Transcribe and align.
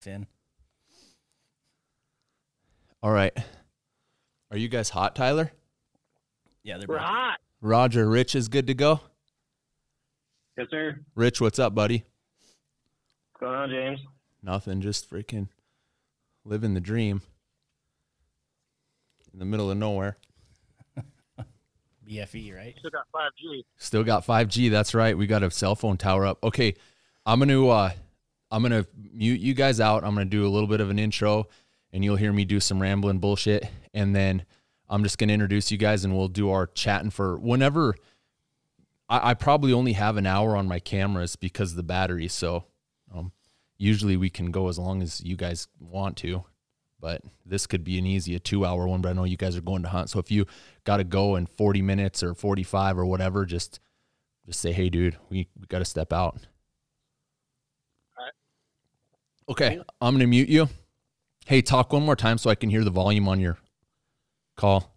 Finn. 0.00 0.26
All 3.02 3.10
right. 3.10 3.36
Are 4.50 4.56
you 4.56 4.68
guys 4.68 4.88
hot, 4.90 5.14
Tyler? 5.14 5.50
Yeah, 6.62 6.78
they're 6.78 6.86
We're 6.88 6.96
both- 6.98 7.06
hot. 7.06 7.38
Roger, 7.62 8.08
Rich 8.08 8.34
is 8.34 8.48
good 8.48 8.66
to 8.68 8.74
go. 8.74 9.00
Yes, 10.56 10.68
sir. 10.70 10.98
Rich, 11.14 11.40
what's 11.40 11.58
up, 11.58 11.74
buddy? 11.74 12.04
What's 13.32 13.40
going 13.40 13.54
on, 13.54 13.70
James? 13.70 14.00
Nothing, 14.42 14.80
just 14.80 15.10
freaking 15.10 15.48
living 16.44 16.72
the 16.74 16.80
dream 16.80 17.20
in 19.32 19.38
the 19.38 19.44
middle 19.44 19.70
of 19.70 19.76
nowhere. 19.76 20.16
BFE, 22.08 22.56
right? 22.56 22.74
Still 22.78 22.90
got 22.90 23.06
5G. 23.14 23.64
Still 23.76 24.04
got 24.04 24.26
5G. 24.26 24.70
That's 24.70 24.94
right. 24.94 25.16
We 25.16 25.26
got 25.26 25.42
a 25.42 25.50
cell 25.50 25.74
phone 25.76 25.98
tower 25.98 26.24
up. 26.26 26.42
Okay, 26.42 26.74
I'm 27.26 27.38
gonna 27.38 27.66
uh, 27.68 27.90
I'm 28.50 28.62
gonna 28.62 28.86
mute 29.12 29.40
you 29.40 29.54
guys 29.54 29.80
out. 29.80 30.04
I'm 30.04 30.14
gonna 30.14 30.24
do 30.24 30.46
a 30.46 30.50
little 30.50 30.68
bit 30.68 30.80
of 30.80 30.90
an 30.90 30.98
intro, 30.98 31.46
and 31.92 32.04
you'll 32.04 32.16
hear 32.16 32.32
me 32.32 32.44
do 32.44 32.60
some 32.60 32.80
rambling 32.80 33.18
bullshit, 33.18 33.68
and 33.94 34.14
then 34.14 34.44
I'm 34.88 35.02
just 35.02 35.18
gonna 35.18 35.32
introduce 35.32 35.70
you 35.70 35.78
guys, 35.78 36.04
and 36.04 36.16
we'll 36.16 36.28
do 36.28 36.50
our 36.50 36.66
chatting 36.66 37.10
for 37.10 37.38
whenever. 37.38 37.94
I, 39.08 39.30
I 39.30 39.34
probably 39.34 39.72
only 39.72 39.92
have 39.92 40.16
an 40.16 40.26
hour 40.26 40.56
on 40.56 40.66
my 40.66 40.80
cameras 40.80 41.36
because 41.36 41.70
of 41.72 41.76
the 41.76 41.82
battery, 41.82 42.28
so 42.28 42.64
um, 43.14 43.32
usually 43.78 44.16
we 44.16 44.30
can 44.30 44.50
go 44.50 44.68
as 44.68 44.78
long 44.78 45.02
as 45.02 45.20
you 45.22 45.36
guys 45.36 45.68
want 45.78 46.16
to. 46.18 46.44
But 47.00 47.22
this 47.46 47.66
could 47.66 47.82
be 47.82 47.98
an 47.98 48.06
easy 48.06 48.34
a 48.34 48.38
two 48.38 48.66
hour 48.66 48.86
one. 48.86 49.00
But 49.00 49.10
I 49.10 49.12
know 49.14 49.24
you 49.24 49.38
guys 49.38 49.56
are 49.56 49.62
going 49.62 49.82
to 49.82 49.88
hunt, 49.88 50.10
so 50.10 50.18
if 50.18 50.30
you 50.30 50.44
got 50.84 50.98
to 50.98 51.04
go 51.04 51.36
in 51.36 51.46
40 51.46 51.80
minutes 51.80 52.22
or 52.22 52.34
45 52.34 52.98
or 52.98 53.06
whatever, 53.06 53.46
just 53.46 53.80
just 54.46 54.60
say, 54.60 54.72
hey, 54.72 54.90
dude, 54.90 55.16
we, 55.28 55.48
we 55.58 55.66
got 55.68 55.78
to 55.78 55.84
step 55.84 56.12
out. 56.12 56.46
Okay, 59.50 59.80
I'm 60.00 60.14
going 60.14 60.20
to 60.20 60.26
mute 60.28 60.48
you. 60.48 60.68
Hey, 61.44 61.60
talk 61.60 61.92
one 61.92 62.04
more 62.04 62.14
time 62.14 62.38
so 62.38 62.50
I 62.50 62.54
can 62.54 62.70
hear 62.70 62.84
the 62.84 62.90
volume 62.90 63.26
on 63.26 63.40
your 63.40 63.58
call. 64.56 64.94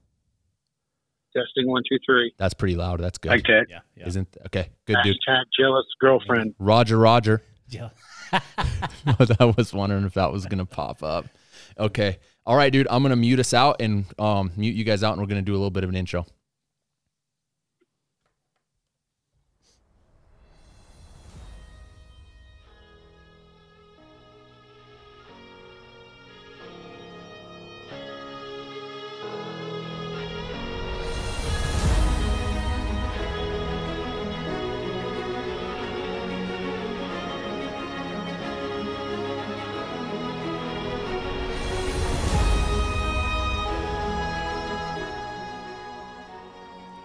Testing 1.35 1.67
one, 1.67 1.81
two, 1.89 1.97
three. 2.05 2.31
That's 2.37 2.53
pretty 2.53 2.75
loud. 2.75 2.99
That's 2.99 3.17
good. 3.17 3.29
Like 3.29 3.43
that. 3.47 3.65
Yeah, 3.67 3.79
yeah. 3.97 4.07
Isn't 4.07 4.27
okay? 4.45 4.69
Good 4.85 4.97
dude. 5.03 5.17
Hashtag 5.27 5.45
jealous 5.59 5.85
girlfriend. 5.99 6.53
Roger, 6.59 6.99
Roger. 6.99 7.41
yeah. 7.67 7.89
I 8.31 9.53
was 9.57 9.73
wondering 9.73 10.05
if 10.05 10.13
that 10.13 10.31
was 10.31 10.45
going 10.45 10.59
to 10.59 10.65
pop 10.65 11.01
up. 11.01 11.25
Okay. 11.79 12.19
All 12.45 12.55
right, 12.55 12.71
dude. 12.71 12.87
I'm 12.91 13.01
going 13.01 13.09
to 13.09 13.15
mute 13.15 13.39
us 13.39 13.55
out 13.55 13.81
and 13.81 14.05
um, 14.19 14.51
mute 14.55 14.75
you 14.75 14.83
guys 14.83 15.03
out, 15.03 15.13
and 15.13 15.21
we're 15.21 15.27
going 15.27 15.43
to 15.43 15.45
do 15.45 15.53
a 15.53 15.57
little 15.57 15.71
bit 15.71 15.83
of 15.83 15.89
an 15.89 15.95
intro. 15.95 16.27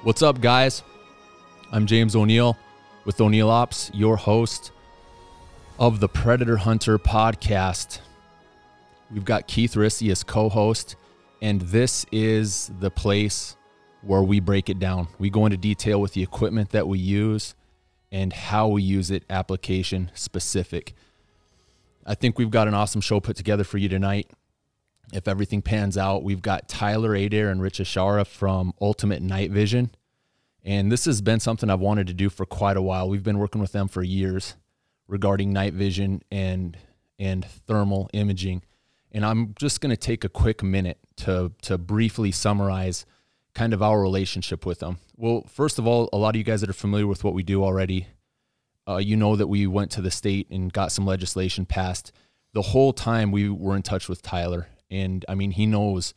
What's 0.08 0.22
up, 0.22 0.40
guys? 0.40 0.82
I'm 1.70 1.84
James 1.84 2.16
O'Neill 2.16 2.56
with 3.04 3.20
O'Neill 3.20 3.50
Ops, 3.50 3.90
your 3.92 4.16
host 4.16 4.72
of 5.78 6.00
the 6.00 6.08
Predator 6.08 6.56
Hunter 6.56 6.98
podcast. 6.98 7.98
We've 9.10 9.26
got 9.26 9.46
Keith 9.46 9.74
Rissy 9.74 10.10
as 10.10 10.22
co 10.22 10.48
host, 10.48 10.96
and 11.42 11.60
this 11.60 12.06
is 12.10 12.70
the 12.80 12.90
place 12.90 13.54
where 14.00 14.22
we 14.22 14.40
break 14.40 14.70
it 14.70 14.78
down. 14.78 15.08
We 15.18 15.28
go 15.28 15.44
into 15.44 15.58
detail 15.58 16.00
with 16.00 16.14
the 16.14 16.22
equipment 16.22 16.70
that 16.70 16.88
we 16.88 16.98
use 16.98 17.54
and 18.10 18.32
how 18.32 18.68
we 18.68 18.82
use 18.82 19.10
it, 19.10 19.24
application 19.28 20.10
specific. 20.14 20.94
I 22.06 22.14
think 22.14 22.38
we've 22.38 22.50
got 22.50 22.66
an 22.66 22.72
awesome 22.72 23.02
show 23.02 23.20
put 23.20 23.36
together 23.36 23.62
for 23.62 23.76
you 23.76 23.91
tonight 23.91 24.30
if 25.12 25.26
everything 25.26 25.62
pans 25.62 25.97
out, 25.97 26.22
we've 26.22 26.42
got 26.42 26.68
Tyler 26.68 27.14
Adair 27.14 27.50
and 27.50 27.62
Rich 27.62 27.78
Ashara 27.78 28.26
from 28.26 28.74
Ultimate 28.80 29.22
Night 29.22 29.50
Vision. 29.50 29.91
And 30.68 30.92
this 30.92 31.06
has 31.06 31.22
been 31.22 31.40
something 31.40 31.70
I've 31.70 31.80
wanted 31.80 32.08
to 32.08 32.12
do 32.12 32.28
for 32.28 32.44
quite 32.44 32.76
a 32.76 32.82
while. 32.82 33.08
We've 33.08 33.22
been 33.22 33.38
working 33.38 33.62
with 33.62 33.72
them 33.72 33.88
for 33.88 34.02
years 34.02 34.54
regarding 35.06 35.50
night 35.50 35.72
vision 35.72 36.20
and 36.30 36.76
and 37.18 37.42
thermal 37.42 38.10
imaging. 38.12 38.62
And 39.10 39.24
I'm 39.24 39.54
just 39.58 39.80
going 39.80 39.90
to 39.90 39.96
take 39.96 40.24
a 40.24 40.28
quick 40.28 40.62
minute 40.62 40.98
to 41.16 41.52
to 41.62 41.78
briefly 41.78 42.30
summarize 42.32 43.06
kind 43.54 43.72
of 43.72 43.82
our 43.82 43.98
relationship 43.98 44.66
with 44.66 44.80
them. 44.80 44.98
Well, 45.16 45.44
first 45.48 45.78
of 45.78 45.86
all, 45.86 46.10
a 46.12 46.18
lot 46.18 46.34
of 46.34 46.36
you 46.36 46.44
guys 46.44 46.60
that 46.60 46.68
are 46.68 46.74
familiar 46.74 47.06
with 47.06 47.24
what 47.24 47.32
we 47.32 47.42
do 47.42 47.64
already, 47.64 48.08
uh, 48.86 48.98
you 48.98 49.16
know 49.16 49.36
that 49.36 49.46
we 49.46 49.66
went 49.66 49.90
to 49.92 50.02
the 50.02 50.10
state 50.10 50.50
and 50.50 50.70
got 50.70 50.92
some 50.92 51.06
legislation 51.06 51.64
passed. 51.64 52.12
The 52.52 52.60
whole 52.60 52.92
time 52.92 53.32
we 53.32 53.48
were 53.48 53.74
in 53.74 53.82
touch 53.82 54.06
with 54.06 54.20
Tyler, 54.20 54.68
and 54.90 55.24
I 55.30 55.34
mean 55.34 55.52
he 55.52 55.64
knows 55.64 56.12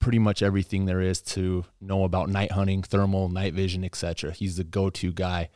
pretty 0.00 0.18
much 0.18 0.42
everything 0.42 0.84
there 0.84 1.00
is 1.00 1.20
to 1.20 1.64
know 1.80 2.04
about 2.04 2.28
night 2.28 2.52
hunting, 2.52 2.82
thermal, 2.82 3.28
night 3.28 3.54
vision, 3.54 3.84
etc. 3.84 4.32
He's 4.32 4.56
the 4.56 4.64
go-to 4.64 5.12
guy. 5.12 5.48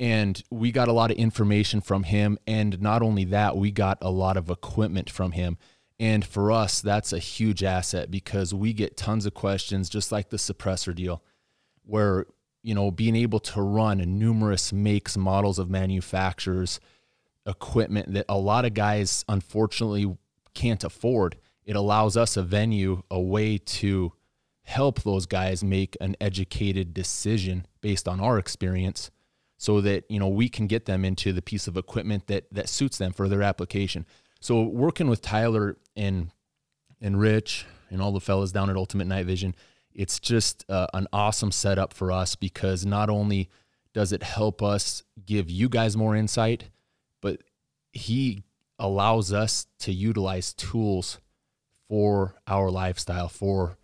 And 0.00 0.42
we 0.50 0.72
got 0.72 0.88
a 0.88 0.92
lot 0.92 1.10
of 1.10 1.16
information 1.16 1.80
from 1.80 2.04
him 2.04 2.38
and 2.46 2.80
not 2.80 3.02
only 3.02 3.24
that, 3.26 3.56
we 3.56 3.70
got 3.70 3.98
a 4.00 4.10
lot 4.10 4.36
of 4.36 4.50
equipment 4.50 5.08
from 5.08 5.32
him. 5.32 5.56
And 6.00 6.24
for 6.24 6.50
us, 6.50 6.80
that's 6.80 7.12
a 7.12 7.18
huge 7.18 7.62
asset 7.62 8.10
because 8.10 8.52
we 8.52 8.72
get 8.72 8.96
tons 8.96 9.26
of 9.26 9.34
questions 9.34 9.88
just 9.88 10.10
like 10.10 10.30
the 10.30 10.36
suppressor 10.36 10.94
deal 10.94 11.22
where 11.84 12.26
you 12.62 12.74
know 12.74 12.90
being 12.90 13.14
able 13.14 13.38
to 13.38 13.62
run 13.62 13.98
numerous 14.18 14.72
makes 14.72 15.16
models 15.16 15.58
of 15.58 15.70
manufacturers 15.70 16.80
equipment 17.46 18.12
that 18.14 18.24
a 18.28 18.38
lot 18.38 18.64
of 18.64 18.74
guys 18.74 19.24
unfortunately 19.28 20.16
can't 20.54 20.82
afford 20.82 21.36
it 21.64 21.76
allows 21.76 22.16
us 22.16 22.36
a 22.36 22.42
venue, 22.42 23.02
a 23.10 23.20
way 23.20 23.58
to 23.58 24.12
help 24.62 25.02
those 25.02 25.26
guys 25.26 25.62
make 25.62 25.96
an 26.00 26.16
educated 26.20 26.94
decision 26.94 27.66
based 27.80 28.08
on 28.08 28.20
our 28.20 28.38
experience 28.38 29.10
so 29.56 29.80
that 29.80 30.04
you 30.10 30.18
know 30.18 30.28
we 30.28 30.48
can 30.48 30.66
get 30.66 30.86
them 30.86 31.04
into 31.04 31.32
the 31.32 31.42
piece 31.42 31.66
of 31.66 31.76
equipment 31.76 32.26
that 32.26 32.44
that 32.52 32.68
suits 32.68 32.98
them 32.98 33.12
for 33.12 33.28
their 33.28 33.42
application. 33.42 34.06
So 34.40 34.62
working 34.62 35.08
with 35.08 35.22
Tyler 35.22 35.78
and 35.96 36.30
and 37.00 37.20
Rich 37.20 37.66
and 37.90 38.00
all 38.00 38.12
the 38.12 38.20
fellas 38.20 38.52
down 38.52 38.70
at 38.70 38.76
Ultimate 38.76 39.06
Night 39.06 39.26
Vision, 39.26 39.54
it's 39.92 40.18
just 40.18 40.64
uh, 40.68 40.86
an 40.94 41.06
awesome 41.12 41.52
setup 41.52 41.92
for 41.92 42.10
us 42.10 42.34
because 42.34 42.84
not 42.84 43.08
only 43.08 43.48
does 43.92 44.12
it 44.12 44.22
help 44.22 44.62
us 44.62 45.02
give 45.24 45.48
you 45.48 45.68
guys 45.68 45.96
more 45.96 46.16
insight, 46.16 46.70
but 47.20 47.42
he 47.92 48.42
allows 48.78 49.32
us 49.32 49.66
to 49.78 49.92
utilize 49.92 50.52
tools 50.52 51.20
for 51.88 52.34
our 52.46 52.70
lifestyle, 52.70 53.28
for 53.28 53.76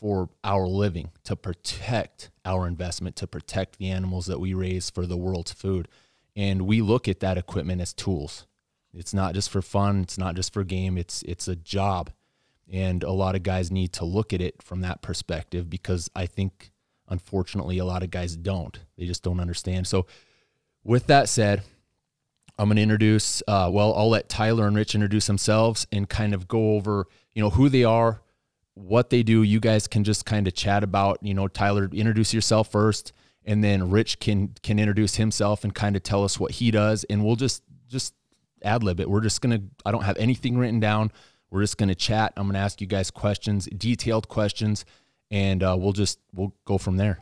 for 0.00 0.28
our 0.42 0.66
living, 0.66 1.12
to 1.22 1.36
protect 1.36 2.30
our 2.44 2.66
investment, 2.66 3.14
to 3.14 3.26
protect 3.28 3.78
the 3.78 3.88
animals 3.88 4.26
that 4.26 4.40
we 4.40 4.52
raise 4.52 4.90
for 4.90 5.06
the 5.06 5.16
world's 5.16 5.52
food. 5.52 5.86
And 6.34 6.62
we 6.62 6.82
look 6.82 7.06
at 7.06 7.20
that 7.20 7.38
equipment 7.38 7.80
as 7.80 7.92
tools. 7.92 8.48
It's 8.92 9.14
not 9.14 9.32
just 9.32 9.48
for 9.48 9.62
fun, 9.62 10.00
it's 10.00 10.18
not 10.18 10.34
just 10.34 10.52
for 10.52 10.64
game, 10.64 10.98
it's 10.98 11.22
it's 11.22 11.46
a 11.46 11.54
job. 11.56 12.10
And 12.70 13.02
a 13.02 13.12
lot 13.12 13.34
of 13.34 13.42
guys 13.42 13.70
need 13.70 13.92
to 13.94 14.04
look 14.04 14.32
at 14.32 14.40
it 14.40 14.62
from 14.62 14.80
that 14.80 15.02
perspective 15.02 15.70
because 15.70 16.10
I 16.16 16.26
think 16.26 16.72
unfortunately 17.08 17.78
a 17.78 17.84
lot 17.84 18.02
of 18.02 18.10
guys 18.10 18.34
don't. 18.34 18.78
They 18.96 19.06
just 19.06 19.22
don't 19.22 19.40
understand. 19.40 19.86
So 19.86 20.06
with 20.82 21.06
that 21.06 21.28
said, 21.28 21.62
I'm 22.58 22.68
going 22.68 22.76
to 22.76 22.82
introduce, 22.82 23.42
uh, 23.48 23.70
well, 23.72 23.94
I'll 23.94 24.10
let 24.10 24.28
Tyler 24.28 24.66
and 24.66 24.76
Rich 24.76 24.94
introduce 24.94 25.26
themselves 25.26 25.86
and 25.90 26.08
kind 26.08 26.34
of 26.34 26.46
go 26.48 26.74
over, 26.76 27.06
you 27.32 27.42
know, 27.42 27.50
who 27.50 27.68
they 27.68 27.84
are, 27.84 28.22
what 28.74 29.10
they 29.10 29.22
do. 29.22 29.42
You 29.42 29.58
guys 29.58 29.86
can 29.86 30.04
just 30.04 30.26
kind 30.26 30.46
of 30.46 30.54
chat 30.54 30.84
about, 30.84 31.18
you 31.22 31.34
know, 31.34 31.48
Tyler, 31.48 31.88
introduce 31.92 32.34
yourself 32.34 32.70
first, 32.70 33.12
and 33.44 33.62
then 33.64 33.90
Rich 33.90 34.18
can 34.18 34.54
can 34.62 34.78
introduce 34.78 35.16
himself 35.16 35.64
and 35.64 35.74
kind 35.74 35.96
of 35.96 36.02
tell 36.02 36.24
us 36.24 36.38
what 36.38 36.52
he 36.52 36.70
does, 36.70 37.04
and 37.04 37.24
we'll 37.24 37.36
just 37.36 37.62
just 37.88 38.14
ad 38.62 38.82
lib 38.82 39.00
it. 39.00 39.10
We're 39.10 39.20
just 39.20 39.40
gonna. 39.40 39.60
I 39.84 39.90
don't 39.90 40.04
have 40.04 40.16
anything 40.16 40.56
written 40.56 40.80
down. 40.80 41.10
We're 41.50 41.62
just 41.62 41.76
gonna 41.76 41.94
chat. 41.94 42.32
I'm 42.36 42.46
gonna 42.46 42.58
ask 42.58 42.80
you 42.80 42.86
guys 42.86 43.10
questions, 43.10 43.66
detailed 43.66 44.28
questions, 44.28 44.84
and 45.30 45.62
uh, 45.62 45.76
we'll 45.78 45.92
just 45.92 46.18
we'll 46.32 46.54
go 46.64 46.78
from 46.78 46.96
there. 46.96 47.18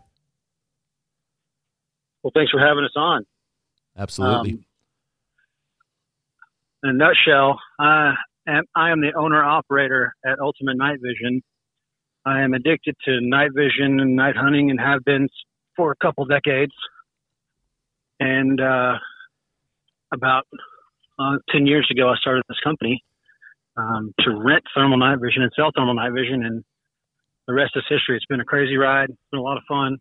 Well, 2.22 2.32
thanks 2.34 2.50
for 2.50 2.60
having 2.60 2.84
us 2.84 2.92
on. 2.96 3.24
Absolutely. 3.96 4.52
Um, 4.52 4.64
in 6.84 6.90
a 6.90 6.94
nutshell, 6.94 7.58
I 7.80 8.14
am, 8.48 8.64
I 8.76 8.90
am 8.90 9.00
the 9.00 9.12
owner 9.18 9.44
operator 9.44 10.14
at 10.26 10.40
Ultimate 10.40 10.76
Night 10.76 10.98
Vision. 11.02 11.42
I 12.26 12.42
am 12.42 12.54
addicted 12.54 12.96
to 13.06 13.20
night 13.22 13.50
vision 13.54 14.00
and 14.00 14.16
night 14.16 14.36
hunting 14.36 14.70
and 14.70 14.80
have 14.80 15.04
been 15.04 15.28
for 15.76 15.92
a 15.92 15.96
couple 16.02 16.24
decades. 16.26 16.72
And 18.20 18.60
uh, 18.60 18.94
about 20.12 20.44
uh, 21.18 21.38
10 21.50 21.66
years 21.66 21.88
ago, 21.90 22.08
I 22.10 22.16
started 22.16 22.44
this 22.48 22.60
company. 22.64 23.02
um, 23.76 24.14
to 24.20 24.30
rent 24.32 24.64
thermal 24.74 24.98
night 24.98 25.18
vision 25.20 25.42
and 25.42 25.52
sell 25.56 25.70
thermal 25.76 25.94
night 25.94 26.12
vision, 26.12 26.44
and 26.44 26.64
the 27.48 27.54
rest 27.54 27.72
is 27.76 27.84
history. 27.88 28.16
It's 28.16 28.26
been 28.26 28.40
a 28.40 28.44
crazy 28.44 28.76
ride. 28.76 29.10
It's 29.10 29.18
been 29.30 29.40
a 29.40 29.44
lot 29.44 29.56
of 29.56 29.64
fun. 29.68 29.98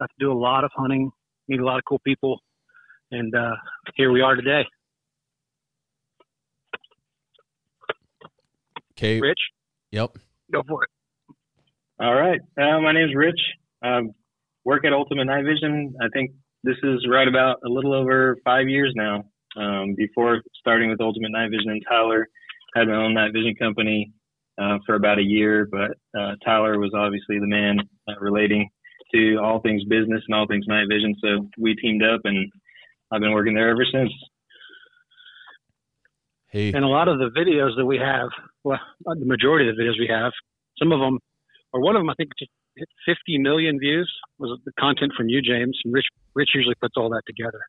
Got 0.00 0.10
to 0.10 0.16
do 0.20 0.32
a 0.32 0.38
lot 0.38 0.64
of 0.64 0.70
hunting, 0.76 1.10
meet 1.48 1.60
a 1.60 1.64
lot 1.64 1.78
of 1.78 1.84
cool 1.88 2.00
people, 2.04 2.40
and 3.10 3.34
uh, 3.34 3.56
here 3.96 4.12
we 4.12 4.20
are 4.22 4.36
today. 4.36 4.64
Okay. 8.92 9.20
Rich, 9.20 9.40
Yep. 9.90 10.16
go 10.52 10.62
for 10.66 10.84
it. 10.84 10.90
All 12.00 12.14
right. 12.14 12.40
Uh, 12.58 12.80
my 12.80 12.90
is 12.92 13.14
Rich. 13.14 13.40
Um, 13.82 14.12
work 14.64 14.84
at 14.84 14.92
Ultimate 14.92 15.24
Night 15.24 15.44
Vision. 15.44 15.94
I 16.00 16.08
think 16.12 16.32
this 16.62 16.76
is 16.82 17.06
right 17.08 17.28
about 17.28 17.58
a 17.64 17.68
little 17.68 17.94
over 17.94 18.36
five 18.44 18.68
years 18.68 18.92
now. 18.96 19.24
Um, 19.56 19.94
before 19.96 20.42
starting 20.58 20.88
with 20.88 21.00
Ultimate 21.00 21.30
Night 21.30 21.50
Vision 21.50 21.70
and 21.70 21.82
Tyler, 21.88 22.26
I 22.74 22.80
had 22.80 22.88
my 22.88 22.94
own 22.94 23.14
night 23.14 23.32
vision 23.32 23.54
company 23.54 24.12
uh, 24.58 24.78
for 24.86 24.94
about 24.94 25.18
a 25.18 25.22
year, 25.22 25.68
but 25.70 25.90
uh, 26.18 26.34
Tyler 26.44 26.78
was 26.78 26.92
obviously 26.94 27.38
the 27.38 27.46
man 27.46 27.78
uh, 28.08 28.14
relating 28.18 28.68
to 29.14 29.36
all 29.36 29.60
things 29.60 29.84
business 29.84 30.22
and 30.26 30.34
all 30.34 30.46
things 30.46 30.64
night 30.66 30.86
vision. 30.88 31.14
So 31.22 31.48
we 31.58 31.74
teamed 31.74 32.02
up, 32.02 32.20
and 32.24 32.50
I've 33.10 33.20
been 33.20 33.32
working 33.32 33.54
there 33.54 33.68
ever 33.68 33.84
since. 33.92 34.10
Hey. 36.48 36.72
And 36.72 36.84
a 36.84 36.88
lot 36.88 37.08
of 37.08 37.18
the 37.18 37.30
videos 37.30 37.76
that 37.76 37.86
we 37.86 37.98
have, 37.98 38.28
well, 38.64 38.80
the 39.06 39.26
majority 39.26 39.68
of 39.68 39.76
the 39.76 39.82
videos 39.82 39.98
we 39.98 40.08
have, 40.08 40.32
some 40.78 40.92
of 40.92 41.00
them, 41.00 41.18
or 41.72 41.80
one 41.80 41.96
of 41.96 42.00
them, 42.00 42.10
I 42.10 42.14
think 42.14 42.30
just 42.38 42.50
hit 42.76 42.88
50 43.06 43.38
million 43.38 43.78
views 43.78 44.10
was 44.38 44.58
the 44.64 44.72
content 44.78 45.12
from 45.16 45.28
you, 45.28 45.42
James. 45.42 45.78
And 45.84 45.92
Rich, 45.92 46.06
Rich 46.34 46.50
usually 46.54 46.74
puts 46.80 46.94
all 46.96 47.10
that 47.10 47.22
together. 47.26 47.60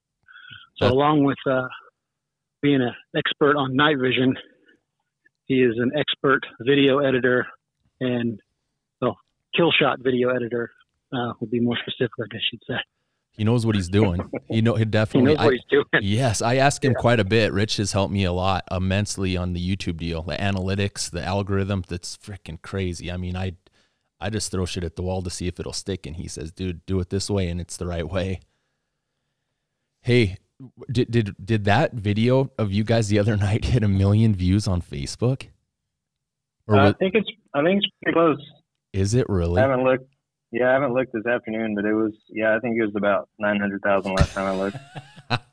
So 0.77 0.87
along 0.87 1.23
with 1.23 1.37
uh, 1.49 1.67
being 2.61 2.81
an 2.81 2.93
expert 3.15 3.55
on 3.57 3.75
night 3.75 3.97
vision, 3.99 4.35
he 5.45 5.55
is 5.55 5.75
an 5.77 5.91
expert 5.97 6.41
video 6.61 6.99
editor 6.99 7.45
and 7.99 8.39
well, 9.01 9.17
kill 9.55 9.71
shot 9.71 9.99
video 10.01 10.29
editor. 10.29 10.71
Uh, 11.15 11.33
would 11.39 11.51
be 11.51 11.59
more 11.59 11.77
specific, 11.77 12.11
I 12.19 12.25
guess 12.31 12.41
you'd 12.51 12.61
say. 12.67 12.79
He 13.33 13.43
knows 13.43 13.65
what 13.65 13.73
he's 13.75 13.89
doing. 13.89 14.21
He 14.47 14.61
know 14.61 14.75
he 14.75 14.85
definitely. 14.85 15.31
He 15.31 15.35
knows 15.37 15.45
what 15.45 15.53
I- 15.53 15.55
he's 15.55 15.65
doing. 15.69 15.85
yes, 16.03 16.41
I 16.41 16.55
ask 16.57 16.83
him 16.85 16.93
quite 16.93 17.19
a 17.19 17.23
bit. 17.23 17.51
Rich 17.51 17.77
has 17.77 17.91
helped 17.91 18.13
me 18.13 18.23
a 18.25 18.31
lot 18.31 18.63
immensely 18.71 19.35
on 19.35 19.53
the 19.53 19.75
YouTube 19.75 19.97
deal, 19.97 20.21
the 20.21 20.35
analytics, 20.35 21.09
the 21.09 21.23
algorithm. 21.23 21.83
That's 21.87 22.15
freaking 22.17 22.61
crazy. 22.61 23.11
I 23.11 23.17
mean, 23.17 23.35
I 23.35 23.53
I 24.19 24.29
just 24.29 24.51
throw 24.51 24.65
shit 24.65 24.83
at 24.83 24.95
the 24.95 25.01
wall 25.01 25.21
to 25.23 25.29
see 25.31 25.47
if 25.47 25.59
it'll 25.59 25.73
stick, 25.73 26.05
and 26.05 26.15
he 26.15 26.27
says, 26.27 26.51
"Dude, 26.51 26.85
do 26.85 26.99
it 26.99 27.09
this 27.09 27.29
way, 27.29 27.49
and 27.49 27.59
it's 27.59 27.75
the 27.77 27.87
right 27.87 28.07
way." 28.07 28.39
Hey, 30.01 30.37
did 30.91 31.09
did 31.11 31.35
did 31.43 31.65
that 31.65 31.93
video 31.93 32.51
of 32.57 32.71
you 32.71 32.83
guys 32.83 33.07
the 33.09 33.19
other 33.19 33.35
night 33.47 33.65
hit 33.65 33.83
a 33.83 33.87
million 33.87 34.35
views 34.35 34.67
on 34.67 34.81
Facebook? 34.81 35.47
Or 36.67 36.77
Uh, 36.77 36.89
I 36.89 36.93
think 36.93 37.15
it's 37.15 37.29
I 37.53 37.63
think 37.63 37.79
it's 37.83 37.87
pretty 38.01 38.13
close. 38.15 38.37
is 38.93 39.13
it 39.13 39.27
really? 39.27 39.59
I 39.61 39.67
haven't 39.67 39.83
looked. 39.85 40.07
Yeah, 40.53 40.69
I 40.69 40.73
haven't 40.73 40.93
looked 40.93 41.11
this 41.13 41.25
afternoon, 41.25 41.73
but 41.75 41.83
it 41.83 41.93
was. 41.93 42.13
Yeah, 42.29 42.55
I 42.55 42.59
think 42.59 42.77
it 42.79 42.85
was 42.85 42.95
about 42.95 43.27
nine 43.39 43.59
hundred 43.59 43.81
thousand 43.81 44.13
last 44.13 44.33
time 44.33 44.45
I 44.45 44.55
looked. 44.55 44.77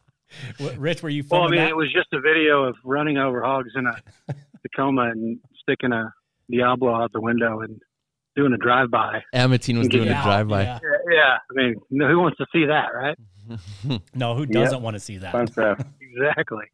What, 0.58 0.76
Rich, 0.78 1.02
were 1.02 1.08
you 1.08 1.24
Well, 1.28 1.42
I 1.42 1.48
mean, 1.48 1.58
that? 1.58 1.70
it 1.70 1.76
was 1.76 1.92
just 1.92 2.06
a 2.12 2.20
video 2.20 2.62
of 2.62 2.76
running 2.84 3.18
over 3.18 3.42
hogs 3.42 3.70
in 3.74 3.84
a 3.86 3.96
Tacoma 4.62 5.10
and 5.10 5.40
sticking 5.60 5.92
a 5.92 6.12
Diablo 6.48 6.94
out 6.94 7.12
the 7.12 7.20
window 7.20 7.60
and 7.62 7.80
doing 8.36 8.52
a 8.52 8.56
drive-by. 8.56 9.22
Amatine 9.34 9.78
was 9.78 9.88
doing 9.88 10.06
Yeah, 10.06 10.20
a 10.20 10.24
drive 10.24 10.48
by. 10.48 10.62
yeah. 10.62 10.78
Yeah, 10.82 11.14
yeah. 11.14 11.36
I 11.50 11.54
mean, 11.54 11.74
no- 11.90 12.08
who 12.08 12.20
wants 12.20 12.38
to 12.38 12.46
see 12.52 12.64
that, 12.66 12.88
right? 12.94 13.18
No, 14.14 14.36
who 14.36 14.46
doesn't 14.46 14.80
want 14.82 14.94
to 14.94 15.00
see 15.00 15.16
that? 15.18 15.32
Fun 15.32 15.48
stuff. 15.48 15.82
Exactly. 16.00 16.64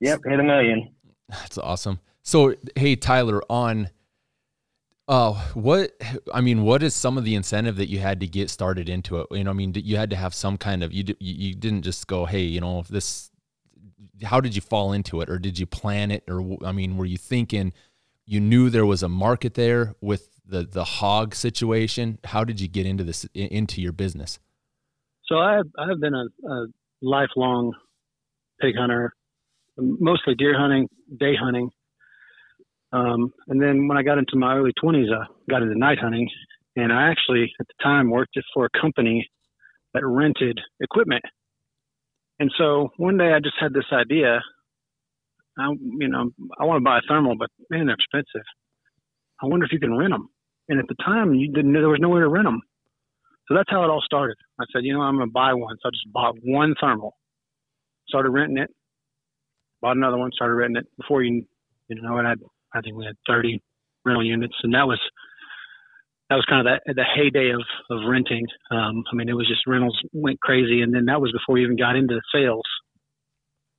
Yep, 0.00 0.20
hit 0.26 0.40
a 0.40 0.42
million. 0.42 0.90
That's 1.28 1.56
awesome. 1.58 2.00
So, 2.22 2.54
hey 2.74 2.96
Tyler, 2.96 3.42
on 3.48 3.90
uh 5.08 5.32
what 5.54 5.92
I 6.32 6.40
mean, 6.40 6.62
what 6.62 6.82
is 6.82 6.94
some 6.94 7.18
of 7.18 7.24
the 7.24 7.34
incentive 7.34 7.76
that 7.76 7.88
you 7.88 7.98
had 7.98 8.20
to 8.20 8.26
get 8.28 8.50
started 8.50 8.88
into 8.88 9.20
it? 9.20 9.26
You 9.30 9.44
know, 9.44 9.50
I 9.50 9.54
mean, 9.54 9.72
you 9.74 9.96
had 9.96 10.10
to 10.10 10.16
have 10.16 10.34
some 10.34 10.58
kind 10.58 10.82
of 10.84 10.92
you 10.92 11.04
you 11.18 11.34
you 11.48 11.54
didn't 11.54 11.82
just 11.82 12.06
go, 12.06 12.26
"Hey, 12.26 12.42
you 12.42 12.60
know, 12.60 12.78
if 12.80 12.88
this 12.88 13.30
how 14.24 14.40
did 14.40 14.54
you 14.54 14.60
fall 14.60 14.92
into 14.92 15.20
it 15.20 15.30
or 15.30 15.38
did 15.38 15.58
you 15.58 15.66
plan 15.66 16.10
it 16.10 16.24
or 16.28 16.58
I 16.64 16.72
mean, 16.72 16.96
were 16.96 17.06
you 17.06 17.18
thinking 17.18 17.72
you 18.26 18.40
knew 18.40 18.70
there 18.70 18.86
was 18.86 19.02
a 19.02 19.08
market 19.08 19.54
there 19.54 19.94
with 20.00 20.28
the 20.46 20.64
the 20.64 20.84
hog 20.84 21.34
situation? 21.34 22.18
How 22.24 22.44
did 22.44 22.60
you 22.60 22.68
get 22.68 22.86
into 22.86 23.04
this 23.04 23.24
into 23.34 23.80
your 23.80 23.92
business? 23.92 24.38
So 25.24 25.38
I 25.38 25.56
have, 25.56 25.66
I 25.78 25.88
have 25.88 26.00
been 26.00 26.14
a, 26.14 26.26
a 26.48 26.66
lifelong 27.02 27.74
pig 28.60 28.74
hunter, 28.76 29.12
mostly 29.76 30.34
deer 30.34 30.58
hunting, 30.58 30.88
day 31.18 31.34
hunting. 31.36 31.70
Um, 32.92 33.32
and 33.48 33.60
then 33.60 33.86
when 33.86 33.98
I 33.98 34.02
got 34.02 34.18
into 34.18 34.36
my 34.36 34.54
early 34.54 34.72
20s, 34.82 35.12
I 35.12 35.26
got 35.50 35.62
into 35.62 35.78
night 35.78 35.98
hunting. 36.00 36.28
And 36.76 36.92
I 36.92 37.10
actually, 37.10 37.52
at 37.60 37.66
the 37.66 37.82
time, 37.82 38.10
worked 38.10 38.34
just 38.34 38.46
for 38.54 38.66
a 38.66 38.80
company 38.80 39.28
that 39.94 40.06
rented 40.06 40.58
equipment. 40.80 41.24
And 42.38 42.50
so 42.56 42.90
one 42.96 43.18
day 43.18 43.32
I 43.32 43.40
just 43.40 43.56
had 43.60 43.72
this 43.72 43.90
idea. 43.92 44.40
I, 45.58 45.70
you 45.98 46.08
know, 46.08 46.30
I 46.60 46.64
want 46.64 46.80
to 46.80 46.84
buy 46.84 46.98
a 46.98 47.02
thermal, 47.08 47.36
but 47.36 47.50
man, 47.68 47.86
they're 47.86 47.96
expensive. 47.96 48.46
I 49.42 49.46
wonder 49.46 49.66
if 49.66 49.72
you 49.72 49.80
can 49.80 49.96
rent 49.96 50.12
them. 50.12 50.28
And 50.68 50.78
at 50.78 50.86
the 50.88 50.94
time, 51.04 51.34
you 51.34 51.52
didn't 51.52 51.72
know 51.72 51.80
there 51.80 51.88
was 51.88 52.00
nowhere 52.00 52.22
to 52.22 52.28
rent 52.28 52.46
them. 52.46 52.60
So 53.48 53.54
that's 53.54 53.70
how 53.70 53.82
it 53.82 53.90
all 53.90 54.02
started. 54.04 54.36
I 54.60 54.64
said, 54.72 54.84
you 54.84 54.92
know, 54.92 55.00
I'm 55.00 55.16
going 55.16 55.28
to 55.28 55.32
buy 55.32 55.54
one. 55.54 55.74
So 55.82 55.88
I 55.88 55.90
just 55.90 56.12
bought 56.12 56.34
one 56.44 56.74
thermal, 56.80 57.14
started 58.08 58.30
renting 58.30 58.58
it, 58.58 58.70
bought 59.80 59.96
another 59.96 60.18
one, 60.18 60.30
started 60.34 60.54
renting 60.54 60.82
it. 60.82 60.86
Before 60.98 61.22
you, 61.22 61.44
you 61.88 62.02
know, 62.02 62.18
and 62.18 62.28
I, 62.28 62.34
I 62.74 62.80
think 62.80 62.96
we 62.96 63.06
had 63.06 63.16
30 63.26 63.60
rental 64.04 64.24
units, 64.24 64.54
and 64.62 64.74
that 64.74 64.86
was 64.86 65.00
that 66.30 66.36
was 66.36 66.44
kind 66.48 66.66
of 66.66 66.72
that 66.72 66.94
the 66.94 67.04
heyday 67.04 67.50
of 67.50 67.62
of 67.90 68.08
renting. 68.08 68.46
Um, 68.70 69.04
I 69.10 69.14
mean, 69.14 69.28
it 69.28 69.34
was 69.34 69.48
just 69.48 69.66
rentals 69.66 69.98
went 70.12 70.40
crazy, 70.40 70.82
and 70.82 70.94
then 70.94 71.06
that 71.06 71.20
was 71.20 71.32
before 71.32 71.54
we 71.54 71.64
even 71.64 71.76
got 71.76 71.96
into 71.96 72.20
sales, 72.32 72.66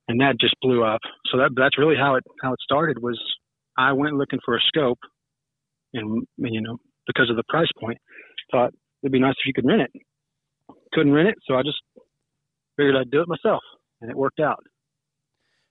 and 0.08 0.20
that 0.20 0.40
just 0.40 0.54
blew 0.60 0.84
up. 0.84 1.00
So 1.30 1.38
that 1.38 1.50
that's 1.56 1.78
really 1.78 1.96
how 1.96 2.16
it 2.16 2.24
how 2.42 2.52
it 2.52 2.60
started. 2.62 3.02
Was 3.02 3.20
I 3.78 3.92
went 3.92 4.16
looking 4.16 4.40
for 4.44 4.56
a 4.56 4.60
scope, 4.66 4.98
and, 5.94 6.26
and 6.38 6.54
you 6.54 6.60
know, 6.60 6.78
because 7.06 7.30
of 7.30 7.36
the 7.36 7.44
price 7.48 7.70
point, 7.78 7.98
thought 8.50 8.72
it'd 9.02 9.12
be 9.12 9.20
nice 9.20 9.34
if 9.38 9.46
you 9.46 9.52
could 9.54 9.66
rent 9.66 9.82
it. 9.82 10.02
Couldn't 10.92 11.12
rent 11.12 11.28
it, 11.28 11.36
so 11.46 11.54
I 11.54 11.62
just 11.62 11.78
figured 12.76 12.96
I'd 12.96 13.10
do 13.10 13.20
it 13.20 13.28
myself, 13.28 13.62
and 14.00 14.10
it 14.10 14.16
worked 14.16 14.40
out. 14.40 14.64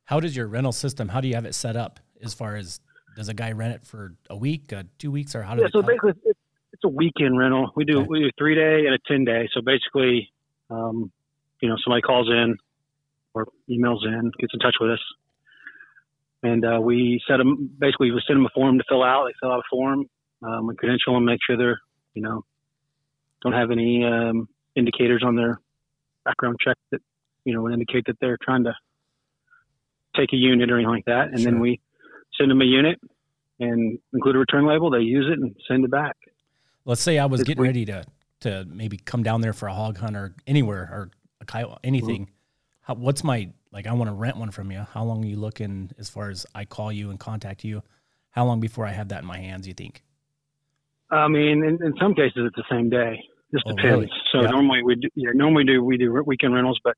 How 0.06 0.20
does 0.20 0.36
your 0.36 0.48
rental 0.48 0.72
system? 0.72 1.10
How 1.10 1.22
do 1.22 1.28
you 1.28 1.36
have 1.36 1.46
it 1.46 1.54
set 1.54 1.76
up? 1.76 2.00
As 2.22 2.34
far 2.34 2.56
as 2.56 2.80
does 3.16 3.30
a 3.30 3.34
guy 3.34 3.52
rent 3.52 3.74
it 3.76 3.86
for 3.86 4.16
a 4.30 4.36
week, 4.36 4.72
uh, 4.74 4.84
two 4.98 5.12
weeks, 5.12 5.36
or 5.36 5.44
how 5.44 5.56
does 5.56 5.64
Yeah, 5.64 5.82
so 5.82 5.82
basically, 5.82 6.12
it's, 6.26 6.40
it's 6.74 6.84
a 6.84 6.90
weekend 6.90 7.38
rental. 7.38 7.72
We 7.76 7.86
do 7.86 8.00
Okay. 8.00 8.08
we 8.08 8.20
do 8.22 8.32
three 8.38 8.56
day 8.56 8.86
and 8.86 8.96
a 8.96 9.00
ten 9.08 9.26
day. 9.26 9.50
So 9.54 9.62
basically, 9.62 10.32
um, 10.70 11.12
you 11.62 11.70
know, 11.70 11.76
somebody 11.84 12.02
calls 12.02 12.30
in 12.30 12.58
or 13.34 13.48
emails 13.70 14.06
in, 14.06 14.32
gets 14.40 14.54
in 14.54 14.60
touch 14.60 14.76
with 14.80 14.92
us, 14.92 15.00
and 16.44 16.66
uh, 16.66 16.80
we 16.82 17.22
set 17.28 17.38
them. 17.38 17.70
Basically, 17.80 18.12
we 18.12 18.22
send 18.26 18.38
them 18.38 18.46
a 18.46 18.50
form 18.56 18.78
to 18.78 18.84
fill 18.88 19.04
out. 19.04 19.26
They 19.28 19.34
fill 19.42 19.52
out 19.52 19.60
a 19.60 19.70
form. 19.70 20.06
Um, 20.42 20.68
we 20.68 20.76
credential 20.76 21.16
them, 21.16 21.26
make 21.26 21.40
sure 21.46 21.58
they're, 21.58 21.82
you 22.14 22.22
know, 22.22 22.46
don't 23.42 23.52
have 23.52 23.72
any 23.72 24.06
um, 24.06 24.48
indicators 24.76 25.22
on 25.26 25.36
their 25.36 25.60
background 26.24 26.56
check 26.64 26.78
that, 26.92 27.02
you 27.44 27.54
know, 27.54 27.62
would 27.64 27.74
indicate 27.74 28.06
that 28.08 28.18
they're 28.22 28.38
trying 28.42 28.64
to 28.64 28.74
take 30.16 30.32
a 30.32 30.38
unit 30.38 30.72
or 30.72 30.76
anything 30.76 30.92
like 30.92 31.06
that. 31.06 31.28
And 31.28 31.40
Sure. 31.40 31.52
then 31.52 31.60
we 31.60 31.82
send 32.40 32.52
them 32.52 32.62
a 32.62 32.66
unit 32.66 33.00
and 33.60 34.00
include 34.14 34.36
a 34.36 34.40
return 34.40 34.66
label. 34.66 34.90
They 34.90 35.00
use 35.00 35.28
it 35.32 35.40
and 35.40 35.56
send 35.68 35.84
it 35.86 35.92
back. 35.92 36.16
Let's 36.86 37.02
say 37.02 37.20
I 37.20 37.26
was 37.26 37.42
This 37.42 37.48
getting 37.48 37.64
ready 37.64 37.86
to 37.86 38.06
to 38.42 38.66
maybe 38.70 38.98
come 38.98 39.22
down 39.22 39.42
there 39.42 39.52
for 39.54 39.68
a 39.68 39.74
hog 39.74 39.98
hunt 39.98 40.16
or 40.16 40.34
anywhere 40.48 40.90
or 40.92 41.12
a 41.42 41.46
coyote, 41.46 41.78
anything. 41.84 42.24
Mm-hmm. 42.24 42.34
How, 42.82 42.94
what's 42.96 43.24
my 43.24 43.50
like? 43.72 43.86
I 43.86 43.94
want 43.94 44.10
to 44.10 44.14
rent 44.14 44.38
one 44.38 44.52
from 44.52 44.72
you. 44.72 44.86
How 44.94 45.04
long 45.04 45.24
are 45.24 45.28
you 45.28 45.36
looking 45.36 45.92
as 46.00 46.10
far 46.10 46.30
as 46.30 46.46
I 46.56 46.64
call 46.66 46.92
you 46.92 47.10
and 47.10 47.20
contact 47.20 47.64
you? 47.66 47.84
How 48.32 48.46
long 48.46 48.60
before 48.62 48.86
I 48.86 48.92
have 48.92 49.10
that 49.10 49.22
in 49.22 49.28
my 49.28 49.38
hands? 49.38 49.68
You 49.68 49.74
think? 49.74 50.04
I 51.12 51.28
mean, 51.28 51.64
in, 51.64 51.84
in 51.84 51.94
some 52.00 52.14
cases, 52.14 52.38
it's 52.38 52.56
the 52.56 52.64
same 52.72 52.90
day. 52.90 53.20
Just 53.52 53.66
Oh, 53.68 53.72
depends. 53.76 53.92
really? 53.92 54.10
So 54.32 54.42
Yeah. 54.44 54.50
normally 54.52 54.84
we 54.84 54.96
do, 54.96 55.10
yeah, 55.16 55.32
normally 55.34 55.64
do 55.66 55.84
we 55.84 55.98
do 55.98 56.14
weekend 56.26 56.54
rentals, 56.54 56.80
but 56.84 56.96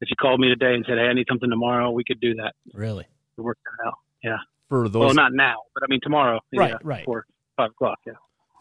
if 0.00 0.10
you 0.10 0.16
called 0.20 0.38
me 0.40 0.48
today 0.48 0.74
and 0.74 0.84
said, 0.86 0.98
"Hey, 0.98 1.06
I 1.06 1.12
need 1.14 1.26
something 1.28 1.48
tomorrow," 1.48 1.90
we 1.90 2.04
could 2.04 2.20
do 2.20 2.34
that. 2.34 2.54
Really? 2.74 3.06
We 3.36 3.44
work 3.44 3.58
that 3.64 3.86
out. 3.88 3.94
Yeah. 4.22 4.38
For 4.68 4.88
those 4.88 5.00
well, 5.00 5.14
not 5.14 5.32
now, 5.32 5.56
but 5.74 5.82
I 5.82 5.86
mean 5.88 6.00
tomorrow. 6.02 6.40
Right, 6.54 6.70
yeah, 6.70 6.76
right. 6.82 7.00
Before 7.00 7.26
five 7.56 7.70
o'clock. 7.70 7.98
Yeah. 8.06 8.14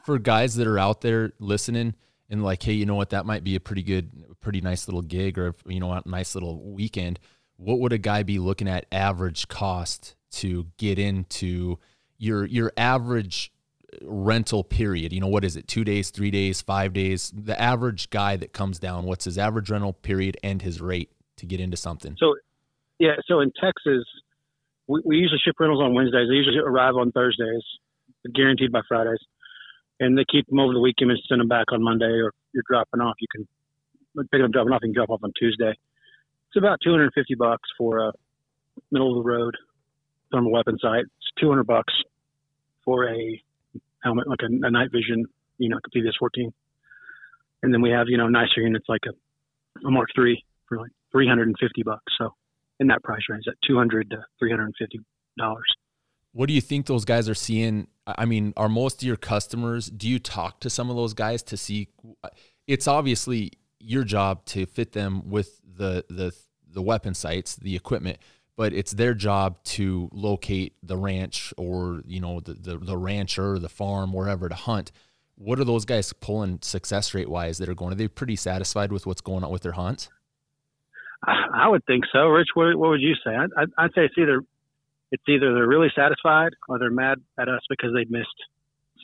for 0.06 0.18
guys 0.20 0.56
that 0.56 0.68
are 0.68 0.80
out 0.80 1.02
there 1.02 1.34
listening 1.40 1.96
and 2.30 2.44
like, 2.44 2.64
hey, 2.64 2.74
you 2.74 2.86
know 2.86 2.96
what, 2.96 3.10
that 3.12 3.26
might 3.26 3.44
be 3.44 3.56
a 3.56 3.60
pretty 3.60 3.84
good, 3.84 4.10
pretty 4.42 4.62
nice 4.62 4.88
little 4.88 5.02
gig 5.02 5.38
or 5.38 5.54
you 5.66 5.80
know, 5.80 5.92
a 5.92 6.02
nice 6.06 6.34
little 6.36 6.62
weekend. 6.62 7.20
What 7.58 7.80
would 7.80 7.94
a 7.94 7.98
guy 7.98 8.24
be 8.24 8.40
looking 8.40 8.68
at 8.68 8.86
average 8.92 9.48
cost 9.48 10.16
to 10.32 10.68
get 10.78 11.00
into 11.00 11.78
your 12.18 12.46
your 12.46 12.72
average 12.78 13.52
rental 14.02 14.64
period? 14.64 15.12
You 15.14 15.20
know, 15.20 15.28
what 15.28 15.44
is 15.44 15.56
it? 15.58 15.68
Two 15.68 15.84
days, 15.84 16.10
three 16.10 16.32
days, 16.32 16.62
five 16.62 16.94
days? 16.94 17.32
The 17.36 17.60
average 17.60 18.10
guy 18.10 18.36
that 18.38 18.54
comes 18.54 18.80
down, 18.80 19.06
what's 19.06 19.26
his 19.26 19.38
average 19.38 19.70
rental 19.70 19.94
period 19.94 20.38
and 20.44 20.62
his 20.62 20.80
rate 20.82 21.12
to 21.38 21.46
get 21.46 21.60
into 21.60 21.78
something? 21.78 22.16
So, 22.20 22.36
yeah. 23.00 23.16
So 23.26 23.40
in 23.40 23.52
Texas, 23.60 24.06
we, 24.88 25.02
we 25.06 25.18
usually 25.18 25.40
ship 25.44 25.56
rentals 25.60 25.82
on 25.82 25.94
Wednesdays. 25.94 26.28
They 26.30 26.36
usually 26.36 26.58
arrive 26.60 26.96
on 26.96 27.12
Thursdays, 27.12 27.64
guaranteed 28.34 28.72
by 28.72 28.82
Fridays, 28.88 29.20
and 30.00 30.18
they 30.18 30.26
keep 30.30 30.48
them 30.48 30.60
over 30.60 30.74
the 30.74 30.80
weekend 30.80 31.12
and 31.12 31.20
send 31.28 31.42
them 31.42 31.48
back 31.48 31.72
on 31.72 31.84
Monday. 31.84 32.06
Or 32.06 32.34
you're 32.54 32.64
dropping 32.68 33.02
off, 33.02 33.16
you 33.20 33.28
can 33.32 33.48
pick 34.32 34.40
them 34.40 34.46
up. 34.46 34.52
dropping 34.52 34.74
off. 34.74 34.82
Can 34.82 34.94
drop 34.94 35.10
off 35.10 35.22
on 35.24 35.34
Tuesday. 35.38 35.72
It's 35.72 36.58
about 36.58 36.80
250 36.84 37.36
bucks 37.36 37.70
for 37.78 38.00
a 38.00 38.12
middle 38.92 39.18
of 39.18 39.24
the 39.24 39.30
road 39.30 39.56
thermal 40.32 40.52
weapon 40.52 40.78
sight. 40.82 41.06
It's 41.06 41.32
200 41.40 41.66
bucks 41.66 41.94
for 42.84 43.08
a 43.10 43.42
helmet, 44.04 44.28
like 44.28 44.40
a, 44.42 44.46
a 44.66 44.72
night 44.72 44.90
vision, 44.92 45.26
you 45.58 45.70
know, 45.70 45.78
PVS 45.96 46.14
14. 46.20 46.54
And 47.64 47.74
then 47.74 47.82
we 47.82 47.90
have, 47.90 48.08
you 48.08 48.18
know, 48.18 48.28
nicer 48.28 48.62
units 48.62 48.86
like 48.88 49.02
a, 49.08 49.88
a 49.88 49.92
Mark 49.92 50.10
III 50.18 50.44
for 50.68 50.78
like 50.78 50.92
350 51.12 51.84
bucks. 51.84 52.14
So 52.18 52.34
in 52.80 52.88
that 52.88 53.04
price 53.04 53.22
range, 53.30 53.46
at 53.48 53.56
200 53.68 54.10
to 54.12 54.18
350 54.40 55.00
dollars. 55.38 55.66
What 56.34 56.48
do 56.48 56.54
you 56.54 56.62
think 56.62 56.86
those 56.86 57.06
guys 57.06 57.28
are 57.30 57.36
seeing? 57.36 57.88
I 58.06 58.26
mean, 58.26 58.54
are 58.58 58.70
most 58.70 59.02
of 59.02 59.08
your 59.08 59.18
customers? 59.18 59.90
Do 59.90 60.08
you 60.08 60.20
talk 60.20 60.60
to 60.62 60.70
some 60.70 60.90
of 60.90 60.96
those 60.96 61.14
guys 61.14 61.42
to 61.44 61.58
see? 61.58 61.90
It's 62.68 62.88
obviously 62.88 63.54
your 63.80 64.04
job 64.04 64.46
to 64.46 64.66
fit 64.66 64.92
them 64.92 65.30
with 65.30 65.60
the 65.64 66.06
the 66.10 66.34
the 66.70 66.82
weapon 66.82 67.14
sights, 67.14 67.56
the 67.56 67.76
equipment, 67.76 68.20
but 68.56 68.74
it's 68.74 68.92
their 68.92 69.14
job 69.14 69.64
to 69.64 70.10
locate 70.12 70.74
the 70.84 70.98
ranch 70.98 71.54
or 71.58 72.02
you 72.06 72.20
know 72.20 72.40
the 72.40 72.54
the, 72.54 72.78
the 72.78 72.98
rancher, 72.98 73.58
the 73.58 73.70
farm, 73.70 74.14
wherever 74.14 74.50
to 74.50 74.56
hunt. 74.56 74.92
What 75.36 75.60
are 75.60 75.64
those 75.66 75.86
guys 75.86 76.12
pulling 76.14 76.60
success 76.62 77.14
rate 77.14 77.30
wise 77.30 77.60
that 77.60 77.70
are 77.70 77.76
going? 77.76 77.94
Are 77.94 77.96
they 77.96 78.08
pretty 78.08 78.36
satisfied 78.36 78.92
with 78.92 79.06
what's 79.06 79.22
going 79.22 79.44
on 79.44 79.52
with 79.52 79.62
their 79.62 79.74
hunts? 79.74 80.10
I 81.26 81.68
would 81.68 81.84
think 81.86 82.06
so. 82.12 82.28
Rich, 82.28 82.50
what, 82.54 82.76
what 82.76 82.90
would 82.90 83.02
you 83.02 83.16
say? 83.24 83.32
I, 83.32 83.46
I, 83.58 83.86
I'd 83.86 83.94
say 83.94 84.06
it's 84.06 84.18
either 84.18 84.42
it's 85.12 85.24
either 85.28 85.54
they're 85.54 85.68
really 85.68 85.92
satisfied 85.96 86.52
or 86.68 86.80
they're 86.80 86.92
mad 86.92 87.20
at 87.40 87.48
us 87.48 87.62
because 87.70 87.92
they 87.94 88.06
missed 88.10 88.28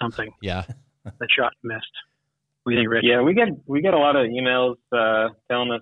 something. 0.02 0.32
Yeah, 0.42 0.64
that 1.06 1.28
shot 1.36 1.54
missed. 1.64 1.86
We 2.66 2.76
think, 2.76 2.90
Rich? 2.90 3.04
Yeah, 3.06 3.22
we 3.22 3.34
get 3.34 3.50
we 3.66 3.82
get 3.82 3.94
a 3.94 3.98
lot 3.98 4.16
of 4.16 4.28
emails 4.28 4.76
uh, 4.92 5.30
telling 5.50 5.72
us 5.72 5.82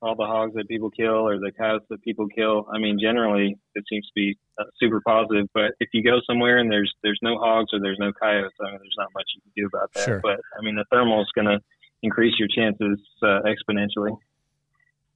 all 0.00 0.16
the 0.16 0.26
hogs 0.26 0.54
that 0.54 0.66
people 0.66 0.90
kill 0.90 1.28
or 1.28 1.38
the 1.38 1.52
cows 1.56 1.80
that 1.88 2.02
people 2.02 2.26
kill. 2.26 2.66
I 2.74 2.78
mean, 2.78 2.98
generally 3.00 3.56
it 3.74 3.84
seems 3.88 4.04
to 4.06 4.12
be 4.14 4.36
uh, 4.58 4.64
super 4.78 5.00
positive. 5.06 5.46
But 5.54 5.72
if 5.78 5.90
you 5.92 6.02
go 6.02 6.18
somewhere 6.26 6.58
and 6.58 6.70
there's 6.70 6.92
there's 7.02 7.20
no 7.22 7.38
hogs 7.38 7.70
or 7.72 7.80
there's 7.80 7.98
no 7.98 8.12
coyotes, 8.12 8.52
I 8.60 8.70
mean, 8.70 8.78
there's 8.78 8.96
not 8.98 9.08
much 9.14 9.24
you 9.34 9.42
can 9.42 9.52
do 9.56 9.66
about 9.66 9.92
that. 9.94 10.04
Sure. 10.04 10.20
But 10.22 10.40
I 10.58 10.62
mean, 10.62 10.74
the 10.74 10.84
thermal 10.90 11.22
is 11.22 11.28
going 11.34 11.46
to 11.46 11.60
increase 12.02 12.34
your 12.38 12.48
chances 12.48 12.98
uh, 13.22 13.40
exponentially. 13.46 14.16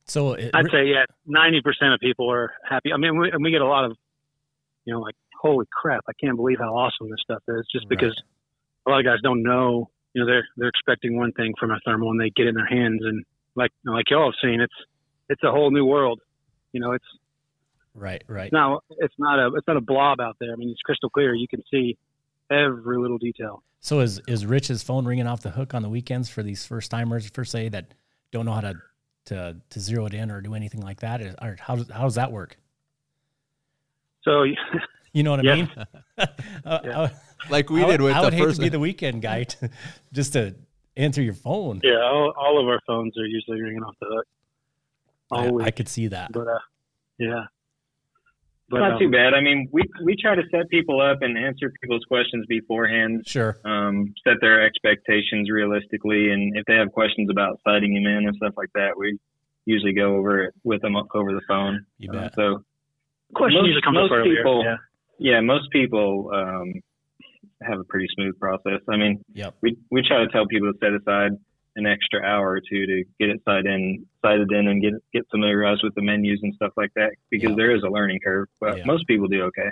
So 0.07 0.35
it, 0.35 0.51
I'd 0.55 0.71
say 0.71 0.87
yeah, 0.87 1.05
ninety 1.27 1.61
percent 1.61 1.93
of 1.93 2.01
people 2.01 2.31
are 2.31 2.53
happy. 2.69 2.93
I 2.93 2.97
mean, 2.97 3.19
we, 3.19 3.31
and 3.31 3.43
we 3.43 3.51
get 3.51 3.61
a 3.61 3.67
lot 3.67 3.85
of, 3.85 3.97
you 4.85 4.95
know, 4.95 5.01
like 5.01 5.15
holy 5.41 5.67
crap, 5.73 6.05
I 6.09 6.13
can't 6.21 6.37
believe 6.37 6.59
how 6.59 6.75
awesome 6.77 7.11
this 7.11 7.21
stuff 7.23 7.43
is. 7.49 7.67
Just 7.73 7.87
Right. 7.87 7.99
because 7.99 8.23
a 8.87 8.91
lot 8.91 9.01
of 9.01 9.05
guys 9.05 9.19
don't 9.23 9.43
know, 9.43 9.91
you 10.15 10.23
know, 10.23 10.27
they're 10.27 10.47
they're 10.57 10.69
expecting 10.69 11.17
one 11.17 11.33
thing 11.33 11.55
from 11.59 11.71
a 11.71 11.79
thermal 11.85 12.11
and 12.11 12.21
they 12.21 12.31
get 12.31 12.47
it 12.47 12.51
in 12.51 12.55
their 12.55 12.67
hands 12.67 13.01
and 13.05 13.25
like 13.57 13.71
like 13.85 14.11
y'all 14.11 14.33
have 14.33 14.35
seen, 14.43 14.61
it's 14.61 14.75
it's 15.29 15.43
a 15.43 15.51
whole 15.51 15.71
new 15.71 15.85
world. 15.85 16.21
You 16.73 16.81
know, 16.81 16.93
it's 16.93 17.05
right, 17.95 18.23
right. 18.29 18.53
now 18.53 18.81
it's 18.99 19.15
not 19.19 19.39
a 19.39 19.55
it's 19.57 19.67
not 19.67 19.77
a 19.77 19.81
blob 19.81 20.21
out 20.21 20.37
there. 20.41 20.53
I 20.53 20.57
mean, 20.57 20.71
it's 20.71 20.81
crystal 20.83 21.11
clear. 21.11 21.35
You 21.35 21.49
can 21.49 21.63
see 21.71 21.97
every 22.51 22.99
little 22.99 23.19
detail. 23.19 23.63
So 23.81 24.01
is 24.01 24.21
is 24.29 24.47
Rich's 24.47 24.83
phone 24.83 25.05
ringing 25.05 25.27
off 25.27 25.43
the 25.43 25.51
hook 25.51 25.75
on 25.75 25.83
the 25.83 25.89
weekends 25.89 26.29
for 26.29 26.43
these 26.43 26.65
first 26.67 26.91
timers, 26.91 27.31
per 27.31 27.45
se, 27.45 27.71
that 27.71 27.95
don't 28.31 28.45
know 28.45 28.53
how 28.53 28.61
to 28.61 28.75
to 29.27 29.57
to 29.71 29.81
zero 29.81 30.07
it 30.07 30.15
in 30.15 30.31
or 30.31 30.41
do 30.41 30.55
anything 30.55 30.81
like 30.83 31.01
that? 31.01 31.21
Is- 31.21 31.35
Or 31.41 31.57
how 31.61 31.77
does 31.77 31.89
how 31.91 32.03
does 32.05 32.15
that 32.17 32.33
work? 32.33 32.57
So 34.23 34.45
You 35.13 35.23
know 35.23 35.31
what 35.33 35.41
I 35.41 35.43
Yeah. 35.45 35.55
mean? 35.55 35.71
Uh, 36.65 36.79
Yeah. 36.85 37.01
I, 37.03 37.11
like 37.51 37.71
we 37.71 37.83
I 37.83 37.87
would- 37.87 37.93
did 37.93 38.01
with 38.03 38.15
I 38.15 38.21
the 38.21 38.27
would 38.27 38.35
hate 38.35 38.43
first. 38.45 38.57
to 38.57 38.63
be 38.63 38.69
the 38.71 38.79
weekend 38.81 39.23
guy 39.23 39.45
to, 39.45 39.71
just 40.13 40.33
to 40.33 40.55
answer 40.97 41.23
your 41.23 41.35
phone. 41.35 41.81
yeah, 41.85 42.01
all, 42.03 42.33
all 42.37 42.59
of 42.61 42.67
our 42.69 42.81
phones 42.87 43.17
are 43.19 43.27
usually 43.27 43.61
ringing 43.61 43.83
off 43.83 43.95
the 44.01 44.07
hook. 44.09 44.27
I, 45.63 45.67
I 45.67 45.71
could 45.71 45.89
see 45.89 46.07
that. 46.09 46.33
but 46.33 46.47
uh, 46.49 46.59
yeah. 47.19 47.45
But 48.69 48.81
not 48.81 48.93
um, 48.95 48.99
too 48.99 49.11
bad. 49.11 49.33
I 49.33 49.41
mean, 49.41 49.69
we 49.73 49.83
we 50.03 50.17
try 50.21 50.35
to 50.35 50.43
set 50.51 50.69
people 50.69 51.01
up 51.01 51.19
and 51.23 51.39
answer 51.39 51.73
people's 51.81 52.05
questions 52.09 52.45
beforehand. 52.49 53.23
Sure. 53.27 53.57
Um, 53.65 54.13
set 54.27 54.39
their 54.41 54.65
expectations 54.65 55.49
realistically, 55.51 56.31
and 56.33 56.57
if 56.57 56.65
they 56.67 56.75
have 56.75 56.91
questions 56.93 57.31
about 57.31 57.61
sighting 57.65 57.95
him 57.95 58.07
in 58.07 58.27
and 58.27 58.35
stuff 58.37 58.55
like 58.57 58.71
that, 58.75 58.99
we 58.99 59.19
usually 59.67 59.93
go 59.93 60.17
over 60.17 60.43
it 60.45 60.55
with 60.65 60.83
them 60.83 60.97
over 60.97 61.33
the 61.33 61.43
phone. 61.47 61.87
You 61.99 62.11
Uh, 62.13 62.29
so 62.35 62.65
question 63.35 63.61
most- 63.61 63.67
usually 63.69 63.83
comes 63.83 63.95
most 63.95 64.11
up 64.13 64.19
earlier. 64.19 64.37
people- 64.37 64.65
yeah. 64.65 64.77
yeah, 65.19 65.41
most 65.41 65.71
people 65.71 66.31
um, 66.35 66.73
have 67.63 67.79
a 67.79 67.85
pretty 67.85 68.07
smooth 68.17 68.37
process. 68.41 68.81
I 68.89 68.97
mean, 68.97 69.25
Yep. 69.35 69.55
we 69.63 69.77
we 69.93 70.03
try 70.03 70.19
to 70.25 70.29
tell 70.29 70.47
people 70.47 70.73
to 70.73 70.79
set 70.81 70.93
aside 70.93 71.33
an 71.77 71.87
extra 71.87 72.23
hour 72.23 72.51
or 72.53 72.61
two 72.61 72.87
to 72.87 73.05
get 73.21 73.29
it 73.29 73.41
sighted 73.45 73.67
in, 73.67 74.05
sighted 74.23 74.51
in, 74.51 74.69
and 74.69 74.83
get 74.83 74.95
get 75.13 75.27
familiarized 75.31 75.83
with 75.85 75.95
the 75.95 76.03
menus 76.03 76.41
and 76.43 76.55
stuff 76.55 76.73
like 76.77 76.91
that 76.97 77.13
because 77.31 77.51
Yeah. 77.51 77.57
there 77.57 77.75
is 77.77 77.83
a 77.83 77.89
learning 77.89 78.19
curve. 78.25 78.49
But 78.61 78.79
Yeah. 78.79 78.85
most 78.87 79.07
people 79.07 79.29
do 79.29 79.43
okay. 79.45 79.69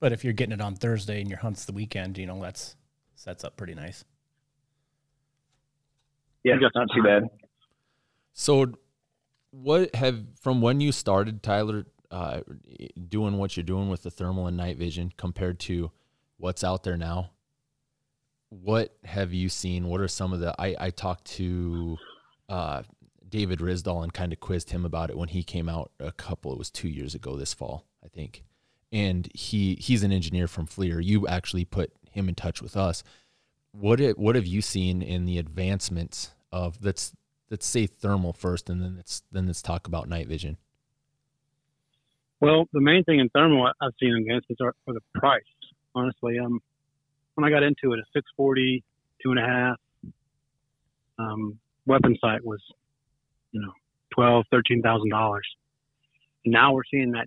But 0.00 0.12
if 0.12 0.22
you're 0.24 0.32
getting 0.32 0.52
it 0.52 0.60
on 0.60 0.74
Thursday 0.76 1.20
and 1.20 1.28
your 1.28 1.40
hunt's 1.40 1.64
the 1.64 1.72
weekend, 1.72 2.16
you 2.18 2.26
know 2.26 2.40
that's 2.40 2.76
sets 3.14 3.42
up 3.44 3.56
pretty 3.56 3.74
nice. 3.74 4.04
Yeah, 6.44 6.54
You 6.54 6.70
not 6.74 6.88
too 6.94 7.02
bad. 7.02 7.24
So, 8.32 8.72
what 9.50 9.94
have 9.96 10.24
from 10.40 10.62
when 10.62 10.80
you 10.80 10.92
started, 10.92 11.42
Tyler, 11.42 11.86
uh, 12.12 12.40
doing 13.08 13.36
what 13.38 13.56
you're 13.56 13.64
doing 13.64 13.88
with 13.88 14.04
the 14.04 14.10
thermal 14.10 14.46
and 14.46 14.56
night 14.56 14.76
vision 14.78 15.12
compared 15.16 15.58
to 15.60 15.90
what's 16.36 16.62
out 16.62 16.84
there 16.84 16.96
now? 16.96 17.30
What 18.50 18.96
have 19.04 19.32
you 19.32 19.48
seen? 19.48 19.88
What 19.88 20.00
are 20.00 20.08
some 20.08 20.32
of 20.32 20.40
the? 20.40 20.54
I 20.58 20.74
I 20.78 20.90
talked 20.90 21.24
to 21.36 21.96
uh, 22.48 22.82
David 23.28 23.60
Risdall 23.60 24.02
and 24.02 24.12
kind 24.12 24.32
of 24.32 24.40
quizzed 24.40 24.70
him 24.70 24.84
about 24.84 25.10
it 25.10 25.18
when 25.18 25.28
he 25.28 25.42
came 25.42 25.68
out 25.68 25.90
a 26.00 26.12
couple. 26.12 26.52
It 26.52 26.58
was 26.58 26.70
two 26.70 26.88
years 26.88 27.14
ago 27.14 27.36
this 27.36 27.54
fall, 27.54 27.84
I 28.04 28.08
think. 28.08 28.44
And 28.90 29.28
he 29.34 29.74
he's 29.74 30.02
an 30.02 30.12
engineer 30.12 30.48
from 30.48 30.66
FLIR. 30.66 31.04
You 31.04 31.26
actually 31.28 31.64
put 31.64 31.92
him 32.10 32.28
in 32.28 32.34
touch 32.34 32.62
with 32.62 32.76
us. 32.76 33.02
What 33.72 34.00
it, 34.00 34.18
what 34.18 34.34
have 34.34 34.46
you 34.46 34.62
seen 34.62 35.02
in 35.02 35.26
the 35.26 35.38
advancements 35.38 36.30
of 36.50 36.78
let's 36.82 37.12
let's 37.50 37.66
say 37.66 37.86
thermal 37.86 38.32
first, 38.32 38.70
and 38.70 38.82
then 38.82 38.96
let's 38.96 39.22
then 39.30 39.46
let's 39.46 39.62
talk 39.62 39.86
about 39.86 40.08
night 40.08 40.26
vision. 40.26 40.56
Well, 42.40 42.66
the 42.72 42.80
main 42.80 43.04
thing 43.04 43.18
in 43.18 43.28
thermal 43.30 43.70
I've 43.80 43.92
seen 44.00 44.14
advancements 44.14 44.60
are, 44.60 44.74
are 44.86 44.94
the 44.94 45.00
price. 45.14 45.42
Honestly, 45.94 46.38
um, 46.38 46.60
when 47.38 47.44
I 47.44 47.54
got 47.54 47.62
into 47.62 47.92
it, 47.92 48.00
a 48.00 48.04
640, 48.14 48.82
two 49.22 49.30
and 49.30 49.38
a 49.38 49.46
half, 49.46 49.76
um, 51.20 51.56
weapon 51.86 52.16
sight 52.20 52.44
was, 52.44 52.60
you 53.52 53.60
know, 53.60 53.70
twelve, 54.12 54.44
thirteen 54.50 54.82
thousand 54.82 55.10
dollars. 55.10 55.46
Now 56.44 56.72
we're 56.72 56.82
seeing 56.90 57.12
that 57.12 57.26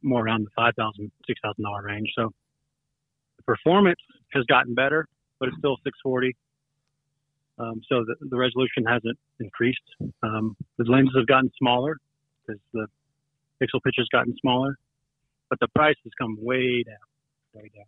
more 0.00 0.24
around 0.24 0.46
the 0.46 0.50
five 0.56 0.72
thousand, 0.78 1.12
six 1.26 1.38
thousand 1.44 1.62
dollar 1.62 1.82
range. 1.82 2.08
So 2.16 2.32
the 3.36 3.42
performance 3.42 4.00
has 4.32 4.44
gotten 4.44 4.74
better, 4.74 5.06
but 5.38 5.50
it's 5.50 5.58
still 5.58 5.76
six 5.84 5.98
forty. 6.02 6.34
Um, 7.58 7.82
so 7.86 8.02
the, 8.06 8.14
the 8.22 8.38
resolution 8.38 8.86
hasn't 8.88 9.18
increased. 9.40 9.78
Um, 10.22 10.56
the 10.78 10.84
lenses 10.84 11.14
have 11.18 11.26
gotten 11.26 11.52
smaller 11.58 11.98
because 12.46 12.62
the 12.72 12.86
pixel 13.60 13.82
pitch 13.84 13.96
has 13.98 14.08
gotten 14.10 14.34
smaller, 14.40 14.78
but 15.50 15.60
the 15.60 15.68
price 15.68 15.96
has 16.04 16.12
come 16.18 16.38
way 16.40 16.82
down, 16.82 16.96
way 17.52 17.70
down. 17.74 17.84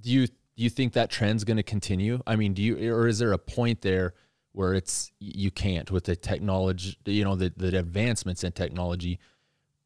Do 0.00 0.10
you 0.10 0.26
do 0.60 0.64
you 0.64 0.68
think 0.68 0.92
that 0.92 1.08
trend's 1.08 1.42
going 1.44 1.56
to 1.56 1.62
continue? 1.62 2.20
I 2.26 2.36
mean, 2.36 2.52
do 2.52 2.60
you 2.60 2.92
or 2.92 3.08
is 3.08 3.18
there 3.18 3.32
a 3.32 3.38
point 3.38 3.80
there 3.80 4.12
where 4.52 4.74
it's 4.74 5.10
you 5.18 5.50
can't 5.50 5.90
with 5.90 6.04
the 6.04 6.14
technology, 6.14 6.98
you 7.06 7.24
know, 7.24 7.34
the 7.34 7.50
the 7.56 7.78
advancements 7.78 8.44
in 8.44 8.52
technology? 8.52 9.18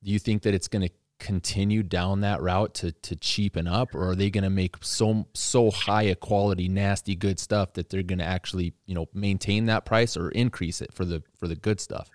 Do 0.03 0.11
you 0.11 0.19
think 0.19 0.43
that 0.43 0.53
it's 0.53 0.67
going 0.67 0.83
to 0.83 0.93
continue 1.21 1.85
down 1.85 2.23
that 2.23 2.43
route 2.43 2.75
to 2.75 2.91
to 2.91 3.15
cheapen 3.15 3.69
up, 3.69 3.95
or 3.95 4.11
are 4.11 4.15
they 4.17 4.31
going 4.31 4.43
to 4.43 4.51
make 4.51 4.75
so 4.81 5.29
so 5.33 5.71
high 5.71 6.03
a 6.03 6.17
quality, 6.17 6.69
nasty, 6.69 7.15
good 7.15 7.39
stuff 7.39 7.75
that 7.75 7.89
they're 7.89 8.03
going 8.03 8.19
to 8.19 8.25
actually 8.25 8.75
you 8.87 8.97
know 8.97 9.07
maintain 9.15 9.67
that 9.67 9.85
price 9.85 10.17
or 10.17 10.31
increase 10.31 10.83
it 10.83 10.93
for 10.93 11.05
the 11.05 11.23
for 11.39 11.47
the 11.47 11.55
good 11.55 11.79
stuff? 11.79 12.11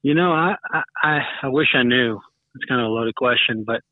You 0.00 0.14
know, 0.14 0.32
I, 0.32 0.54
I- 1.02 1.20
I, 1.42 1.48
wish 1.48 1.74
I 1.74 1.82
knew. 1.82 2.18
It's 2.54 2.64
kind 2.64 2.80
of 2.80 2.86
a 2.86 2.90
loaded 2.90 3.14
question, 3.14 3.64
but 3.64 3.82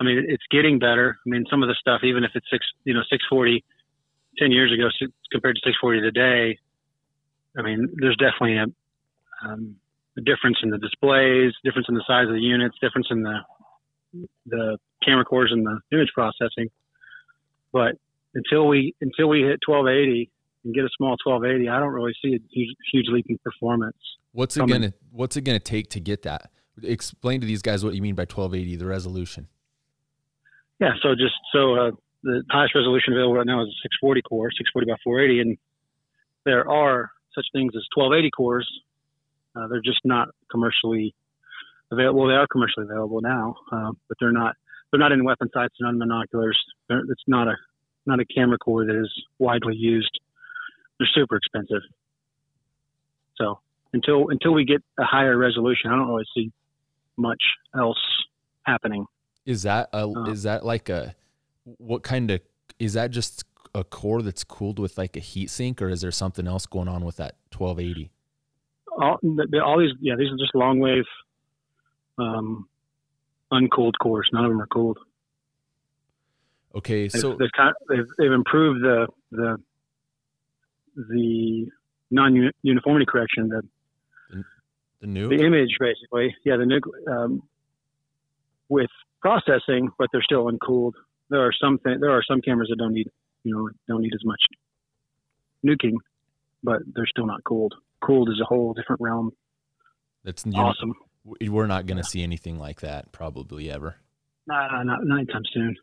I 0.00 0.04
mean, 0.04 0.24
it's 0.28 0.44
getting 0.50 0.78
better. 0.78 1.18
I 1.24 1.28
mean, 1.28 1.44
some 1.50 1.62
of 1.62 1.68
the 1.68 1.76
stuff, 1.78 2.00
even 2.02 2.24
if 2.24 2.32
it's 2.34 2.46
six, 2.50 2.66
you 2.84 2.94
know, 2.94 3.02
640 3.10 3.64
10 4.38 4.50
years 4.50 4.72
ago 4.72 4.88
compared 5.30 5.56
to 5.56 5.60
640 5.64 6.00
today, 6.00 6.58
I 7.56 7.62
mean, 7.62 7.88
there's 7.94 8.16
definitely 8.16 8.58
a, 8.58 8.66
um, 9.46 9.76
a 10.16 10.20
difference 10.20 10.58
in 10.62 10.70
the 10.70 10.78
displays, 10.78 11.52
difference 11.64 11.86
in 11.88 11.94
the 11.94 12.04
size 12.06 12.26
of 12.26 12.34
the 12.34 12.40
units, 12.40 12.76
difference 12.80 13.06
in 13.10 13.22
the, 13.22 13.38
the 14.46 14.78
camera 15.04 15.24
cores 15.24 15.50
and 15.52 15.64
the 15.64 15.78
image 15.92 16.10
processing. 16.14 16.68
But 17.72 17.94
until 18.34 18.66
we, 18.66 18.94
until 19.00 19.28
we 19.28 19.40
hit 19.42 19.60
1280 19.66 20.30
and 20.64 20.74
get 20.74 20.84
a 20.84 20.90
small 20.96 21.16
1280, 21.24 21.68
I 21.68 21.78
don't 21.78 21.92
really 21.92 22.14
see 22.20 22.34
a 22.34 22.40
huge, 22.50 22.76
huge 22.92 23.06
leap 23.08 23.26
in 23.28 23.38
performance. 23.38 23.96
What's 24.32 24.56
it 24.56 24.60
Coming. 24.60 24.80
gonna 24.80 24.92
What's 25.12 25.36
it 25.36 25.42
gonna 25.42 25.60
take 25.60 25.90
to 25.90 26.00
get 26.00 26.22
that? 26.22 26.50
explain 26.82 27.40
to 27.40 27.46
these 27.46 27.62
guys 27.62 27.84
what 27.84 27.94
you 27.94 28.02
mean 28.02 28.14
by 28.14 28.22
1280, 28.22 28.76
the 28.76 28.86
resolution. 28.86 29.48
Yeah, 30.84 30.92
so 31.02 31.14
just 31.14 31.32
so 31.50 31.74
uh, 31.76 31.90
the 32.22 32.42
highest 32.50 32.74
resolution 32.74 33.14
available 33.14 33.36
right 33.36 33.46
now 33.46 33.62
is 33.62 33.68
a 33.68 33.80
640 33.88 34.20
core, 34.20 34.50
640 34.52 34.92
by 34.92 35.00
480, 35.02 35.40
and 35.40 35.58
there 36.44 36.68
are 36.68 37.10
such 37.34 37.46
things 37.54 37.72
as 37.74 37.88
1280 37.96 38.30
cores. 38.36 38.68
Uh, 39.56 39.66
they're 39.68 39.80
just 39.80 40.04
not 40.04 40.28
commercially 40.50 41.14
available. 41.90 42.20
Well, 42.20 42.28
they 42.28 42.34
are 42.34 42.46
commercially 42.46 42.84
available 42.84 43.22
now, 43.22 43.56
uh, 43.72 43.92
but 44.08 44.18
they're 44.20 44.36
not. 44.36 44.56
They're 44.90 45.00
not 45.00 45.12
in 45.12 45.24
weapon 45.24 45.48
sights. 45.54 45.72
Not 45.80 45.94
in 45.94 45.98
binoculars. 45.98 46.60
They're, 46.90 47.00
it's 47.08 47.24
not 47.26 47.48
a 47.48 47.54
not 48.04 48.20
a 48.20 48.26
camera 48.26 48.58
core 48.58 48.84
that 48.84 48.94
is 48.94 49.10
widely 49.38 49.76
used. 49.76 50.20
They're 50.98 51.08
super 51.14 51.36
expensive. 51.36 51.80
So 53.36 53.58
until 53.94 54.28
until 54.28 54.52
we 54.52 54.66
get 54.66 54.82
a 54.98 55.04
higher 55.04 55.38
resolution, 55.38 55.90
I 55.90 55.96
don't 55.96 56.08
really 56.08 56.28
see 56.36 56.52
much 57.16 57.42
else 57.74 58.04
happening. 58.66 59.06
Is 59.46 59.62
that 59.64 59.90
a, 59.92 60.06
uh, 60.06 60.24
is 60.30 60.44
that 60.44 60.64
like 60.64 60.88
a 60.88 61.14
what 61.64 62.02
kind 62.02 62.30
of 62.30 62.40
is 62.78 62.94
that 62.94 63.10
just 63.10 63.44
a 63.74 63.84
core 63.84 64.22
that's 64.22 64.44
cooled 64.44 64.78
with 64.78 64.96
like 64.96 65.16
a 65.16 65.20
heat 65.20 65.50
sink 65.50 65.82
or 65.82 65.88
is 65.88 66.00
there 66.00 66.12
something 66.12 66.46
else 66.46 66.66
going 66.66 66.88
on 66.88 67.04
with 67.04 67.16
that 67.16 67.36
1280? 67.56 68.10
All, 68.96 69.18
all 69.62 69.78
these 69.78 69.90
yeah 70.00 70.14
these 70.16 70.28
are 70.28 70.38
just 70.38 70.54
long 70.54 70.78
wave 70.78 71.04
um, 72.18 72.68
uncooled 73.52 73.94
cores. 74.00 74.28
None 74.32 74.44
of 74.44 74.50
them 74.50 74.60
are 74.60 74.66
cooled. 74.66 74.98
Okay, 76.76 77.08
so 77.08 77.30
they've, 77.30 77.38
they've, 77.38 77.52
kind 77.56 77.68
of, 77.70 77.76
they've, 77.88 78.06
they've 78.18 78.32
improved 78.32 78.82
the 78.82 79.06
the 79.30 79.56
the 80.96 81.66
non 82.10 82.50
uniformity 82.62 83.06
correction 83.06 83.48
the 83.48 83.62
the 85.00 85.06
new 85.06 85.28
the 85.28 85.44
image 85.44 85.76
basically 85.80 86.34
yeah 86.44 86.56
the 86.56 86.66
new 86.66 86.80
um, 87.10 87.42
with 88.68 88.90
processing, 89.20 89.90
but 89.98 90.08
they're 90.12 90.22
still 90.22 90.48
uncooled. 90.48 90.94
There 91.30 91.40
are 91.40 91.52
some 91.60 91.78
th- 91.84 91.98
there 92.00 92.10
are 92.10 92.22
some 92.28 92.40
cameras 92.40 92.68
that 92.70 92.76
don't 92.76 92.92
need 92.92 93.08
you 93.42 93.54
know 93.54 93.68
don't 93.88 94.02
need 94.02 94.12
as 94.14 94.24
much 94.24 94.40
nuking, 95.64 95.94
but 96.62 96.82
they're 96.94 97.06
still 97.06 97.26
not 97.26 97.42
cooled. 97.44 97.74
Cooled 98.02 98.28
is 98.28 98.40
a 98.40 98.44
whole 98.44 98.74
different 98.74 99.00
realm. 99.00 99.30
That's 100.24 100.44
awesome. 100.54 100.94
We're 101.24 101.66
not 101.66 101.86
going 101.86 101.96
to 101.96 102.04
see 102.04 102.22
anything 102.22 102.58
like 102.58 102.80
that 102.80 103.12
probably 103.12 103.70
ever. 103.70 103.96
Nah, 104.46 104.82
not, 104.82 104.98
not 105.04 105.16
anytime 105.16 105.42
soon. 105.54 105.74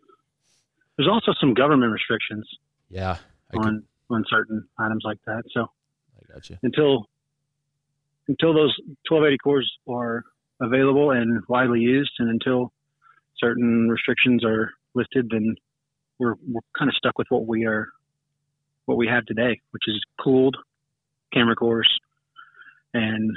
There's 0.97 1.09
also 1.09 1.33
some 1.39 1.55
government 1.55 1.91
restrictions. 1.91 2.47
Yeah, 2.89 3.17
I 3.51 3.57
on 3.57 3.63
could, 3.63 4.15
on 4.15 4.25
certain 4.29 4.67
items 4.77 5.01
like 5.03 5.17
that. 5.25 5.43
So 5.51 5.61
I 5.61 6.33
got 6.33 6.49
you. 6.49 6.57
Until 6.61 7.07
until 8.27 8.53
those 8.53 8.75
1280 9.09 9.37
cores 9.39 9.71
are 9.89 10.23
available 10.61 11.11
and 11.11 11.41
widely 11.47 11.79
used, 11.79 12.11
and 12.19 12.29
until 12.29 12.71
certain 13.37 13.89
restrictions 13.89 14.45
are 14.45 14.71
lifted, 14.93 15.29
then 15.31 15.55
we're 16.19 16.35
we're 16.47 16.61
kind 16.77 16.89
of 16.89 16.95
stuck 16.95 17.17
with 17.17 17.27
what 17.29 17.47
we 17.47 17.65
are 17.65 17.87
what 18.85 18.97
we 18.97 19.07
have 19.07 19.25
today, 19.25 19.59
which 19.71 19.83
is 19.87 19.99
cooled 20.21 20.57
camera 21.33 21.55
cores 21.55 21.89
and 22.93 23.31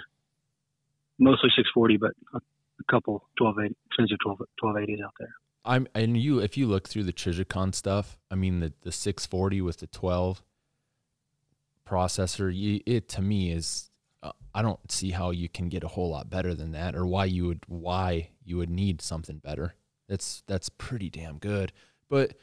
mostly 1.18 1.50
640, 1.56 1.96
but 1.96 2.10
a, 2.34 2.38
a 2.38 2.92
couple 2.92 3.24
1280 3.38 3.76
expensive 3.86 4.18
12 4.22 4.38
1280s 4.62 5.04
out 5.04 5.14
there. 5.18 5.34
I'm 5.64 5.86
and 5.94 6.16
you 6.16 6.40
if 6.40 6.56
you 6.56 6.66
look 6.66 6.88
through 6.88 7.04
the 7.04 7.12
Trijicon 7.12 7.74
stuff, 7.74 8.18
I 8.30 8.34
mean 8.34 8.60
the 8.60 8.72
the 8.82 8.92
640 8.92 9.60
with 9.62 9.78
the 9.78 9.86
12 9.86 10.42
processor, 11.88 12.54
you, 12.54 12.80
it 12.86 13.08
to 13.10 13.22
me 13.22 13.50
is 13.50 13.90
uh, 14.24 14.32
I 14.54 14.62
don't 14.62 14.90
see 14.90 15.10
how 15.10 15.30
you 15.30 15.48
can 15.48 15.68
get 15.68 15.84
a 15.84 15.88
whole 15.88 16.10
lot 16.10 16.30
better 16.30 16.54
than 16.54 16.72
that, 16.72 16.96
or 16.96 17.06
why 17.06 17.26
you 17.26 17.46
would 17.46 17.60
why 17.68 18.30
you 18.44 18.56
would 18.56 18.70
need 18.70 19.02
something 19.02 19.38
better. 19.38 19.74
That's 20.08 20.42
that's 20.46 20.68
pretty 20.70 21.10
damn 21.10 21.38
good. 21.38 21.72
But 22.08 22.34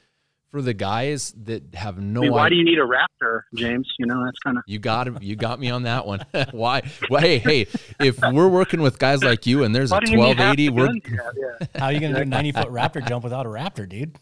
for 0.51 0.61
the 0.61 0.73
guys 0.73 1.33
that 1.43 1.73
have 1.75 1.97
no 1.97 2.19
I 2.19 2.23
mean, 2.23 2.31
why 2.33 2.45
idea, 2.45 2.49
do 2.49 2.55
you 2.59 2.65
need 2.65 2.79
a 2.79 2.85
Raptor, 2.85 3.41
James? 3.55 3.89
You 3.97 4.05
know, 4.05 4.23
that's 4.23 4.37
kind 4.39 4.57
of 4.57 4.63
you 4.67 4.79
got 4.79 5.23
you 5.23 5.35
got 5.35 5.59
me 5.59 5.69
on 5.69 5.83
that 5.83 6.05
one. 6.05 6.23
why? 6.51 6.83
Well, 7.09 7.21
hey, 7.21 7.39
hey, 7.39 7.67
if 7.99 8.19
we're 8.21 8.49
working 8.49 8.81
with 8.81 8.99
guys 8.99 9.23
like 9.23 9.47
you 9.47 9.63
and 9.63 9.73
there's 9.73 9.91
why 9.91 9.99
a 9.99 10.01
twelve 10.01 10.39
eighty, 10.39 10.69
we're 10.69 10.91
yeah. 10.93 11.67
how 11.75 11.85
are 11.85 11.93
you 11.93 11.99
gonna 11.99 12.15
do 12.15 12.21
a 12.21 12.25
ninety 12.25 12.51
foot 12.51 12.67
Raptor 12.69 13.05
jump 13.07 13.23
without 13.23 13.45
a 13.45 13.49
Raptor, 13.49 13.89
dude? 13.89 14.19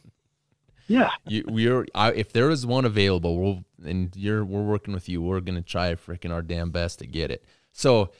Yeah, 0.89 1.11
you, 1.25 1.43
we're 1.47 1.85
I, 1.93 2.11
if 2.13 2.33
there 2.33 2.49
is 2.49 2.65
one 2.65 2.83
available, 2.83 3.39
we'll 3.39 3.63
and 3.85 4.13
you're 4.15 4.43
we're 4.43 4.63
working 4.63 4.93
with 4.93 5.07
you. 5.07 5.21
We're 5.21 5.39
gonna 5.39 5.61
try 5.61 5.93
freaking 5.93 6.31
our 6.31 6.41
damn 6.41 6.71
best 6.71 6.99
to 6.99 7.07
get 7.07 7.29
it. 7.29 7.45
So 7.71 8.11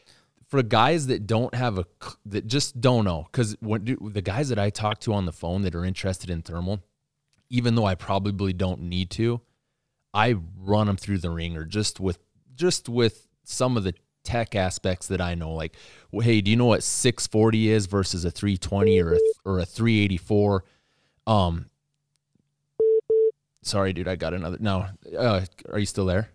for 0.47 0.61
guys 0.61 1.07
that 1.07 1.25
don't 1.25 1.53
have 1.55 1.79
a 1.79 1.85
that 2.27 2.45
just 2.45 2.79
don't 2.79 3.05
know 3.05 3.27
because 3.31 3.57
when 3.59 3.97
the 3.99 4.21
guys 4.21 4.49
that 4.49 4.59
I 4.59 4.69
talk 4.69 4.99
to 5.01 5.13
on 5.13 5.25
the 5.25 5.31
phone 5.31 5.63
that 5.63 5.73
are 5.73 5.83
interested 5.83 6.29
in 6.29 6.43
thermal, 6.43 6.79
even 7.49 7.73
though 7.73 7.85
I 7.85 7.95
probably 7.95 8.53
don't 8.53 8.81
need 8.81 9.09
to, 9.11 9.41
I 10.13 10.35
run 10.55 10.85
them 10.85 10.97
through 10.97 11.17
the 11.17 11.31
ringer 11.31 11.65
just 11.65 11.99
with 11.99 12.19
just 12.53 12.87
with 12.87 13.27
some 13.43 13.77
of 13.77 13.83
the 13.83 13.95
tech 14.23 14.53
aspects 14.53 15.07
that 15.07 15.21
I 15.21 15.33
know. 15.33 15.53
Like, 15.53 15.75
hey, 16.11 16.41
do 16.41 16.51
you 16.51 16.57
know 16.57 16.65
what 16.65 16.83
640 16.83 17.71
is 17.71 17.87
versus 17.87 18.25
a 18.25 18.31
320 18.31 19.01
or 19.01 19.13
a, 19.13 19.19
or 19.43 19.59
a 19.59 19.65
384? 19.65 20.63
Um, 21.25 21.65
sorry, 23.61 23.93
dude, 23.93 24.07
I 24.07 24.15
got 24.15 24.33
another. 24.33 24.57
No, 24.59 24.85
uh, 25.17 25.45
are 25.69 25.79
you 25.79 25.85
still 25.85 26.05
there? 26.05 26.29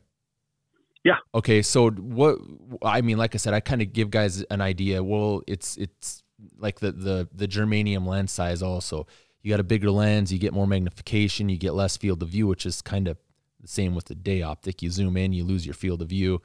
Yeah. 1.04 1.16
Okay. 1.34 1.62
So 1.62 1.90
what 1.90 2.38
I 2.82 3.02
mean, 3.02 3.18
like 3.18 3.34
I 3.34 3.38
said, 3.38 3.54
I 3.54 3.60
kind 3.60 3.82
of 3.82 3.92
give 3.92 4.10
guys 4.10 4.42
an 4.44 4.60
idea. 4.60 5.02
Well, 5.02 5.42
it's 5.46 5.76
it's 5.76 6.22
like 6.58 6.80
the 6.80 6.92
the 6.92 7.28
the 7.34 7.46
germanium 7.46 8.06
lens 8.06 8.32
size. 8.32 8.62
Also, 8.62 9.06
you 9.42 9.50
got 9.50 9.60
a 9.60 9.64
bigger 9.64 9.90
lens, 9.90 10.32
you 10.32 10.38
get 10.38 10.54
more 10.54 10.66
magnification, 10.66 11.48
you 11.48 11.58
get 11.58 11.74
less 11.74 11.96
field 11.96 12.22
of 12.22 12.30
view, 12.30 12.46
which 12.46 12.64
is 12.64 12.80
kind 12.80 13.06
of 13.06 13.18
the 13.60 13.68
same 13.68 13.94
with 13.94 14.06
the 14.06 14.14
day 14.14 14.42
optic. 14.42 14.82
You 14.82 14.90
zoom 14.90 15.16
in, 15.16 15.32
you 15.32 15.44
lose 15.44 15.66
your 15.66 15.74
field 15.74 16.00
of 16.00 16.08
view. 16.08 16.40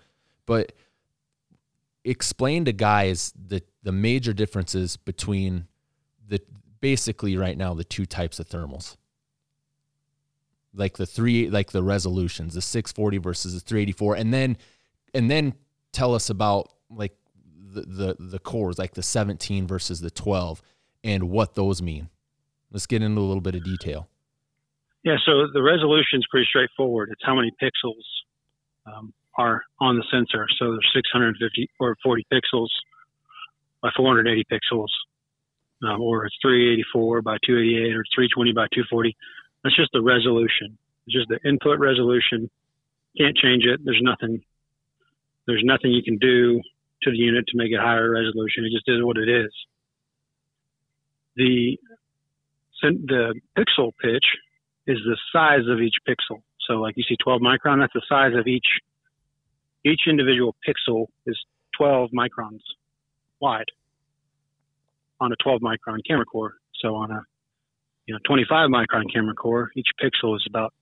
But 0.45 0.73
explain 2.03 2.65
to 2.65 2.73
guys 2.73 3.33
the 3.35 3.61
the 3.83 3.91
major 3.93 4.33
differences 4.33 4.97
between 4.97 5.67
the 6.27 6.41
basically 6.81 7.37
right 7.37 7.57
now 7.57 7.73
the 7.73 7.83
two 7.83 8.05
types 8.05 8.39
of 8.39 8.47
thermals 8.47 8.97
like 10.79 10.97
the 10.97 11.05
three 11.05 11.49
like 11.49 11.71
the 11.71 11.83
resolutions 11.83 12.53
the 12.53 12.61
640 12.61 13.17
versus 13.17 13.53
the 13.53 13.59
384 13.59 14.15
and 14.15 14.33
then 14.33 14.57
and 15.13 15.29
then 15.29 15.53
tell 15.91 16.15
us 16.15 16.29
about 16.29 16.71
like 16.89 17.15
the 17.73 17.81
the, 17.81 18.15
the 18.19 18.39
cores 18.39 18.79
like 18.79 18.93
the 18.93 19.03
17 19.03 19.67
versus 19.67 20.01
the 20.01 20.09
12 20.09 20.61
and 21.03 21.29
what 21.29 21.55
those 21.55 21.81
mean. 21.81 22.09
Let's 22.71 22.85
get 22.85 23.01
into 23.01 23.21
a 23.21 23.23
little 23.23 23.41
bit 23.41 23.55
of 23.55 23.63
detail. 23.63 24.09
Yeah 25.03 25.17
so 25.25 25.47
the 25.53 25.61
resolution 25.61 26.19
is 26.19 26.25
pretty 26.31 26.47
straightforward. 26.49 27.09
It's 27.11 27.21
how 27.23 27.35
many 27.35 27.51
pixels 27.61 28.03
um, 28.85 29.13
are 29.37 29.61
on 29.79 29.97
the 29.97 30.03
sensor. 30.11 30.47
So 30.57 30.71
there's 30.71 30.91
650 30.95 31.69
or 31.79 31.95
40 32.01 32.25
pixels 32.31 32.69
by 33.81 33.89
480 33.95 34.45
pixels 34.51 34.87
um, 35.83 36.01
or 36.01 36.25
it's 36.25 36.35
384 36.41 37.21
by 37.21 37.37
288 37.45 37.95
or 37.95 38.03
320 38.13 38.53
by 38.53 38.67
240 38.73 39.15
that's 39.63 39.75
just 39.75 39.91
the 39.93 40.01
resolution. 40.01 40.77
It's 41.05 41.15
just 41.15 41.29
the 41.29 41.39
input 41.47 41.79
resolution. 41.79 42.49
Can't 43.17 43.35
change 43.35 43.65
it. 43.65 43.81
There's 43.83 44.01
nothing. 44.01 44.41
There's 45.47 45.63
nothing 45.63 45.91
you 45.91 46.03
can 46.03 46.17
do 46.17 46.61
to 47.03 47.11
the 47.11 47.17
unit 47.17 47.45
to 47.47 47.57
make 47.57 47.71
it 47.71 47.79
higher 47.79 48.09
resolution. 48.09 48.65
It 48.65 48.71
just 48.71 48.87
is 48.87 49.03
what 49.03 49.17
it 49.17 49.29
is. 49.29 49.51
The 51.35 51.77
the 52.81 53.33
pixel 53.57 53.91
pitch 54.01 54.25
is 54.87 54.97
the 55.05 55.17
size 55.33 55.67
of 55.69 55.81
each 55.81 55.95
pixel. 56.07 56.41
So, 56.67 56.75
like 56.75 56.95
you 56.97 57.03
see, 57.07 57.17
12 57.23 57.41
micron. 57.41 57.79
That's 57.79 57.93
the 57.93 58.01
size 58.07 58.33
of 58.35 58.47
each. 58.47 58.67
Each 59.85 60.01
individual 60.07 60.55
pixel 60.67 61.07
is 61.25 61.37
12 61.77 62.09
microns 62.11 62.59
wide 63.39 63.65
on 65.19 65.31
a 65.31 65.35
12 65.43 65.61
micron 65.61 65.99
camera 66.07 66.25
core. 66.25 66.55
So 66.81 66.95
on 66.95 67.11
a 67.11 67.21
you 68.09 68.15
know 68.15 68.19
25 68.25 68.71
micron 68.71 69.03
camera 69.13 69.35
core, 69.35 69.69
each 69.75 69.89
pixel 70.01 70.35
is 70.35 70.43
about 70.49 70.73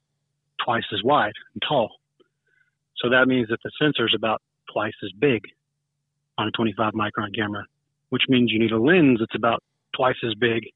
twice 0.63 0.85
as 0.93 1.03
wide 1.03 1.33
and 1.53 1.61
tall. 1.67 1.91
So 2.95 3.09
that 3.09 3.27
means 3.27 3.49
that 3.49 3.59
the 3.65 3.71
sensor 3.77 4.05
is 4.05 4.13
about 4.15 4.41
twice 4.71 4.93
as 5.03 5.11
big 5.19 5.41
on 6.37 6.47
a 6.47 6.51
25 6.51 6.93
micron 6.93 7.35
camera, 7.35 7.65
which 8.11 8.23
means 8.29 8.49
you 8.49 8.59
need 8.59 8.71
a 8.71 8.81
lens 8.81 9.19
that's 9.19 9.35
about 9.35 9.61
twice 9.93 10.15
as 10.25 10.35
big 10.35 10.69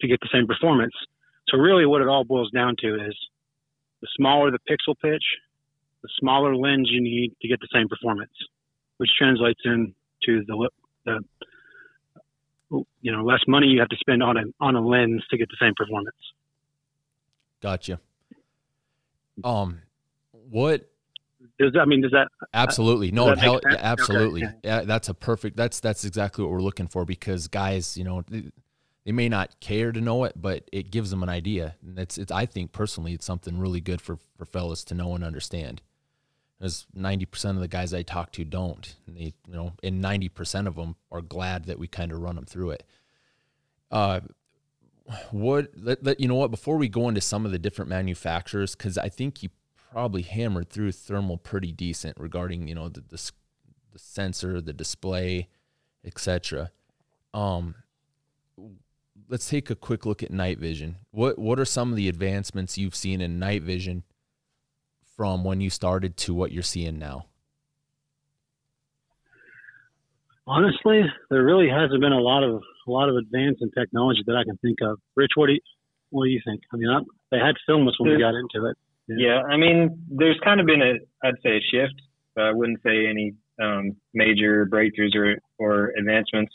to 0.00 0.08
get 0.08 0.18
the 0.20 0.30
same 0.32 0.46
performance. 0.46 0.94
So 1.48 1.58
really 1.58 1.84
what 1.84 2.00
it 2.00 2.08
all 2.08 2.24
boils 2.24 2.50
down 2.50 2.76
to 2.78 2.94
is 2.94 3.14
the 4.00 4.08
smaller 4.16 4.50
the 4.50 4.58
pixel 4.66 4.94
pitch, 4.98 5.24
the 6.02 6.08
smaller 6.18 6.56
lens 6.56 6.88
you 6.90 7.02
need 7.02 7.32
to 7.42 7.48
get 7.48 7.60
the 7.60 7.68
same 7.70 7.90
performance, 7.90 8.32
which 8.96 9.10
translates 9.18 9.60
into 9.66 10.42
the, 10.46 10.70
the 11.04 11.20
you 13.00 13.12
know 13.12 13.24
less 13.24 13.40
money 13.46 13.66
you 13.66 13.80
have 13.80 13.88
to 13.88 13.96
spend 13.96 14.22
on 14.22 14.36
a 14.36 14.42
on 14.60 14.74
a 14.76 14.80
lens 14.80 15.22
to 15.30 15.36
get 15.36 15.48
the 15.48 15.56
same 15.60 15.74
performance. 15.76 16.16
Gotcha. 17.60 17.98
Um, 19.42 19.80
what 20.50 20.88
does 21.58 21.72
that 21.72 21.80
I 21.80 21.84
mean 21.84 22.02
does 22.02 22.12
that 22.12 22.28
absolutely 22.52 23.10
no 23.10 23.26
that 23.26 23.38
hell, 23.38 23.60
absolutely 23.78 24.44
Okay. 24.44 24.54
yeah 24.64 24.80
that's 24.82 25.08
a 25.08 25.14
perfect 25.14 25.56
that's 25.56 25.80
that's 25.80 26.04
exactly 26.04 26.44
what 26.44 26.52
we're 26.52 26.62
looking 26.62 26.88
for 26.88 27.04
because 27.04 27.48
guys 27.48 27.96
you 27.96 28.04
know 28.04 28.22
they, 28.28 28.50
they 29.04 29.12
may 29.12 29.28
not 29.28 29.58
care 29.60 29.92
to 29.92 30.00
know 30.00 30.24
it 30.24 30.32
but 30.36 30.68
it 30.72 30.90
gives 30.90 31.10
them 31.10 31.22
an 31.22 31.28
idea 31.28 31.76
and 31.82 31.98
it's 31.98 32.18
it's 32.18 32.32
i 32.32 32.46
think 32.46 32.72
personally 32.72 33.12
it's 33.12 33.26
something 33.26 33.58
really 33.58 33.80
good 33.80 34.00
for 34.00 34.18
for 34.36 34.44
fellas 34.44 34.84
to 34.84 34.94
know 34.94 35.14
and 35.14 35.22
understand 35.22 35.82
as 36.60 36.86
90% 36.96 37.50
of 37.50 37.60
the 37.60 37.68
guys 37.68 37.92
i 37.92 38.02
talk 38.02 38.32
to 38.32 38.44
don't. 38.44 38.96
And 39.06 39.16
they 39.16 39.34
you 39.48 39.54
know 39.54 39.72
and 39.82 40.02
90% 40.02 40.66
of 40.66 40.76
them 40.76 40.96
are 41.10 41.22
glad 41.22 41.66
that 41.66 41.78
we 41.78 41.86
kind 41.86 42.12
of 42.12 42.20
run 42.20 42.36
them 42.36 42.46
through 42.46 42.70
it. 42.70 42.84
Uh 43.90 44.20
what 45.30 45.68
let, 45.76 46.02
let 46.02 46.18
you 46.18 46.26
know 46.26 46.36
what 46.36 46.50
before 46.50 46.78
we 46.78 46.88
go 46.88 47.08
into 47.08 47.20
some 47.20 47.44
of 47.44 47.52
the 47.52 47.58
different 47.58 47.90
manufacturers 47.90 48.74
because 48.74 48.96
i 48.96 49.06
think 49.06 49.42
you 49.42 49.50
probably 49.92 50.22
hammered 50.22 50.70
through 50.70 50.90
thermal 50.90 51.36
pretty 51.36 51.70
decent 51.70 52.18
regarding 52.18 52.66
you 52.68 52.74
know 52.74 52.88
the 52.88 53.02
the, 53.02 53.30
the 53.92 53.98
sensor 53.98 54.62
the 54.62 54.72
display 54.72 55.46
etc 56.06 56.70
um 57.34 57.74
let's 59.28 59.48
take 59.48 59.70
a 59.70 59.74
quick 59.74 60.06
look 60.06 60.22
at 60.22 60.30
night 60.30 60.58
vision. 60.58 60.96
What 61.10 61.38
what 61.38 61.58
are 61.58 61.64
some 61.64 61.90
of 61.90 61.96
the 61.96 62.08
advancements 62.08 62.78
you've 62.78 62.94
seen 62.94 63.20
in 63.20 63.38
night 63.38 63.62
vision 63.62 64.04
from 65.16 65.44
when 65.44 65.60
you 65.60 65.70
started 65.70 66.16
to 66.16 66.34
what 66.34 66.52
you're 66.52 66.62
seeing 66.62 66.98
now 66.98 67.26
honestly 70.46 71.02
there 71.30 71.44
really 71.44 71.68
hasn't 71.68 72.00
been 72.00 72.12
a 72.12 72.20
lot 72.20 72.42
of 72.42 72.62
a 72.86 72.90
lot 72.90 73.08
of 73.08 73.16
advance 73.16 73.58
in 73.60 73.70
technology 73.70 74.20
that 74.26 74.36
I 74.36 74.44
can 74.44 74.56
think 74.58 74.78
of. 74.82 74.98
Rich, 75.16 75.32
what 75.36 75.46
do 75.46 75.54
you 75.54 75.60
what 76.10 76.24
do 76.24 76.30
you 76.30 76.40
think? 76.44 76.62
I 76.72 76.76
mean, 76.76 76.88
I, 76.88 77.00
they 77.30 77.38
had 77.38 77.56
filmless 77.68 77.94
when 77.98 78.12
we 78.12 78.18
got 78.18 78.34
into 78.34 78.66
it. 78.68 78.76
Yeah, 79.08 79.42
I 79.42 79.56
mean, 79.56 80.02
there's 80.08 80.38
kind 80.44 80.60
of 80.60 80.66
been 80.66 80.80
a, 80.80 80.94
I'd 81.26 81.34
say, 81.42 81.56
a 81.56 81.60
shift. 81.70 82.00
But 82.34 82.44
I 82.44 82.52
wouldn't 82.52 82.80
say 82.82 83.06
any 83.06 83.34
um, 83.62 83.96
major 84.12 84.66
breakthroughs 84.66 85.14
or 85.14 85.36
or 85.58 85.92
advancements. 85.98 86.52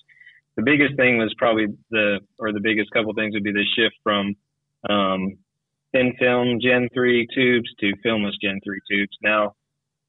The 0.56 0.64
biggest 0.64 0.96
thing 0.98 1.18
was 1.18 1.34
probably 1.38 1.68
the, 1.90 2.20
or 2.38 2.52
the 2.52 2.60
biggest 2.60 2.92
couple 2.92 3.14
things 3.14 3.34
would 3.34 3.44
be 3.44 3.54
the 3.54 3.64
shift 3.78 3.96
from 4.04 4.36
um, 4.90 5.38
thin 5.94 6.14
film 6.20 6.60
Gen 6.62 6.88
3 6.94 7.28
tubes 7.34 7.70
to 7.80 7.94
filmless 8.06 8.36
Gen 8.42 8.60
3 8.64 8.80
tubes. 8.90 9.18
Now, 9.22 9.56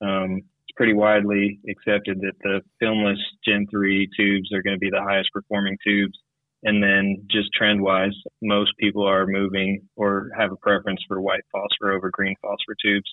um, 0.01 0.37
it's 0.37 0.77
pretty 0.77 0.93
widely 0.93 1.61
accepted 1.69 2.21
that 2.21 2.35
the 2.43 2.61
filmless 2.81 3.19
Gen 3.45 3.67
3 3.71 4.09
tubes 4.17 4.53
are 4.53 4.63
going 4.63 4.77
to 4.77 4.81
be 4.81 4.91
the 4.91 5.03
highest 5.03 5.31
performing 5.33 5.77
tubes. 5.85 6.19
And 6.63 6.83
then 6.83 7.25
just 7.31 7.49
trend 7.55 7.81
wise, 7.81 8.13
most 8.43 8.73
people 8.79 9.07
are 9.07 9.27
moving 9.27 9.89
or 9.97 10.31
have 10.37 10.53
a 10.53 10.57
preference 10.57 11.01
for 11.09 11.21
white 11.21 11.45
phosphor 11.51 11.93
over 11.93 12.11
green 12.11 12.35
phosphor 12.43 12.77
tubes, 12.83 13.11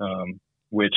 um, 0.00 0.40
which 0.70 0.96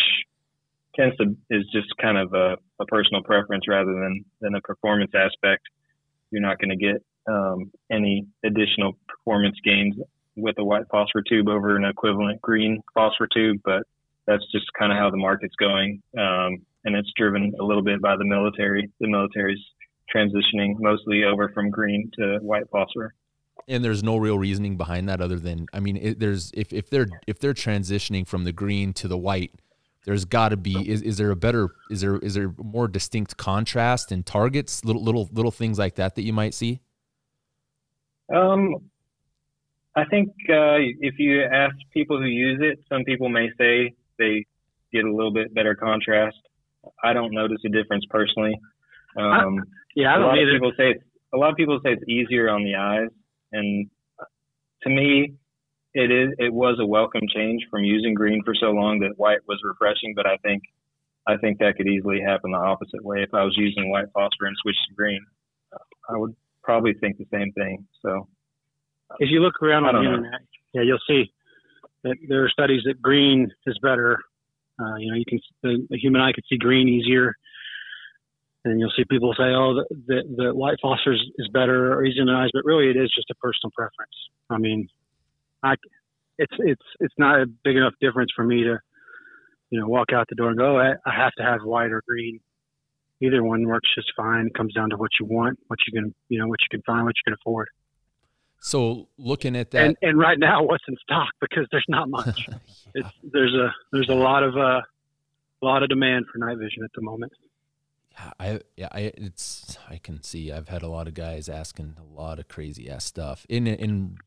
tends 0.95 1.15
to 1.17 1.36
is 1.52 1.65
just 1.71 1.95
kind 2.02 2.17
of 2.17 2.34
a, 2.34 2.58
a 2.80 2.86
personal 2.88 3.21
preference 3.21 3.67
rather 3.67 3.93
than, 3.93 4.26
than 4.41 4.56
a 4.56 4.62
performance 4.62 5.12
aspect. 5.15 5.62
You're 6.32 6.41
not 6.41 6.58
going 6.58 6.78
to 6.78 6.84
get 6.84 7.04
um, 7.28 7.71
any 7.91 8.26
additional 8.43 8.93
performance 9.08 9.58
gains 9.63 9.95
with 10.36 10.58
a 10.58 10.63
white 10.63 10.84
phosphor 10.91 11.22
tube 11.28 11.48
over 11.48 11.76
an 11.76 11.86
equivalent 11.86 12.41
green 12.41 12.82
phosphor 12.93 13.28
tube, 13.34 13.60
but 13.63 13.84
that's 14.26 14.43
just 14.52 14.65
kind 14.78 14.91
of 14.91 14.98
how 14.98 15.10
the 15.10 15.17
market's 15.17 15.56
going. 15.56 16.02
Um, 16.17 16.65
and 16.86 16.96
it's 16.96 17.12
driven 17.17 17.54
a 17.60 17.63
little 17.63 17.84
bit 17.84 18.02
by 18.02 18.15
the 18.17 18.26
military. 18.26 18.89
The 19.00 19.08
military's 19.08 19.60
transitioning 20.13 20.76
mostly 20.80 21.24
over 21.24 21.50
from 21.54 21.69
green 21.69 22.12
to 22.17 22.38
white 22.41 22.69
phosphor. 22.72 23.13
and 23.67 23.84
there's 23.84 24.04
no 24.04 24.17
real 24.17 24.38
reasoning 24.38 24.78
behind 24.78 25.08
that 25.10 25.22
other 25.22 25.39
than 25.39 25.65
I 25.74 25.80
mean 25.80 25.98
it, 25.98 26.19
there's 26.19 26.52
if, 26.54 26.74
if 26.74 26.89
they're 26.89 27.08
if 27.28 27.39
they're 27.39 27.54
transitioning 27.54 28.28
from 28.28 28.43
the 28.43 28.52
green 28.52 28.93
to 28.93 29.08
the 29.08 29.17
white 29.17 29.54
there's 30.06 30.26
got 30.26 30.50
to 30.50 30.58
be 30.58 30.89
is, 30.89 31.02
is 31.02 31.17
there 31.17 31.32
a 31.32 31.36
better 31.36 31.69
is 31.89 32.02
there 32.02 32.17
is 32.17 32.34
there 32.34 32.54
more 32.58 32.88
distinct 32.88 33.38
contrast 33.38 34.12
and 34.12 34.26
targets 34.26 34.84
little 34.84 35.04
little 35.04 35.30
little 35.32 35.52
things 35.52 35.80
like 35.80 35.96
that 35.96 36.15
that 36.15 36.24
you 36.24 36.34
might 36.34 36.54
see 36.54 36.82
Um, 38.34 38.89
I 39.95 40.06
think 40.06 40.29
uh, 40.49 40.77
if 41.01 41.15
you 41.19 41.43
ask 41.43 41.75
people 41.93 42.17
who 42.17 42.25
use 42.25 42.60
it, 42.62 42.79
some 42.89 43.03
people 43.03 43.29
may 43.29 43.49
say 43.60 43.93
they 44.17 44.45
get 44.91 45.06
a 45.06 45.13
little 45.13 45.34
bit 45.34 45.53
better 45.53 45.75
contrast. 45.75 46.38
I 47.03 47.13
don't 47.13 47.32
notice 47.34 47.60
a 47.65 47.69
difference 47.69 48.06
personally. 48.10 48.60
Um, 49.17 49.63
Yeah, 49.95 50.13
I 50.13 50.15
a 50.15 50.19
don't 50.19 50.27
lot 50.27 50.38
either. 50.39 50.49
of 50.49 50.56
people 50.56 50.71
say 50.77 50.91
it's, 50.91 51.03
a 51.34 51.38
lot 51.38 51.51
of 51.51 51.56
people 51.56 51.79
say 51.84 51.91
it's 51.93 52.08
easier 52.08 52.49
on 52.49 52.63
the 52.63 52.75
eyes, 52.75 53.10
and 53.51 53.89
to 54.84 54.89
me, 54.89 55.34
it 55.93 56.12
is. 56.12 56.34
It 56.39 56.51
was 56.53 56.77
a 56.79 56.86
welcome 56.86 57.21
change 57.34 57.62
from 57.69 57.84
using 57.84 58.13
green 58.15 58.41
for 58.43 58.56
so 58.56 58.71
long 58.71 58.99
that 58.99 59.13
white 59.17 59.39
was 59.47 59.60
refreshing. 59.63 60.13
But 60.15 60.25
I 60.25 60.38
think, 60.38 60.63
I 61.27 61.38
think 61.38 61.60
that 61.60 61.75
could 61.77 61.88
easily 61.88 62.19
happen 62.19 62.51
the 62.51 62.58
opposite 62.58 63.03
way. 63.03 63.21
If 63.21 63.34
I 63.34 63.43
was 63.43 63.53
using 63.58 63.91
white 63.91 64.08
phosphor 64.13 64.45
and 64.47 64.56
switched 64.62 64.82
to 64.89 64.95
green, 64.95 65.23
I 66.10 66.17
would 66.17 66.36
probably 66.63 66.93
think 66.95 67.17
the 67.17 67.27
same 67.32 67.51
thing. 67.53 67.86
So 68.01 68.27
if 69.20 69.30
you 69.30 69.39
look 69.39 69.62
around 69.62 69.86
on 69.86 69.96
the 69.96 70.02
know. 70.02 70.16
internet, 70.16 70.42
yeah, 70.74 70.82
you'll 70.82 71.00
see 71.08 71.32
that 72.04 72.16
there 72.28 72.44
are 72.44 72.50
studies 72.50 72.82
that 72.86 73.02
green 73.02 73.52
is 73.66 73.78
better. 73.82 74.18
Uh, 74.80 74.96
you 74.98 75.12
know, 75.12 75.18
you 75.18 75.26
can 75.28 75.39
the, 75.62 75.88
the 75.89 75.98
human 75.98 76.22
eye 76.22 76.32
can 76.34 76.44
see 76.50 76.58
green 76.58 76.88
easier, 76.89 77.36
and 78.66 78.80
you'll 78.80 78.92
see 78.96 79.04
people 79.10 79.34
say, 79.38 79.44
"Oh, 79.44 79.76
the 79.76 79.86
the, 80.08 80.24
the 80.36 80.56
white 80.56 80.78
phosphor 80.82 81.13
is, 81.13 81.50
better 81.54 81.94
or 81.94 82.06
easier 82.06 82.26
the 82.26 82.32
eyes," 82.32 82.50
but 82.54 82.66
really, 82.66 82.89
it 82.89 82.98
is 82.98 83.12
just 83.16 83.30
a 83.30 83.36
personal 83.36 83.72
preference. 83.76 84.16
I 84.50 84.58
mean, 84.58 84.88
I 85.63 85.76
it's 86.38 86.56
it's 86.60 86.86
it's 87.00 87.13
not 87.18 87.42
a 87.42 87.46
big 87.46 87.76
enough 87.76 87.94
difference 88.02 88.32
for 88.36 88.44
me 88.44 88.63
to, 88.63 88.80
you 89.70 89.80
know, 89.80 89.88
walk 89.88 90.12
out 90.13 90.28
the 90.30 90.36
door 90.36 90.50
and 90.50 90.58
go, 90.58 90.78
oh, 90.78 90.80
I, 90.80 90.94
I 91.10 91.16
have 91.16 91.34
to 91.38 91.44
have 91.44 91.62
white 91.63 91.92
or 91.92 92.02
green. 92.08 92.39
Either 93.22 93.44
one 93.44 93.66
works 93.66 93.89
just 93.96 94.12
fine. 94.18 94.48
It 94.48 94.54
comes 94.54 94.74
down 94.74 94.89
to 94.89 94.98
what 94.98 95.12
you 95.20 95.26
want, 95.26 95.58
what 95.68 95.80
you 95.88 96.00
can, 96.00 96.13
you 96.30 96.39
know, 96.39 96.48
what 96.48 96.60
you 96.62 96.68
can 96.78 96.82
find, 96.86 97.06
what 97.06 97.16
you 97.16 97.24
can 97.24 97.38
afford. 97.39 97.70
So 98.63 99.10
looking 99.17 99.56
at 99.56 99.71
that 99.71 99.86
and 99.86 99.97
and 100.02 100.17
right 100.17 100.39
now 100.39 100.63
what's 100.63 100.84
in 100.88 100.95
stock 101.04 101.30
because 101.41 101.67
there's 101.71 101.86
not 101.89 102.10
much 102.17 102.47
it's 102.95 103.10
there's 103.32 103.54
a 103.54 103.73
there's 103.91 104.10
a 104.10 104.15
lot 104.15 104.41
of 104.41 104.56
uh 104.56 104.82
a 105.62 105.65
lot 105.65 105.84
of 105.84 105.89
demand 105.89 106.26
for 106.32 106.39
night 106.39 106.58
vision 106.58 106.84
at 106.84 106.89
the 106.95 107.02
moment 107.02 107.32
Yeah, 108.12 108.32
I 108.39 108.60
yeah, 108.78 108.89
I 108.91 108.99
it's 109.17 109.78
I 109.89 109.97
can 109.97 110.21
see. 110.23 110.52
I've 110.52 110.69
had 110.69 110.84
a 110.84 110.88
lot 110.88 111.08
of 111.08 111.13
guys 111.13 111.49
asking 111.49 111.95
a 111.97 112.21
lot 112.21 112.39
of 112.39 112.47
crazy 112.47 112.89
ass 112.89 113.06
stuff, 113.06 113.45
in 113.49 113.65
in 113.67 114.17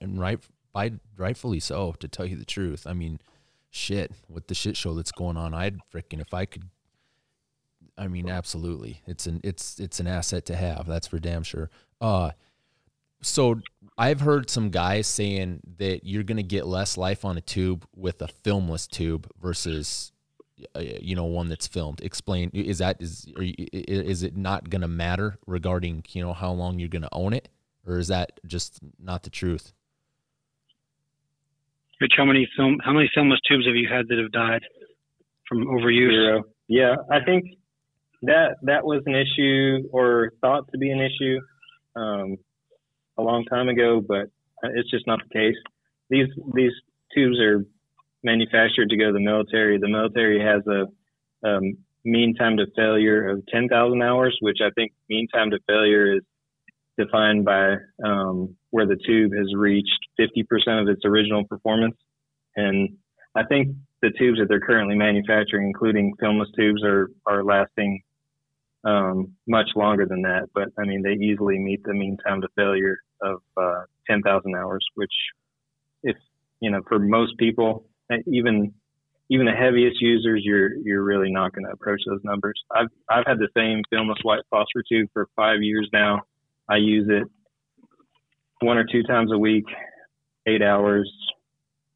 and 0.00 0.20
right 0.20 0.40
by 0.72 0.92
rightfully 1.16 1.60
so. 1.60 1.92
To 1.92 2.08
tell 2.08 2.26
you 2.26 2.36
the 2.36 2.44
truth, 2.44 2.86
I 2.86 2.92
mean, 2.92 3.20
shit 3.70 4.12
with 4.28 4.48
the 4.48 4.54
shit 4.54 4.76
show 4.76 4.94
that's 4.94 5.12
going 5.12 5.36
on, 5.36 5.54
I'd 5.54 5.78
freaking 5.92 6.20
if 6.20 6.34
I 6.34 6.44
could. 6.44 6.64
I 7.96 8.08
mean, 8.08 8.28
absolutely, 8.28 9.02
it's 9.06 9.26
an 9.26 9.40
it's 9.44 9.78
it's 9.78 10.00
an 10.00 10.06
asset 10.06 10.44
to 10.46 10.56
have. 10.56 10.86
That's 10.86 11.06
for 11.06 11.18
damn 11.18 11.44
sure. 11.44 11.70
Uh, 12.00 12.32
so 13.26 13.60
I've 13.98 14.20
heard 14.20 14.50
some 14.50 14.70
guys 14.70 15.06
saying 15.06 15.60
that 15.78 16.04
you're 16.04 16.22
gonna 16.22 16.42
get 16.42 16.66
less 16.66 16.96
life 16.96 17.24
on 17.24 17.36
a 17.36 17.40
tube 17.40 17.86
with 17.94 18.20
a 18.22 18.28
filmless 18.28 18.86
tube 18.88 19.28
versus 19.40 20.12
uh, 20.74 20.80
you 20.80 21.14
know 21.14 21.24
one 21.24 21.48
that's 21.48 21.66
filmed. 21.66 22.00
Explain 22.02 22.50
is 22.54 22.78
that 22.78 23.00
is 23.00 23.26
are 23.36 23.42
you, 23.42 23.54
i- 23.74 23.76
i- 23.76 23.82
is 24.12 24.22
it 24.22 24.36
not 24.36 24.70
going 24.70 24.80
to 24.80 24.88
matter 24.88 25.38
regarding 25.46 26.02
you 26.10 26.22
know 26.22 26.32
how 26.32 26.50
long 26.52 26.78
you're 26.78 26.88
going 26.88 27.02
to 27.02 27.08
own 27.12 27.32
it? 27.34 27.48
Or 27.86 27.98
is 27.98 28.08
that 28.08 28.40
just 28.46 28.80
not 28.98 29.22
the 29.22 29.30
truth? 29.30 29.72
Rich, 32.00 32.12
how 32.16 32.24
many 32.24 32.48
film 32.56 32.78
how 32.84 32.92
many 32.92 33.10
filmless 33.16 33.38
tubes 33.48 33.66
have 33.66 33.74
you 33.76 33.88
had 33.90 34.06
that 34.08 34.18
have 34.18 34.32
died 34.32 34.62
from 35.48 35.66
overuse? 35.66 36.10
Zero. 36.10 36.42
Yeah, 36.68 36.96
I 37.10 37.20
think 37.24 37.44
that 38.22 38.56
that 38.62 38.84
was 38.84 39.02
an 39.06 39.14
issue 39.14 39.88
or 39.92 40.32
thought 40.40 40.70
to 40.72 40.78
be 40.78 40.90
an 40.90 41.00
issue. 41.00 41.38
Um, 41.94 42.36
a 43.18 43.22
long 43.22 43.44
time 43.44 43.68
ago, 43.68 44.00
but 44.06 44.26
it's 44.62 44.90
just 44.90 45.06
not 45.06 45.20
the 45.22 45.38
case. 45.38 45.56
These 46.10 46.28
these 46.54 46.72
tubes 47.14 47.38
are 47.40 47.64
manufactured 48.22 48.90
to 48.90 48.96
go 48.96 49.06
to 49.06 49.12
the 49.12 49.20
military. 49.20 49.78
The 49.78 49.88
military 49.88 50.40
has 50.40 50.62
a 50.66 50.86
um, 51.46 51.78
mean 52.04 52.34
time 52.34 52.56
to 52.56 52.66
failure 52.76 53.28
of 53.28 53.44
10,000 53.52 54.02
hours, 54.02 54.36
which 54.40 54.58
I 54.62 54.70
think 54.70 54.92
mean 55.08 55.28
time 55.28 55.50
to 55.50 55.58
failure 55.66 56.16
is 56.16 56.22
defined 56.98 57.44
by 57.44 57.76
um, 58.04 58.56
where 58.70 58.86
the 58.86 58.98
tube 59.06 59.32
has 59.36 59.54
reached 59.54 59.98
50% 60.18 60.82
of 60.82 60.88
its 60.88 61.04
original 61.04 61.44
performance. 61.44 61.96
And 62.56 62.96
I 63.34 63.44
think 63.44 63.76
the 64.02 64.10
tubes 64.18 64.38
that 64.38 64.48
they're 64.48 64.60
currently 64.60 64.94
manufacturing, 64.94 65.66
including 65.66 66.14
filmless 66.22 66.48
tubes, 66.56 66.82
are 66.84 67.10
are 67.26 67.44
lasting 67.44 68.02
um, 68.84 69.32
much 69.46 69.68
longer 69.74 70.06
than 70.06 70.22
that. 70.22 70.48
But 70.54 70.68
I 70.78 70.84
mean, 70.84 71.02
they 71.02 71.12
easily 71.12 71.58
meet 71.58 71.82
the 71.84 71.92
mean 71.92 72.16
time 72.26 72.40
to 72.40 72.48
failure 72.56 72.98
of 73.22 73.40
uh, 73.56 73.82
10,000 74.08 74.54
hours, 74.54 74.84
which, 74.94 75.12
if 76.02 76.16
you 76.60 76.70
know, 76.70 76.80
for 76.88 76.98
most 76.98 77.36
people, 77.38 77.86
even 78.26 78.72
even 79.28 79.46
the 79.46 79.52
heaviest 79.52 80.00
users, 80.00 80.42
you're 80.44 80.74
you're 80.76 81.02
really 81.02 81.30
not 81.30 81.52
going 81.52 81.64
to 81.64 81.72
approach 81.72 82.00
those 82.06 82.20
numbers. 82.22 82.60
I've 82.74 82.88
I've 83.10 83.26
had 83.26 83.38
the 83.38 83.48
same 83.56 83.82
filmless 83.92 84.22
white 84.22 84.42
phosphor 84.50 84.82
tube 84.88 85.08
for 85.12 85.28
five 85.34 85.62
years 85.62 85.88
now. 85.92 86.22
I 86.68 86.76
use 86.76 87.06
it 87.08 87.28
one 88.60 88.78
or 88.78 88.84
two 88.84 89.02
times 89.02 89.32
a 89.32 89.38
week, 89.38 89.64
eight 90.46 90.62
hours 90.62 91.10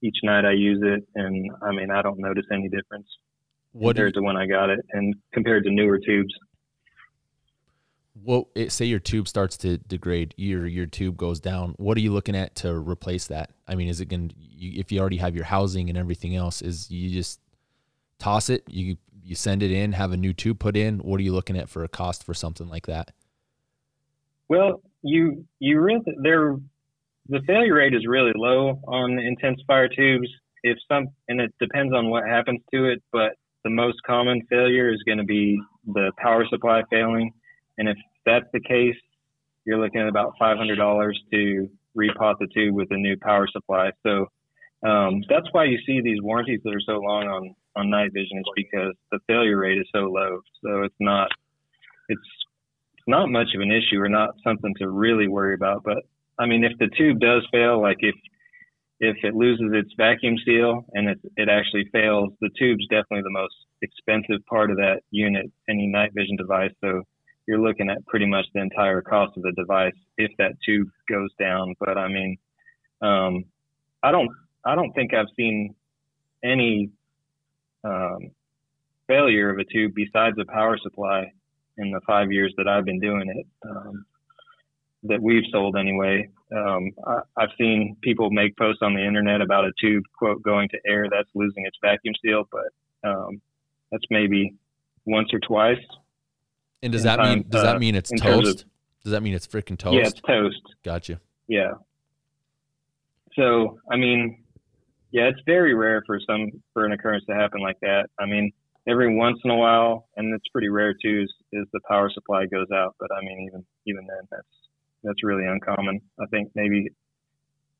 each 0.03 0.17
night. 0.23 0.45
I 0.45 0.53
use 0.53 0.81
it, 0.83 1.07
and 1.15 1.51
I 1.63 1.71
mean 1.73 1.91
I 1.91 2.03
don't 2.03 2.19
notice 2.19 2.47
any 2.53 2.69
difference. 2.69 3.07
What 3.73 3.95
compared 3.95 4.15
to 4.15 4.23
when 4.23 4.37
I 4.37 4.47
got 4.47 4.71
it, 4.71 4.81
and 4.93 5.15
compared 5.33 5.65
to 5.65 5.71
newer 5.71 5.99
tubes. 5.99 6.35
Well, 8.15 8.49
it, 8.55 8.73
say 8.73 8.85
your 8.85 8.99
tube 8.99 9.29
starts 9.29 9.57
to 9.59 9.79
degrade, 9.79 10.35
your 10.37 10.67
your 10.67 10.87
tube 10.87 11.17
goes 11.17 11.41
down. 11.41 11.75
What 11.79 11.97
are 11.97 12.01
you 12.01 12.13
looking 12.13 12.37
at 12.37 12.55
to 12.57 12.75
replace 12.75 13.29
that? 13.29 13.51
I 13.69 13.75
mean, 13.77 13.89
is 13.89 14.01
it 14.01 14.07
going 14.07 14.33
if 14.37 14.91
you 14.93 15.01
already 15.01 15.19
have 15.19 15.35
your 15.35 15.45
housing 15.45 15.89
and 15.89 15.97
everything 15.97 16.37
else? 16.37 16.61
Is 16.61 16.91
you 16.91 17.09
just 17.11 17.41
toss 18.19 18.51
it, 18.51 18.65
you 18.69 18.97
you 19.23 19.35
send 19.35 19.63
it 19.63 19.71
in, 19.71 19.93
have 19.93 20.13
a 20.13 20.17
new 20.17 20.33
tube 20.33 20.59
put 20.59 20.77
in. 20.77 20.99
What 20.99 21.21
are 21.21 21.23
you 21.23 21.33
looking 21.33 21.57
at 21.57 21.69
for 21.69 21.85
a 21.85 21.89
cost 21.89 22.25
for 22.25 22.35
something 22.35 22.69
like 22.69 22.87
that? 22.87 23.13
Well, 24.49 24.83
you 25.03 25.47
you 25.61 25.81
really 25.81 26.03
there 26.23 26.57
the 27.29 27.41
failure 27.47 27.75
rate 27.75 27.95
is 27.95 28.07
really 28.07 28.33
low 28.35 28.81
on 28.89 29.13
intensifier 29.13 29.89
tubes. 29.95 30.29
If 30.63 30.77
some 30.91 31.07
and 31.29 31.41
it 31.41 31.55
depends 31.61 31.95
on 31.95 32.11
what 32.11 32.27
happens 32.27 32.61
to 32.75 32.87
it, 32.87 33.03
but 33.13 33.33
the 33.65 33.71
most 33.71 33.99
common 34.07 34.43
failure 34.51 34.93
is 34.93 35.03
going 35.07 35.19
to 35.19 35.25
be 35.25 35.61
the 35.87 36.13
power 36.19 36.45
supply 36.51 36.83
failing. 36.91 37.33
And 37.81 37.89
if 37.89 37.97
that's 38.27 38.45
the 38.53 38.61
case, 38.61 39.01
you're 39.65 39.81
looking 39.81 40.03
at 40.03 40.07
about 40.09 40.35
$500 40.39 41.13
to 41.33 41.71
repot 41.97 42.35
the 42.39 42.47
tube 42.55 42.75
with 42.75 42.89
a 42.91 42.97
new 42.97 43.17
power 43.17 43.49
supply. 43.51 43.91
So 44.03 44.27
um, 44.87 45.23
that's 45.31 45.47
why 45.53 45.65
you 45.65 45.79
see 45.87 46.03
these 46.03 46.21
warranties 46.21 46.61
that 46.65 46.75
are 46.75 46.81
so 46.85 47.01
long 47.01 47.27
on 47.27 47.55
on 47.77 47.89
night 47.89 48.13
vision 48.13 48.39
is 48.39 48.45
because 48.57 48.93
the 49.13 49.21
failure 49.29 49.57
rate 49.57 49.79
is 49.79 49.87
so 49.95 50.01
low. 50.01 50.41
So 50.63 50.83
it's 50.83 51.01
not 51.01 51.29
it's 52.11 52.21
it's 52.95 53.09
not 53.09 53.31
much 53.31 53.49
of 53.55 53.63
an 53.63 53.71
issue 53.71 53.99
or 53.99 54.09
not 54.09 54.35
something 54.45 54.75
to 54.79 54.91
really 54.91 55.29
worry 55.29 55.55
about. 55.55 55.83
But 55.83 55.99
I 56.39 56.47
mean, 56.47 56.65
if 56.65 56.73
the 56.79 56.91
tube 56.99 57.21
does 57.21 57.47
fail, 57.51 57.81
like 57.81 57.99
if 58.01 58.15
if 58.99 59.17
it 59.23 59.35
loses 59.35 59.71
its 59.73 59.91
vacuum 59.97 60.37
seal 60.45 60.85
and 60.93 61.09
it 61.09 61.19
it 61.37 61.49
actually 61.49 61.89
fails, 61.93 62.33
the 62.43 62.51
tube's 62.59 62.87
definitely 62.89 63.23
the 63.23 63.31
most 63.31 63.55
expensive 63.81 64.45
part 64.47 64.71
of 64.71 64.77
that 64.77 65.01
unit, 65.11 65.51
any 65.69 65.87
night 65.87 66.11
vision 66.15 66.37
device. 66.37 66.73
So 66.83 67.05
you're 67.51 67.59
looking 67.59 67.91
at 67.91 68.07
pretty 68.07 68.27
much 68.27 68.47
the 68.55 68.61
entire 68.61 69.03
cost 69.03 69.37
of 69.37 69.43
the 69.43 69.51
device 69.57 69.93
if 70.17 70.31
that 70.39 70.53
tube 70.65 70.89
goes 71.09 71.31
down. 71.37 71.75
But 71.81 71.99
I 71.99 72.07
mean, 72.07 72.39
um, 73.03 73.45
I 74.05 74.13
don't, 74.13 74.31
I 74.65 74.77
don't 74.77 74.93
think 74.93 75.13
I've 75.13 75.27
seen 75.37 75.75
any 76.45 76.91
um, 77.83 78.31
failure 79.09 79.51
of 79.51 79.59
a 79.59 79.65
tube 79.65 79.95
besides 79.97 80.37
a 80.41 80.45
power 80.45 80.79
supply 80.81 81.33
in 81.77 81.91
the 81.91 82.01
five 82.07 82.31
years 82.31 82.55
that 82.57 82.69
I've 82.69 82.85
been 82.85 83.01
doing 83.01 83.29
it. 83.29 83.47
Um, 83.69 84.05
that 85.03 85.21
we've 85.21 85.45
sold 85.51 85.77
anyway. 85.77 86.29
Um, 86.55 86.91
I, 87.05 87.21
I've 87.37 87.49
seen 87.59 87.97
people 88.01 88.31
make 88.31 88.57
posts 88.57 88.83
on 88.83 88.95
the 88.95 89.05
internet 89.05 89.41
about 89.41 89.65
a 89.65 89.73
tube 89.81 90.05
quote 90.17 90.41
going 90.43 90.69
to 90.69 90.79
air 90.87 91.07
that's 91.11 91.31
losing 91.35 91.67
its 91.67 91.79
vacuum 91.83 92.15
seal, 92.23 92.45
but 92.53 93.09
um, 93.09 93.41
that's 93.91 94.05
maybe 94.09 94.55
once 95.05 95.31
or 95.33 95.41
twice. 95.41 95.85
And 96.83 96.93
does 96.93 97.03
that 97.03 97.21
mean 97.21 97.45
does 97.49 97.63
that 97.63 97.77
uh, 97.77 97.79
mean 97.79 97.95
it's 97.95 98.11
toast? 98.11 98.65
does 99.05 99.13
that 99.13 99.23
mean 99.23 99.35
it's 99.35 99.47
freaking 99.47 99.79
toast? 99.79 99.97
Yeah, 99.97 100.07
it's 100.07 100.21
toast. 100.21 100.63
Gotcha. 100.85 101.21
Yeah. 101.49 101.73
So, 103.37 103.79
I 103.91 103.97
mean, 103.97 104.45
yeah, 105.11 105.25
it's 105.25 105.41
very 105.47 105.75
rare 105.75 106.03
for 106.07 106.21
some 106.27 106.51
for 106.73 106.85
an 106.85 106.93
occurrence 106.93 107.25
to 107.29 107.35
happen 107.35 107.61
like 107.61 107.79
that. 107.81 108.09
I 108.19 108.27
mean, 108.27 108.53
every 108.89 109.15
once 109.15 109.39
in 109.45 109.51
a 109.51 109.57
while, 109.57 110.09
and 110.17 110.35
it's 110.35 110.49
pretty 110.53 110.69
rare 110.69 110.95
too, 110.95 111.23
is, 111.23 111.33
is 111.53 111.67
the 111.73 111.81
power 111.89 112.11
supply 112.13 112.47
goes 112.47 112.71
out. 112.73 112.95
But 112.99 113.09
I 113.17 113.21
mean, 113.25 113.47
even 113.49 113.65
even 113.87 114.07
then, 114.07 114.29
that's 114.31 114.47
that's 115.03 115.25
really 115.25 115.47
uncommon. 115.47 116.01
I 116.21 116.27
think 116.27 116.51
maybe 116.55 116.89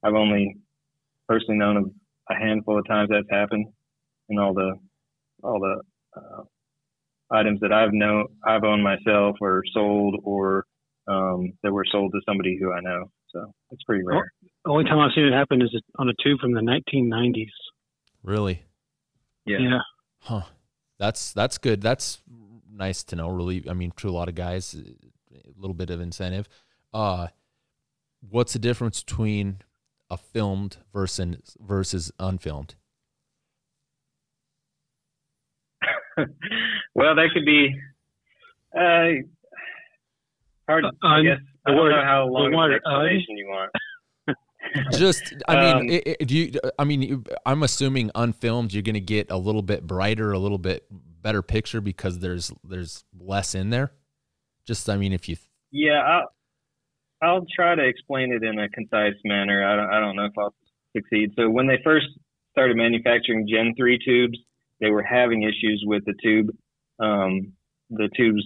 I've 0.03 0.15
only 0.15 0.57
personally 1.29 1.59
known 1.59 1.77
of 1.77 1.91
a 2.31 2.35
handful 2.35 2.79
of 2.79 2.87
times 2.87 3.11
that's 3.11 3.31
happened 3.31 3.67
in 4.29 4.39
all 4.39 4.55
the 4.55 4.75
all 5.43 5.61
the 5.61 6.21
uh, 6.21 6.43
items 7.31 7.61
that 7.61 7.73
I've 7.73 7.93
known 7.93 8.27
I've 8.45 8.65
owned 8.65 8.83
myself 8.83 9.37
or 9.41 9.63
sold 9.73 10.17
or 10.25 10.65
um, 11.07 11.53
that 11.63 11.73
were 11.73 11.85
sold 11.91 12.13
to 12.13 12.21
somebody 12.27 12.59
who 12.61 12.73
I 12.73 12.81
know. 12.81 13.11
So 13.33 13.53
it's 13.71 13.83
pretty 13.85 14.05
rare. 14.05 14.33
The 14.65 14.71
only 14.71 14.85
time 14.85 14.99
I've 14.99 15.13
seen 15.15 15.25
it 15.25 15.33
happen 15.33 15.63
is 15.63 15.75
on 15.99 16.09
a 16.09 16.13
tube 16.23 16.41
from 16.41 16.53
the 16.53 16.61
1990s. 16.61 17.47
Really? 18.23 18.63
Yeah. 19.47 19.59
Yeah. 19.59 19.79
Huh. 20.21 20.43
That's 20.99 21.33
that's 21.33 21.59
good. 21.59 21.81
That's 21.81 22.21
nice 22.71 23.03
to 23.05 23.17
know. 23.17 23.29
Really, 23.29 23.65
I 23.69 23.73
mean, 23.73 23.93
to 23.97 24.09
a 24.09 24.11
lot 24.11 24.29
of 24.29 24.35
guys, 24.35 24.75
a 24.75 25.61
little 25.61 25.75
bit 25.75 25.91
of 25.91 26.01
incentive. 26.01 26.49
Uh, 26.93 27.29
what's 28.29 28.53
the 28.53 28.59
difference 28.59 29.03
between 29.03 29.59
a 30.11 30.19
filmed 30.19 30.79
versus 30.93 31.57
versus 31.59 32.13
unfilmed? 32.19 32.75
well, 36.95 37.15
that 37.15 37.29
could 37.35 37.45
be 37.45 37.75
uh, 38.77 39.25
hard. 40.69 40.85
Uh, 40.85 40.91
I 41.03 41.19
un- 41.19 41.25
guess 41.25 41.39
I 41.67 41.71
the 41.71 41.77
don't 41.77 41.85
word- 41.85 41.91
know 41.93 42.03
how 42.05 42.27
long 42.27 42.47
of 42.49 42.53
word 42.59 42.73
an 42.73 42.81
un- 42.85 43.07
explanation 43.07 43.37
you 43.37 43.47
want. 43.49 43.71
Just, 44.93 45.35
I 45.49 45.55
mean, 45.57 45.77
Um, 45.91 46.01
i 46.07 46.17
i 46.21 46.25
do 46.25 46.37
you? 46.37 46.53
I 46.79 46.85
mean, 46.85 47.03
you- 47.03 47.25
I'm 47.47 47.63
assuming 47.63 48.11
unfilmed, 48.15 48.73
you're 48.73 48.83
going 48.83 48.95
to 48.95 49.01
get 49.01 49.31
a 49.31 49.37
little 49.37 49.63
bit 49.63 49.87
brighter, 49.87 50.33
a 50.33 50.39
little 50.39 50.59
bit 50.59 50.85
better 50.91 51.43
picture 51.43 51.81
because 51.81 52.19
there's 52.21 52.53
there's 52.65 53.05
less 53.19 53.55
in 53.55 53.71
there. 53.71 53.93
Just, 54.67 54.89
I 54.89 54.97
mean, 54.97 55.13
if 55.13 55.29
you 55.29 55.37
Yeah, 55.73 56.01
I'll, 56.01 56.29
I'll 57.23 57.47
try 57.55 57.75
to 57.75 57.83
explain 57.85 58.33
it 58.33 58.43
in 58.45 58.59
a 58.59 58.69
concise 58.69 59.15
manner. 59.25 59.67
I 59.67 59.77
don't, 59.77 59.91
I 59.93 60.01
don't 60.01 60.17
know 60.17 60.27
if 60.27 60.33
I'll 60.39 60.55
succeed. 60.97 61.33
So 61.37 61.51
when 61.51 61.67
they 61.67 61.79
first 61.83 62.07
started 62.53 62.77
manufacturing 62.77 63.49
Gen 63.49 63.75
3 63.77 63.99
tubes, 64.05 64.39
they 64.81 64.91
were 64.91 65.03
having 65.03 65.43
issues 65.43 65.83
with 65.87 66.05
the 66.05 66.15
tube, 66.23 66.51
um, 66.99 67.53
the 67.91 68.09
tubes 68.17 68.45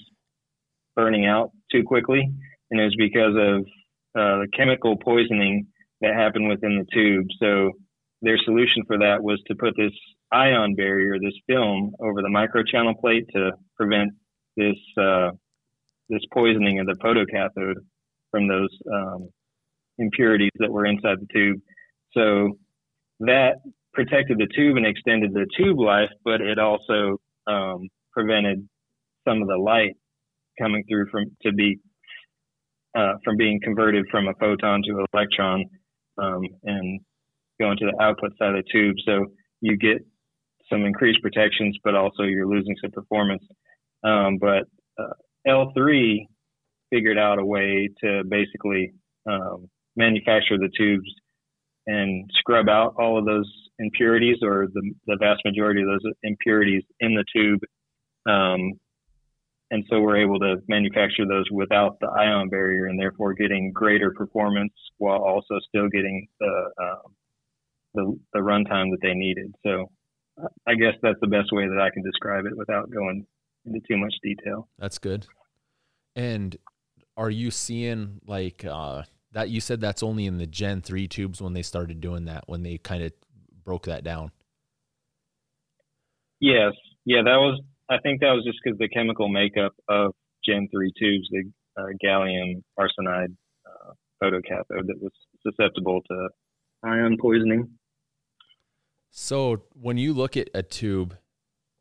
burning 0.96 1.26
out 1.26 1.50
too 1.70 1.82
quickly. 1.84 2.22
And 2.70 2.80
it 2.80 2.84
was 2.84 2.96
because 2.96 3.34
of 3.36 3.60
uh, 4.16 4.42
the 4.42 4.48
chemical 4.56 4.96
poisoning 4.96 5.66
that 6.00 6.14
happened 6.14 6.48
within 6.48 6.78
the 6.78 6.86
tube. 6.92 7.26
So 7.40 7.72
their 8.22 8.38
solution 8.44 8.84
for 8.86 8.98
that 8.98 9.22
was 9.22 9.40
to 9.48 9.54
put 9.54 9.74
this 9.76 9.92
ion 10.32 10.74
barrier, 10.74 11.18
this 11.20 11.34
film, 11.46 11.92
over 12.00 12.22
the 12.22 12.28
microchannel 12.28 12.98
plate 13.00 13.26
to 13.34 13.52
prevent 13.76 14.12
this 14.56 14.76
uh, 14.98 15.30
this 16.08 16.22
poisoning 16.32 16.80
of 16.80 16.86
the 16.86 16.94
photocathode 16.94 17.76
from 18.30 18.48
those 18.48 18.68
um, 18.92 19.28
impurities 19.98 20.50
that 20.58 20.70
were 20.70 20.86
inside 20.86 21.18
the 21.20 21.26
tube. 21.32 21.60
So 22.12 22.58
that 23.20 23.56
protected 23.94 24.38
the 24.38 24.48
tube 24.54 24.76
and 24.76 24.86
extended 24.86 25.32
the 25.32 25.46
tube 25.56 25.78
life, 25.78 26.10
but 26.24 26.40
it 26.40 26.58
also 26.58 27.16
um, 27.46 27.88
prevented 28.12 28.66
some 29.26 29.40
of 29.40 29.48
the 29.48 29.56
light 29.56 29.96
coming 30.60 30.84
through 30.88 31.06
from 31.10 31.24
to 31.42 31.52
be 31.52 31.78
uh, 32.96 33.14
from 33.24 33.36
being 33.36 33.60
converted 33.62 34.04
from 34.10 34.28
a 34.28 34.34
photon 34.38 34.82
to 34.84 34.92
an 34.92 35.06
electron 35.12 35.64
um, 36.18 36.42
and 36.64 37.00
going 37.60 37.76
to 37.78 37.86
the 37.86 38.02
output 38.02 38.30
side 38.38 38.54
of 38.54 38.64
the 38.64 38.70
tube. 38.70 38.96
So 39.04 39.26
you 39.60 39.76
get 39.76 39.98
some 40.70 40.84
increased 40.84 41.20
protections, 41.20 41.76
but 41.82 41.94
also 41.94 42.22
you're 42.22 42.46
losing 42.46 42.74
some 42.80 42.92
performance. 42.92 43.42
Um, 44.04 44.38
but 44.40 44.64
uh, 44.98 45.14
L3 45.46 46.26
figured 46.90 47.18
out 47.18 47.38
a 47.38 47.44
way 47.44 47.88
to 48.02 48.22
basically 48.28 48.92
um, 49.28 49.68
manufacture 49.96 50.58
the 50.58 50.70
tubes 50.76 51.08
and 51.86 52.30
scrub 52.38 52.68
out 52.68 52.94
all 52.98 53.18
of 53.18 53.26
those 53.26 53.50
impurities 53.78 54.38
or 54.42 54.66
the, 54.72 54.92
the 55.06 55.16
vast 55.18 55.42
majority 55.44 55.82
of 55.82 55.88
those 55.88 56.12
impurities 56.22 56.82
in 57.00 57.14
the 57.14 57.24
tube. 57.34 57.60
Um, 58.26 58.72
and 59.70 59.84
so 59.90 60.00
we're 60.00 60.22
able 60.22 60.38
to 60.40 60.56
manufacture 60.68 61.26
those 61.26 61.46
without 61.50 61.98
the 62.00 62.06
ion 62.06 62.48
barrier 62.48 62.86
and 62.86 62.98
therefore 62.98 63.34
getting 63.34 63.72
greater 63.72 64.12
performance 64.12 64.72
while 64.98 65.18
also 65.18 65.58
still 65.68 65.88
getting 65.88 66.28
the, 66.38 66.70
um, 66.80 67.14
the, 67.94 68.18
the 68.34 68.40
runtime 68.40 68.90
that 68.90 68.98
they 69.02 69.14
needed. 69.14 69.54
So 69.64 69.90
I 70.66 70.74
guess 70.74 70.94
that's 71.02 71.18
the 71.20 71.26
best 71.26 71.50
way 71.52 71.66
that 71.66 71.80
I 71.80 71.90
can 71.90 72.02
describe 72.02 72.44
it 72.46 72.56
without 72.56 72.90
going 72.90 73.26
into 73.64 73.80
too 73.88 73.96
much 73.96 74.14
detail. 74.22 74.68
That's 74.78 74.98
good. 74.98 75.26
And 76.16 76.56
are 77.16 77.30
you 77.30 77.50
seeing 77.50 78.20
like 78.26 78.64
uh, 78.64 79.02
that? 79.32 79.48
You 79.48 79.60
said 79.60 79.80
that's 79.80 80.02
only 80.02 80.26
in 80.26 80.38
the 80.38 80.46
Gen 80.46 80.82
3 80.82 81.08
tubes 81.08 81.40
when 81.40 81.52
they 81.52 81.62
started 81.62 82.00
doing 82.00 82.26
that, 82.26 82.44
when 82.46 82.62
they 82.62 82.78
kind 82.78 83.02
of 83.02 83.12
broke 83.64 83.86
that 83.86 84.04
down. 84.04 84.30
Yes. 86.40 86.72
Yeah, 87.04 87.22
that 87.24 87.36
was, 87.36 87.60
I 87.88 87.98
think 87.98 88.20
that 88.20 88.32
was 88.32 88.44
just 88.44 88.58
because 88.62 88.78
the 88.78 88.88
chemical 88.88 89.28
makeup 89.28 89.74
of 89.88 90.12
Gen 90.46 90.68
3 90.72 90.92
tubes, 90.98 91.28
the 91.30 91.50
uh, 91.76 91.86
gallium 92.04 92.62
arsenide 92.78 93.34
uh, 93.66 93.92
photocathode 94.22 94.86
that 94.86 94.98
was 95.00 95.12
susceptible 95.42 96.00
to 96.08 96.28
ion 96.82 97.16
poisoning. 97.20 97.68
So 99.10 99.62
when 99.72 99.96
you 99.96 100.12
look 100.12 100.36
at 100.36 100.50
a 100.54 100.62
tube 100.62 101.16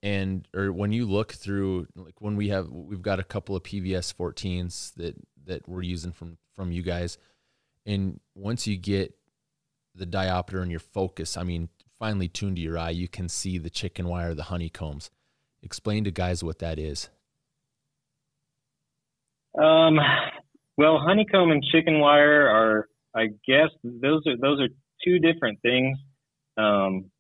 and 0.02 0.48
or 0.54 0.72
when 0.72 0.92
you 0.92 1.06
look 1.06 1.34
through 1.34 1.88
like 1.96 2.20
when 2.20 2.36
we 2.36 2.50
have 2.50 2.70
we've 2.70 3.02
got 3.02 3.20
a 3.20 3.24
couple 3.24 3.56
of 3.56 3.64
PVS 3.64 4.14
14s 4.14 4.94
that 4.96 5.16
that 5.46 5.68
we're 5.68 5.82
using 5.82 6.12
from 6.12 6.38
from 6.56 6.72
you 6.72 6.84
guys 6.84 7.18
and 7.86 8.20
once 8.36 8.68
you 8.68 8.78
get 8.78 9.16
the 9.96 10.06
diopter 10.06 10.62
and 10.62 10.72
your 10.72 10.80
focus, 10.80 11.38
I 11.38 11.44
mean 11.44 11.70
finely 12.00 12.28
tuned 12.28 12.58
to 12.58 12.62
your 12.62 12.78
eye, 12.78 12.92
you 12.92 13.08
can 13.08 13.30
see 13.30 13.58
the 13.58 13.70
chicken 13.70 14.08
wire, 14.08 14.34
the 14.34 14.44
honeycombs. 14.44 15.10
Explain 15.62 16.04
to 16.04 16.12
guys 16.12 16.44
what 16.44 16.60
that 16.60 16.78
is. 16.78 17.10
Um, 19.58 20.00
well, 20.78 21.00
honeycomb 21.00 21.52
and 21.52 21.64
chicken 21.72 22.00
wire 22.00 22.48
are, 22.48 22.90
I 23.16 23.28
guess, 23.48 23.70
those 23.84 24.26
are 24.28 24.38
those 24.38 24.60
are 24.60 24.68
two 25.04 25.20
different 25.20 25.62
things. 25.62 25.98
Um, 26.58 27.12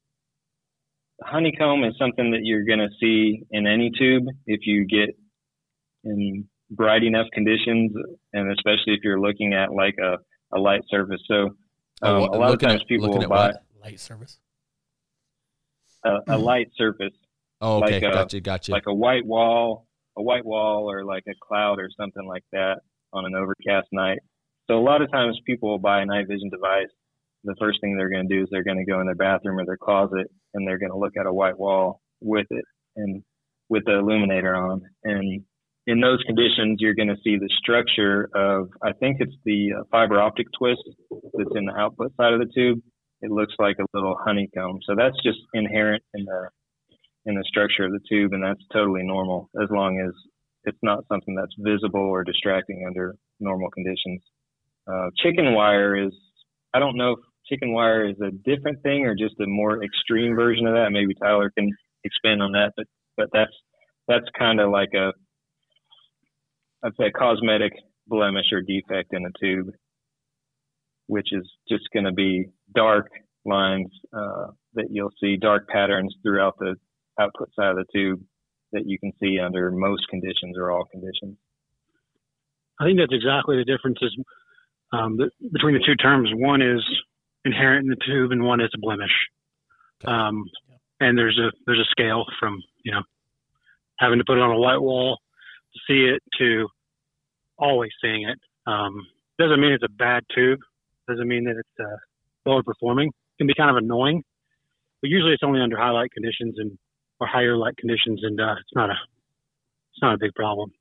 honeycomb 1.23 1.83
is 1.83 1.93
something 1.97 2.31
that 2.31 2.41
you're 2.43 2.65
going 2.65 2.79
to 2.79 2.89
see 2.99 3.43
in 3.51 3.67
any 3.67 3.91
tube 3.97 4.23
if 4.47 4.61
you 4.63 4.85
get 4.85 5.15
in 6.03 6.47
bright 6.69 7.03
enough 7.03 7.27
conditions, 7.33 7.91
and 8.33 8.51
especially 8.51 8.93
if 8.93 8.99
you're 9.03 9.19
looking 9.19 9.53
at 9.53 9.71
like 9.71 9.95
a, 10.03 10.17
a 10.55 10.59
light 10.59 10.81
surface. 10.89 11.21
So 11.27 11.55
um, 12.01 12.15
a 12.15 12.37
lot 12.37 12.53
of 12.53 12.59
times 12.59 12.81
at, 12.81 12.87
people 12.87 13.09
will 13.09 13.27
buy 13.27 13.53
light 13.81 13.99
surface, 13.99 14.39
a, 16.05 16.09
a 16.09 16.21
mm-hmm. 16.21 16.43
light 16.43 16.67
surface. 16.75 17.13
Oh, 17.61 17.77
okay, 17.83 17.93
like 17.93 18.03
a, 18.03 18.11
gotcha, 18.11 18.41
gotcha. 18.41 18.71
Like 18.71 18.87
a 18.87 18.93
white 18.93 19.25
wall, 19.25 19.87
a 20.17 20.21
white 20.21 20.45
wall, 20.45 20.89
or 20.91 21.05
like 21.05 21.23
a 21.27 21.33
cloud 21.41 21.79
or 21.79 21.89
something 21.97 22.25
like 22.27 22.43
that 22.51 22.79
on 23.13 23.25
an 23.25 23.35
overcast 23.35 23.87
night. 23.91 24.19
So 24.69 24.77
a 24.77 24.81
lot 24.81 25.01
of 25.01 25.11
times 25.11 25.39
people 25.45 25.69
will 25.69 25.79
buy 25.79 26.01
a 26.01 26.05
night 26.05 26.27
vision 26.27 26.49
device. 26.49 26.89
The 27.43 27.55
first 27.59 27.79
thing 27.81 27.97
they're 27.97 28.09
going 28.09 28.27
to 28.27 28.35
do 28.35 28.43
is 28.43 28.47
they're 28.51 28.63
going 28.63 28.77
to 28.77 28.89
go 28.89 28.99
in 28.99 29.05
their 29.05 29.15
bathroom 29.15 29.59
or 29.59 29.65
their 29.65 29.77
closet 29.77 30.31
and 30.53 30.67
they're 30.67 30.77
going 30.77 30.91
to 30.91 30.97
look 30.97 31.13
at 31.19 31.25
a 31.25 31.33
white 31.33 31.59
wall 31.59 32.01
with 32.21 32.47
it 32.49 32.65
and 32.95 33.23
with 33.69 33.83
the 33.85 33.97
illuminator 33.97 34.55
on. 34.55 34.81
And 35.03 35.43
in 35.85 35.99
those 35.99 36.23
conditions, 36.25 36.77
you're 36.79 36.93
going 36.93 37.09
to 37.09 37.17
see 37.23 37.37
the 37.37 37.49
structure 37.61 38.29
of, 38.33 38.69
I 38.81 38.93
think 38.93 39.17
it's 39.19 39.35
the 39.43 39.73
uh, 39.79 39.83
fiber 39.91 40.21
optic 40.21 40.47
twist 40.57 40.81
that's 41.11 41.55
in 41.55 41.65
the 41.65 41.73
output 41.77 42.13
side 42.15 42.33
of 42.33 42.39
the 42.39 42.49
tube. 42.55 42.79
It 43.23 43.31
looks 43.31 43.55
like 43.57 43.77
a 43.79 43.87
little 43.95 44.17
honeycomb. 44.19 44.79
So 44.85 44.95
that's 44.97 45.15
just 45.23 45.39
inherent 45.53 46.03
in 46.13 46.25
the, 46.25 46.49
in 47.25 47.35
the 47.35 47.45
structure 47.47 47.85
of 47.85 47.91
the 47.91 48.03
tube. 48.07 48.33
And 48.33 48.43
that's 48.43 48.63
totally 48.71 49.03
normal 49.03 49.49
as 49.63 49.69
long 49.71 50.03
as 50.05 50.13
it's 50.65 50.83
not 50.83 51.05
something 51.11 51.33
that's 51.33 51.55
visible 51.57 52.01
or 52.01 52.23
distracting 52.23 52.83
under 52.85 53.15
normal 53.39 53.69
conditions. 53.71 54.21
Uh, 54.85 55.07
chicken 55.23 55.53
wire 55.53 55.95
is, 55.95 56.13
I 56.73 56.79
don't 56.79 56.97
know 56.97 57.13
if 57.13 57.19
chicken 57.49 57.73
wire 57.73 58.09
is 58.09 58.17
a 58.21 58.31
different 58.31 58.83
thing 58.83 59.05
or 59.05 59.15
just 59.15 59.39
a 59.39 59.47
more 59.47 59.83
extreme 59.83 60.35
version 60.35 60.67
of 60.67 60.73
that. 60.73 60.91
Maybe 60.91 61.13
Tyler 61.15 61.51
can 61.57 61.69
expand 62.03 62.41
on 62.41 62.51
that, 62.51 62.73
but, 62.75 62.85
but 63.15 63.27
that's, 63.31 63.53
that's 64.07 64.25
kind 64.37 64.59
of 64.59 64.69
like 64.69 64.89
a, 64.93 65.13
I'd 66.83 66.91
say 66.99 67.11
cosmetic 67.11 67.71
blemish 68.07 68.51
or 68.51 68.61
defect 68.61 69.13
in 69.13 69.25
a 69.25 69.31
tube, 69.39 69.67
which 71.07 71.29
is 71.31 71.49
just 71.69 71.83
going 71.93 72.05
to 72.05 72.11
be 72.11 72.47
dark 72.75 73.09
lines, 73.45 73.89
uh, 74.13 74.47
that 74.75 74.87
you'll 74.89 75.13
see 75.19 75.37
dark 75.37 75.67
patterns 75.67 76.15
throughout 76.23 76.57
the 76.59 76.75
output 77.19 77.49
side 77.55 77.71
of 77.71 77.77
the 77.77 77.85
tube 77.93 78.21
that 78.71 78.85
you 78.85 78.97
can 78.99 79.11
see 79.21 79.39
under 79.39 79.71
most 79.71 80.07
conditions 80.09 80.57
or 80.57 80.71
all 80.71 80.85
conditions. 80.85 81.37
I 82.79 82.85
think 82.85 82.99
that's 82.99 83.13
exactly 83.13 83.57
the 83.57 83.65
differences 83.65 84.15
um, 84.91 85.17
the, 85.17 85.29
between 85.51 85.73
the 85.73 85.83
two 85.85 85.95
terms. 85.95 86.29
One 86.33 86.61
is 86.61 86.83
inherent 87.45 87.83
in 87.83 87.89
the 87.89 88.05
tube, 88.05 88.31
and 88.31 88.43
one 88.43 88.61
is 88.61 88.69
a 88.73 88.79
blemish. 88.79 89.11
Um, 90.05 90.45
and 90.99 91.17
there's 91.17 91.37
a 91.37 91.51
there's 91.65 91.79
a 91.79 91.91
scale 91.91 92.25
from 92.39 92.61
you 92.83 92.91
know 92.91 93.01
having 93.99 94.19
to 94.19 94.25
put 94.25 94.37
it 94.37 94.41
on 94.41 94.51
a 94.51 94.59
white 94.59 94.81
wall 94.81 95.17
to 95.73 95.79
see 95.87 96.05
it 96.05 96.21
to 96.39 96.67
always 97.57 97.91
seeing 98.01 98.27
it. 98.27 98.39
Um, 98.67 99.05
doesn't 99.39 99.59
mean 99.59 99.73
it's 99.73 99.83
a 99.83 99.91
bad 99.91 100.23
tube. 100.33 100.59
Doesn't 101.07 101.27
mean 101.27 101.45
that 101.45 101.57
it's 101.57 101.79
uh, 101.79 101.97
lower 102.45 102.63
performing. 102.63 103.11
Can 103.37 103.47
be 103.47 103.53
kind 103.55 103.69
of 103.69 103.77
annoying, 103.77 104.23
but 105.01 105.09
usually 105.09 105.33
it's 105.33 105.43
only 105.43 105.59
under 105.59 105.77
highlight 105.77 106.11
conditions 106.11 106.55
and 106.57 106.77
or 107.19 107.27
higher 107.27 107.57
light 107.57 107.77
conditions, 107.77 108.21
and 108.23 108.39
uh, 108.39 108.55
it's 108.59 108.75
not 108.75 108.89
a 108.89 108.93
it's 109.91 110.01
not 110.01 110.13
a 110.13 110.17
big 110.17 110.33
problem. 110.35 110.71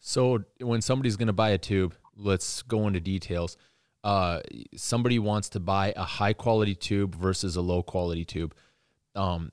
So 0.00 0.44
when 0.60 0.80
somebody's 0.80 1.16
going 1.16 1.28
to 1.28 1.32
buy 1.32 1.50
a 1.50 1.58
tube, 1.58 1.94
let's 2.16 2.62
go 2.62 2.86
into 2.86 3.00
details. 3.00 3.56
Uh, 4.02 4.40
somebody 4.74 5.18
wants 5.18 5.50
to 5.50 5.60
buy 5.60 5.92
a 5.94 6.04
high 6.04 6.32
quality 6.32 6.74
tube 6.74 7.14
versus 7.14 7.56
a 7.56 7.60
low 7.60 7.82
quality 7.82 8.24
tube. 8.24 8.54
Um, 9.14 9.50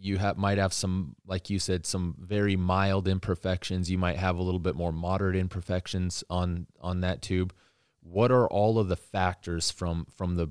you 0.00 0.18
have 0.18 0.38
might 0.38 0.58
have 0.58 0.72
some, 0.72 1.16
like 1.26 1.50
you 1.50 1.58
said, 1.58 1.84
some 1.84 2.14
very 2.18 2.56
mild 2.56 3.08
imperfections. 3.08 3.90
You 3.90 3.98
might 3.98 4.16
have 4.16 4.36
a 4.36 4.42
little 4.42 4.60
bit 4.60 4.76
more 4.76 4.92
moderate 4.92 5.36
imperfections 5.36 6.24
on 6.30 6.66
on 6.80 7.00
that 7.00 7.20
tube. 7.20 7.52
What 8.10 8.32
are 8.32 8.48
all 8.48 8.78
of 8.78 8.88
the 8.88 8.96
factors 8.96 9.70
from 9.70 10.06
from 10.16 10.34
the 10.34 10.48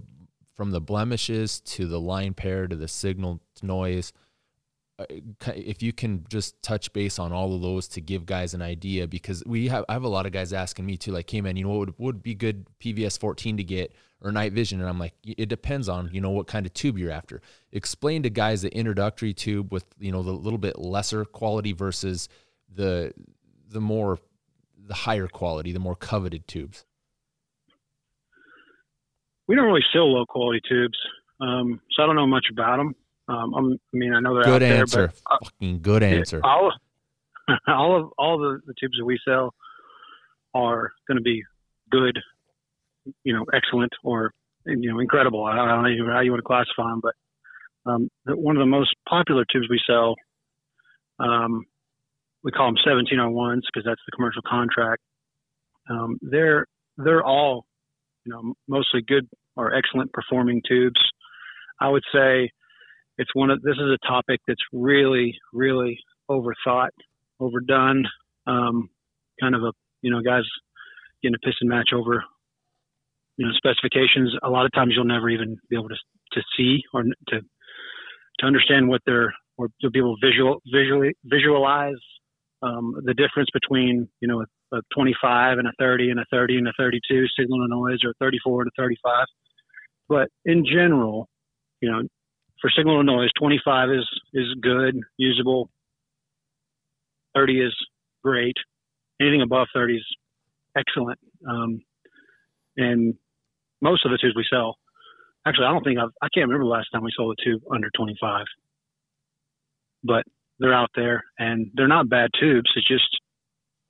from 0.56 0.72
the 0.72 0.80
blemishes 0.80 1.60
to 1.62 1.88
the 1.88 2.00
line 2.00 2.34
pair 2.34 2.68
to 2.68 2.76
the 2.76 2.88
signal 2.88 3.42
to 3.56 3.66
noise? 3.66 4.14
Uh, 4.98 5.06
if 5.56 5.82
you 5.82 5.94
can 5.94 6.26
just 6.30 6.62
touch 6.62 6.92
base 6.94 7.20
on 7.20 7.32
all 7.34 7.54
of 7.54 7.62
those 7.62 7.88
to 7.88 8.02
give 8.02 8.26
guys 8.26 8.54
an 8.54 8.62
idea 8.62 9.08
because 9.08 9.44
we 9.46 9.68
have 9.68 9.84
I 9.90 9.94
have 9.94 10.04
a 10.04 10.10
lot 10.10 10.26
of 10.26 10.32
guys 10.32 10.54
asking 10.54 10.86
me 10.86 10.96
too 10.96 11.12
like 11.12 11.30
hey 11.30 11.42
man 11.42 11.58
you 11.58 11.64
know 11.66 11.70
what 11.70 11.80
would, 11.80 11.94
would 11.98 12.24
be 12.24 12.34
good 12.34 12.66
PVS 12.80 13.20
14 13.20 13.58
to 13.58 13.64
get 13.64 13.94
or 14.22 14.32
night 14.32 14.54
vision? 14.54 14.80
And 14.80 14.90
I'm 14.90 15.00
like 15.00 15.14
it 15.24 15.50
depends 15.50 15.90
on 15.90 16.10
you 16.14 16.22
know 16.22 16.32
what 16.32 16.48
kind 16.48 16.66
of 16.66 16.74
tube 16.74 16.98
you're 16.98 17.12
after. 17.12 17.42
Explain 17.74 18.24
to 18.24 18.30
guys 18.30 18.62
the 18.62 18.74
introductory 18.74 19.34
tube 19.34 19.74
with 19.74 19.86
you 20.00 20.14
know 20.14 20.24
the 20.24 20.32
little 20.32 20.60
bit 20.60 20.80
lesser 20.80 21.26
quality 21.26 21.74
versus 21.74 22.30
the 22.74 23.14
the 23.68 23.82
more 23.82 24.18
the 24.78 24.94
higher 24.94 25.28
quality 25.28 25.74
the 25.74 25.80
more 25.80 25.96
coveted 25.96 26.48
tubes 26.48 26.86
we 29.50 29.56
don't 29.56 29.66
really 29.66 29.86
sell 29.92 30.14
low 30.14 30.26
quality 30.26 30.62
tubes 30.70 30.98
um, 31.42 31.82
so 31.92 32.04
I 32.04 32.06
don't 32.06 32.16
know 32.16 32.28
much 32.28 32.46
about 32.50 32.78
them 32.78 32.96
um, 33.30 33.54
i 33.56 33.96
mean, 33.96 34.14
I 34.14 34.20
know 34.22 34.34
they're 34.34 34.44
good 34.44 34.64
out 34.64 34.80
answer. 34.80 34.98
there, 34.98 35.14
but 35.30 35.46
fucking 35.46 35.82
good 35.82 36.02
answer. 36.02 36.42
All, 36.44 36.72
all 37.68 38.00
of 38.00 38.12
all 38.18 38.40
the, 38.40 38.60
the 38.66 38.74
tubes 38.80 38.98
that 38.98 39.06
we 39.06 39.20
sell 39.24 39.54
are 40.56 40.92
going 41.08 41.18
to 41.18 41.24
be 41.24 41.44
good, 41.92 42.18
you 43.24 43.34
know, 43.34 43.46
excellent 43.54 43.94
or 44.04 44.34
you 44.66 44.92
know 44.92 45.00
incredible. 45.00 45.46
I 45.46 45.56
don't 45.56 45.68
know 45.68 46.12
how 46.12 46.22
you 46.22 46.32
want 46.32 46.40
to 46.40 46.48
classify 46.48 46.90
them, 46.90 47.02
but 47.04 47.14
um, 47.86 48.10
the, 48.26 48.36
one 48.36 48.58
of 48.58 48.62
the 48.62 48.66
most 48.66 48.96
popular 49.08 49.46
tubes 49.52 49.68
we 49.70 49.80
sell, 49.86 50.16
um, 51.20 51.66
we 52.44 52.52
call 52.52 52.66
them 52.68 52.78
1701s 52.86 53.62
because 53.72 53.86
that's 53.86 54.02
the 54.08 54.12
commercial 54.16 54.42
contract. 54.42 55.04
Um, 55.88 56.18
they're 56.24 56.66
they're 56.98 57.24
all, 57.24 57.66
you 58.30 58.36
know, 58.36 58.54
mostly 58.68 59.02
good 59.06 59.28
or 59.56 59.74
excellent 59.74 60.14
performing 60.14 60.62
tubes. 60.68 61.02
I 61.82 61.90
would 61.90 62.04
say 62.14 62.50
it's 63.18 63.34
one 63.34 63.50
of 63.50 63.62
this 63.62 63.76
is 63.76 63.90
a 63.90 64.08
topic 64.08 64.40
that's 64.48 64.62
really 64.72 65.36
really 65.54 65.98
overthought, 66.30 66.90
overdone. 67.40 68.06
Um, 68.46 68.90
kind 69.42 69.56
of 69.56 69.64
a 69.64 69.72
you 70.02 70.12
know 70.12 70.22
guys 70.22 70.44
getting 71.24 71.36
a 71.36 71.46
piss 71.46 71.56
and 71.62 71.70
match 71.70 71.90
over 71.94 72.24
you 73.38 73.46
know 73.46 73.52
specifications. 73.54 74.34
A 74.44 74.50
lot 74.50 74.66
of 74.66 74.72
times 74.74 74.94
you'll 74.96 75.06
never 75.06 75.30
even 75.30 75.58
be 75.70 75.76
able 75.76 75.90
to 75.90 75.98
to 76.34 76.42
see 76.56 76.82
or 76.94 77.04
to 77.04 77.42
to 78.40 78.46
understand 78.46 78.88
what 78.88 79.02
they're 79.06 79.34
or 79.58 79.70
to 79.82 79.90
be 79.90 80.00
able 80.00 80.16
to 80.18 80.28
visual 80.28 80.62
visually 80.72 81.14
visualize 81.26 82.02
um, 82.62 82.96
the 83.04 83.14
difference 83.14 83.50
between 83.54 84.08
you 84.22 84.28
know 84.28 84.42
a, 84.42 84.78
a 84.78 84.82
25 84.94 85.58
and 85.58 85.68
a 85.68 85.72
30 85.80 86.10
and 86.10 86.20
a 86.20 86.26
30 86.32 86.58
and 86.58 86.68
a 86.68 86.74
32 86.78 87.26
signal 87.38 87.60
to 87.60 87.68
noise 87.68 88.00
or 88.04 88.14
34 88.20 88.66
to 88.66 88.72
35. 88.78 89.26
But 90.08 90.30
in 90.46 90.66
general, 90.66 91.30
you 91.82 91.92
know, 91.92 92.02
for 92.62 92.70
signal 92.76 92.98
to 92.98 93.04
noise, 93.04 93.30
25 93.40 93.92
is 93.92 94.08
is 94.34 94.48
good, 94.62 95.00
usable. 95.18 95.70
30 97.36 97.62
is 97.62 97.76
great. 98.24 98.56
Anything 99.22 99.42
above 99.42 99.68
30 99.74 99.96
is 99.96 100.06
excellent. 100.76 101.20
Um, 101.48 101.82
and 102.78 103.14
most 103.82 104.06
of 104.06 104.12
the 104.12 104.18
tubes 104.18 104.36
we 104.36 104.46
sell, 104.50 104.78
actually, 105.46 105.66
I 105.66 105.72
don't 105.72 105.84
think 105.84 106.00
I've, 106.00 106.10
I 106.22 106.28
can't 106.34 106.48
remember 106.48 106.66
the 106.66 106.70
last 106.70 106.88
time 106.92 107.04
we 107.04 107.12
sold 107.16 107.38
a 107.40 107.44
tube 107.44 107.62
under 107.72 107.90
25. 107.96 108.46
But 110.04 110.24
they're 110.60 110.74
out 110.74 110.90
there, 110.96 111.24
and 111.38 111.72
they're 111.74 111.88
not 111.88 112.10
bad 112.10 112.30
tubes. 112.40 112.70
It 112.76 112.84
just 112.88 113.10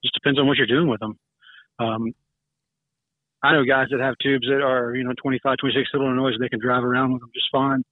just 0.03 0.13
depends 0.13 0.39
on 0.39 0.47
what 0.47 0.57
you're 0.57 0.67
doing 0.67 0.87
with 0.87 0.99
them. 0.99 1.17
Um, 1.79 2.13
I 3.43 3.53
know 3.53 3.63
guys 3.63 3.87
that 3.91 3.99
have 3.99 4.15
tubes 4.21 4.47
that 4.47 4.61
are, 4.61 4.95
you 4.95 5.03
know, 5.03 5.13
25, 5.21 5.57
26 5.57 5.89
signal 5.91 6.09
to 6.09 6.15
noise, 6.15 6.33
they 6.39 6.49
can 6.49 6.59
drive 6.59 6.83
around 6.83 7.13
with 7.13 7.21
them 7.21 7.31
just 7.33 7.47
fine 7.51 7.83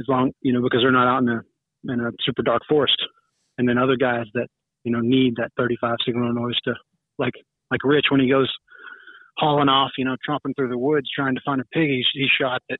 as 0.00 0.06
long 0.08 0.30
you 0.42 0.52
know 0.52 0.62
because 0.62 0.80
they're 0.82 0.92
not 0.92 1.08
out 1.08 1.22
in 1.22 1.28
a 1.28 1.92
in 1.92 2.00
a 2.00 2.10
super 2.24 2.42
dark 2.42 2.62
forest. 2.68 2.96
And 3.56 3.68
then 3.68 3.78
other 3.78 3.96
guys 3.96 4.26
that 4.34 4.48
you 4.84 4.92
know 4.92 5.00
need 5.00 5.34
that 5.36 5.50
35 5.56 5.96
signal 6.04 6.32
noise 6.32 6.58
to 6.64 6.74
like 7.18 7.34
like 7.70 7.84
Rich 7.84 8.06
when 8.10 8.20
he 8.20 8.28
goes 8.28 8.52
hauling 9.36 9.68
off, 9.68 9.92
you 9.96 10.04
know, 10.04 10.16
tromping 10.28 10.54
through 10.56 10.68
the 10.68 10.78
woods 10.78 11.08
trying 11.14 11.34
to 11.34 11.40
find 11.44 11.60
a 11.60 11.64
pig 11.72 11.88
he, 11.88 12.04
he 12.14 12.26
shot 12.40 12.62
that 12.68 12.78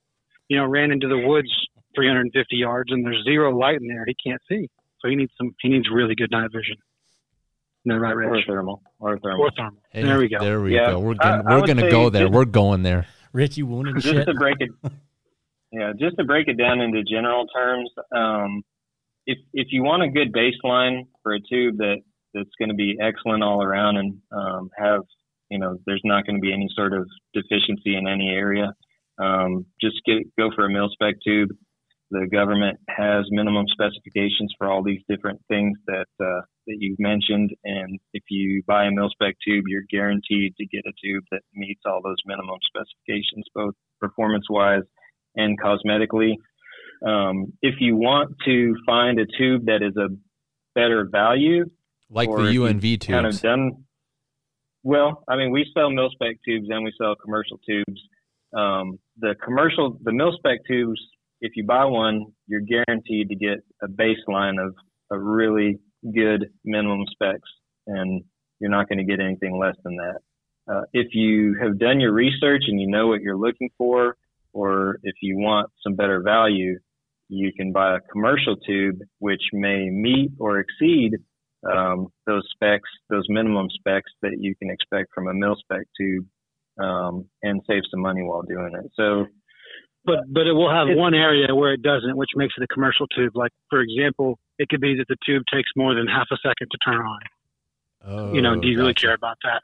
you 0.49 0.57
know 0.57 0.67
ran 0.67 0.91
into 0.91 1.09
the 1.09 1.19
woods 1.19 1.51
350 1.95 2.57
yards 2.57 2.93
and 2.93 3.05
there's 3.05 3.23
zero 3.25 3.57
light 3.57 3.81
in 3.81 3.89
there. 3.89 4.05
He 4.07 4.15
can't 4.15 4.43
see, 4.49 4.69
so 5.01 5.09
he 5.09 5.17
needs 5.17 5.33
some. 5.37 5.55
He 5.61 5.69
needs 5.69 5.87
really 5.93 6.15
good 6.15 6.31
night 6.31 6.51
vision. 6.53 6.77
No, 7.85 7.97
right, 7.97 8.15
Rich? 8.15 8.45
Or 8.49 8.55
thermal. 8.55 8.83
Or 8.99 9.19
thermal. 9.19 9.45
Or 9.45 9.51
thermal. 9.57 9.83
Hey, 9.91 10.03
there 10.03 10.19
we 10.19 10.29
go. 10.29 10.39
There 10.41 10.61
we 10.61 10.75
yeah. 10.75 10.91
go. 10.91 11.01
We're 11.01 11.15
gonna, 11.15 11.43
I, 11.47 11.57
we're 11.57 11.67
gonna 11.67 11.91
go 11.91 12.11
there. 12.11 12.29
we're 12.29 12.45
going 12.45 12.83
there. 12.83 13.07
Rich, 13.33 13.57
you 13.57 13.67
wounded 13.67 13.97
just 13.97 14.07
shit. 14.07 14.27
to 14.27 14.35
break 14.35 14.57
it. 14.61 14.71
Yeah, 15.71 15.93
just 15.99 16.17
to 16.17 16.25
break 16.25 16.49
it 16.49 16.57
down 16.57 16.81
into 16.81 17.03
general 17.05 17.47
terms, 17.47 17.91
um, 18.15 18.63
if 19.27 19.39
if 19.53 19.69
you 19.71 19.83
want 19.83 20.03
a 20.03 20.09
good 20.09 20.33
baseline 20.33 21.07
for 21.23 21.35
a 21.35 21.41
tube 21.41 21.77
that 21.79 21.99
that's 22.33 22.51
going 22.59 22.71
to 22.71 22.75
be 22.75 22.97
excellent 23.01 23.43
all 23.43 23.63
around 23.63 23.99
and 23.99 24.19
um, 24.33 24.71
have 24.77 25.03
you 25.51 25.59
know 25.59 25.77
there's 25.87 26.01
not 26.05 26.27
going 26.27 26.37
to 26.37 26.41
be 26.41 26.53
any 26.53 26.69
sort 26.75 26.95
of 26.95 27.07
deficiency 27.35 27.97
in 27.97 28.09
any 28.09 28.31
area, 28.31 28.73
um, 29.19 29.67
just 29.81 29.97
get 30.07 30.25
go 30.39 30.51
for 30.55 30.65
a 30.65 30.71
mil 30.71 30.89
spec 30.91 31.17
tube. 31.23 31.51
The 32.11 32.27
government 32.33 32.79
has 32.89 33.27
minimum 33.31 33.67
specifications 33.69 34.55
for 34.57 34.71
all 34.71 34.83
these 34.83 35.03
different 35.09 35.41
things 35.49 35.77
that 35.87 36.07
uh, 36.21 36.41
that 36.67 36.77
you've 36.79 36.99
mentioned, 36.99 37.51
and 37.65 37.99
if 38.15 38.23
you 38.31 38.63
buy 38.67 38.85
a 38.85 38.91
mil 38.91 39.11
spec 39.11 39.35
tube, 39.47 39.65
you're 39.69 39.85
guaranteed 39.91 40.55
to 40.57 40.67
get 40.67 40.85
a 40.87 40.93
tube 41.05 41.25
that 41.31 41.43
meets 41.55 41.83
all 41.85 42.01
those 42.03 42.17
minimum 42.25 42.59
specifications, 42.67 43.45
both 43.55 43.75
performance 44.01 44.47
wise 44.49 44.85
and 45.37 45.59
cosmetically. 45.61 46.35
Um, 47.07 47.53
if 47.63 47.77
you 47.81 47.97
want 47.97 48.37
to 48.47 48.75
find 48.87 49.21
a 49.21 49.27
tube 49.39 49.67
that 49.67 49.83
is 49.83 49.97
a 49.97 50.09
better 50.75 51.09
value, 51.11 51.67
like 52.11 52.29
the 52.29 52.35
UNV 52.35 52.81
tubes, 52.81 53.07
kind 53.07 53.27
of 53.27 53.41
done. 53.41 53.85
Well, 54.83 55.25
I 55.29 55.37
mean, 55.37 55.51
we 55.51 55.67
sell 55.75 55.91
mil 55.91 56.09
spec 56.11 56.37
tubes 56.45 56.69
and 56.71 56.85
we 56.85 56.93
sell 57.01 57.15
commercial 57.17 57.59
tubes. 57.69 58.01
Um, 58.57 58.99
the 59.19 59.35
commercial, 59.45 59.99
the 60.03 60.13
mil 60.13 60.33
spec 60.39 60.61
tubes, 60.67 61.01
if 61.41 61.53
you 61.57 61.64
buy 61.64 61.84
one, 61.84 62.26
you're 62.47 62.61
guaranteed 62.61 63.28
to 63.28 63.36
get 63.36 63.59
a 63.82 63.89
baseline 63.89 64.64
of 64.64 64.74
a 65.11 65.18
really 65.18 65.78
good 66.14 66.47
minimum 66.64 67.05
specs, 67.11 67.49
and 67.86 68.22
you're 68.61 68.70
not 68.70 68.89
going 68.89 68.99
to 68.99 69.05
get 69.05 69.20
anything 69.20 69.59
less 69.59 69.76
than 69.84 69.97
that. 69.97 70.18
Uh, 70.70 70.82
if 70.93 71.14
you 71.14 71.57
have 71.62 71.78
done 71.78 72.01
your 72.01 72.12
research 72.12 72.62
and 72.66 72.80
you 72.80 72.89
know 72.89 73.07
what 73.07 73.22
you're 73.22 73.39
looking 73.39 73.70
for, 73.78 74.16
or 74.53 74.99
if 75.03 75.14
you 75.22 75.39
want 75.39 75.70
some 75.82 75.95
better 75.95 76.22
value, 76.22 76.78
you 77.28 77.53
can 77.53 77.72
buy 77.72 77.97
a 77.97 78.01
commercial 78.12 78.57
tube 78.57 78.99
which 79.18 79.43
may 79.53 79.89
meet 79.91 80.30
or 80.39 80.59
exceed 80.59 81.12
um, 81.70 82.09
those 82.26 82.47
specs, 82.53 82.89
those 83.11 83.24
minimum 83.28 83.68
specs 83.70 84.11
that 84.22 84.36
you 84.39 84.55
can 84.57 84.70
expect 84.70 85.12
from 85.14 85.28
a 85.28 85.34
mil 85.34 85.57
spec 85.59 85.86
tube, 85.99 86.24
um, 86.80 87.26
and 87.43 87.61
save 87.66 87.82
some 87.91 88.01
money 88.01 88.22
while 88.22 88.43
doing 88.43 88.72
it. 88.74 88.91
So, 88.95 89.26
but 90.09 90.25
but 90.33 90.47
it 90.47 90.53
will 90.53 90.71
have 90.71 90.89
one 90.97 91.15
area 91.15 91.55
where 91.55 91.73
it 91.73 91.83
doesn't, 91.83 92.17
which 92.17 92.31
makes 92.35 92.55
it 92.57 92.65
a 92.65 92.67
commercial 92.67 93.07
tube. 93.09 93.37
Like 93.37 93.53
for 93.69 93.81
example, 93.81 94.39
it 94.59 94.69
could 94.69 94.81
be 94.81 94.97
that 94.97 95.07
the 95.09 95.17
tube 95.25 95.43
takes 95.53 95.69
more 95.77 95.95
than 95.95 96.07
half 96.07 96.27
a 96.33 96.37
second 96.37 96.69
to 96.71 96.79
turn 96.85 97.05
on. 97.05 97.21
Oh, 98.05 98.33
you 98.33 98.41
know, 98.41 98.59
do 98.59 98.67
you 98.67 98.75
gotcha. 98.75 98.83
really 98.83 98.95
care 98.95 99.15
about 99.15 99.37
that? 99.45 99.63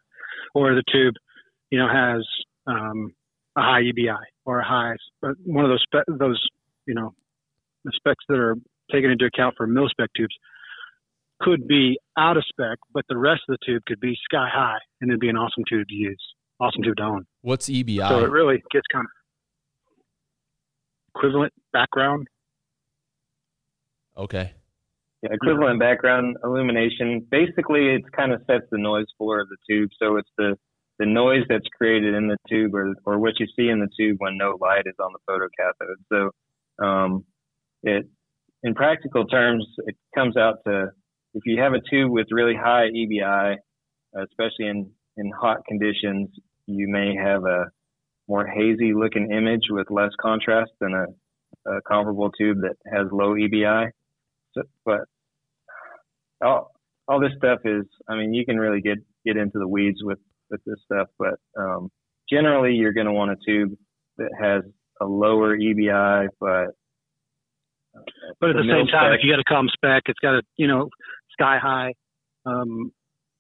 Or 0.55 0.74
the 0.74 0.82
tube, 0.92 1.14
you 1.70 1.78
know, 1.78 1.88
has 1.88 2.22
um, 2.66 3.14
a 3.57 3.62
high 3.62 3.82
EBI 3.82 4.18
or 4.45 4.61
a 4.61 4.64
high 4.64 4.95
one 5.45 5.64
of 5.64 5.70
those 5.70 5.82
spe- 5.82 6.18
those 6.18 6.40
you 6.86 6.95
know 6.95 7.14
the 7.84 7.92
specs 7.97 8.24
that 8.28 8.38
are 8.38 8.57
taken 8.92 9.11
into 9.11 9.24
account 9.24 9.55
for 9.57 9.66
mil 9.66 9.88
spec 9.88 10.11
tubes 10.14 10.34
could 11.40 11.66
be 11.66 11.99
out 12.16 12.36
of 12.36 12.45
spec, 12.49 12.78
but 12.92 13.05
the 13.09 13.16
rest 13.16 13.42
of 13.49 13.57
the 13.59 13.66
tube 13.66 13.82
could 13.86 14.01
be 14.01 14.16
sky 14.24 14.49
high, 14.53 14.78
and 15.01 15.11
it'd 15.11 15.20
be 15.20 15.28
an 15.28 15.36
awesome 15.36 15.64
tube 15.68 15.86
to 15.88 15.95
use, 15.95 16.22
awesome 16.61 16.82
tube 16.82 16.97
to 16.97 17.03
own. 17.03 17.26
What's 17.42 17.68
EBI? 17.68 18.09
So 18.09 18.24
it 18.24 18.30
really 18.30 18.62
gets 18.70 18.86
kind 18.92 19.05
of 19.05 19.11
equivalent 21.14 21.52
background. 21.72 22.26
Okay. 24.16 24.52
Yeah, 25.22 25.30
equivalent 25.32 25.80
background 25.80 26.36
illumination. 26.44 27.26
Basically, 27.30 27.94
it 27.94 28.02
kind 28.12 28.32
of 28.32 28.42
sets 28.46 28.64
the 28.70 28.78
noise 28.78 29.06
floor 29.16 29.40
of 29.40 29.48
the 29.48 29.56
tube. 29.68 29.90
So 30.00 30.16
it's 30.16 30.30
the 30.38 30.56
the 31.00 31.06
noise 31.06 31.42
that's 31.48 31.66
created 31.76 32.14
in 32.14 32.28
the 32.28 32.36
tube, 32.48 32.74
or 32.74 32.94
or 33.04 33.18
what 33.18 33.40
you 33.40 33.46
see 33.56 33.68
in 33.68 33.80
the 33.80 33.88
tube 33.98 34.16
when 34.18 34.36
no 34.36 34.56
light 34.60 34.84
is 34.86 34.94
on 35.00 35.12
the 35.12 35.20
photocathode. 35.28 36.30
So 36.80 36.84
um, 36.84 37.24
it, 37.82 38.06
in 38.62 38.74
practical 38.74 39.26
terms, 39.26 39.66
it 39.86 39.96
comes 40.14 40.36
out 40.36 40.58
to 40.66 40.90
if 41.34 41.42
you 41.46 41.60
have 41.60 41.72
a 41.72 41.80
tube 41.90 42.10
with 42.10 42.28
really 42.30 42.54
high 42.54 42.88
EBI, 42.90 43.56
especially 44.16 44.68
in, 44.68 44.90
in 45.16 45.30
hot 45.38 45.58
conditions, 45.68 46.30
you 46.66 46.88
may 46.88 47.14
have 47.16 47.44
a 47.44 47.66
more 48.28 48.46
hazy 48.46 48.92
looking 48.94 49.30
image 49.32 49.64
with 49.70 49.90
less 49.90 50.10
contrast 50.20 50.70
than 50.80 50.94
a, 50.94 51.70
a 51.70 51.80
comparable 51.82 52.30
tube 52.30 52.58
that 52.62 52.76
has 52.92 53.06
low 53.12 53.34
EBI. 53.34 53.90
So, 54.54 54.62
but 54.84 55.00
all, 56.42 56.72
all 57.08 57.20
this 57.20 57.32
stuff 57.36 57.60
is, 57.64 57.84
I 58.08 58.16
mean, 58.16 58.32
you 58.32 58.44
can 58.44 58.58
really 58.58 58.80
get, 58.80 58.98
get 59.26 59.36
into 59.36 59.58
the 59.58 59.68
weeds 59.68 59.98
with, 60.02 60.18
with 60.50 60.60
this 60.64 60.78
stuff, 60.84 61.08
but 61.18 61.34
um, 61.58 61.90
generally 62.30 62.72
you're 62.72 62.92
going 62.92 63.06
to 63.06 63.12
want 63.12 63.32
a 63.32 63.36
tube 63.46 63.72
that 64.18 64.30
has 64.40 64.62
a 65.00 65.04
lower 65.04 65.56
EBI, 65.56 66.28
but 66.40 66.68
but 68.40 68.50
at 68.50 68.56
the, 68.56 68.62
the 68.62 68.68
same 68.68 68.86
time, 68.86 69.12
spec. 69.12 69.18
if 69.18 69.24
you 69.24 69.32
got 69.32 69.40
a 69.40 69.44
calm 69.44 69.68
spec, 69.72 70.02
it's 70.06 70.18
got 70.18 70.34
a 70.34 70.42
you 70.56 70.66
know 70.66 70.88
sky 71.32 71.58
high 71.62 71.92
um, 72.46 72.92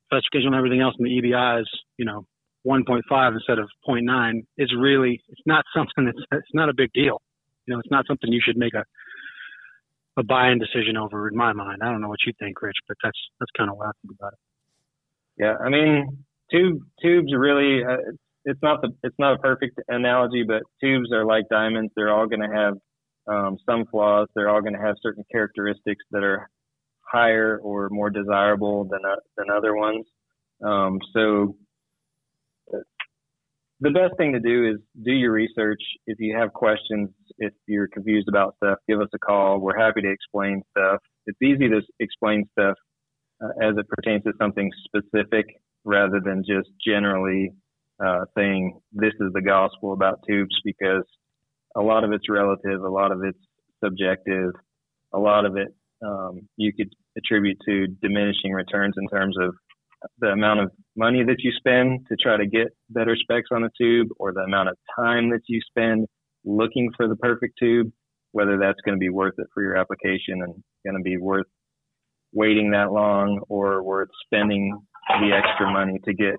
specification 0.06 0.48
and 0.48 0.54
everything 0.54 0.80
else, 0.80 0.94
and 0.98 1.06
the 1.06 1.10
EBI 1.10 1.62
is 1.62 1.68
you 1.96 2.04
know 2.04 2.26
1.5 2.66 3.32
instead 3.34 3.58
of 3.58 3.68
0.9. 3.88 4.42
is 4.58 4.72
really 4.78 5.20
it's 5.28 5.42
not 5.46 5.64
something 5.74 6.04
that's 6.06 6.18
it's 6.32 6.54
not 6.54 6.68
a 6.68 6.74
big 6.74 6.90
deal. 6.92 7.20
You 7.66 7.74
know, 7.74 7.80
it's 7.80 7.90
not 7.90 8.06
something 8.06 8.32
you 8.32 8.40
should 8.44 8.56
make 8.56 8.74
a 8.74 8.84
a 10.16 10.22
buy-in 10.22 10.60
decision 10.60 10.96
over 10.96 11.28
in 11.28 11.36
my 11.36 11.52
mind. 11.52 11.80
I 11.82 11.90
don't 11.90 12.00
know 12.00 12.08
what 12.08 12.20
you 12.26 12.32
think, 12.38 12.60
Rich, 12.62 12.76
but 12.88 12.96
that's 13.02 13.18
that's 13.40 13.50
kind 13.56 13.70
of 13.70 13.76
what 13.76 13.88
I 13.88 13.90
think 14.02 14.14
about 14.18 14.32
it. 14.32 14.38
Yeah, 15.36 15.54
I 15.64 15.68
mean, 15.68 16.24
tube 16.50 16.78
tubes 17.02 17.32
really 17.36 17.84
uh, 17.84 17.96
it's 18.44 18.60
not 18.62 18.82
the 18.82 18.90
it's 19.02 19.16
not 19.18 19.34
a 19.34 19.38
perfect 19.38 19.80
analogy, 19.88 20.44
but 20.46 20.62
tubes 20.80 21.12
are 21.12 21.24
like 21.24 21.44
diamonds. 21.50 21.92
They're 21.96 22.12
all 22.12 22.26
going 22.26 22.48
to 22.48 22.54
have 22.54 22.74
um, 23.26 23.56
some 23.66 23.84
flaws. 23.90 24.28
They're 24.34 24.48
all 24.48 24.60
going 24.60 24.74
to 24.74 24.80
have 24.80 24.96
certain 25.02 25.24
characteristics 25.32 26.04
that 26.10 26.22
are 26.22 26.48
higher 27.10 27.58
or 27.62 27.88
more 27.90 28.10
desirable 28.10 28.84
than 28.84 29.00
uh, 29.06 29.16
than 29.36 29.46
other 29.50 29.74
ones. 29.74 30.04
Um, 30.62 30.98
so 31.12 31.56
the 33.84 33.90
best 33.90 34.16
thing 34.16 34.32
to 34.32 34.40
do 34.40 34.66
is 34.66 34.80
do 35.04 35.12
your 35.12 35.32
research. 35.32 35.80
If 36.06 36.18
you 36.18 36.36
have 36.36 36.52
questions, 36.54 37.10
if 37.38 37.52
you're 37.66 37.86
confused 37.88 38.28
about 38.28 38.56
stuff, 38.56 38.78
give 38.88 39.00
us 39.00 39.08
a 39.14 39.18
call. 39.18 39.60
We're 39.60 39.78
happy 39.78 40.00
to 40.00 40.10
explain 40.10 40.62
stuff. 40.70 41.00
It's 41.26 41.40
easy 41.42 41.68
to 41.68 41.82
explain 42.00 42.48
stuff 42.52 42.76
uh, 43.44 43.48
as 43.62 43.76
it 43.76 43.86
pertains 43.88 44.24
to 44.24 44.32
something 44.40 44.70
specific 44.86 45.44
rather 45.84 46.18
than 46.24 46.42
just 46.46 46.70
generally 46.84 47.52
uh, 48.04 48.24
saying 48.36 48.80
this 48.92 49.12
is 49.20 49.32
the 49.34 49.42
gospel 49.42 49.92
about 49.92 50.20
tubes 50.26 50.56
because 50.64 51.04
a 51.76 51.82
lot 51.82 52.04
of 52.04 52.12
it's 52.12 52.28
relative, 52.30 52.82
a 52.82 52.88
lot 52.88 53.12
of 53.12 53.22
it's 53.22 53.38
subjective, 53.84 54.52
a 55.12 55.18
lot 55.18 55.44
of 55.44 55.58
it 55.58 55.68
um, 56.02 56.48
you 56.56 56.72
could 56.72 56.92
attribute 57.16 57.58
to 57.66 57.86
diminishing 58.02 58.52
returns 58.52 58.94
in 58.96 59.08
terms 59.08 59.36
of 59.40 59.54
the 60.18 60.28
amount 60.28 60.60
of 60.60 60.70
money 60.96 61.24
that 61.24 61.36
you 61.38 61.52
spend 61.56 62.06
to 62.08 62.16
try 62.16 62.36
to 62.36 62.46
get 62.46 62.68
better 62.90 63.16
specs 63.16 63.48
on 63.52 63.64
a 63.64 63.70
tube 63.80 64.08
or 64.18 64.32
the 64.32 64.40
amount 64.40 64.68
of 64.68 64.76
time 64.96 65.30
that 65.30 65.42
you 65.48 65.60
spend 65.68 66.06
looking 66.44 66.90
for 66.96 67.08
the 67.08 67.16
perfect 67.16 67.58
tube, 67.58 67.90
whether 68.32 68.58
that's 68.58 68.80
going 68.84 68.94
to 68.94 69.00
be 69.00 69.08
worth 69.08 69.34
it 69.38 69.46
for 69.52 69.62
your 69.62 69.76
application 69.76 70.42
and 70.42 70.54
going 70.84 70.96
to 70.96 71.02
be 71.02 71.16
worth 71.16 71.46
waiting 72.32 72.70
that 72.72 72.92
long 72.92 73.40
or 73.48 73.82
worth 73.82 74.08
spending 74.26 74.78
the 75.20 75.30
extra 75.32 75.70
money 75.70 75.98
to 76.04 76.12
get 76.12 76.34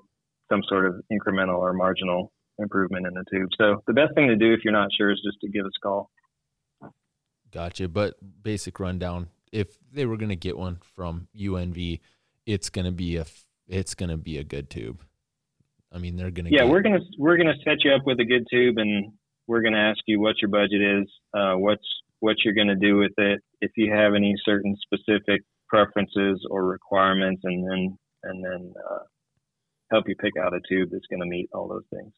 some 0.52 0.62
sort 0.68 0.86
of 0.86 0.96
incremental 1.12 1.58
or 1.58 1.74
marginal 1.74 2.32
improvement 2.60 3.08
in 3.08 3.14
the 3.14 3.24
tube. 3.32 3.50
So 3.58 3.82
the 3.88 3.94
best 3.94 4.14
thing 4.16 4.28
to 4.28 4.36
do 4.36 4.54
if 4.54 4.60
you're 4.64 4.74
not 4.74 4.90
sure 4.98 5.12
is 5.12 5.22
just 5.26 5.40
to 5.42 5.50
give 5.50 5.66
us 5.66 5.72
a 5.78 5.82
call. 5.82 6.10
Gotcha. 7.52 7.88
But 7.88 8.16
basic 8.44 8.80
rundown: 8.80 9.30
if 9.52 9.78
they 9.92 10.06
were 10.06 10.18
going 10.18 10.30
to 10.30 10.36
get 10.36 10.58
one 10.58 10.80
from 10.96 11.28
UNV, 11.38 12.00
it's 12.46 12.70
going 12.70 12.86
to 12.86 12.92
be 12.92 13.18
a 13.18 13.26
it's 13.68 13.96
going 13.96 14.10
to 14.10 14.18
be 14.18 14.38
a 14.38 14.44
good 14.44 14.70
tube. 14.70 15.04
I 15.92 15.98
mean, 15.98 16.16
they're 16.16 16.32
going 16.32 16.46
to. 16.46 16.52
Yeah, 16.52 16.64
get... 16.64 16.70
we're 16.70 16.82
gonna 16.82 17.00
we're 17.18 17.38
gonna 17.38 17.56
set 17.64 17.84
you 17.84 17.92
up 17.92 18.06
with 18.06 18.20
a 18.20 18.26
good 18.26 18.46
tube, 18.52 18.78
and 18.78 19.14
we're 19.48 19.62
gonna 19.62 19.78
ask 19.78 20.00
you 20.08 20.20
what 20.20 20.42
your 20.42 20.50
budget 20.50 20.82
is, 20.82 21.08
uh, 21.34 21.54
what's 21.54 21.88
what 22.20 22.36
you're 22.44 22.54
gonna 22.54 22.76
do 22.76 22.98
with 22.98 23.14
it, 23.18 23.42
if 23.62 23.72
you 23.78 23.94
have 23.94 24.14
any 24.14 24.36
certain 24.44 24.76
specific 24.82 25.42
preferences 25.70 26.46
or 26.50 26.66
requirements, 26.66 27.42
and 27.46 27.64
then 27.70 27.98
and 28.24 28.44
then 28.44 28.74
uh, 28.92 29.04
help 29.92 30.06
you 30.08 30.16
pick 30.16 30.34
out 30.42 30.54
a 30.54 30.60
tube 30.68 30.90
that's 30.92 31.06
going 31.08 31.22
to 31.22 31.26
meet 31.26 31.50
all 31.54 31.68
those 31.68 31.86
things. 31.94 32.14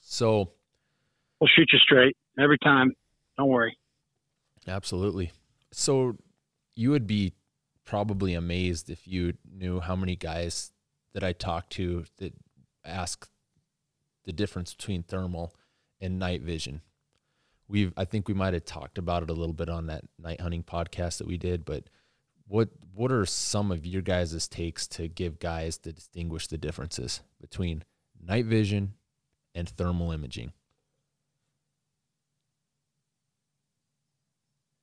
So 0.00 0.52
we'll 1.40 1.50
shoot 1.54 1.68
you 1.72 1.78
straight 1.78 2.16
every 2.38 2.58
time. 2.58 2.92
Don't 3.36 3.48
worry. 3.48 3.76
Absolutely. 4.66 5.32
So 5.72 6.16
you 6.74 6.90
would 6.90 7.06
be 7.06 7.34
probably 7.88 8.34
amazed 8.34 8.90
if 8.90 9.08
you 9.08 9.32
knew 9.50 9.80
how 9.80 9.96
many 9.96 10.14
guys 10.14 10.72
that 11.14 11.24
I 11.24 11.32
talk 11.32 11.70
to 11.70 12.04
that 12.18 12.34
ask 12.84 13.26
the 14.26 14.32
difference 14.32 14.74
between 14.74 15.02
thermal 15.02 15.54
and 15.98 16.18
night 16.18 16.42
vision. 16.42 16.82
We've 17.66 17.94
I 17.96 18.04
think 18.04 18.28
we 18.28 18.34
might 18.34 18.52
have 18.52 18.66
talked 18.66 18.98
about 18.98 19.22
it 19.22 19.30
a 19.30 19.34
little 19.34 19.54
bit 19.54 19.70
on 19.70 19.86
that 19.86 20.04
night 20.18 20.38
hunting 20.38 20.62
podcast 20.62 21.16
that 21.16 21.26
we 21.26 21.38
did, 21.38 21.64
but 21.64 21.84
what 22.46 22.68
what 22.94 23.10
are 23.10 23.24
some 23.24 23.72
of 23.72 23.86
your 23.86 24.02
guys' 24.02 24.46
takes 24.48 24.86
to 24.88 25.08
give 25.08 25.38
guys 25.38 25.78
to 25.78 25.92
distinguish 25.92 26.46
the 26.46 26.58
differences 26.58 27.22
between 27.40 27.84
night 28.22 28.44
vision 28.44 28.92
and 29.54 29.66
thermal 29.66 30.12
imaging? 30.12 30.52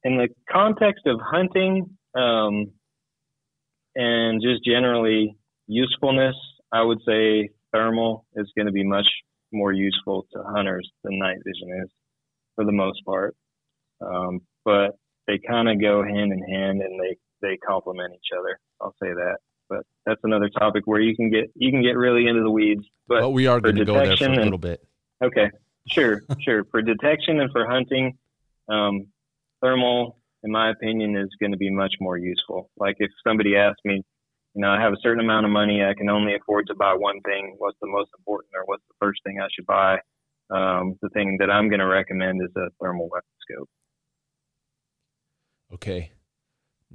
in 0.05 0.17
the 0.17 0.27
context 0.47 1.07
of 1.07 1.19
hunting 1.19 1.97
um, 2.13 2.71
and 3.95 4.41
just 4.41 4.63
generally 4.65 5.37
usefulness, 5.67 6.35
I 6.71 6.81
would 6.81 6.99
say 7.07 7.49
thermal 7.73 8.25
is 8.35 8.51
going 8.55 8.67
to 8.67 8.71
be 8.71 8.83
much 8.83 9.07
more 9.51 9.71
useful 9.71 10.25
to 10.33 10.43
hunters 10.43 10.89
than 11.03 11.19
night 11.19 11.37
vision 11.45 11.81
is 11.83 11.89
for 12.55 12.65
the 12.65 12.71
most 12.71 13.03
part. 13.05 13.35
Um, 14.01 14.41
but 14.63 14.97
they 15.27 15.39
kind 15.47 15.69
of 15.69 15.81
go 15.81 16.03
hand 16.03 16.31
in 16.31 16.41
hand 16.43 16.81
and 16.81 16.99
they, 16.99 17.17
they 17.41 17.57
complement 17.57 18.13
each 18.13 18.37
other. 18.37 18.59
I'll 18.81 18.95
say 19.01 19.09
that. 19.09 19.37
But 19.69 19.79
that's 20.05 20.21
another 20.23 20.49
topic 20.49 20.83
where 20.85 20.99
you 20.99 21.15
can 21.15 21.31
get 21.31 21.45
you 21.55 21.71
can 21.71 21.81
get 21.81 21.97
really 21.97 22.27
into 22.27 22.43
the 22.43 22.51
weeds. 22.51 22.83
But 23.07 23.21
But 23.21 23.31
we 23.31 23.47
are 23.47 23.59
going 23.59 23.77
to 23.77 23.85
go 23.85 23.93
there 23.95 24.15
for 24.15 24.25
a 24.25 24.35
little 24.35 24.59
bit. 24.59 24.85
Okay, 25.23 25.49
sure, 25.89 26.21
sure. 26.39 26.65
For 26.65 26.83
detection 26.83 27.39
and 27.39 27.51
for 27.51 27.67
hunting, 27.67 28.15
um, 28.69 29.07
thermal, 29.63 30.19
in 30.45 30.51
my 30.51 30.69
opinion, 30.69 31.17
is 31.17 31.29
going 31.41 31.51
to 31.51 31.57
be 31.57 31.71
much 31.71 31.95
more 31.99 32.17
useful. 32.17 32.69
Like 32.77 32.95
if 32.99 33.11
somebody 33.27 33.57
asked 33.57 33.81
me, 33.83 34.03
you 34.53 34.61
know, 34.61 34.69
I 34.69 34.79
have 34.79 34.93
a 34.93 35.01
certain 35.01 35.19
amount 35.19 35.45
of 35.45 35.51
money, 35.51 35.83
I 35.83 35.93
can 35.95 36.09
only 36.09 36.35
afford 36.35 36.67
to 36.67 36.75
buy 36.75 36.93
one 36.93 37.19
thing. 37.21 37.55
What's 37.57 37.77
the 37.81 37.89
most 37.89 38.11
important, 38.17 38.51
or 38.55 38.63
what's 38.65 38.83
the 38.87 38.95
first 39.01 39.19
thing 39.25 39.39
I 39.41 39.47
should 39.53 39.65
buy? 39.65 39.95
Um, 40.49 40.95
the 41.01 41.09
thing 41.09 41.37
that 41.39 41.49
I'm 41.49 41.67
going 41.67 41.79
to 41.79 41.87
recommend 41.87 42.39
is 42.41 42.55
a 42.55 42.69
thermal 42.81 43.09
weapon 43.11 43.27
scope. 43.41 43.69
Okay. 45.73 46.11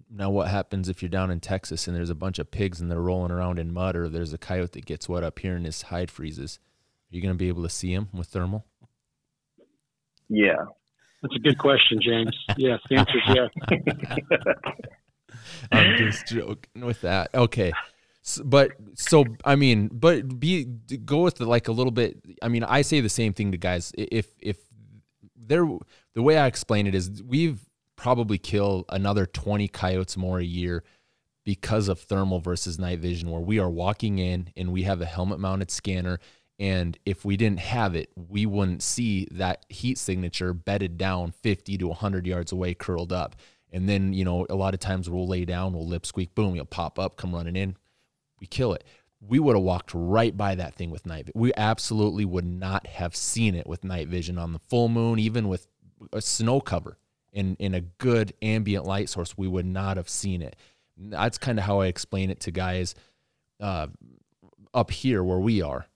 Now, 0.08 0.30
what 0.30 0.48
happens 0.48 0.88
if 0.88 1.02
you're 1.02 1.10
down 1.10 1.30
in 1.30 1.40
Texas 1.40 1.86
and 1.86 1.94
there's 1.94 2.08
a 2.08 2.14
bunch 2.14 2.38
of 2.38 2.50
pigs 2.50 2.80
and 2.80 2.90
they're 2.90 3.00
rolling 3.00 3.32
around 3.32 3.58
in 3.58 3.74
mud, 3.74 3.96
or 3.96 4.08
there's 4.08 4.32
a 4.32 4.38
coyote 4.38 4.72
that 4.72 4.86
gets 4.86 5.08
wet 5.08 5.24
up 5.24 5.40
here 5.40 5.56
and 5.56 5.66
his 5.66 5.82
hide 5.82 6.10
freezes? 6.10 6.60
Are 7.12 7.16
you 7.16 7.20
going 7.20 7.34
to 7.34 7.38
be 7.38 7.48
able 7.48 7.64
to 7.64 7.68
see 7.68 7.92
him 7.92 8.08
with 8.14 8.28
thermal? 8.28 8.64
Yeah, 10.28 10.64
That's 11.22 11.36
a 11.36 11.38
good 11.38 11.58
question, 11.58 12.00
James. 12.00 12.36
Yes, 12.56 12.80
the 12.88 12.96
answer 12.96 13.18
is 13.18 13.34
yes. 13.34 13.50
I'm 15.72 15.96
just 15.96 16.26
joking 16.26 16.84
with 16.84 17.02
that. 17.02 17.34
Okay. 17.34 17.72
S 18.24 18.40
but 18.44 18.72
so 18.94 19.24
I 19.44 19.56
mean, 19.56 19.88
but 19.92 20.40
be 20.40 20.64
go 21.04 21.22
with 21.22 21.36
the, 21.36 21.46
like 21.46 21.68
a 21.68 21.72
little 21.72 21.90
bit. 21.90 22.18
I 22.42 22.48
mean, 22.48 22.64
I 22.64 22.82
say 22.82 23.00
the 23.00 23.08
same 23.08 23.32
thing 23.32 23.52
to 23.52 23.58
guys. 23.58 23.92
If 23.96 24.34
if 24.40 24.58
they're 25.36 25.66
the 26.14 26.22
way 26.22 26.38
I 26.38 26.46
explain 26.46 26.86
it 26.86 26.94
is, 26.94 27.22
we've 27.22 27.60
probably 27.96 28.38
kill 28.38 28.86
another 28.88 29.26
20 29.26 29.68
coyotes 29.68 30.16
more 30.16 30.38
a 30.38 30.44
year 30.44 30.82
because 31.44 31.88
of 31.88 32.00
thermal 32.00 32.40
versus 32.40 32.78
night 32.78 32.98
vision, 33.00 33.30
where 33.30 33.40
we 33.40 33.58
are 33.58 33.70
walking 33.70 34.18
in 34.18 34.50
and 34.56 34.72
we 34.72 34.82
have 34.84 35.00
a 35.00 35.06
helmet 35.06 35.38
mounted 35.38 35.70
scanner. 35.70 36.18
And 36.60 36.98
if 37.06 37.24
we 37.24 37.38
didn't 37.38 37.60
have 37.60 37.96
it, 37.96 38.10
we 38.28 38.44
wouldn't 38.44 38.82
see 38.82 39.26
that 39.30 39.64
heat 39.70 39.96
signature 39.96 40.52
bedded 40.52 40.98
down 40.98 41.32
50 41.32 41.78
to 41.78 41.88
100 41.88 42.26
yards 42.26 42.52
away, 42.52 42.74
curled 42.74 43.14
up. 43.14 43.34
And 43.72 43.88
then, 43.88 44.12
you 44.12 44.26
know, 44.26 44.46
a 44.50 44.54
lot 44.54 44.74
of 44.74 44.80
times 44.80 45.08
we'll 45.08 45.26
lay 45.26 45.46
down, 45.46 45.72
we'll 45.72 45.88
lip 45.88 46.04
squeak, 46.04 46.34
boom, 46.34 46.54
you'll 46.54 46.66
pop 46.66 46.98
up, 46.98 47.16
come 47.16 47.34
running 47.34 47.56
in, 47.56 47.76
we 48.40 48.46
kill 48.46 48.74
it. 48.74 48.84
We 49.26 49.38
would 49.38 49.56
have 49.56 49.64
walked 49.64 49.92
right 49.94 50.36
by 50.36 50.54
that 50.54 50.74
thing 50.74 50.90
with 50.90 51.06
night. 51.06 51.30
We 51.34 51.52
absolutely 51.56 52.26
would 52.26 52.44
not 52.44 52.86
have 52.86 53.16
seen 53.16 53.54
it 53.54 53.66
with 53.66 53.82
night 53.82 54.08
vision 54.08 54.36
on 54.38 54.52
the 54.52 54.58
full 54.58 54.88
moon, 54.88 55.18
even 55.18 55.48
with 55.48 55.66
a 56.12 56.20
snow 56.20 56.60
cover 56.60 56.98
in 57.32 57.56
in 57.58 57.74
a 57.74 57.80
good 57.80 58.32
ambient 58.40 58.86
light 58.86 59.08
source. 59.08 59.36
We 59.36 59.46
would 59.46 59.66
not 59.66 59.98
have 59.98 60.08
seen 60.08 60.40
it. 60.40 60.56
That's 60.96 61.38
kind 61.38 61.58
of 61.58 61.64
how 61.64 61.80
I 61.80 61.86
explain 61.86 62.30
it 62.30 62.40
to 62.40 62.50
guys 62.50 62.94
uh, 63.60 63.88
up 64.72 64.90
here 64.90 65.22
where 65.22 65.38
we 65.38 65.60
are. 65.60 65.86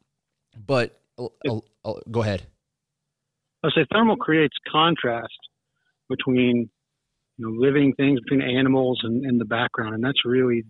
But 0.66 1.00
uh, 1.18 1.28
uh, 1.84 1.92
go 2.10 2.22
ahead. 2.22 2.46
I 3.62 3.68
say 3.74 3.86
thermal 3.92 4.16
creates 4.16 4.54
contrast 4.70 5.38
between 6.08 6.68
you 7.38 7.46
know 7.46 7.50
living 7.56 7.94
things, 7.96 8.20
between 8.20 8.42
animals 8.42 9.00
and, 9.02 9.24
and 9.24 9.40
the 9.40 9.44
background, 9.44 9.94
and 9.94 10.04
that's 10.04 10.24
really 10.24 10.64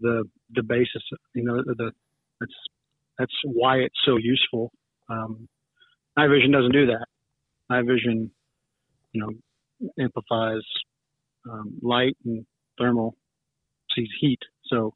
the 0.00 0.24
the 0.50 0.62
basis. 0.62 1.02
You 1.34 1.44
know, 1.44 1.56
the, 1.56 1.74
the 1.76 1.92
that's 2.40 2.54
that's 3.18 3.34
why 3.44 3.78
it's 3.78 3.98
so 4.04 4.16
useful. 4.16 4.70
Um, 5.08 5.48
night 6.16 6.28
vision 6.28 6.52
doesn't 6.52 6.72
do 6.72 6.86
that. 6.86 7.06
Night 7.70 7.84
vision, 7.86 8.30
you 9.12 9.20
know, 9.20 9.90
amplifies 10.00 10.62
um, 11.50 11.78
light 11.82 12.16
and 12.24 12.46
thermal 12.78 13.16
sees 13.94 14.08
heat. 14.20 14.38
So, 14.66 14.94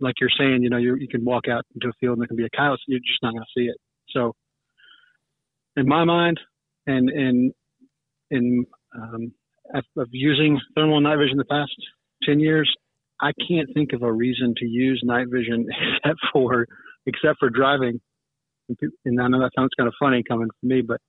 like 0.00 0.14
you're 0.20 0.30
saying, 0.38 0.62
you 0.62 0.70
know, 0.70 0.76
you 0.76 0.96
you 0.96 1.08
can 1.08 1.24
walk 1.24 1.48
out 1.48 1.64
into 1.74 1.88
a 1.88 1.92
field 2.00 2.14
and 2.14 2.22
there 2.22 2.28
can 2.28 2.36
be 2.36 2.44
a 2.44 2.56
coyote, 2.56 2.80
you're 2.86 3.00
just 3.00 3.22
not 3.22 3.32
going 3.32 3.42
to 3.42 3.60
see 3.60 3.66
it. 3.66 3.76
So, 4.10 4.32
in 5.76 5.86
my 5.86 6.04
mind, 6.04 6.40
and 6.86 7.10
in 7.10 7.52
in 8.30 8.66
um, 8.96 9.32
of, 9.74 9.84
of 9.96 10.08
using 10.12 10.58
thermal 10.74 11.00
night 11.00 11.16
vision 11.16 11.36
the 11.36 11.44
past 11.44 11.72
ten 12.22 12.40
years, 12.40 12.72
I 13.20 13.32
can't 13.48 13.68
think 13.74 13.92
of 13.92 14.02
a 14.02 14.12
reason 14.12 14.54
to 14.58 14.66
use 14.66 15.00
night 15.04 15.26
vision 15.30 15.66
except 16.04 16.20
for 16.32 16.66
except 17.06 17.38
for 17.38 17.50
driving. 17.50 18.00
And 19.04 19.20
I 19.20 19.28
know 19.28 19.40
that 19.40 19.52
sounds 19.56 19.70
kind 19.78 19.88
of 19.88 19.94
funny 19.98 20.22
coming 20.28 20.48
from 20.60 20.68
me, 20.68 20.82
but 20.82 21.00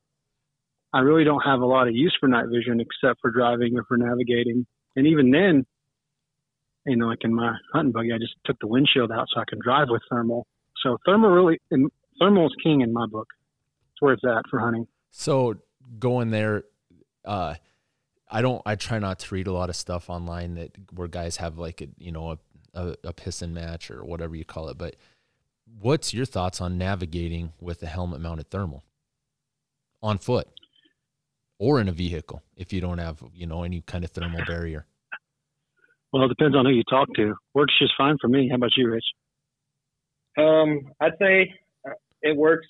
I 0.94 1.00
really 1.00 1.24
don't 1.24 1.42
have 1.42 1.60
a 1.60 1.66
lot 1.66 1.88
of 1.88 1.96
use 1.96 2.16
for 2.20 2.28
night 2.28 2.46
vision 2.52 2.80
except 2.80 3.20
for 3.22 3.32
driving 3.32 3.78
or 3.78 3.84
for 3.88 3.98
navigating. 3.98 4.66
And 4.96 5.08
even 5.08 5.30
then, 5.32 5.66
you 6.90 6.98
know, 6.98 7.08
like 7.08 7.24
in 7.24 7.34
my 7.34 7.56
hunting 7.74 7.92
buggy, 7.92 8.14
I 8.14 8.18
just 8.18 8.36
took 8.46 8.60
the 8.60 8.68
windshield 8.68 9.12
out 9.12 9.28
so 9.34 9.40
I 9.40 9.44
can 9.48 9.60
drive 9.62 9.88
with 9.90 10.02
thermal. 10.10 10.48
So 10.84 10.98
thermal 11.06 11.30
really, 11.30 11.60
and 11.72 11.92
thermal 12.20 12.48
is 12.48 12.56
king 12.64 12.82
in 12.82 12.94
my 12.94 13.06
book. 13.06 13.28
It's 13.94 14.02
where 14.02 14.14
it's 14.14 14.24
at 14.24 14.44
for 14.50 14.60
hunting. 14.60 14.88
So 15.12 15.56
going 16.00 16.32
there, 16.32 16.64
uh, 17.26 17.56
I 18.30 18.42
don't. 18.42 18.62
I 18.66 18.76
try 18.76 19.00
not 19.00 19.20
to 19.20 19.36
read 19.36 19.48
a 19.48 19.52
lot 19.52 19.70
of 19.70 19.76
stuff 19.76 20.10
online 20.10 20.56
that 20.56 20.72
where 20.94 21.08
guys 21.08 21.38
have 21.38 21.58
like 21.58 21.82
a 21.82 21.88
you 21.98 22.12
know 22.12 22.32
a, 22.32 22.38
a, 22.74 22.96
a 23.04 23.48
match 23.48 23.90
or 23.90 24.04
whatever 24.06 24.36
you 24.36 24.46
call 24.46 24.70
it. 24.70 24.78
But 24.78 24.96
what's 25.80 26.14
your 26.14 26.26
thoughts 26.26 26.62
on 26.62 26.78
navigating 26.78 27.54
with 27.60 27.82
a 27.84 27.88
helmet 27.88 28.22
mounted 28.22 28.50
thermal 28.50 28.84
on 30.02 30.18
foot 30.18 30.48
or 31.58 31.82
in 31.82 31.90
a 31.90 31.92
vehicle 31.92 32.42
if 32.56 32.72
you 32.72 32.82
don't 32.82 33.00
have 33.00 33.22
you 33.34 33.48
know 33.48 33.64
any 33.64 33.82
kind 33.82 34.04
of 34.04 34.12
thermal 34.12 34.46
barrier? 34.46 34.86
Well, 36.12 36.24
it 36.24 36.30
depends 36.30 36.56
on 36.56 36.66
who 36.66 36.72
you 36.72 36.84
talk 36.90 37.08
to. 37.16 37.36
Works 37.54 37.74
just 37.80 37.94
fine 37.98 38.18
for 38.20 38.28
me. 38.28 38.50
How 38.50 38.56
about 38.56 38.72
you, 38.76 38.90
Rich? 38.90 39.06
Um, 40.38 40.82
I'd 41.00 41.18
say 41.22 41.54
uh, 41.88 41.94
it 42.22 42.36
works 42.36 42.68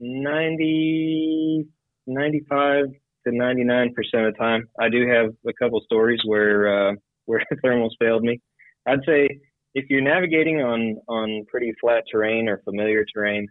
90, 0.00 1.66
95 2.06 2.86
to 3.26 3.30
99% 3.30 3.88
of 3.88 3.94
the 4.12 4.32
time. 4.38 4.68
I 4.78 4.88
do 4.90 5.08
have 5.08 5.30
a 5.48 5.52
couple 5.54 5.80
stories 5.80 6.20
where, 6.26 6.90
uh, 6.90 6.94
where 7.24 7.42
thermals 7.64 7.92
failed 7.98 8.22
me. 8.22 8.40
I'd 8.86 9.04
say 9.06 9.28
if 9.74 9.86
you're 9.88 10.02
navigating 10.02 10.60
on, 10.60 10.96
on 11.08 11.46
pretty 11.48 11.72
flat 11.80 12.04
terrain 12.10 12.48
or 12.48 12.60
familiar 12.64 13.04
terrain, 13.14 13.46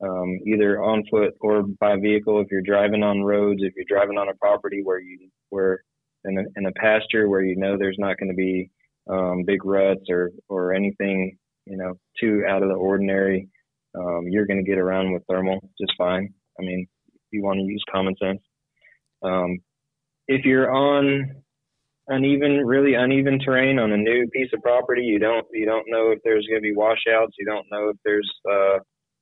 um, 0.00 0.38
either 0.46 0.80
on 0.80 1.02
foot 1.10 1.34
or 1.40 1.64
by 1.80 1.96
vehicle, 1.96 2.40
if 2.40 2.46
you're 2.50 2.62
driving 2.62 3.02
on 3.02 3.22
roads, 3.22 3.62
if 3.62 3.72
you're 3.74 3.84
driving 3.88 4.18
on 4.18 4.28
a 4.28 4.34
property 4.34 4.80
where 4.84 5.00
you, 5.00 5.28
where 5.48 5.80
in 6.24 6.38
a, 6.38 6.42
in 6.56 6.66
a 6.66 6.72
pasture 6.72 7.28
where 7.28 7.42
you 7.42 7.56
know 7.56 7.76
there's 7.78 7.96
not 7.98 8.16
going 8.18 8.28
to 8.28 8.36
be, 8.36 8.70
um, 9.08 9.44
big 9.46 9.64
ruts 9.64 10.04
or, 10.10 10.30
or 10.48 10.74
anything, 10.74 11.36
you 11.66 11.76
know, 11.76 11.94
too 12.20 12.42
out 12.48 12.62
of 12.62 12.68
the 12.68 12.74
ordinary, 12.74 13.48
um, 13.98 14.24
you're 14.28 14.46
going 14.46 14.62
to 14.64 14.68
get 14.68 14.78
around 14.78 15.12
with 15.12 15.22
thermal 15.28 15.60
just 15.80 15.92
fine. 15.96 16.32
I 16.58 16.62
mean, 16.62 16.86
you 17.30 17.42
want 17.42 17.58
to 17.58 17.64
use 17.64 17.82
common 17.90 18.14
sense. 18.22 18.40
Um, 19.22 19.58
if 20.28 20.44
you're 20.44 20.70
on 20.72 21.30
uneven, 22.08 22.64
really 22.64 22.94
uneven 22.94 23.38
terrain 23.38 23.78
on 23.78 23.92
a 23.92 23.96
new 23.96 24.26
piece 24.32 24.50
of 24.52 24.62
property, 24.62 25.02
you 25.02 25.18
don't 25.18 25.46
you 25.52 25.66
don't 25.66 25.84
know 25.88 26.10
if 26.10 26.18
there's 26.24 26.46
going 26.46 26.60
to 26.60 26.62
be 26.62 26.74
washouts. 26.74 27.34
You 27.38 27.46
don't 27.46 27.66
know 27.70 27.88
if 27.90 27.96
there's 28.04 28.30
uh, 28.48 28.78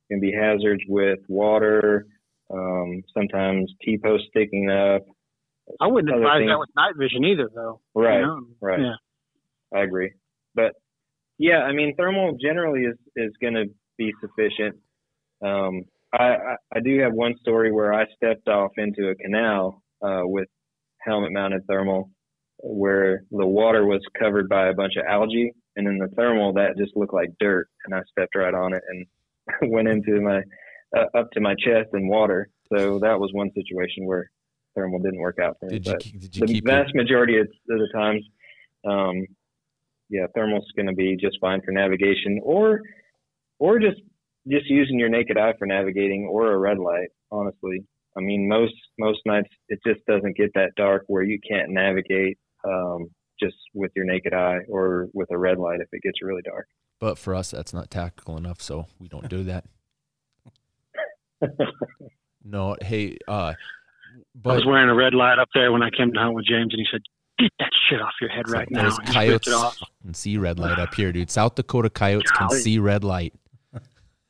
going 0.09 0.19
to 0.19 0.19
be 0.19 0.31
hazards 0.33 0.83
with 0.87 1.19
water. 1.27 2.05
Um, 2.53 3.01
sometimes 3.13 3.71
T 3.81 3.97
posts 3.97 4.27
sticking 4.29 4.69
up. 4.69 5.01
I 5.81 5.87
wouldn't 5.87 6.15
advise 6.15 6.39
things- 6.41 6.51
that 6.51 6.59
with 6.59 6.69
night 6.75 6.93
vision 6.97 7.25
either, 7.25 7.49
though. 7.53 7.81
you 7.95 8.01
Right, 8.03 8.21
know? 8.21 8.39
right. 8.61 8.79
Yeah. 8.81 8.93
I 9.73 9.81
agree. 9.81 10.11
But 10.53 10.73
yeah, 11.37 11.59
I 11.59 11.73
mean, 11.73 11.95
thermal 11.95 12.37
generally 12.41 12.81
is, 12.81 12.97
is 13.15 13.31
going 13.41 13.55
to 13.55 13.65
be 13.97 14.11
sufficient. 14.21 14.75
Um, 15.43 15.83
I, 16.13 16.55
I, 16.73 16.79
do 16.79 16.99
have 17.01 17.13
one 17.13 17.35
story 17.41 17.73
where 17.73 17.93
I 17.93 18.05
stepped 18.15 18.47
off 18.47 18.71
into 18.77 19.09
a 19.09 19.15
canal 19.15 19.83
uh, 20.01 20.21
with 20.23 20.47
helmet 21.01 21.33
mounted 21.33 21.65
thermal 21.67 22.09
where 22.59 23.23
the 23.31 23.45
water 23.45 23.85
was 23.85 24.01
covered 24.17 24.47
by 24.47 24.67
a 24.67 24.73
bunch 24.73 24.93
of 24.97 25.05
algae. 25.09 25.51
And 25.75 25.87
in 25.87 25.97
the 25.97 26.07
thermal, 26.15 26.53
that 26.53 26.77
just 26.77 26.95
looked 26.95 27.13
like 27.13 27.29
dirt. 27.39 27.67
And 27.85 27.93
I 27.93 28.01
stepped 28.11 28.35
right 28.35 28.53
on 28.53 28.73
it 28.73 28.81
and 28.89 29.71
went 29.71 29.89
into 29.89 30.21
my, 30.21 30.41
uh, 30.97 31.17
up 31.17 31.29
to 31.31 31.41
my 31.41 31.53
chest 31.55 31.89
in 31.93 32.07
water. 32.07 32.49
So 32.73 32.99
that 32.99 33.19
was 33.19 33.31
one 33.33 33.51
situation 33.53 34.05
where 34.05 34.31
thermal 34.75 34.99
didn't 34.99 35.19
work 35.19 35.37
out 35.41 35.57
for 35.59 35.67
me. 35.67 35.79
Did 35.79 35.85
you 35.85 35.91
but 35.91 36.01
did 36.01 36.35
you 36.35 36.47
the 36.47 36.53
your, 36.53 36.63
vast 36.63 36.95
majority 36.95 37.37
of, 37.37 37.47
of 37.47 37.79
the 37.79 37.89
times, 37.93 38.23
um, 38.87 39.25
yeah, 40.09 40.25
thermal's 40.35 40.71
going 40.75 40.87
to 40.87 40.93
be 40.93 41.17
just 41.19 41.37
fine 41.39 41.61
for 41.61 41.71
navigation, 41.71 42.39
or 42.43 42.81
or 43.59 43.79
just 43.79 44.01
just 44.47 44.65
using 44.67 44.99
your 44.99 45.09
naked 45.09 45.37
eye 45.37 45.53
for 45.57 45.65
navigating, 45.65 46.27
or 46.29 46.51
a 46.51 46.57
red 46.57 46.77
light. 46.77 47.09
Honestly, 47.31 47.85
I 48.17 48.21
mean, 48.21 48.47
most 48.47 48.75
most 48.97 49.19
nights 49.25 49.49
it 49.69 49.79
just 49.85 50.05
doesn't 50.05 50.37
get 50.37 50.51
that 50.55 50.71
dark 50.75 51.03
where 51.07 51.23
you 51.23 51.39
can't 51.47 51.71
navigate 51.71 52.37
um, 52.67 53.07
just 53.39 53.55
with 53.73 53.91
your 53.95 54.05
naked 54.05 54.33
eye 54.33 54.59
or 54.69 55.07
with 55.13 55.29
a 55.31 55.37
red 55.37 55.57
light 55.57 55.81
if 55.81 55.87
it 55.91 56.01
gets 56.01 56.21
really 56.21 56.41
dark. 56.43 56.67
But 56.99 57.17
for 57.17 57.35
us, 57.35 57.51
that's 57.51 57.73
not 57.73 57.91
tactical 57.91 58.37
enough, 58.37 58.61
so 58.61 58.87
we 58.99 59.07
don't 59.07 59.27
do 59.27 59.43
that. 59.43 59.65
no, 62.43 62.77
hey, 62.81 63.17
uh, 63.27 63.53
but 64.33 64.51
I 64.51 64.55
was 64.55 64.65
wearing 64.65 64.89
a 64.89 64.95
red 64.95 65.13
light 65.13 65.39
up 65.39 65.49
there 65.53 65.71
when 65.71 65.83
I 65.83 65.89
came 65.89 66.13
to 66.13 66.19
hunt 66.19 66.35
with 66.35 66.45
James, 66.45 66.73
and 66.73 66.79
he 66.79 66.85
said, 66.89 67.01
"Get 67.39 67.51
that 67.59 67.71
shit 67.89 68.01
off 68.01 68.13
your 68.21 68.29
head 68.29 68.49
right 68.49 68.69
now." 68.69 68.83
There's 68.83 68.97
And 68.99 69.09
he 69.09 69.29
ripped 69.29 69.45
coyotes 69.45 69.47
it 69.47 69.53
off. 69.53 69.77
can 70.01 70.13
see 70.13 70.37
red 70.37 70.59
light 70.59 70.79
up 70.79 70.93
here, 70.93 71.11
dude. 71.11 71.29
South 71.31 71.55
Dakota 71.55 71.89
coyotes 71.89 72.31
can 72.31 72.49
see 72.49 72.79
red 72.79 73.03
light. 73.03 73.33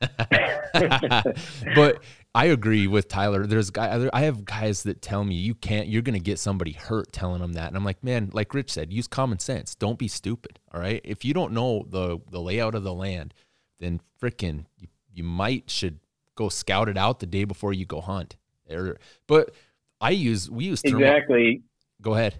but 1.74 2.02
I 2.34 2.46
agree 2.46 2.86
with 2.86 3.08
Tyler. 3.08 3.46
There's 3.46 3.70
guy 3.70 4.08
I 4.12 4.20
have 4.22 4.44
guys 4.44 4.82
that 4.82 5.00
tell 5.00 5.24
me 5.24 5.36
you 5.36 5.54
can't 5.54 5.88
you're 5.88 6.02
going 6.02 6.18
to 6.18 6.20
get 6.20 6.38
somebody 6.38 6.72
hurt 6.72 7.10
telling 7.12 7.40
them 7.40 7.54
that. 7.54 7.68
And 7.68 7.76
I'm 7.76 7.84
like, 7.84 8.04
"Man, 8.04 8.28
like 8.34 8.52
Rich 8.52 8.72
said, 8.72 8.92
use 8.92 9.08
common 9.08 9.38
sense. 9.38 9.74
Don't 9.74 9.98
be 9.98 10.08
stupid, 10.08 10.58
all 10.72 10.80
right? 10.80 11.00
If 11.02 11.24
you 11.24 11.32
don't 11.32 11.52
know 11.52 11.86
the 11.88 12.18
the 12.30 12.40
layout 12.40 12.74
of 12.74 12.84
the 12.84 12.92
land, 12.92 13.32
then 13.80 14.00
frickin' 14.20 14.66
you, 14.76 14.88
you 15.14 15.24
might 15.24 15.70
should 15.70 16.00
go 16.34 16.50
scout 16.50 16.90
it 16.90 16.98
out 16.98 17.20
the 17.20 17.26
day 17.26 17.44
before 17.44 17.72
you 17.72 17.86
go 17.86 18.02
hunt. 18.02 18.36
Or, 18.70 18.98
but 19.26 19.54
I 20.00 20.10
use 20.10 20.50
we 20.50 20.64
use 20.64 20.82
thermal. 20.82 21.00
exactly. 21.02 21.62
Go 22.02 22.14
ahead. 22.14 22.38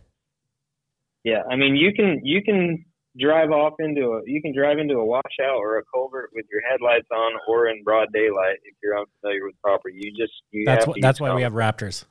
Yeah, 1.26 1.42
I 1.50 1.56
mean, 1.56 1.74
you 1.74 1.92
can 1.92 2.20
you 2.22 2.40
can 2.40 2.84
drive 3.18 3.50
off 3.50 3.72
into 3.80 4.12
a 4.12 4.20
you 4.26 4.40
can 4.40 4.54
drive 4.54 4.78
into 4.78 4.94
a 4.94 5.04
washout 5.04 5.56
or 5.58 5.78
a 5.78 5.82
culvert 5.92 6.30
with 6.32 6.46
your 6.52 6.60
headlights 6.70 7.08
on 7.12 7.32
or 7.48 7.66
in 7.66 7.82
broad 7.82 8.06
daylight 8.12 8.58
if 8.64 8.76
you're 8.80 8.96
unfamiliar 8.96 9.44
with 9.44 9.60
property. 9.60 9.96
You 9.98 10.12
just 10.12 10.32
you 10.52 10.64
That's 10.66 10.84
have 10.84 10.92
wh- 10.92 10.94
to 10.94 11.00
that's 11.00 11.18
use 11.18 11.28
why 11.28 11.34
we 11.34 11.42
have 11.42 11.52
Raptors. 11.52 12.04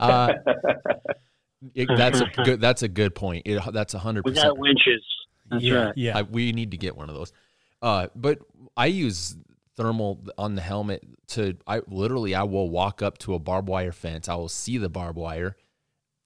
uh, 0.00 0.32
it- 1.74 1.88
that's 1.96 2.20
a 2.20 2.26
good. 2.44 2.60
That's 2.60 2.82
a 2.82 2.88
good 2.88 3.14
point. 3.14 3.42
It, 3.46 3.60
that's 3.72 3.94
a 3.94 3.98
hundred 4.00 4.24
We 4.24 4.32
percent. 4.32 4.48
got 4.48 4.58
winches. 4.58 5.04
That's 5.50 5.62
yeah, 5.62 5.84
right. 5.84 5.92
yeah. 5.96 6.18
I, 6.18 6.22
we 6.22 6.50
need 6.52 6.72
to 6.72 6.76
get 6.76 6.96
one 6.96 7.08
of 7.08 7.14
those. 7.14 7.32
Uh, 7.80 8.08
but 8.16 8.40
I 8.76 8.86
use 8.86 9.36
thermal 9.76 10.24
on 10.36 10.56
the 10.56 10.60
helmet 10.60 11.04
to. 11.28 11.56
I 11.68 11.82
literally 11.86 12.34
I 12.34 12.42
will 12.42 12.68
walk 12.68 13.00
up 13.00 13.18
to 13.18 13.34
a 13.34 13.38
barbed 13.38 13.68
wire 13.68 13.92
fence. 13.92 14.28
I 14.28 14.34
will 14.34 14.48
see 14.48 14.76
the 14.78 14.88
barbed 14.88 15.18
wire, 15.18 15.56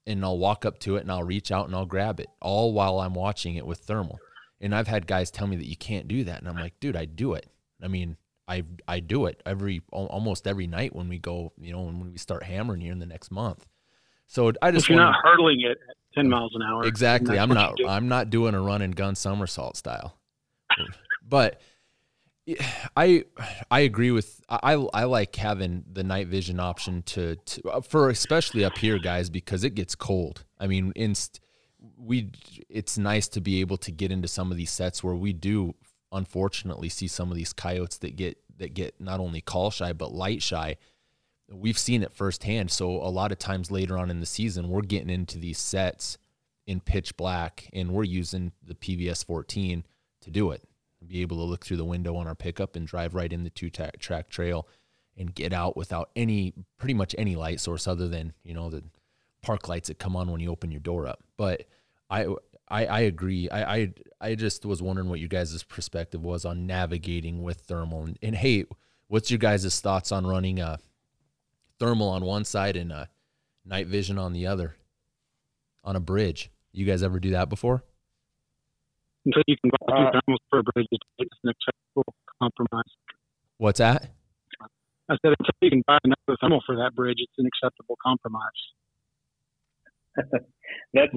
and 0.05 0.23
I'll 0.23 0.37
walk 0.37 0.65
up 0.65 0.79
to 0.79 0.95
it 0.97 1.01
and 1.01 1.11
I'll 1.11 1.23
reach 1.23 1.51
out 1.51 1.67
and 1.67 1.75
I'll 1.75 1.85
grab 1.85 2.19
it, 2.19 2.27
all 2.41 2.73
while 2.73 2.99
I'm 2.99 3.13
watching 3.13 3.55
it 3.55 3.65
with 3.65 3.79
thermal. 3.79 4.19
And 4.61 4.73
I've 4.73 4.87
had 4.87 5.07
guys 5.07 5.29
tell 5.31 5.47
me 5.47 5.55
that 5.57 5.67
you 5.67 5.75
can't 5.75 6.07
do 6.07 6.23
that, 6.25 6.39
and 6.39 6.47
I'm 6.47 6.55
like, 6.55 6.79
dude, 6.79 6.95
I 6.95 7.05
do 7.05 7.33
it. 7.33 7.47
I 7.81 7.87
mean, 7.87 8.15
I 8.47 8.63
I 8.87 8.99
do 9.01 9.25
it 9.25 9.41
every 9.45 9.81
almost 9.91 10.47
every 10.47 10.67
night 10.67 10.95
when 10.95 11.09
we 11.09 11.17
go, 11.17 11.51
you 11.59 11.71
know, 11.73 11.81
when 11.81 12.11
we 12.11 12.17
start 12.17 12.43
hammering 12.43 12.81
here 12.81 12.91
in 12.91 12.99
the 12.99 13.05
next 13.05 13.29
month. 13.31 13.65
So 14.27 14.51
I 14.61 14.71
just 14.71 14.85
If 14.85 14.89
you're 14.89 14.99
wanna- 14.99 15.11
not 15.11 15.21
hurtling 15.23 15.61
it 15.61 15.71
at 15.89 15.95
10 16.15 16.29
miles 16.29 16.53
an 16.55 16.61
hour. 16.61 16.85
Exactly. 16.85 17.37
I'm 17.39 17.49
not. 17.49 17.71
what 17.71 17.79
you 17.79 17.85
do. 17.85 17.91
I'm 17.91 18.07
not 18.07 18.29
doing 18.29 18.53
a 18.55 18.61
run 18.61 18.81
and 18.81 18.95
gun 18.95 19.15
somersault 19.15 19.75
style. 19.77 20.17
but 21.27 21.59
I 22.97 23.23
I 23.71 23.81
agree 23.81 24.11
with 24.11 24.41
I 24.49 24.73
I 24.73 25.05
like 25.05 25.35
having 25.35 25.85
the 25.91 26.03
night 26.03 26.27
vision 26.27 26.59
option 26.59 27.01
to, 27.03 27.35
to 27.37 27.69
uh, 27.69 27.81
for 27.81 28.09
especially 28.09 28.65
up 28.65 28.77
here 28.77 28.99
guys 28.99 29.29
because 29.29 29.63
it 29.63 29.75
gets 29.75 29.95
cold. 29.95 30.43
I 30.59 30.67
mean, 30.67 30.91
inst 30.95 31.39
we 31.97 32.31
it's 32.69 32.97
nice 32.97 33.27
to 33.29 33.41
be 33.41 33.61
able 33.61 33.77
to 33.77 33.91
get 33.91 34.11
into 34.11 34.27
some 34.27 34.51
of 34.51 34.57
these 34.57 34.71
sets 34.71 35.03
where 35.03 35.15
we 35.15 35.31
do 35.33 35.75
unfortunately 36.11 36.89
see 36.89 37.07
some 37.07 37.31
of 37.31 37.37
these 37.37 37.53
coyotes 37.53 37.97
that 37.99 38.15
get 38.15 38.37
that 38.57 38.73
get 38.73 38.99
not 38.99 39.19
only 39.19 39.41
call 39.41 39.71
shy 39.71 39.93
but 39.93 40.13
light 40.13 40.41
shy 40.41 40.75
we've 41.51 41.77
seen 41.77 42.03
it 42.03 42.13
firsthand. 42.13 42.71
So 42.71 42.89
a 42.89 43.09
lot 43.09 43.31
of 43.31 43.39
times 43.39 43.71
later 43.71 43.97
on 43.97 44.09
in 44.09 44.19
the 44.19 44.25
season, 44.25 44.69
we're 44.69 44.81
getting 44.81 45.09
into 45.09 45.37
these 45.37 45.57
sets 45.57 46.17
in 46.65 46.79
pitch 46.79 47.17
black, 47.17 47.69
and 47.73 47.91
we're 47.91 48.03
using 48.03 48.53
the 48.65 48.75
PVS 48.75 49.25
14 49.25 49.85
to 50.21 50.31
do 50.31 50.51
it. 50.51 50.63
Be 51.07 51.21
able 51.21 51.37
to 51.37 51.43
look 51.43 51.65
through 51.65 51.77
the 51.77 51.85
window 51.85 52.15
on 52.15 52.27
our 52.27 52.35
pickup 52.35 52.75
and 52.75 52.87
drive 52.87 53.15
right 53.15 53.31
in 53.31 53.43
the 53.43 53.49
two 53.49 53.69
track 53.69 54.29
trail, 54.29 54.67
and 55.17 55.33
get 55.33 55.53
out 55.53 55.77
without 55.77 56.09
any, 56.15 56.53
pretty 56.77 56.93
much 56.93 57.15
any 57.17 57.35
light 57.35 57.59
source 57.59 57.87
other 57.87 58.07
than 58.07 58.33
you 58.43 58.53
know 58.53 58.69
the 58.69 58.83
park 59.41 59.67
lights 59.67 59.87
that 59.89 59.99
come 59.99 60.15
on 60.15 60.31
when 60.31 60.41
you 60.41 60.51
open 60.51 60.71
your 60.71 60.81
door 60.81 61.07
up. 61.07 61.23
But 61.37 61.65
I. 62.09 62.27
I, 62.69 62.85
I 62.85 62.99
agree. 63.01 63.49
I, 63.49 63.75
I 63.75 63.93
I 64.21 64.35
just 64.35 64.65
was 64.65 64.81
wondering 64.81 65.09
what 65.09 65.19
you 65.19 65.27
guys' 65.27 65.61
perspective 65.63 66.23
was 66.23 66.45
on 66.45 66.65
navigating 66.65 67.43
with 67.43 67.59
thermal. 67.59 68.05
And, 68.05 68.17
and 68.23 68.35
hey, 68.35 68.63
what's 69.09 69.29
your 69.29 69.37
guys' 69.37 69.81
thoughts 69.81 70.13
on 70.13 70.25
running 70.25 70.59
a 70.59 70.79
thermal 71.77 72.09
on 72.09 72.23
one 72.23 72.45
side 72.45 72.77
and 72.77 72.91
a 72.91 73.09
night 73.65 73.87
vision 73.87 74.17
on 74.17 74.33
the 74.33 74.47
other 74.47 74.77
on 75.83 75.95
a 75.95 75.99
bridge. 75.99 76.49
You 76.71 76.85
guys 76.85 77.03
ever 77.03 77.19
do 77.19 77.31
that 77.31 77.49
before? 77.49 77.83
Until 79.25 79.43
you 79.47 79.55
can 79.57 79.71
buy 79.71 79.93
Uh, 79.93 80.11
two 80.11 80.19
thermals 80.19 80.43
per 80.51 80.61
bridge, 80.63 80.87
it's 80.91 81.39
an 81.43 81.49
acceptable 81.49 82.13
compromise. 82.41 82.91
What's 83.57 83.79
that? 83.79 84.11
I 85.09 85.15
said 85.21 85.35
until 85.37 85.53
you 85.61 85.69
can 85.69 85.83
buy 85.87 85.99
another 86.03 86.37
thermal 86.39 86.61
for 86.65 86.75
that 86.77 86.95
bridge, 86.95 87.17
it's 87.19 87.37
an 87.37 87.45
acceptable 87.45 87.97
compromise. 88.01 88.61
That's 90.93 91.13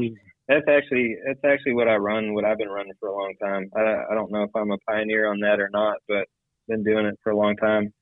that's 0.48 0.68
actually 0.68 1.16
that's 1.26 1.44
actually 1.44 1.74
what 1.74 1.88
I 1.88 1.96
run. 1.96 2.32
What 2.32 2.44
I've 2.44 2.58
been 2.58 2.68
running 2.68 2.94
for 3.00 3.08
a 3.08 3.12
long 3.12 3.34
time. 3.42 3.68
I 3.76 3.80
I 4.10 4.14
don't 4.14 4.30
know 4.30 4.42
if 4.44 4.50
I'm 4.54 4.70
a 4.70 4.78
pioneer 4.88 5.30
on 5.30 5.40
that 5.40 5.60
or 5.60 5.68
not, 5.72 5.96
but 6.08 6.26
been 6.68 6.82
doing 6.82 7.04
it 7.06 7.18
for 7.22 7.30
a 7.30 7.36
long 7.36 7.56
time. 7.56 7.92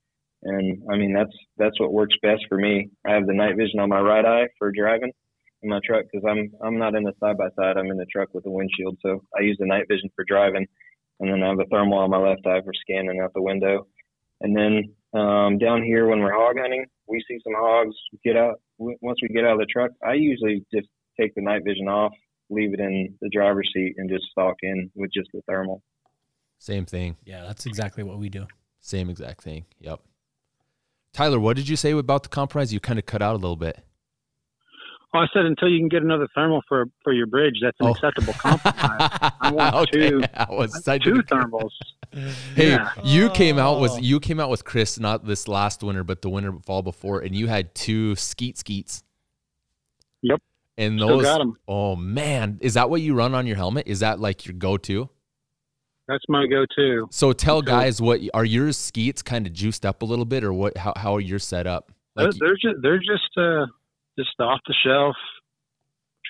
And 0.42 0.82
I 0.90 0.96
mean 0.96 1.12
that's 1.12 1.34
that's 1.56 1.78
what 1.80 1.92
works 1.92 2.14
best 2.22 2.42
for 2.48 2.58
me. 2.58 2.90
I 3.06 3.12
have 3.12 3.26
the 3.26 3.32
night 3.32 3.56
vision 3.56 3.80
on 3.80 3.88
my 3.88 4.00
right 4.00 4.24
eye 4.24 4.48
for 4.58 4.70
driving 4.70 5.12
in 5.64 5.70
my 5.70 5.80
truck 5.84 6.04
because 6.10 6.24
I'm 6.28 6.52
I'm 6.62 6.78
not 6.78 6.94
in 6.94 7.02
the 7.02 7.12
side 7.18 7.36
by 7.36 7.48
side. 7.56 7.76
I'm 7.76 7.90
in 7.90 7.96
the 7.96 8.06
truck 8.06 8.32
with 8.32 8.44
the 8.44 8.50
windshield, 8.50 8.98
so 9.02 9.22
I 9.36 9.42
use 9.42 9.56
the 9.58 9.66
night 9.66 9.86
vision 9.88 10.10
for 10.14 10.24
driving, 10.28 10.66
and 11.20 11.32
then 11.32 11.42
I 11.42 11.48
have 11.48 11.58
a 11.58 11.64
thermal 11.64 11.98
on 11.98 12.10
my 12.10 12.18
left 12.18 12.46
eye 12.46 12.60
for 12.62 12.72
scanning 12.80 13.20
out 13.20 13.32
the 13.34 13.42
window. 13.42 13.86
And 14.40 14.56
then 14.56 14.94
um, 15.18 15.58
down 15.58 15.82
here 15.82 16.06
when 16.06 16.20
we're 16.20 16.34
hog 16.34 16.56
hunting, 16.60 16.84
we 17.08 17.24
see 17.26 17.38
some 17.42 17.54
hogs 17.56 17.96
get 18.22 18.36
out. 18.36 18.60
Once 18.78 19.18
we 19.22 19.28
get 19.28 19.44
out 19.44 19.54
of 19.54 19.58
the 19.58 19.66
truck, 19.72 19.90
I 20.06 20.14
usually 20.14 20.64
just 20.72 20.88
take 21.18 21.34
the 21.34 21.42
night 21.42 21.62
vision 21.64 21.88
off, 21.88 22.12
leave 22.50 22.74
it 22.74 22.80
in 22.80 23.16
the 23.20 23.30
driver's 23.32 23.70
seat, 23.74 23.94
and 23.96 24.10
just 24.10 24.24
stalk 24.30 24.56
in 24.62 24.90
with 24.94 25.10
just 25.14 25.28
the 25.32 25.40
thermal. 25.48 25.82
Same 26.58 26.84
thing. 26.84 27.16
Yeah, 27.24 27.44
that's 27.46 27.66
exactly 27.66 28.02
what 28.02 28.18
we 28.18 28.28
do. 28.28 28.46
Same 28.80 29.08
exact 29.08 29.42
thing. 29.42 29.64
Yep. 29.80 30.00
Tyler, 31.12 31.38
what 31.38 31.56
did 31.56 31.68
you 31.68 31.76
say 31.76 31.92
about 31.92 32.24
the 32.24 32.28
compromise? 32.28 32.72
You 32.72 32.80
kind 32.80 32.98
of 32.98 33.06
cut 33.06 33.22
out 33.22 33.34
a 33.34 33.38
little 33.38 33.56
bit. 33.56 33.78
Well, 35.14 35.22
I 35.22 35.26
said 35.32 35.46
until 35.46 35.68
you 35.68 35.78
can 35.78 35.88
get 35.88 36.02
another 36.02 36.26
thermal 36.34 36.60
for 36.68 36.86
for 37.04 37.12
your 37.12 37.26
bridge, 37.28 37.54
that's 37.62 37.76
an 37.80 37.86
Oh. 37.86 37.90
acceptable 37.92 38.32
compromise. 38.34 39.08
I 39.40 39.50
want 39.54 39.74
Okay, 39.76 40.10
two- 40.10 40.22
I 40.34 40.46
was 40.50 40.88
I 40.88 40.98
Two 40.98 41.22
thermals. 41.30 41.70
Hey, 42.56 42.70
Yeah. 42.70 42.90
you 43.04 43.30
came 43.30 43.56
out 43.58 43.80
with 43.80 43.92
Oh. 43.92 43.98
you 43.98 44.18
came 44.18 44.40
out 44.40 44.50
with 44.50 44.64
Chris 44.64 44.98
not 44.98 45.24
this 45.24 45.46
last 45.46 45.82
winter, 45.84 46.02
but 46.02 46.20
the 46.22 46.28
winter 46.28 46.52
fall 46.66 46.82
before, 46.82 47.20
and 47.20 47.34
you 47.34 47.46
had 47.46 47.74
two 47.76 48.16
skeet 48.16 48.58
skeets. 48.58 49.04
Yep. 50.22 50.42
And 50.76 50.98
Still 50.98 51.18
those, 51.22 51.54
oh 51.68 51.94
man, 51.94 52.58
is 52.60 52.74
that 52.74 52.90
what 52.90 53.00
you 53.00 53.14
run 53.14 53.34
on 53.34 53.46
your 53.46 53.56
helmet? 53.56 53.86
Is 53.86 54.00
that 54.00 54.18
like 54.18 54.44
your 54.46 54.54
go-to? 54.54 55.08
That's 56.08 56.24
my 56.28 56.46
go-to. 56.48 57.06
So 57.12 57.32
tell 57.32 57.58
Okay. 57.58 57.66
guys 57.68 58.02
what 58.02 58.20
are 58.34 58.44
your 58.44 58.72
skeets 58.72 59.22
kind 59.22 59.46
of 59.46 59.52
juiced 59.52 59.86
up 59.86 60.02
a 60.02 60.04
little 60.04 60.24
bit, 60.24 60.42
or 60.42 60.52
what? 60.52 60.76
How 60.76 60.92
how 60.96 61.14
are 61.14 61.20
you 61.20 61.38
set 61.38 61.68
up? 61.68 61.92
They're, 62.16 62.32
they're 62.40 62.54
just 62.56 62.76
they're 62.82 62.98
just 62.98 63.38
uh 63.38 63.66
just 64.18 64.38
off 64.40 64.60
the 64.66 64.74
shelf 64.84 65.16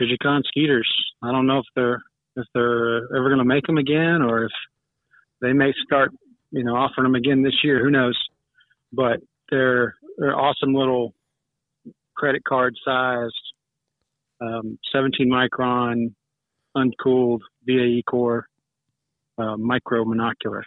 Trijicon 0.00 0.42
SkeetIRs. 0.56 0.82
I 1.22 1.30
don't 1.32 1.46
know 1.46 1.58
if 1.58 1.66
they're 1.74 2.02
if 2.36 2.46
they're 2.52 3.04
ever 3.16 3.28
going 3.28 3.38
to 3.38 3.44
make 3.44 3.66
them 3.66 3.78
again 3.78 4.22
or 4.22 4.44
if 4.44 4.52
they 5.40 5.52
may 5.52 5.72
start 5.84 6.10
you 6.50 6.64
know 6.64 6.74
offering 6.74 7.04
them 7.04 7.14
again 7.14 7.42
this 7.42 7.60
year. 7.62 7.82
Who 7.82 7.90
knows? 7.90 8.18
But 8.92 9.20
they're 9.50 9.94
they're 10.18 10.38
awesome 10.38 10.74
little 10.74 11.14
credit 12.16 12.44
card 12.44 12.76
sized, 12.84 13.34
um, 14.40 14.78
17 14.92 15.28
micron, 15.28 16.14
uncooled 16.76 17.42
VAE 17.66 18.02
core 18.08 18.46
uh, 19.38 19.56
micro 19.56 20.04
monocular, 20.04 20.62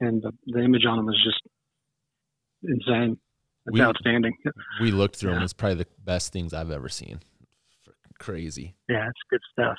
and 0.00 0.22
the, 0.22 0.32
the 0.46 0.60
image 0.60 0.84
on 0.86 0.98
them 0.98 1.08
is 1.08 1.22
just 1.24 1.40
insane. 2.62 3.18
It's 3.70 3.78
We- 3.78 3.82
outstanding. 3.82 4.32
we 4.80 4.90
looked 4.90 5.16
through 5.16 5.34
them. 5.34 5.42
It's 5.42 5.52
probably 5.52 5.76
the 5.84 5.86
best 6.04 6.32
things 6.32 6.52
I've 6.52 6.70
ever 6.70 6.88
seen. 6.88 7.20
Crazy. 8.18 8.74
Yeah, 8.88 9.08
it's 9.08 9.20
good 9.30 9.40
stuff. 9.52 9.78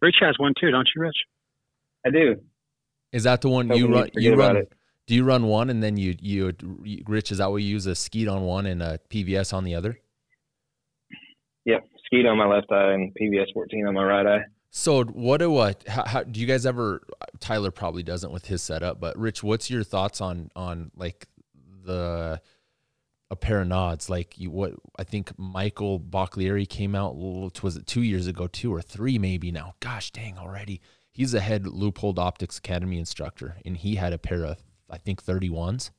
Rich 0.00 0.16
has 0.20 0.36
one 0.38 0.54
too, 0.58 0.70
don't 0.70 0.88
you, 0.94 1.02
Rich? 1.02 1.16
I 2.06 2.10
do. 2.10 2.36
Is 3.12 3.24
that 3.24 3.40
the 3.42 3.48
one 3.48 3.68
Hoping 3.68 3.82
you 3.82 3.88
you 3.88 3.94
run? 3.94 4.10
You 4.14 4.34
run? 4.34 4.56
it. 4.56 4.72
Do 5.06 5.14
you 5.14 5.24
run 5.24 5.46
one 5.46 5.70
and 5.70 5.82
then 5.82 5.96
you 5.96 6.14
you 6.20 6.52
you- 6.84 7.02
Rich? 7.06 7.32
Is 7.32 7.38
that 7.38 7.50
what 7.50 7.56
you 7.62 7.68
use 7.68 7.86
a 7.86 7.94
skeet 7.94 8.28
on 8.28 8.42
one 8.42 8.66
and 8.66 8.82
a 8.82 8.98
PVS 9.10 9.52
on 9.52 9.64
the 9.64 9.74
other? 9.74 9.98
Yep, 11.64 11.84
skeet 12.06 12.26
on 12.26 12.38
my 12.38 12.46
left 12.46 12.70
eye 12.70 12.92
and 12.92 13.12
PVS 13.14 13.52
14 13.52 13.86
on 13.86 13.94
my 13.94 14.04
right 14.04 14.26
eye. 14.26 14.44
So 14.70 15.04
what 15.04 15.38
do 15.38 15.50
what? 15.50 15.86
How, 15.88 16.04
how 16.06 16.22
do 16.22 16.40
you 16.40 16.46
guys 16.46 16.64
ever? 16.66 17.02
Tyler 17.40 17.70
probably 17.70 18.02
doesn't 18.02 18.30
with 18.32 18.46
his 18.46 18.62
setup, 18.62 19.00
but 19.00 19.18
Rich, 19.18 19.42
what's 19.42 19.70
your 19.70 19.82
thoughts 19.82 20.20
on 20.20 20.50
on 20.54 20.90
like 20.96 21.26
the 21.84 22.40
a 23.30 23.36
pair 23.36 23.60
of 23.60 23.68
nods 23.68 24.08
like 24.08 24.38
you 24.38 24.50
what 24.50 24.72
I 24.98 25.04
think 25.04 25.32
Michael 25.38 26.00
Boclieri 26.00 26.68
came 26.68 26.94
out 26.94 27.16
was 27.16 27.76
it 27.76 27.86
two 27.86 28.02
years 28.02 28.26
ago? 28.26 28.46
Two 28.46 28.74
or 28.74 28.80
three 28.80 29.18
maybe 29.18 29.50
now. 29.52 29.74
Gosh 29.80 30.10
dang 30.10 30.38
already. 30.38 30.80
He's 31.12 31.34
a 31.34 31.40
head 31.40 31.64
Leupold 31.64 32.18
Optics 32.18 32.58
Academy 32.58 32.98
instructor 32.98 33.56
and 33.64 33.76
he 33.76 33.96
had 33.96 34.12
a 34.12 34.18
pair 34.18 34.44
of 34.44 34.62
I 34.90 34.96
think 34.96 35.22
31s 35.22 35.90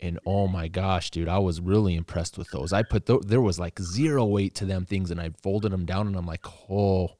and 0.00 0.18
oh 0.24 0.48
my 0.48 0.68
gosh 0.68 1.10
dude 1.10 1.28
I 1.28 1.38
was 1.38 1.60
really 1.60 1.94
impressed 1.94 2.38
with 2.38 2.50
those. 2.50 2.72
I 2.72 2.82
put 2.82 3.04
th- 3.06 3.22
there 3.26 3.42
was 3.42 3.58
like 3.58 3.78
zero 3.80 4.24
weight 4.24 4.54
to 4.56 4.64
them 4.64 4.86
things 4.86 5.10
and 5.10 5.20
I 5.20 5.30
folded 5.42 5.72
them 5.72 5.84
down 5.84 6.06
and 6.06 6.16
I'm 6.16 6.26
like 6.26 6.46
oh 6.70 7.10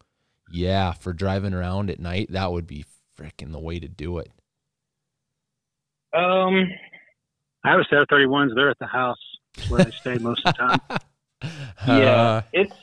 yeah 0.51 0.93
for 0.93 1.12
driving 1.12 1.53
around 1.53 1.91
at 1.91 2.01
night 2.01 2.33
that 2.33 2.51
would 2.51 2.66
be 2.66 2.87
freaking 3.18 3.53
the 3.53 3.61
way 3.61 3.79
to 3.79 3.89
do 3.89 4.18
it. 4.18 4.31
Um, 6.14 6.70
I 7.65 7.71
have 7.71 7.81
a 7.81 7.85
set 7.91 8.01
of 8.01 8.09
31s. 8.09 8.55
They're 8.55 8.71
at 8.71 8.79
the 8.79 8.87
house 8.87 9.19
where 9.69 9.85
they 9.85 9.91
stay 9.91 10.19
most 10.19 10.45
of 10.47 10.55
the 10.55 10.59
time. 10.59 11.01
yeah, 11.87 11.95
Uh, 12.21 12.43
it's 12.53 12.75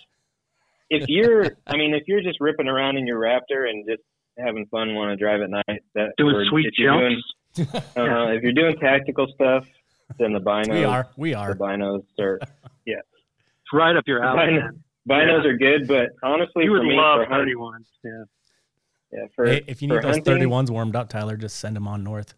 if 0.89 1.05
you're, 1.09 1.51
I 1.67 1.77
mean, 1.77 1.93
if 1.93 2.03
you're 2.07 2.21
just 2.21 2.39
ripping 2.39 2.67
around 2.67 2.97
in 2.97 3.07
your 3.07 3.19
Raptor 3.19 3.69
and 3.69 3.85
just 3.87 4.03
having 4.37 4.65
fun, 4.67 4.93
want 4.95 5.11
to 5.11 5.15
drive 5.23 5.41
at 5.41 5.49
night, 5.49 5.83
that 5.95 6.13
Doing 6.17 6.35
or 6.35 6.45
sweet 6.45 6.67
if 6.67 6.73
you're 6.77 6.91
doing, 6.99 7.21
jumps. 7.55 7.73
uh, 7.97 8.27
if 8.31 8.43
you're 8.43 8.51
doing 8.53 8.75
tactical 8.77 9.27
stuff, 9.33 9.65
then 10.19 10.33
the 10.33 10.39
binos, 10.39 10.69
we 10.73 10.83
are. 10.83 11.07
We 11.17 11.31
the 11.31 11.39
are. 11.39 11.55
binos 11.55 12.03
are 12.19 12.39
It's 12.85 13.73
right 13.73 13.95
up 13.95 14.03
your 14.07 14.23
alley. 14.23 14.39
Binos, 14.53 14.61
man. 14.61 14.83
binos 15.09 15.45
are 15.45 15.57
good, 15.57 15.87
but 15.87 16.09
honestly, 16.21 16.65
You 16.65 16.71
for 16.71 16.79
would 16.79 16.87
me, 16.87 16.95
love 16.95 17.25
for 17.27 17.33
31s. 17.33 17.85
Yeah, 18.03 18.11
yeah, 19.11 19.25
for 19.35 19.45
Hey, 19.47 19.63
if 19.67 19.81
you 19.81 19.87
need 19.87 20.03
those 20.03 20.17
hunting, 20.17 20.49
31s 20.49 20.69
warmed 20.69 20.95
up, 20.95 21.09
Tyler, 21.09 21.37
just 21.37 21.55
send 21.57 21.75
them 21.75 21.87
on 21.87 22.03
north. 22.03 22.35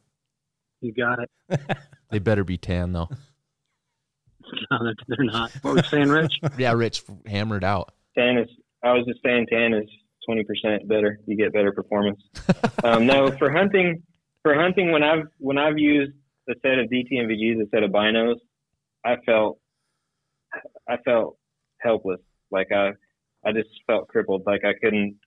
You 0.82 0.94
got 0.94 1.20
it. 1.20 1.60
they 2.12 2.20
better 2.20 2.44
be 2.44 2.58
tan 2.58 2.94
though 2.94 3.10
No, 4.72 4.78
they're, 4.84 4.96
they're 5.08 5.26
not. 5.26 5.52
What 5.62 5.76
was 5.76 5.88
saying, 5.90 6.10
Rich? 6.10 6.40
yeah 6.58 6.74
Rich 6.74 7.04
hammered 7.26 7.64
out 7.64 7.94
tan 8.18 8.38
is. 8.38 8.50
I 8.84 8.94
was 8.94 9.06
just 9.06 9.20
saying, 9.24 9.48
tan 9.52 9.74
is 9.74 9.90
twenty 10.26 10.44
percent 10.44 10.88
better. 10.88 11.20
You 11.26 11.36
get 11.36 11.54
better 11.54 11.72
performance. 11.72 12.22
um, 12.84 13.06
no, 13.06 13.32
for 13.38 13.52
hunting, 13.52 14.04
for 14.44 14.56
hunting, 14.56 14.92
when 14.92 15.04
I've 15.04 15.26
when 15.40 15.58
I've 15.58 15.78
used 15.78 16.14
a 16.50 16.54
set 16.62 16.80
of 16.80 16.90
DTNVGs, 16.90 17.62
a 17.62 17.70
set 17.70 17.84
of 17.84 17.92
binos, 17.92 18.36
I 19.06 19.16
felt, 19.26 19.60
I 20.88 20.98
felt 21.04 21.38
helpless. 21.80 22.22
Like 22.52 22.72
I, 22.72 22.92
I 23.46 23.52
just 23.52 23.70
felt 23.86 24.08
crippled. 24.08 24.44
Like 24.46 24.62
I 24.64 24.74
couldn't. 24.82 25.18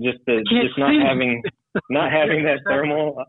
Just 0.00 0.18
the, 0.26 0.44
just 0.50 0.78
not 0.78 0.90
see. 0.90 1.00
having, 1.02 1.42
not 1.88 2.12
having 2.12 2.44
that 2.44 2.58
thermal, 2.66 3.24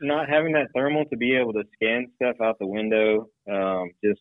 not 0.00 0.28
having 0.28 0.52
that 0.52 0.68
thermal 0.74 1.04
to 1.06 1.16
be 1.16 1.36
able 1.36 1.52
to 1.54 1.64
scan 1.74 2.06
stuff 2.16 2.36
out 2.42 2.58
the 2.58 2.66
window, 2.66 3.28
um, 3.50 3.90
just 4.04 4.20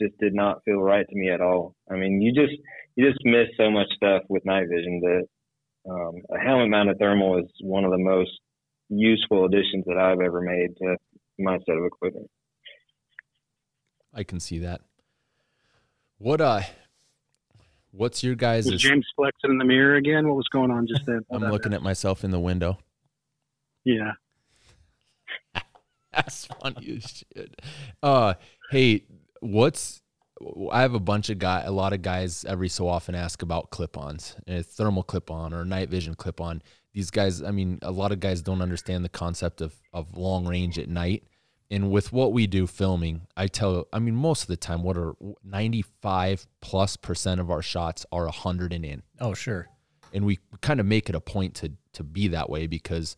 just 0.00 0.16
did 0.18 0.34
not 0.34 0.62
feel 0.64 0.76
right 0.76 1.06
to 1.08 1.16
me 1.16 1.30
at 1.30 1.40
all. 1.40 1.74
I 1.90 1.96
mean, 1.96 2.20
you 2.20 2.32
just 2.32 2.52
you 2.96 3.08
just 3.08 3.24
miss 3.24 3.48
so 3.56 3.70
much 3.70 3.88
stuff 3.96 4.22
with 4.28 4.44
night 4.44 4.66
vision 4.68 5.00
that 5.00 5.90
um, 5.90 6.22
a 6.34 6.38
helmet 6.38 6.68
mounted 6.68 6.98
thermal 6.98 7.38
is 7.38 7.50
one 7.60 7.84
of 7.84 7.90
the 7.90 7.98
most 7.98 8.30
useful 8.88 9.44
additions 9.44 9.84
that 9.86 9.98
I've 9.98 10.20
ever 10.20 10.40
made 10.40 10.76
to 10.78 10.96
my 11.38 11.58
set 11.66 11.76
of 11.76 11.84
equipment. 11.84 12.30
I 14.14 14.22
can 14.22 14.40
see 14.40 14.58
that. 14.60 14.80
What 16.18 16.40
uh 16.40 16.62
what's 17.90 18.22
your 18.22 18.34
guys' 18.34 18.66
Was 18.66 18.80
James 18.80 19.06
flexing 19.16 19.50
in 19.50 19.58
the 19.58 19.64
mirror 19.64 19.96
again? 19.96 20.26
What 20.26 20.36
was 20.36 20.48
going 20.50 20.70
on 20.70 20.86
just 20.86 21.04
then? 21.06 21.20
I'm 21.30 21.42
looking 21.42 21.74
at 21.74 21.82
myself 21.82 22.24
in 22.24 22.30
the 22.30 22.40
window. 22.40 22.78
Yeah. 23.84 24.12
That's 26.16 26.46
funny 26.46 26.96
as 26.96 27.24
shit. 27.34 27.60
Uh 28.02 28.34
hey, 28.70 29.04
what's 29.40 30.02
I 30.70 30.82
have 30.82 30.94
a 30.94 31.00
bunch 31.00 31.30
of 31.30 31.38
guy 31.38 31.62
a 31.62 31.70
lot 31.70 31.92
of 31.92 32.02
guys 32.02 32.44
every 32.46 32.68
so 32.68 32.88
often 32.88 33.14
ask 33.14 33.42
about 33.42 33.70
clip-ons, 33.70 34.36
a 34.46 34.62
thermal 34.62 35.02
clip-on 35.02 35.54
or 35.54 35.64
night 35.64 35.88
vision 35.88 36.14
clip-on. 36.14 36.62
These 36.92 37.10
guys, 37.10 37.42
I 37.42 37.50
mean, 37.50 37.78
a 37.82 37.90
lot 37.90 38.12
of 38.12 38.20
guys 38.20 38.42
don't 38.42 38.62
understand 38.62 39.04
the 39.04 39.08
concept 39.10 39.60
of 39.60 39.74
of 39.92 40.16
long 40.16 40.46
range 40.46 40.78
at 40.78 40.88
night. 40.88 41.24
And 41.70 41.90
with 41.90 42.12
what 42.12 42.32
we 42.32 42.46
do 42.46 42.66
filming, 42.66 43.22
I 43.36 43.48
tell 43.48 43.86
I 43.92 43.98
mean 43.98 44.14
most 44.14 44.42
of 44.42 44.48
the 44.48 44.56
time 44.56 44.82
what 44.82 44.96
are 44.96 45.14
95 45.44 46.46
plus 46.60 46.96
percent 46.96 47.40
of 47.40 47.50
our 47.50 47.62
shots 47.62 48.06
are 48.12 48.24
100 48.24 48.72
and 48.72 48.84
in. 48.84 49.02
Oh, 49.20 49.34
sure. 49.34 49.68
and 50.12 50.24
we 50.24 50.38
kind 50.60 50.80
of 50.80 50.86
make 50.86 51.08
it 51.08 51.14
a 51.14 51.20
point 51.20 51.54
to 51.56 51.72
to 51.94 52.04
be 52.04 52.28
that 52.28 52.48
way 52.48 52.66
because 52.66 53.16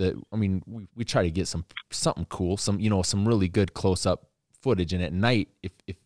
I 0.00 0.36
mean 0.36 0.62
we, 0.66 0.88
we 0.94 1.04
try 1.04 1.22
to 1.22 1.30
get 1.30 1.48
some 1.48 1.64
something 1.90 2.26
cool 2.26 2.56
some 2.56 2.80
you 2.80 2.90
know 2.90 3.02
some 3.02 3.26
really 3.26 3.48
good 3.48 3.74
close 3.74 4.06
up 4.06 4.28
footage. 4.60 4.92
And 4.92 5.02
at 5.02 5.12
night 5.12 5.48
if 5.62 5.72
if 5.86 5.96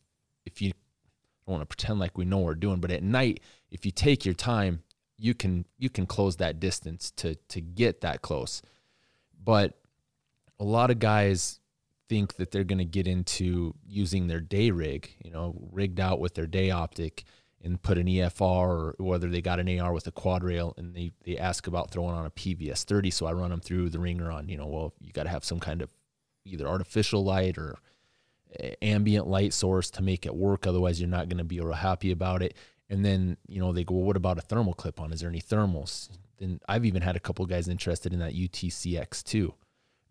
if 0.45 0.63
you 0.63 0.73
don't 1.47 1.59
want 1.59 1.63
to 1.63 1.67
pretend 1.67 1.99
like 1.99 2.17
we 2.17 2.25
know 2.25 2.39
what 2.39 2.47
we're 2.47 2.55
doing 2.55 2.81
but 2.81 2.91
at 2.91 3.03
night 3.03 3.41
if 3.71 3.85
you 3.87 3.93
take 3.93 4.25
your 4.25 4.35
time 4.35 4.83
you 5.19 5.35
can 5.35 5.65
you 5.79 5.91
can 5.91 6.07
close 6.07 6.37
that 6.37 6.61
distance 6.61 7.11
to 7.13 7.35
to 7.49 7.61
get 7.61 8.01
that 8.01 8.23
close. 8.23 8.63
But 9.43 9.79
a 10.61 10.65
lot 10.65 10.91
of 10.91 10.99
guys 10.99 11.61
think 12.09 12.37
that 12.37 12.51
they're 12.51 12.65
going 12.65 12.79
to 12.79 12.85
get 12.85 13.07
into 13.07 13.75
using 13.87 14.29
their 14.29 14.41
day 14.41 14.71
rig 14.71 15.15
you 15.23 15.31
know 15.31 15.55
rigged 15.71 16.01
out 16.01 16.21
with 16.21 16.35
their 16.35 16.47
day 16.47 16.71
optic 16.71 17.25
and 17.63 17.83
put 17.83 17.99
an 17.99 18.07
EFR 18.07 18.41
or 18.41 18.95
whether 18.99 19.29
they 19.29 19.41
got 19.41 19.59
an 19.59 19.81
AR 19.81 19.93
with 19.93 20.07
a 20.07 20.13
quad 20.13 20.45
rail 20.45 20.75
and 20.77 20.95
they, 20.95 21.13
they 21.25 21.37
ask 21.37 21.67
about 21.67 21.91
throwing 21.91 22.15
on 22.15 22.27
a 22.27 22.31
PVS 22.31 22.85
30. 22.85 23.11
So 23.11 23.27
I 23.27 23.33
run 23.33 23.51
them 23.51 23.61
through 23.61 23.91
the 23.91 23.99
ringer 23.99 24.31
on, 24.31 24.49
you 24.49 24.57
know, 24.57 24.67
well, 24.67 24.95
you 25.01 25.13
got 25.13 25.25
to 25.25 25.29
have 25.29 25.45
some 25.45 25.59
kind 25.59 25.83
of 25.83 25.91
either 26.45 26.67
artificial 26.67 27.25
light 27.25 27.59
or 27.59 27.77
ambient 28.81 29.27
light 29.27 29.53
source 29.53 29.91
to 29.91 30.03
make 30.03 30.25
it 30.25 30.35
work. 30.35 30.67
Otherwise, 30.67 31.01
you're 31.01 31.09
not 31.09 31.29
going 31.29 31.39
to 31.39 31.45
be 31.45 31.61
real 31.61 31.73
happy 31.73 32.11
about 32.13 32.43
it. 32.43 32.55
And 32.89 33.05
then, 33.05 33.37
you 33.47 33.61
know, 33.61 33.73
they 33.73 33.85
go, 33.85 33.97
well, 33.97 34.05
what 34.05 34.17
about 34.17 34.39
a 34.39 34.43
thermal 34.43 34.73
clip 34.73 35.01
on? 35.01 35.13
Is 35.13 35.21
there 35.21 35.29
any 35.29 35.43
thermals? 35.43 36.09
Then 36.39 36.61
I've 36.69 36.85
even 36.85 37.03
had 37.03 37.17
a 37.17 37.21
couple 37.21 37.45
guys 37.47 37.69
interested 37.69 38.13
in 38.13 38.21
that 38.21 38.35
UTCX 38.35 39.23
too. 39.25 39.55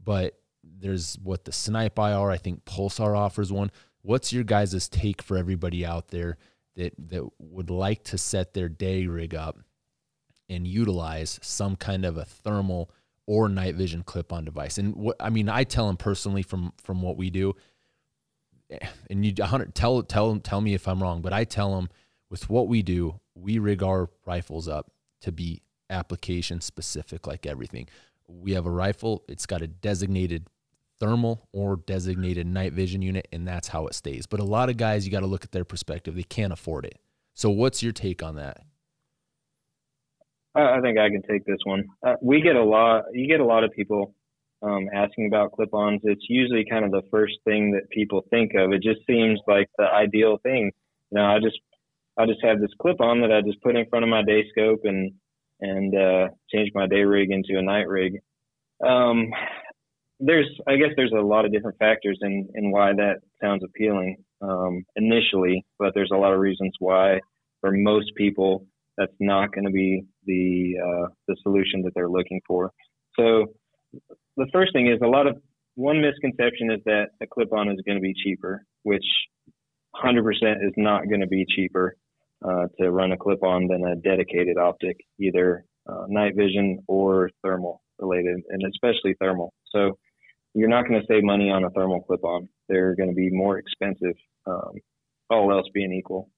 But 0.03 0.39
there's 0.63 1.17
what 1.23 1.45
the 1.45 1.51
Snipe 1.51 1.97
IR, 1.97 2.29
I 2.29 2.37
think 2.37 2.65
Pulsar 2.65 3.17
offers 3.17 3.51
one. 3.51 3.71
What's 4.01 4.31
your 4.31 4.43
guys' 4.43 4.87
take 4.89 5.21
for 5.21 5.37
everybody 5.37 5.85
out 5.85 6.09
there 6.09 6.37
that 6.77 6.93
that 7.09 7.27
would 7.39 7.69
like 7.69 8.03
to 8.05 8.17
set 8.17 8.53
their 8.53 8.69
day 8.69 9.05
rig 9.07 9.35
up 9.35 9.57
and 10.47 10.65
utilize 10.65 11.39
some 11.41 11.75
kind 11.75 12.05
of 12.05 12.17
a 12.17 12.23
thermal 12.23 12.89
or 13.25 13.49
night 13.49 13.75
vision 13.75 14.03
clip 14.03 14.31
on 14.31 14.45
device. 14.45 14.77
And 14.77 14.95
what 14.95 15.17
I 15.19 15.29
mean, 15.29 15.49
I 15.49 15.65
tell 15.65 15.87
them 15.87 15.97
personally 15.97 16.43
from 16.43 16.71
from 16.81 17.01
what 17.01 17.17
we 17.17 17.29
do, 17.29 17.53
eh, 18.69 18.77
and 19.09 19.25
you 19.25 19.33
tell 19.33 20.01
tell 20.03 20.39
tell 20.39 20.61
me 20.61 20.73
if 20.73 20.87
I'm 20.87 21.03
wrong, 21.03 21.21
but 21.21 21.33
I 21.33 21.43
tell 21.43 21.75
them 21.75 21.89
with 22.29 22.49
what 22.49 22.67
we 22.67 22.81
do, 22.81 23.19
we 23.35 23.59
rig 23.59 23.83
our 23.83 24.09
rifles 24.25 24.67
up 24.67 24.91
to 25.21 25.31
be 25.31 25.61
application 25.89 26.61
specific, 26.61 27.27
like 27.27 27.45
everything. 27.45 27.87
We 28.27 28.53
have 28.53 28.65
a 28.65 28.71
rifle; 28.71 29.23
it's 29.27 29.45
got 29.45 29.61
a 29.61 29.67
designated 29.67 30.47
thermal 30.99 31.47
or 31.51 31.77
designated 31.77 32.47
night 32.47 32.73
vision 32.73 33.01
unit, 33.01 33.27
and 33.31 33.47
that's 33.47 33.69
how 33.69 33.87
it 33.87 33.93
stays. 33.93 34.25
But 34.27 34.39
a 34.39 34.45
lot 34.45 34.69
of 34.69 34.77
guys, 34.77 35.05
you 35.05 35.11
got 35.11 35.21
to 35.21 35.27
look 35.27 35.43
at 35.43 35.51
their 35.51 35.65
perspective; 35.65 36.15
they 36.15 36.23
can't 36.23 36.53
afford 36.53 36.85
it. 36.85 36.99
So, 37.33 37.49
what's 37.49 37.83
your 37.83 37.91
take 37.91 38.23
on 38.23 38.35
that? 38.35 38.61
I, 40.55 40.81
think 40.81 40.97
I 40.97 41.09
can 41.09 41.21
take 41.21 41.45
this 41.45 41.59
one. 41.65 41.85
Uh, 42.05 42.15
we 42.21 42.41
get 42.41 42.55
a 42.55 42.63
lot. 42.63 43.05
You 43.13 43.27
get 43.27 43.39
a 43.39 43.45
lot 43.45 43.63
of 43.63 43.71
people 43.71 44.15
um, 44.63 44.87
asking 44.93 45.27
about 45.27 45.51
clip-ons. 45.51 46.01
It's 46.03 46.25
usually 46.29 46.65
kind 46.69 46.83
of 46.83 46.91
the 46.91 47.03
first 47.11 47.35
thing 47.45 47.71
that 47.71 47.89
people 47.91 48.25
think 48.29 48.53
of. 48.55 48.71
It 48.71 48.81
just 48.81 49.05
seems 49.05 49.39
like 49.47 49.69
the 49.77 49.85
ideal 49.85 50.39
thing. 50.41 50.71
You 51.11 51.17
know, 51.19 51.25
I 51.25 51.37
just 51.39 51.59
I 52.17 52.25
just 52.25 52.43
have 52.43 52.59
this 52.59 52.71
clip-on 52.81 53.21
that 53.21 53.31
I 53.31 53.41
just 53.41 53.61
put 53.61 53.75
in 53.75 53.87
front 53.87 54.03
of 54.03 54.09
my 54.09 54.23
day 54.23 54.45
scope 54.51 54.81
and 54.83 55.11
and 55.59 55.95
uh, 55.95 56.27
change 56.53 56.71
my 56.73 56.87
day 56.87 57.03
rig 57.03 57.29
into 57.31 57.57
a 57.57 57.61
night 57.61 57.87
rig. 57.87 58.19
Um, 58.85 59.29
there's 60.19 60.47
I 60.67 60.77
guess 60.77 60.89
there's 60.95 61.13
a 61.15 61.21
lot 61.21 61.45
of 61.45 61.51
different 61.51 61.77
factors 61.77 62.17
in 62.21 62.49
in 62.55 62.71
why 62.71 62.93
that 62.93 63.17
sounds 63.41 63.63
appealing 63.63 64.17
um, 64.41 64.83
initially, 64.95 65.65
but 65.79 65.93
there's 65.93 66.11
a 66.13 66.17
lot 66.17 66.33
of 66.33 66.39
reasons 66.39 66.73
why 66.79 67.19
for 67.61 67.71
most 67.71 68.11
people 68.15 68.65
that's 68.97 69.13
not 69.19 69.51
going 69.53 69.65
to 69.65 69.71
be 69.71 70.03
the 70.25 70.75
uh, 70.83 71.07
the 71.27 71.35
solution 71.43 71.81
that 71.83 71.91
they're 71.95 72.09
looking 72.09 72.41
for. 72.47 72.71
So 73.17 73.53
the 74.37 74.47
first 74.51 74.73
thing 74.73 74.87
is 74.87 74.99
a 75.03 75.07
lot 75.07 75.27
of 75.27 75.37
one 75.75 76.01
misconception 76.01 76.71
is 76.71 76.79
that 76.85 77.09
a 77.21 77.27
clip-on 77.27 77.69
is 77.69 77.77
going 77.85 77.97
to 77.97 78.01
be 78.01 78.13
cheaper, 78.13 78.63
which 78.83 79.05
100% 80.03 80.21
is 80.65 80.73
not 80.75 81.07
going 81.07 81.21
to 81.21 81.27
be 81.27 81.45
cheaper 81.47 81.95
uh, 82.43 82.65
to 82.79 82.91
run 82.91 83.11
a 83.11 83.17
clip-on 83.17 83.67
than 83.67 83.85
a 83.85 83.95
dedicated 83.95 84.57
optic, 84.57 84.97
either 85.19 85.63
uh, 85.87 86.05
night 86.07 86.33
vision 86.35 86.79
or 86.87 87.29
thermal 87.43 87.81
related, 87.99 88.41
and 88.49 88.61
especially 88.67 89.15
thermal. 89.19 89.53
So 89.71 89.97
you're 90.57 90.69
not 90.69 90.87
going 90.87 90.99
to 90.99 91.05
save 91.07 91.23
money 91.23 91.51
on 91.51 91.63
a 91.63 91.69
thermal 91.69 92.01
clip-on. 92.01 92.49
They're 92.67 92.95
going 92.95 93.09
to 93.09 93.15
be 93.15 93.29
more 93.29 93.59
expensive, 93.59 94.15
um, 94.47 94.71
all 95.29 95.51
else 95.51 95.67
being 95.71 95.93
equal. 95.93 96.31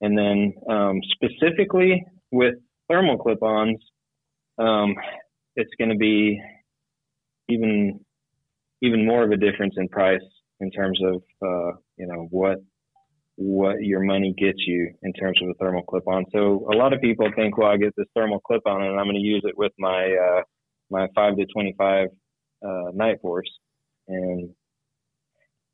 And 0.00 0.18
then 0.18 0.54
um, 0.68 1.00
specifically 1.12 2.04
with 2.32 2.54
thermal 2.88 3.16
clip-ons, 3.16 3.78
um, 4.58 4.96
it's 5.54 5.70
going 5.78 5.90
to 5.90 5.96
be 5.96 6.40
even 7.48 8.00
even 8.82 9.06
more 9.06 9.22
of 9.22 9.30
a 9.30 9.36
difference 9.36 9.74
in 9.76 9.88
price 9.88 10.20
in 10.58 10.70
terms 10.72 10.98
of 11.04 11.22
uh, 11.40 11.76
you 11.96 12.08
know 12.08 12.26
what 12.30 12.58
what 13.36 13.82
your 13.82 14.00
money 14.00 14.34
gets 14.36 14.58
you 14.66 14.92
in 15.02 15.12
terms 15.12 15.38
of 15.42 15.48
a 15.48 15.54
thermal 15.54 15.82
clip 15.82 16.06
on. 16.08 16.24
So 16.32 16.68
a 16.72 16.76
lot 16.76 16.92
of 16.92 17.00
people 17.00 17.28
think, 17.36 17.56
well, 17.56 17.70
I 17.70 17.76
get 17.76 17.94
this 17.96 18.06
thermal 18.16 18.40
clip 18.40 18.62
on 18.66 18.82
and 18.82 18.98
I'm 18.98 19.06
going 19.06 19.14
to 19.14 19.20
use 19.20 19.42
it 19.44 19.56
with 19.56 19.72
my 19.78 20.12
uh, 20.12 20.42
my 20.90 21.06
five 21.14 21.36
to 21.36 21.46
twenty 21.46 21.74
five 21.78 22.08
uh, 22.62 22.90
Nightforce, 22.94 23.50
and 24.08 24.50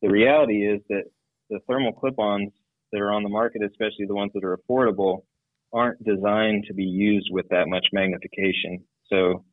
the 0.03 0.09
reality 0.09 0.67
is 0.67 0.81
that 0.89 1.05
the 1.51 1.59
thermal 1.69 1.93
clip-ons 1.93 2.53
that 2.93 3.01
are 3.01 3.13
on 3.13 3.23
the 3.23 3.29
market, 3.29 3.63
especially 3.63 4.07
the 4.07 4.15
ones 4.15 4.33
that 4.35 4.45
are 4.45 4.59
affordable, 4.59 5.23
aren't 5.73 6.03
designed 6.05 6.65
to 6.67 6.75
be 6.75 6.85
used 6.85 7.29
with 7.31 7.49
that 7.49 7.69
much 7.69 7.87
magnification. 7.93 8.85
So 9.09 9.45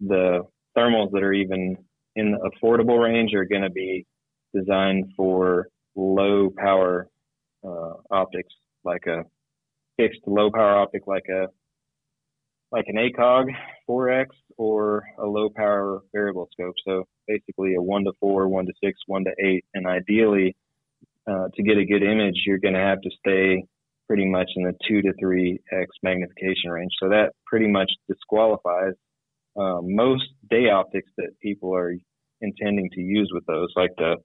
the 0.00 0.42
thermals 0.76 1.12
that 1.12 1.22
are 1.22 1.32
even 1.32 1.76
in 2.16 2.32
the 2.32 2.50
affordable 2.50 3.02
range 3.02 3.34
are 3.34 3.44
going 3.44 3.62
to 3.62 3.70
be 3.70 4.06
designed 4.54 5.12
for 5.16 5.68
low 5.94 6.50
power 6.56 7.08
uh, 7.64 7.94
optics, 8.10 8.52
like 8.84 9.06
a 9.06 9.24
fixed 9.96 10.20
low 10.26 10.50
power 10.50 10.76
optic, 10.76 11.06
like 11.06 11.26
a 11.30 11.46
like 12.72 12.86
an 12.88 12.96
ACOG 12.96 13.48
4X 13.88 14.26
or 14.56 15.04
a 15.18 15.26
low 15.26 15.50
power 15.54 16.00
variable 16.12 16.48
scope. 16.52 16.74
So 16.86 17.04
basically 17.28 17.74
a 17.74 17.82
one 17.82 18.04
to 18.04 18.12
four, 18.18 18.48
one 18.48 18.66
to 18.66 18.72
six, 18.82 18.98
one 19.06 19.24
to 19.24 19.32
eight, 19.44 19.64
and 19.74 19.86
ideally 19.86 20.56
uh, 21.30 21.48
to 21.54 21.62
get 21.62 21.76
a 21.76 21.84
good 21.84 22.02
image, 22.02 22.42
you're 22.46 22.58
going 22.58 22.74
to 22.74 22.80
have 22.80 23.00
to 23.02 23.10
stay 23.18 23.64
pretty 24.08 24.26
much 24.26 24.50
in 24.56 24.64
the 24.64 24.72
two 24.88 25.02
to 25.02 25.12
three 25.20 25.60
x 25.72 25.90
magnification 26.02 26.70
range. 26.70 26.90
So 27.00 27.10
that 27.10 27.32
pretty 27.46 27.68
much 27.68 27.90
disqualifies 28.08 28.94
uh, 29.58 29.80
most 29.82 30.24
day 30.50 30.70
optics 30.70 31.10
that 31.18 31.38
people 31.40 31.74
are 31.74 31.94
intending 32.40 32.90
to 32.94 33.00
use 33.00 33.30
with 33.32 33.44
those, 33.46 33.68
like 33.76 33.92
the 33.98 34.16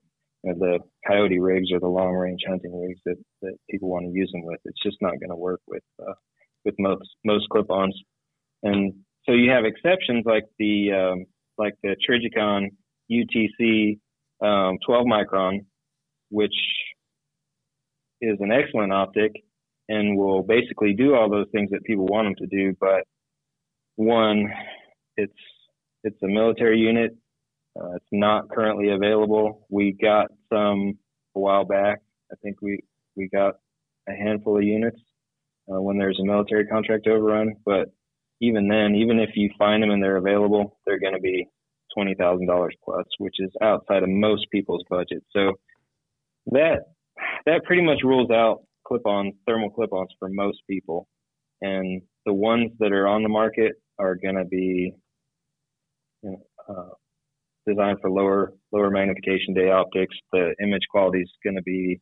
you 0.44 0.52
know, 0.52 0.58
the 0.58 0.78
coyote 1.06 1.38
rigs 1.38 1.70
or 1.72 1.80
the 1.80 1.88
long 1.88 2.14
range 2.14 2.40
hunting 2.48 2.80
rigs 2.80 3.00
that, 3.04 3.16
that 3.42 3.54
people 3.68 3.90
want 3.90 4.06
to 4.06 4.12
use 4.12 4.30
them 4.32 4.44
with. 4.44 4.60
It's 4.64 4.82
just 4.82 4.96
not 5.00 5.18
going 5.20 5.30
to 5.30 5.36
work 5.36 5.60
with 5.66 5.82
uh, 6.00 6.14
with 6.64 6.74
most 6.78 7.08
most 7.24 7.48
clip-ons. 7.50 7.94
And 8.62 8.92
so 9.24 9.32
you 9.32 9.50
have 9.50 9.64
exceptions 9.64 10.24
like 10.26 10.44
the 10.58 10.92
um, 10.92 11.26
like 11.56 11.74
the 11.82 11.96
Trijicon 12.08 12.68
UTC 13.10 13.98
um, 14.40 14.78
12 14.86 15.06
micron, 15.06 15.60
which 16.30 16.54
is 18.20 18.36
an 18.40 18.52
excellent 18.52 18.92
optic 18.92 19.32
and 19.88 20.16
will 20.16 20.42
basically 20.42 20.92
do 20.92 21.14
all 21.14 21.30
those 21.30 21.46
things 21.52 21.70
that 21.70 21.84
people 21.84 22.06
want 22.06 22.26
them 22.26 22.34
to 22.36 22.46
do. 22.46 22.76
But 22.78 23.04
one, 23.96 24.52
it's 25.16 25.32
it's 26.04 26.22
a 26.22 26.28
military 26.28 26.78
unit. 26.78 27.16
Uh, 27.78 27.94
it's 27.96 28.06
not 28.12 28.48
currently 28.50 28.90
available. 28.90 29.66
We 29.70 29.92
got 29.92 30.28
some 30.52 30.98
a 31.34 31.40
while 31.40 31.64
back. 31.64 32.00
I 32.30 32.36
think 32.42 32.60
we 32.60 32.80
we 33.16 33.28
got 33.28 33.54
a 34.08 34.12
handful 34.12 34.56
of 34.58 34.62
units 34.62 35.00
uh, 35.70 35.80
when 35.80 35.98
there's 35.98 36.18
a 36.20 36.24
military 36.24 36.66
contract 36.66 37.06
overrun. 37.06 37.54
But 37.64 37.88
even 38.40 38.68
then, 38.68 38.94
even 38.94 39.18
if 39.18 39.30
you 39.34 39.50
find 39.58 39.82
them 39.82 39.90
and 39.90 40.02
they're 40.02 40.16
available, 40.16 40.78
they're 40.86 41.00
going 41.00 41.14
to 41.14 41.20
be 41.20 41.46
twenty 41.96 42.14
thousand 42.14 42.46
dollars 42.46 42.74
plus, 42.84 43.04
which 43.18 43.36
is 43.38 43.50
outside 43.62 44.02
of 44.02 44.08
most 44.08 44.46
people's 44.52 44.84
budget. 44.88 45.22
So 45.34 45.52
that 46.46 46.80
that 47.46 47.64
pretty 47.64 47.82
much 47.82 47.98
rules 48.04 48.30
out 48.30 48.62
clip-on 48.86 49.32
thermal 49.46 49.70
clip-ons 49.70 50.10
for 50.18 50.28
most 50.30 50.58
people, 50.68 51.08
and 51.60 52.02
the 52.26 52.32
ones 52.32 52.70
that 52.78 52.92
are 52.92 53.08
on 53.08 53.22
the 53.22 53.28
market 53.28 53.72
are 53.98 54.14
going 54.14 54.36
to 54.36 54.44
be 54.44 54.92
you 56.22 56.30
know, 56.30 56.42
uh, 56.68 56.94
designed 57.66 57.98
for 58.00 58.10
lower 58.10 58.52
lower 58.72 58.90
magnification 58.90 59.54
day 59.54 59.70
optics. 59.70 60.14
The 60.32 60.54
image 60.62 60.86
quality 60.90 61.20
is 61.20 61.32
going 61.42 61.56
to 61.56 61.62
be 61.62 62.00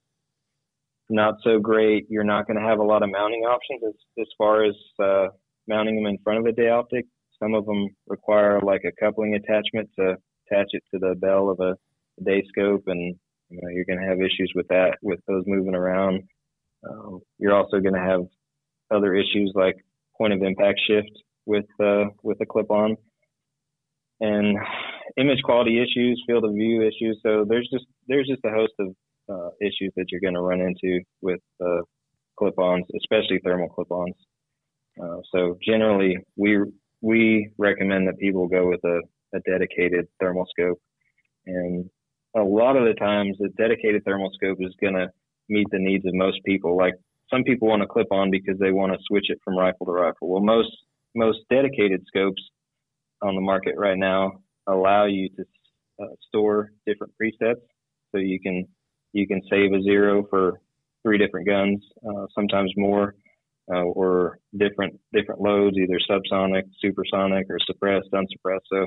not 1.09 1.34
so 1.43 1.59
great. 1.59 2.07
You're 2.09 2.24
not 2.24 2.47
going 2.47 2.59
to 2.59 2.66
have 2.66 2.78
a 2.78 2.84
lot 2.84 3.03
of 3.03 3.11
mounting 3.11 3.43
options 3.43 3.80
as, 3.87 3.95
as 4.20 4.26
far 4.37 4.64
as 4.64 4.74
uh, 5.03 5.28
mounting 5.69 5.97
them 5.97 6.07
in 6.07 6.19
front 6.23 6.39
of 6.39 6.47
a 6.47 6.53
day 6.53 6.69
optic. 6.69 7.07
Some 7.43 7.55
of 7.55 7.67
them 7.67 7.89
require 8.07 8.61
like 8.61 8.83
a 8.85 8.93
coupling 8.99 9.35
attachment 9.35 9.91
to 9.99 10.17
attach 10.47 10.69
it 10.71 10.83
to 10.93 10.99
the 10.99 11.14
bell 11.17 11.51
of 11.51 11.61
a, 11.61 11.77
day 12.25 12.43
scope, 12.49 12.85
and 12.87 13.14
you 13.51 13.61
know, 13.61 13.69
you're 13.69 13.85
going 13.85 14.01
to 14.01 14.09
have 14.09 14.21
issues 14.21 14.51
with 14.55 14.67
that 14.69 14.97
with 15.03 15.21
those 15.29 15.45
moving 15.47 15.75
around. 15.75 16.23
Um, 16.89 17.21
you're 17.39 17.55
also 17.55 17.79
going 17.81 17.95
to 17.95 18.01
have 18.01 18.23
other 18.91 19.14
issues 19.14 19.53
like 19.55 19.77
point 20.17 20.33
of 20.33 20.43
impact 20.43 20.81
shift 20.87 21.11
with 21.45 21.67
uh, 21.79 22.05
with 22.23 22.39
a 22.41 22.47
clip-on, 22.47 22.97
and 24.21 24.57
image 25.17 25.43
quality 25.45 25.83
issues, 25.83 26.23
field 26.27 26.45
of 26.45 26.55
view 26.55 26.83
issues. 26.83 27.21
So 27.23 27.45
there's 27.49 27.69
just 27.71 27.85
there's 28.09 28.29
just 28.29 28.45
a 28.45 28.51
host 28.51 28.73
of 28.79 28.95
uh, 29.29 29.51
issues 29.61 29.93
that 29.97 30.07
you're 30.11 30.21
going 30.21 30.35
to 30.35 30.41
run 30.41 30.61
into 30.61 31.01
with 31.21 31.41
uh, 31.64 31.83
clip-ons, 32.39 32.87
especially 32.97 33.41
thermal 33.45 33.69
clip-ons. 33.69 34.14
Uh, 35.03 35.20
so 35.32 35.59
generally, 35.66 36.16
we 36.36 36.59
we 37.03 37.51
recommend 37.59 38.09
that 38.09 38.18
people 38.18 38.49
go 38.49 38.68
with 38.68 38.80
a, 38.84 39.01
a 39.34 39.40
dedicated 39.40 40.07
thermal 40.20 40.47
scope, 40.51 40.80
and 41.47 41.88
a 42.36 42.42
lot 42.42 42.76
of 42.76 42.84
the 42.84 42.94
times, 42.94 43.36
a 43.44 43.49
dedicated 43.61 44.05
thermal 44.05 44.30
scope 44.34 44.59
is 44.61 44.74
going 44.80 44.94
to 44.94 45.09
meet 45.49 45.66
the 45.70 45.78
needs 45.78 46.05
of 46.07 46.14
most 46.14 46.38
people. 46.44 46.76
Like 46.76 46.94
some 47.30 47.42
people 47.44 47.68
want 47.68 47.82
to 47.82 47.88
clip 47.88 48.09
on 48.11 48.30
because 48.30 48.59
they 48.59 48.72
want 48.72 48.92
to 48.92 48.99
switch 49.07 49.26
it 49.28 49.38
from 49.44 49.57
rifle 49.57 49.86
to 49.86 49.92
rifle. 49.92 50.28
Well, 50.28 50.42
most 50.42 50.70
most 51.14 51.38
dedicated 51.51 52.03
scopes 52.07 52.42
on 53.22 53.34
the 53.34 53.40
market 53.40 53.74
right 53.76 53.97
now 53.97 54.32
allow 54.66 55.07
you 55.07 55.28
to 55.30 55.44
uh, 56.03 56.07
store 56.28 56.72
different 56.86 57.12
presets, 57.20 57.62
so 58.12 58.18
you 58.18 58.40
can 58.40 58.66
you 59.12 59.26
can 59.26 59.40
save 59.51 59.72
a 59.72 59.82
zero 59.82 60.26
for 60.28 60.61
three 61.03 61.18
different 61.18 61.47
guns, 61.47 61.82
uh, 62.07 62.26
sometimes 62.34 62.72
more 62.76 63.14
uh, 63.73 63.83
or 63.83 64.39
different 64.57 64.99
different 65.12 65.41
loads, 65.41 65.77
either 65.77 65.99
subsonic, 66.09 66.62
supersonic, 66.81 67.47
or 67.51 67.59
suppressed, 67.67 68.09
unsuppressed. 68.12 68.67
So 68.73 68.83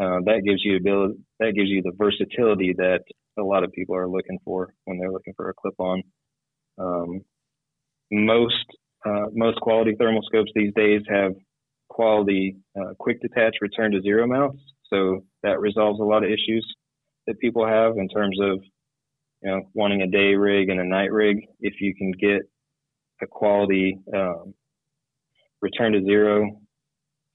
uh, 0.00 0.20
that 0.24 0.42
gives 0.44 0.64
you 0.64 0.76
ability 0.76 1.14
that 1.40 1.52
gives 1.54 1.68
you 1.68 1.82
the 1.82 1.92
versatility 1.96 2.74
that 2.78 3.02
a 3.38 3.42
lot 3.42 3.64
of 3.64 3.72
people 3.72 3.96
are 3.96 4.08
looking 4.08 4.38
for 4.44 4.74
when 4.84 4.98
they're 4.98 5.10
looking 5.10 5.34
for 5.36 5.48
a 5.48 5.54
clip-on. 5.54 6.02
Um, 6.78 7.20
most 8.10 8.64
uh, 9.04 9.26
most 9.32 9.60
quality 9.60 9.94
thermal 9.98 10.22
scopes 10.22 10.50
these 10.54 10.72
days 10.74 11.02
have 11.08 11.32
quality 11.88 12.56
uh, 12.78 12.94
quick 12.98 13.20
detach 13.20 13.56
return 13.60 13.92
to 13.92 14.00
zero 14.02 14.26
mounts, 14.26 14.62
so 14.84 15.24
that 15.42 15.60
resolves 15.60 16.00
a 16.00 16.04
lot 16.04 16.24
of 16.24 16.30
issues 16.30 16.66
that 17.26 17.38
people 17.38 17.66
have 17.66 17.96
in 17.96 18.08
terms 18.08 18.38
of 18.40 18.60
you 19.42 19.50
know 19.50 19.62
wanting 19.74 20.02
a 20.02 20.06
day 20.06 20.34
rig 20.34 20.68
and 20.68 20.80
a 20.80 20.84
night 20.84 21.12
rig. 21.12 21.38
If 21.60 21.80
you 21.80 21.94
can 21.94 22.12
get 22.12 22.42
a 23.22 23.26
quality 23.26 23.98
um, 24.14 24.54
return 25.60 25.92
to 25.92 26.02
zero 26.02 26.60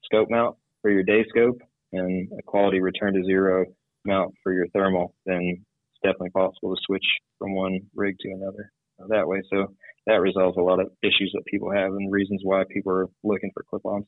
scope 0.04 0.28
mount 0.30 0.56
for 0.82 0.90
your 0.90 1.02
day 1.02 1.24
scope 1.28 1.58
and 1.92 2.28
a 2.38 2.42
quality 2.42 2.80
return 2.80 3.14
to 3.14 3.24
zero 3.24 3.64
mount 4.04 4.34
for 4.42 4.52
your 4.52 4.66
thermal, 4.68 5.14
then 5.26 5.40
it's 5.42 6.00
definitely 6.02 6.30
possible 6.30 6.74
to 6.74 6.80
switch 6.86 7.04
from 7.38 7.54
one 7.54 7.80
rig 7.94 8.16
to 8.20 8.30
another 8.30 8.70
that 9.08 9.26
way. 9.26 9.42
So 9.50 9.74
that 10.06 10.20
resolves 10.20 10.56
a 10.56 10.62
lot 10.62 10.80
of 10.80 10.90
issues 11.02 11.30
that 11.34 11.44
people 11.46 11.70
have 11.70 11.92
and 11.92 12.10
reasons 12.10 12.40
why 12.42 12.64
people 12.70 12.92
are 12.92 13.06
looking 13.22 13.50
for 13.54 13.64
clip-ons. 13.68 14.06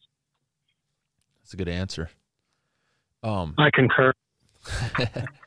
That's 1.42 1.54
a 1.54 1.56
good 1.56 1.68
answer. 1.68 2.10
Um, 3.22 3.54
I 3.58 3.70
concur. 3.72 4.12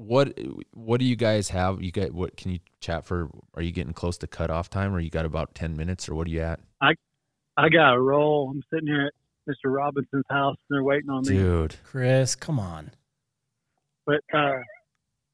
what 0.00 0.38
what 0.72 0.98
do 0.98 1.04
you 1.04 1.16
guys 1.16 1.50
have? 1.50 1.82
You 1.82 1.92
get 1.92 2.14
what? 2.14 2.36
Can 2.36 2.52
you 2.52 2.60
chat 2.80 3.04
for? 3.04 3.30
Are 3.54 3.62
you 3.62 3.70
getting 3.70 3.92
close 3.92 4.16
to 4.18 4.26
cutoff 4.26 4.70
time, 4.70 4.94
or 4.94 5.00
you 5.00 5.10
got 5.10 5.26
about 5.26 5.54
ten 5.54 5.76
minutes, 5.76 6.08
or 6.08 6.14
what 6.14 6.26
are 6.26 6.30
you 6.30 6.40
at? 6.40 6.60
I 6.80 6.94
I 7.56 7.68
got 7.68 7.94
a 7.94 8.00
roll. 8.00 8.50
I'm 8.50 8.62
sitting 8.72 8.86
here 8.88 9.08
at 9.08 9.12
Mr. 9.48 9.74
Robinson's 9.74 10.24
house. 10.30 10.56
And 10.68 10.76
they're 10.76 10.84
waiting 10.84 11.10
on 11.10 11.22
me. 11.26 11.36
Dude, 11.36 11.76
Chris, 11.84 12.34
come 12.34 12.58
on. 12.58 12.92
But 14.06 14.20
uh, 14.32 14.60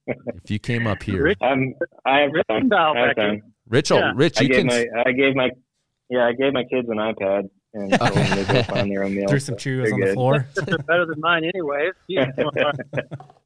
if 0.07 0.51
you 0.51 0.59
came 0.59 0.87
up 0.89 1.03
here, 1.03 1.23
Rich, 1.23 1.39
I'm, 1.41 1.75
I 2.05 2.21
have 2.21 2.31
Rich 2.33 2.45
time. 2.49 2.69
can 2.69 2.73
I 2.73 2.87
have 2.87 3.17
back 3.17 3.25
in. 3.25 3.41
time. 3.41 3.53
Rich, 3.69 3.93
oh, 3.93 3.99
yeah. 3.99 4.13
Rich, 4.17 4.39
I 4.39 4.43
you 4.43 4.49
gave 4.49 4.59
can. 4.59 4.67
my 4.67 4.87
I 5.07 5.13
gave 5.13 5.37
my 5.37 5.51
yeah 6.11 6.27
I 6.27 6.33
gave 6.33 6.53
my 6.53 6.65
kids 6.65 6.89
an 6.89 6.97
iPad 6.97 7.49
and 7.83 7.93
told 7.93 8.13
them 8.15 8.45
to 8.47 8.53
go 8.53 8.63
find 8.65 8.91
their 8.91 9.05
own 9.05 9.15
meal. 9.17 9.29
Threw 9.29 9.39
some 9.39 9.59
so 9.59 9.69
Cheerios 9.71 9.85
they're 9.85 9.95
on 9.95 10.01
the 10.01 10.13
floor. 10.15 10.47
better 10.87 11.07
than 11.07 11.21
mine, 11.21 11.45
anyways. 11.45 11.93
Yeah. 12.09 12.31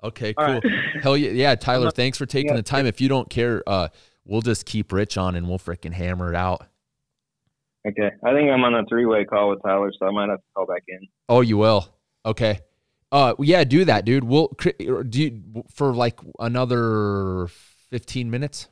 Okay, 0.02 0.34
All 0.36 0.60
cool. 0.60 0.70
Hell 1.02 1.16
yeah, 1.16 1.30
yeah, 1.30 1.54
Tyler. 1.54 1.90
Thanks 1.90 2.16
for 2.18 2.26
taking 2.26 2.50
Yeah. 2.50 2.56
the 2.56 2.62
time. 2.62 2.86
If 2.86 3.00
you 3.00 3.08
don't 3.08 3.28
care, 3.28 3.62
uh, 3.66 3.88
we'll 4.24 4.40
just 4.42 4.64
keep 4.66 4.92
Rich 4.92 5.16
on 5.18 5.34
and 5.34 5.48
we'll 5.48 5.58
freaking 5.58 5.92
hammer 5.92 6.30
it 6.32 6.36
out. 6.36 6.66
Okay, 7.86 8.10
I 8.24 8.32
think 8.32 8.50
I'm 8.50 8.62
on 8.64 8.74
a 8.74 8.84
three-way 8.86 9.24
call 9.24 9.50
with 9.50 9.62
Tyler, 9.62 9.90
so 9.98 10.06
I 10.06 10.10
might 10.10 10.28
have 10.28 10.38
to 10.38 10.44
call 10.54 10.66
back 10.66 10.82
in. 10.88 11.00
Oh, 11.28 11.40
you 11.40 11.56
will. 11.56 11.88
Okay. 12.26 12.60
Uh, 13.12 13.34
yeah, 13.40 13.64
do 13.64 13.84
that, 13.86 14.04
dude. 14.04 14.22
We'll 14.24 14.48
do 14.78 15.22
you, 15.22 15.64
for 15.74 15.92
like 15.94 16.20
another 16.38 17.48
fifteen 17.90 18.30
minutes. 18.30 18.68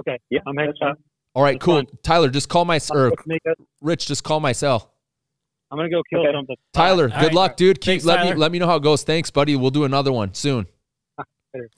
okay. 0.00 0.18
Yeah, 0.30 0.40
I'm 0.46 0.54
hanging 0.56 0.70
that's 0.70 0.78
fine. 0.78 0.94
All 1.36 1.42
right, 1.42 1.60
cool. 1.60 1.74
Fine. 1.74 1.86
Tyler, 2.02 2.30
just 2.30 2.48
call 2.48 2.64
my 2.64 2.80
or 2.90 3.12
Rich, 3.82 4.06
just 4.06 4.24
call 4.24 4.40
my 4.40 4.52
cell. 4.52 4.94
I'm 5.70 5.76
gonna 5.76 5.90
go 5.90 6.02
kill 6.08 6.20
okay. 6.20 6.32
something. 6.32 6.56
Tyler, 6.72 7.10
All 7.12 7.20
good 7.20 7.26
right. 7.26 7.34
luck, 7.34 7.56
dude. 7.58 7.78
Keep 7.78 8.04
let 8.04 8.24
me 8.24 8.32
let 8.32 8.50
me 8.50 8.58
know 8.58 8.66
how 8.66 8.76
it 8.76 8.82
goes. 8.82 9.02
Thanks, 9.02 9.30
buddy. 9.30 9.54
We'll 9.54 9.70
do 9.70 9.84
another 9.84 10.12
one 10.12 10.32
soon. 10.32 10.66
Ah, 11.18 11.24
it's 11.54 11.74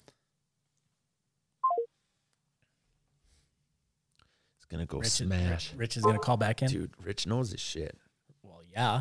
gonna 4.69 4.87
go 4.87 4.99
Rich 4.99 5.09
smash. 5.09 5.73
Is, 5.73 5.77
Rich 5.77 5.97
is 5.97 6.05
gonna 6.05 6.21
call 6.21 6.37
back 6.37 6.63
in, 6.63 6.69
dude. 6.69 6.93
Rich 7.03 7.27
knows 7.27 7.51
his 7.51 7.61
shit. 7.61 7.99
Well, 8.45 8.61
yeah. 8.73 9.01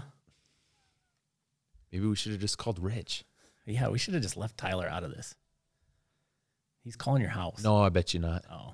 Maybe 1.92 2.08
we 2.08 2.16
should 2.16 2.32
have 2.32 2.42
just 2.42 2.58
called 2.58 2.80
Rich. 2.80 3.26
Yeah, 3.68 3.90
we 3.90 4.00
should 4.00 4.16
have 4.16 4.24
just 4.24 4.38
left 4.38 4.58
Tyler 4.58 4.88
out 4.90 5.04
of 5.04 5.12
this. 5.12 5.36
He's 6.84 6.96
calling 6.96 7.22
your 7.22 7.30
house. 7.30 7.64
No, 7.64 7.78
I 7.78 7.90
bet 7.90 8.16
you 8.16 8.20
not. 8.20 8.44
Oh. 8.52 8.74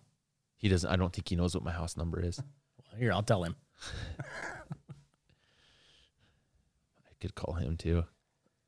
He 0.63 0.69
doesn't. 0.69 0.89
I 0.89 0.95
don't 0.95 1.11
think 1.11 1.27
he 1.27 1.35
knows 1.35 1.53
what 1.53 1.65
my 1.65 1.73
house 1.73 1.97
number 1.97 2.21
is. 2.23 2.41
well, 2.77 2.97
here 2.97 3.11
I'll 3.11 3.21
tell 3.21 3.43
him. 3.43 3.57
I 4.23 4.61
could 7.19 7.35
call 7.35 7.55
him 7.55 7.75
too. 7.75 8.05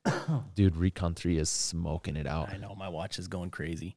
Dude, 0.56 0.76
Recon 0.76 1.16
Three 1.16 1.38
is 1.38 1.50
smoking 1.50 2.18
it 2.18 2.28
out. 2.28 2.52
I 2.52 2.58
know 2.58 2.76
my 2.76 2.89
watch 2.89 3.18
is 3.18 3.30
going 3.30 3.50
crazy. 3.50 3.96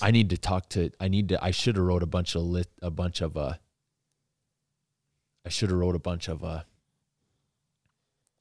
I 0.00 0.10
need 0.10 0.30
to 0.30 0.38
talk 0.38 0.70
to. 0.70 0.90
I 0.98 1.08
need 1.08 1.28
to. 1.28 1.44
I 1.44 1.50
should 1.50 1.76
have 1.76 1.84
wrote 1.84 2.02
a 2.02 2.06
bunch 2.06 2.34
of 2.34 2.44
lit. 2.44 2.68
A 2.80 2.90
bunch 2.90 3.20
of 3.20 3.36
uh. 3.36 3.56
I 5.44 5.50
should 5.50 5.68
have 5.68 5.78
wrote 5.78 5.96
a 5.96 6.00
bunch 6.00 6.28
of 6.28 6.42
uh. 6.42 6.62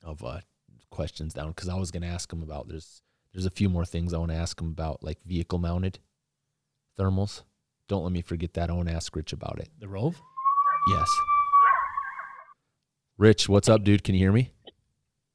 Of 0.01 0.23
uh, 0.23 0.39
questions 0.91 1.33
down 1.33 1.49
because 1.49 1.67
I 1.67 1.75
was 1.75 1.91
gonna 1.91 2.07
ask 2.07 2.31
him 2.31 2.41
about. 2.41 2.69
There's 2.69 3.01
there's 3.33 3.45
a 3.45 3.51
few 3.51 3.67
more 3.67 3.83
things 3.83 4.13
I 4.13 4.17
want 4.17 4.31
to 4.31 4.37
ask 4.37 4.61
him 4.61 4.69
about, 4.69 5.03
like 5.03 5.21
vehicle 5.25 5.59
mounted 5.59 5.99
thermals. 6.97 7.43
Don't 7.87 8.03
let 8.03 8.11
me 8.11 8.21
forget 8.21 8.53
that. 8.55 8.69
I 8.69 8.73
want 8.73 8.89
to 8.89 8.93
ask 8.93 9.15
Rich 9.15 9.33
about 9.33 9.59
it. 9.59 9.69
The 9.79 9.87
Rove. 9.87 10.21
Yes. 10.89 11.09
Rich, 13.17 13.49
what's 13.49 13.69
up, 13.69 13.83
dude? 13.83 14.03
Can 14.03 14.15
you 14.15 14.19
hear 14.19 14.31
me? 14.31 14.51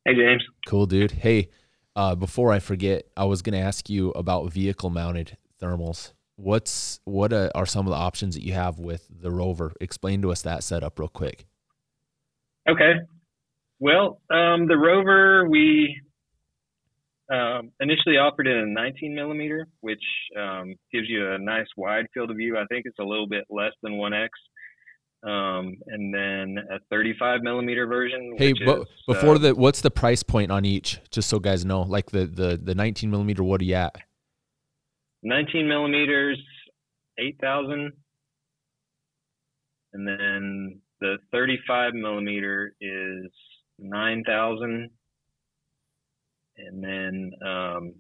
Hey, 0.05 0.15
James. 0.15 0.43
Cool, 0.67 0.87
dude. 0.87 1.13
Hey, 1.13 1.51
uh, 1.97 2.15
before 2.15 2.53
I 2.53 2.59
forget, 2.59 3.05
I 3.17 3.25
was 3.25 3.43
gonna 3.43 3.59
ask 3.59 3.91
you 3.91 4.11
about 4.11 4.53
vehicle 4.53 4.91
mounted 4.91 5.37
thermals. 5.61 6.13
What's 6.37 7.01
what 7.05 7.33
uh, 7.33 7.51
are 7.55 7.67
some 7.67 7.87
of 7.87 7.91
the 7.91 7.97
options 7.99 8.35
that 8.35 8.43
you 8.43 8.53
have 8.53 8.79
with 8.79 9.07
the 9.11 9.31
Rover? 9.31 9.73
Explain 9.81 10.23
to 10.23 10.33
us 10.33 10.43
that 10.43 10.65
setup 10.65 10.99
real 10.99 11.09
quick. 11.09 11.47
Okay. 12.69 12.93
Well, 13.79 14.21
um, 14.31 14.69
the 14.69 14.77
Rover, 14.79 15.49
we 15.49 16.01
um, 17.33 17.71
initially 17.81 18.17
offered 18.19 18.47
in 18.47 18.57
a 18.57 18.67
19 18.67 19.15
millimeter, 19.15 19.67
which 19.81 20.03
um, 20.39 20.75
gives 20.93 21.09
you 21.09 21.33
a 21.33 21.39
nice 21.39 21.67
wide 21.77 22.07
field 22.13 22.31
of 22.31 22.37
view. 22.37 22.59
I 22.59 22.67
think 22.67 22.85
it's 22.85 22.99
a 23.01 23.05
little 23.05 23.27
bit 23.29 23.45
less 23.49 23.73
than 23.83 23.93
1x. 23.93 24.29
Um, 25.25 25.77
and 25.87 26.13
then 26.13 26.57
a 26.71 26.79
35 26.91 27.43
millimeter 27.43 27.87
version. 27.87 28.35
Hey, 28.37 28.53
but 28.65 28.81
is, 28.81 28.87
before 29.07 29.37
uh, 29.37 29.39
the 29.39 29.55
what's 29.55 29.81
the 29.81 29.91
price 29.91 30.25
point 30.25 30.51
on 30.51 30.65
each? 30.65 30.99
Just 31.13 31.29
so 31.29 31.39
guys 31.39 31.65
know, 31.65 31.83
like 31.83 32.11
the 32.11 32.27
the 32.27 32.61
the 32.61 32.75
19 32.75 33.09
millimeter. 33.09 33.45
What 33.45 33.61
are 33.61 33.65
you 33.65 33.77
at? 33.77 33.95
19 35.23 35.69
millimeters, 35.69 36.43
8,000. 37.19 37.93
And 39.93 40.09
then 40.09 40.81
the 41.01 41.19
35 41.31 41.95
millimeter 41.95 42.75
is 42.81 43.31
9,000. 43.79 44.91
And 46.67 46.83
then 46.83 47.33
um, 47.47 47.95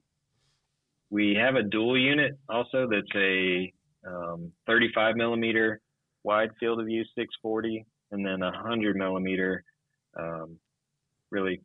we 1.10 1.34
have 1.34 1.56
a 1.56 1.62
dual 1.62 1.98
unit 1.98 2.38
also 2.48 2.88
that's 2.90 3.14
a 3.16 3.72
um, 4.06 4.52
35 4.66 5.16
millimeter 5.16 5.80
wide 6.24 6.50
field 6.58 6.80
of 6.80 6.86
view 6.86 7.04
640 7.14 7.84
and 8.12 8.24
then 8.24 8.42
a 8.42 8.50
100 8.50 8.96
millimeter 8.96 9.64
um, 10.18 10.58
really 11.30 11.60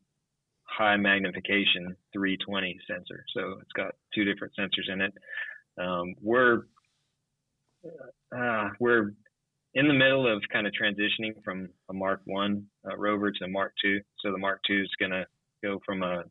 high 0.63 0.97
magnification 0.97 1.95
320 2.13 2.79
sensor. 2.87 3.23
So 3.35 3.57
it's 3.61 3.71
got 3.73 3.95
two 4.13 4.23
different 4.23 4.53
sensors 4.59 4.91
in 4.91 5.01
it. 5.01 5.13
Um, 5.79 6.15
we're 6.21 6.63
uh, 8.35 8.69
we're 8.79 9.11
in 9.75 9.87
the 9.87 9.93
middle 9.93 10.31
of 10.31 10.41
kind 10.51 10.67
of 10.67 10.73
transitioning 10.73 11.41
from 11.43 11.69
a 11.89 11.93
Mark 11.93 12.21
One 12.25 12.65
uh, 12.85 12.97
rover 12.97 13.31
to 13.31 13.45
a 13.45 13.47
Mark 13.47 13.73
Two. 13.81 14.01
So 14.19 14.31
the 14.31 14.37
Mark 14.37 14.59
Two 14.67 14.81
is 14.81 14.89
going 14.99 15.11
to 15.11 15.25
go 15.63 15.79
from 15.85 16.03
a 16.03 16.23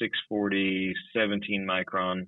640 0.00 0.94
17 1.14 1.66
micron 1.68 2.26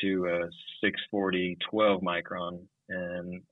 to 0.00 0.26
a 0.26 0.48
640 0.82 1.58
12 1.70 2.00
micron, 2.00 2.60
and 2.88 3.42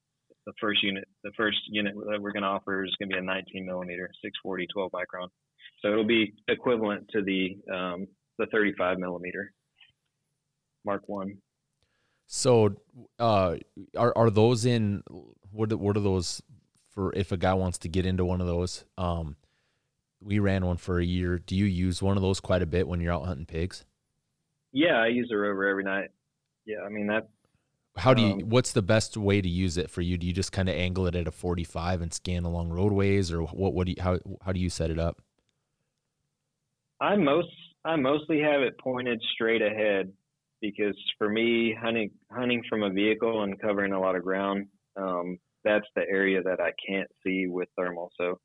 the 0.47 0.53
first 0.61 0.83
unit 0.83 1.05
the 1.23 1.33
first 1.37 1.59
unit 1.69 1.95
that 1.95 2.21
we're 2.21 2.33
going 2.33 2.43
to 2.43 2.49
offer 2.49 2.85
is 2.85 2.95
going 2.99 3.11
to 3.11 3.17
be 3.17 3.21
a 3.21 3.23
19 3.23 3.67
millimeter 3.67 4.11
640 4.23 4.67
12 4.73 4.91
micron. 4.93 5.29
So 5.83 5.93
it'll 5.93 6.07
be 6.07 6.33
equivalent 6.49 7.09
to 7.11 7.23
the 7.23 7.57
um, 7.73 8.07
the 8.39 8.47
35 8.47 8.99
millimeter 8.99 9.53
Mark 10.85 11.03
One. 11.07 11.39
So, 12.27 12.77
uh, 13.19 13.57
are 13.97 14.13
are 14.17 14.31
those 14.31 14.65
in 14.65 15.03
what? 15.51 15.73
What 15.75 15.97
are 15.97 16.01
those 16.01 16.41
for? 16.91 17.13
If 17.15 17.33
a 17.33 17.37
guy 17.37 17.55
wants 17.55 17.79
to 17.79 17.89
get 17.89 18.07
into 18.07 18.25
one 18.25 18.41
of 18.41 18.47
those, 18.47 18.85
um, 18.97 19.37
we 20.23 20.39
ran 20.39 20.65
one 20.65 20.77
for 20.77 20.99
a 20.99 21.05
year. 21.05 21.39
Do 21.39 21.57
you 21.57 21.65
use 21.65 22.03
one 22.03 22.17
of 22.17 22.23
those 22.23 22.41
quite 22.41 22.63
a 22.63 22.67
bit 22.67 22.87
when 22.87 23.01
you're 23.01 23.13
out 23.13 23.27
hunting 23.27 23.47
pigs? 23.47 23.85
Yeah, 24.73 25.01
I 25.01 25.09
use 25.09 25.29
the 25.31 25.37
rover 25.37 25.67
every 25.67 25.85
night. 25.85 26.11
Yeah, 26.67 26.83
I 26.85 26.89
mean 26.89 27.07
that. 27.09 27.29
How 27.97 28.15
do 28.15 28.23
you? 28.23 28.33
Um, 28.35 28.41
what's 28.49 28.73
the 28.73 28.83
best 28.83 29.17
way 29.17 29.41
to 29.41 29.49
use 29.49 29.77
it 29.77 29.91
for 29.91 30.01
you? 30.01 30.17
Do 30.17 30.27
you 30.27 30.33
just 30.33 30.53
kind 30.53 30.69
of 30.69 30.77
angle 30.77 31.07
it 31.07 31.17
at 31.17 31.27
a 31.27 31.33
45 31.33 32.03
and 32.03 32.15
scan 32.15 32.45
along 32.45 32.71
roadways, 32.71 33.33
or 33.33 33.43
what? 33.43 33.75
What 33.75 33.87
do 33.87 33.93
you? 33.93 34.03
How 34.03 34.19
how 34.43 34.53
do 34.53 34.61
you 34.61 34.71
set 34.71 34.91
it 34.91 34.99
up? 34.99 35.21
I 37.01 37.17
most 37.17 37.49
I 37.85 37.97
mostly 37.97 38.41
have 38.41 38.61
it 38.61 38.79
pointed 38.79 39.21
straight 39.35 39.63
ahead 39.63 40.13
because 40.61 40.97
for 41.19 41.29
me 41.29 41.75
hunting 41.79 42.11
hunting 42.31 42.63
from 42.69 42.83
a 42.85 42.91
vehicle 42.91 43.43
and 43.43 43.61
covering 43.61 43.93
a 43.93 44.01
lot 44.01 44.15
of 44.15 44.23
ground, 44.23 44.69
um, 44.97 45.39
that's 45.65 45.87
the 45.97 46.03
area 46.03 46.43
that 46.43 46.61
I 46.61 46.71
can't 46.87 47.09
see 47.25 47.47
with 47.49 47.69
thermal. 47.77 48.13
So 48.17 48.39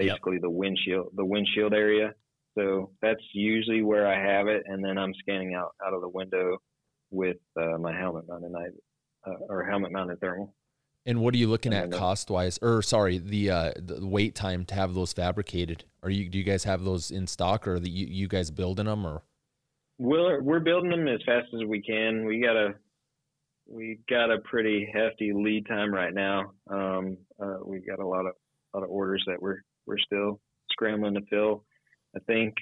it's 0.00 0.06
Yep. 0.06 0.16
basically 0.16 0.38
the 0.38 0.50
windshield 0.50 1.08
the 1.14 1.24
windshield 1.24 1.74
area. 1.74 2.14
So 2.58 2.90
that's 3.00 3.22
usually 3.32 3.82
where 3.82 4.06
I 4.08 4.18
have 4.18 4.48
it, 4.48 4.64
and 4.66 4.84
then 4.84 4.98
I'm 4.98 5.14
scanning 5.20 5.54
out 5.54 5.70
out 5.86 5.94
of 5.94 6.00
the 6.00 6.08
window 6.08 6.58
with 7.10 7.36
uh, 7.60 7.78
my 7.78 7.96
helmet 7.96 8.24
mounted 8.28 8.50
night 8.52 8.70
uh, 9.26 9.34
or 9.48 9.64
helmet 9.64 9.92
mounted 9.92 10.20
thermal. 10.20 10.54
And 11.06 11.20
what 11.20 11.32
are 11.32 11.38
you 11.38 11.48
looking 11.48 11.72
at 11.72 11.90
cost 11.92 12.30
wise? 12.30 12.58
Or 12.60 12.82
sorry, 12.82 13.18
the 13.18 13.50
uh, 13.50 13.72
the 13.76 14.06
wait 14.06 14.34
time 14.34 14.64
to 14.66 14.74
have 14.74 14.94
those 14.94 15.12
fabricated. 15.12 15.84
Are 16.02 16.10
you 16.10 16.28
do 16.28 16.38
you 16.38 16.44
guys 16.44 16.64
have 16.64 16.84
those 16.84 17.10
in 17.10 17.26
stock, 17.26 17.66
or 17.68 17.74
are 17.74 17.80
the, 17.80 17.88
you 17.88 18.06
you 18.06 18.28
guys 18.28 18.50
building 18.50 18.86
them, 18.86 19.06
or 19.06 19.22
We're 19.98 20.42
we're 20.42 20.60
building 20.60 20.90
them 20.90 21.08
as 21.08 21.20
fast 21.24 21.48
as 21.54 21.66
we 21.66 21.82
can. 21.82 22.26
We 22.26 22.40
got 22.42 22.56
a 22.56 22.74
we 23.66 24.00
got 24.08 24.30
a 24.32 24.40
pretty 24.40 24.90
hefty 24.92 25.32
lead 25.32 25.66
time 25.66 25.94
right 25.94 26.12
now. 26.12 26.52
Um, 26.68 27.16
uh, 27.40 27.58
we 27.64 27.78
got 27.80 28.00
a 28.00 28.06
lot 28.06 28.26
of 28.26 28.32
lot 28.74 28.82
of 28.82 28.90
orders 28.90 29.24
that 29.26 29.40
we're 29.40 29.58
we're 29.90 29.98
still 29.98 30.40
scrambling 30.70 31.14
to 31.14 31.20
fill. 31.28 31.64
I 32.16 32.20
think 32.20 32.54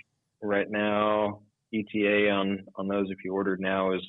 right 0.42 0.68
now 0.70 1.42
ETA 1.74 2.30
on 2.30 2.64
on 2.76 2.88
those 2.88 3.06
if 3.10 3.18
you 3.24 3.32
ordered 3.34 3.60
now 3.60 3.92
is 3.92 4.00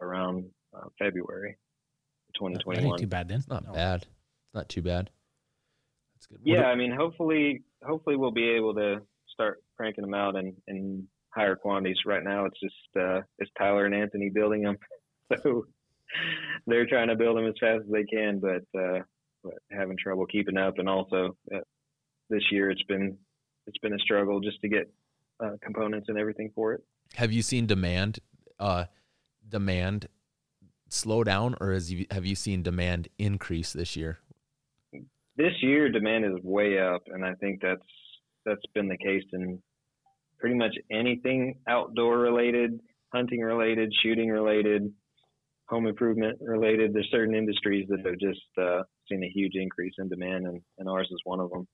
around 0.00 0.46
uh, 0.74 0.88
February 0.98 1.56
That 2.40 2.44
ain't 2.46 2.60
2021. 2.60 2.98
too 2.98 3.06
bad 3.06 3.28
then. 3.28 3.38
it's 3.38 3.48
not 3.48 3.64
No. 3.66 3.72
bad. 3.72 4.02
It's 4.02 4.54
not 4.54 4.68
too 4.70 4.82
bad. 4.82 5.10
That's 6.14 6.26
good. 6.26 6.38
What 6.40 6.46
Yeah, 6.46 6.62
do- 6.62 6.68
I 6.68 6.74
mean, 6.74 6.92
hopefully, 6.92 7.62
hopefully 7.84 8.16
we'll 8.16 8.30
be 8.32 8.48
able 8.50 8.74
to 8.74 9.02
start 9.28 9.62
cranking 9.76 10.02
them 10.02 10.14
out 10.14 10.34
in, 10.36 10.54
in 10.66 11.06
higher 11.34 11.56
quantities. 11.56 11.98
Right 12.06 12.24
now, 12.24 12.46
it's 12.46 12.58
just 12.60 12.96
uh, 12.98 13.20
it's 13.38 13.50
Tyler 13.58 13.84
and 13.84 13.94
Anthony 13.94 14.30
building 14.30 14.62
them, 14.62 14.76
so 15.42 15.66
they're 16.66 16.86
trying 16.86 17.08
to 17.08 17.16
build 17.16 17.36
them 17.36 17.46
as 17.46 17.54
fast 17.60 17.82
as 17.84 17.90
they 17.92 18.04
can, 18.04 18.40
but 18.40 18.64
uh, 18.80 19.00
but 19.44 19.54
having 19.70 19.96
trouble 20.02 20.24
keeping 20.26 20.56
up. 20.56 20.78
And 20.78 20.88
also, 20.88 21.36
uh, 21.54 21.58
this 22.30 22.42
year 22.50 22.70
it's 22.70 22.82
been 22.84 23.16
it's 23.66 23.78
been 23.78 23.92
a 23.92 23.98
struggle 23.98 24.40
just 24.40 24.60
to 24.60 24.68
get 24.68 24.90
uh, 25.42 25.52
components 25.62 26.06
and 26.08 26.18
everything 26.18 26.50
for 26.54 26.72
it. 26.74 26.82
have 27.14 27.32
you 27.32 27.42
seen 27.42 27.66
demand 27.66 28.18
uh 28.58 28.84
demand 29.48 30.08
slow 30.88 31.24
down, 31.24 31.56
or 31.60 31.72
has 31.72 31.92
you 31.92 32.06
have 32.10 32.24
you 32.24 32.34
seen 32.34 32.62
demand 32.62 33.08
increase 33.18 33.72
this 33.72 33.96
year? 33.96 34.18
this 35.36 35.52
year 35.60 35.90
demand 35.90 36.24
is 36.24 36.32
way 36.42 36.78
up 36.78 37.02
and 37.08 37.24
i 37.24 37.34
think 37.34 37.60
that's 37.60 37.82
that's 38.44 38.64
been 38.74 38.88
the 38.88 38.96
case 38.96 39.24
in 39.32 39.60
pretty 40.38 40.54
much 40.54 40.74
anything 40.90 41.58
outdoor 41.68 42.18
related 42.18 42.80
hunting 43.12 43.40
related 43.40 43.92
shooting 44.02 44.30
related 44.30 44.90
home 45.68 45.86
improvement 45.86 46.38
related 46.40 46.92
there's 46.92 47.08
certain 47.10 47.34
industries 47.34 47.86
that 47.88 48.04
have 48.04 48.18
just 48.18 48.40
uh, 48.58 48.82
seen 49.08 49.22
a 49.22 49.28
huge 49.28 49.52
increase 49.54 49.94
in 49.98 50.08
demand 50.08 50.46
and, 50.46 50.60
and 50.78 50.88
ours 50.88 51.08
is 51.10 51.20
one 51.24 51.40
of 51.40 51.50
them 51.50 51.66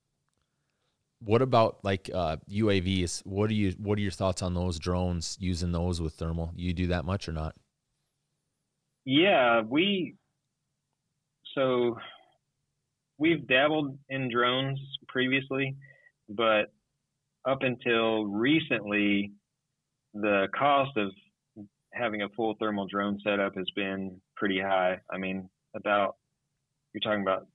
What 1.24 1.42
about 1.42 1.78
like 1.84 2.10
uh, 2.12 2.36
UAVs? 2.50 3.24
What 3.24 3.50
are 3.50 3.54
you 3.54 3.72
What 3.78 3.98
are 3.98 4.02
your 4.02 4.10
thoughts 4.10 4.42
on 4.42 4.54
those 4.54 4.78
drones 4.78 5.36
using 5.40 5.72
those 5.72 6.00
with 6.00 6.14
thermal? 6.14 6.52
You 6.56 6.72
do 6.72 6.88
that 6.88 7.04
much 7.04 7.28
or 7.28 7.32
not? 7.32 7.54
Yeah, 9.04 9.62
we 9.62 10.16
so 11.54 11.96
we've 13.18 13.46
dabbled 13.46 13.98
in 14.08 14.30
drones 14.30 14.80
previously, 15.08 15.76
but 16.28 16.72
up 17.46 17.62
until 17.62 18.24
recently, 18.24 19.32
the 20.14 20.48
cost 20.56 20.96
of 20.96 21.10
having 21.92 22.22
a 22.22 22.28
full 22.30 22.54
thermal 22.58 22.86
drone 22.86 23.18
setup 23.24 23.54
has 23.56 23.66
been 23.74 24.20
pretty 24.36 24.60
high. 24.60 24.98
I 25.12 25.18
mean, 25.18 25.48
about 25.74 26.16
you're 26.94 27.00
talking 27.00 27.22
about 27.22 27.46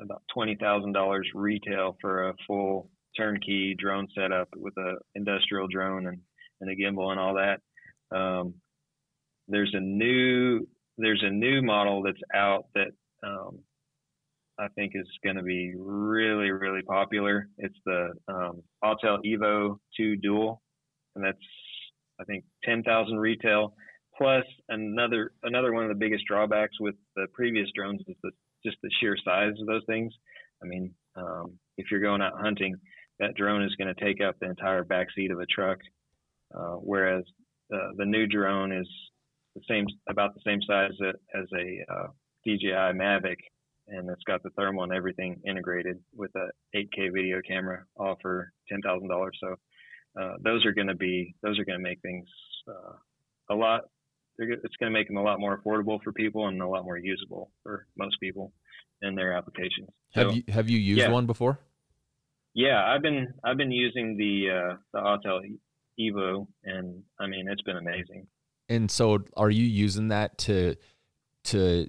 about 0.00 0.22
twenty 0.32 0.56
thousand 0.56 0.92
dollars 0.92 1.28
retail 1.34 1.96
for 2.00 2.28
a 2.28 2.34
full 2.46 2.90
turnkey 3.16 3.74
drone 3.78 4.08
setup 4.16 4.48
with 4.56 4.76
a 4.76 4.94
industrial 5.14 5.68
drone 5.68 6.06
and, 6.06 6.18
and 6.60 6.70
a 6.70 6.76
gimbal 6.76 7.10
and 7.10 7.20
all 7.20 7.34
that. 7.34 7.60
Um, 8.16 8.54
there's 9.48 9.74
a 9.74 9.80
new 9.80 10.66
there's 10.98 11.22
a 11.24 11.30
new 11.30 11.62
model 11.62 12.02
that's 12.02 12.20
out 12.34 12.66
that 12.74 12.88
um, 13.24 13.60
I 14.58 14.68
think 14.74 14.92
is 14.94 15.06
going 15.24 15.36
to 15.36 15.42
be 15.42 15.74
really 15.76 16.50
really 16.50 16.82
popular. 16.82 17.48
It's 17.58 17.78
the 17.84 18.12
um, 18.28 18.62
Autel 18.84 19.18
Evo 19.24 19.78
2 19.96 20.16
Dual, 20.16 20.60
and 21.16 21.24
that's 21.24 21.38
I 22.20 22.24
think 22.24 22.44
10,000 22.64 23.18
retail. 23.18 23.74
Plus 24.16 24.44
another 24.68 25.32
another 25.44 25.72
one 25.72 25.84
of 25.84 25.88
the 25.88 25.94
biggest 25.94 26.26
drawbacks 26.26 26.78
with 26.78 26.94
the 27.16 27.26
previous 27.32 27.68
drones 27.74 28.02
is 28.06 28.16
the 28.22 28.30
just 28.64 28.76
the 28.82 28.90
sheer 29.00 29.16
size 29.24 29.54
of 29.58 29.66
those 29.66 29.84
things. 29.86 30.12
I 30.62 30.66
mean, 30.66 30.92
um, 31.16 31.58
if 31.78 31.90
you're 31.90 32.00
going 32.00 32.20
out 32.20 32.38
hunting, 32.38 32.76
that 33.20 33.34
drone 33.36 33.62
is 33.62 33.74
going 33.76 33.94
to 33.94 34.04
take 34.04 34.20
up 34.20 34.36
the 34.40 34.48
entire 34.48 34.82
back 34.82 35.06
seat 35.14 35.30
of 35.30 35.38
a 35.38 35.46
truck, 35.46 35.78
uh, 36.54 36.76
whereas 36.76 37.22
uh, 37.72 37.90
the 37.96 38.04
new 38.04 38.26
drone 38.26 38.72
is 38.72 38.88
the 39.54 39.62
same, 39.68 39.86
about 40.08 40.34
the 40.34 40.40
same 40.44 40.60
size 40.66 40.92
as 41.34 41.46
a 41.54 41.92
uh, 41.92 42.06
DJI 42.44 42.96
Mavic, 42.96 43.36
and 43.88 44.08
it's 44.10 44.22
got 44.26 44.42
the 44.42 44.50
thermal 44.50 44.84
and 44.84 44.92
everything 44.92 45.40
integrated 45.46 45.98
with 46.14 46.30
a 46.34 46.76
8K 46.76 47.12
video 47.12 47.40
camera, 47.46 47.84
all 47.96 48.16
for 48.22 48.52
ten 48.68 48.80
thousand 48.80 49.08
dollars. 49.08 49.36
So 49.40 49.54
uh, 50.20 50.34
those 50.42 50.64
are 50.64 50.72
going 50.72 50.86
to 50.86 50.94
be 50.94 51.34
those 51.42 51.58
are 51.58 51.64
going 51.64 51.78
to 51.78 51.82
make 51.82 52.00
things 52.00 52.26
uh, 52.68 52.94
a 53.50 53.54
lot. 53.54 53.82
It's 54.38 54.76
going 54.76 54.90
to 54.90 54.98
make 54.98 55.06
them 55.06 55.18
a 55.18 55.22
lot 55.22 55.38
more 55.38 55.60
affordable 55.60 56.02
for 56.02 56.12
people 56.12 56.48
and 56.48 56.62
a 56.62 56.66
lot 56.66 56.84
more 56.84 56.96
usable 56.96 57.50
for 57.62 57.86
most 57.98 58.18
people 58.20 58.52
in 59.02 59.14
their 59.14 59.34
applications. 59.34 59.88
Have 60.14 60.28
so, 60.28 60.32
you 60.32 60.42
have 60.48 60.70
you 60.70 60.78
used 60.78 61.00
yeah. 61.00 61.10
one 61.10 61.26
before? 61.26 61.58
Yeah, 62.54 62.84
I've 62.84 63.02
been 63.02 63.32
I've 63.44 63.56
been 63.56 63.72
using 63.72 64.16
the 64.16 64.50
uh, 64.50 64.76
the 64.92 64.98
Autel 64.98 65.40
Evo, 65.98 66.46
and 66.64 67.02
I 67.18 67.26
mean 67.26 67.48
it's 67.48 67.62
been 67.62 67.76
amazing. 67.76 68.26
And 68.68 68.90
so, 68.90 69.18
are 69.36 69.50
you 69.50 69.64
using 69.64 70.08
that 70.08 70.38
to 70.38 70.76
to 71.44 71.88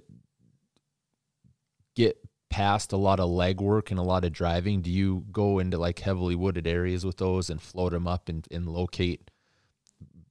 get 1.94 2.16
past 2.50 2.92
a 2.92 2.96
lot 2.96 3.18
of 3.18 3.30
legwork 3.30 3.90
and 3.90 3.98
a 3.98 4.02
lot 4.02 4.24
of 4.24 4.32
driving? 4.32 4.82
Do 4.82 4.90
you 4.90 5.24
go 5.32 5.58
into 5.58 5.78
like 5.78 6.00
heavily 6.00 6.34
wooded 6.34 6.66
areas 6.66 7.04
with 7.04 7.16
those 7.16 7.50
and 7.50 7.60
float 7.60 7.92
them 7.92 8.06
up 8.06 8.28
and, 8.28 8.46
and 8.50 8.66
locate 8.66 9.30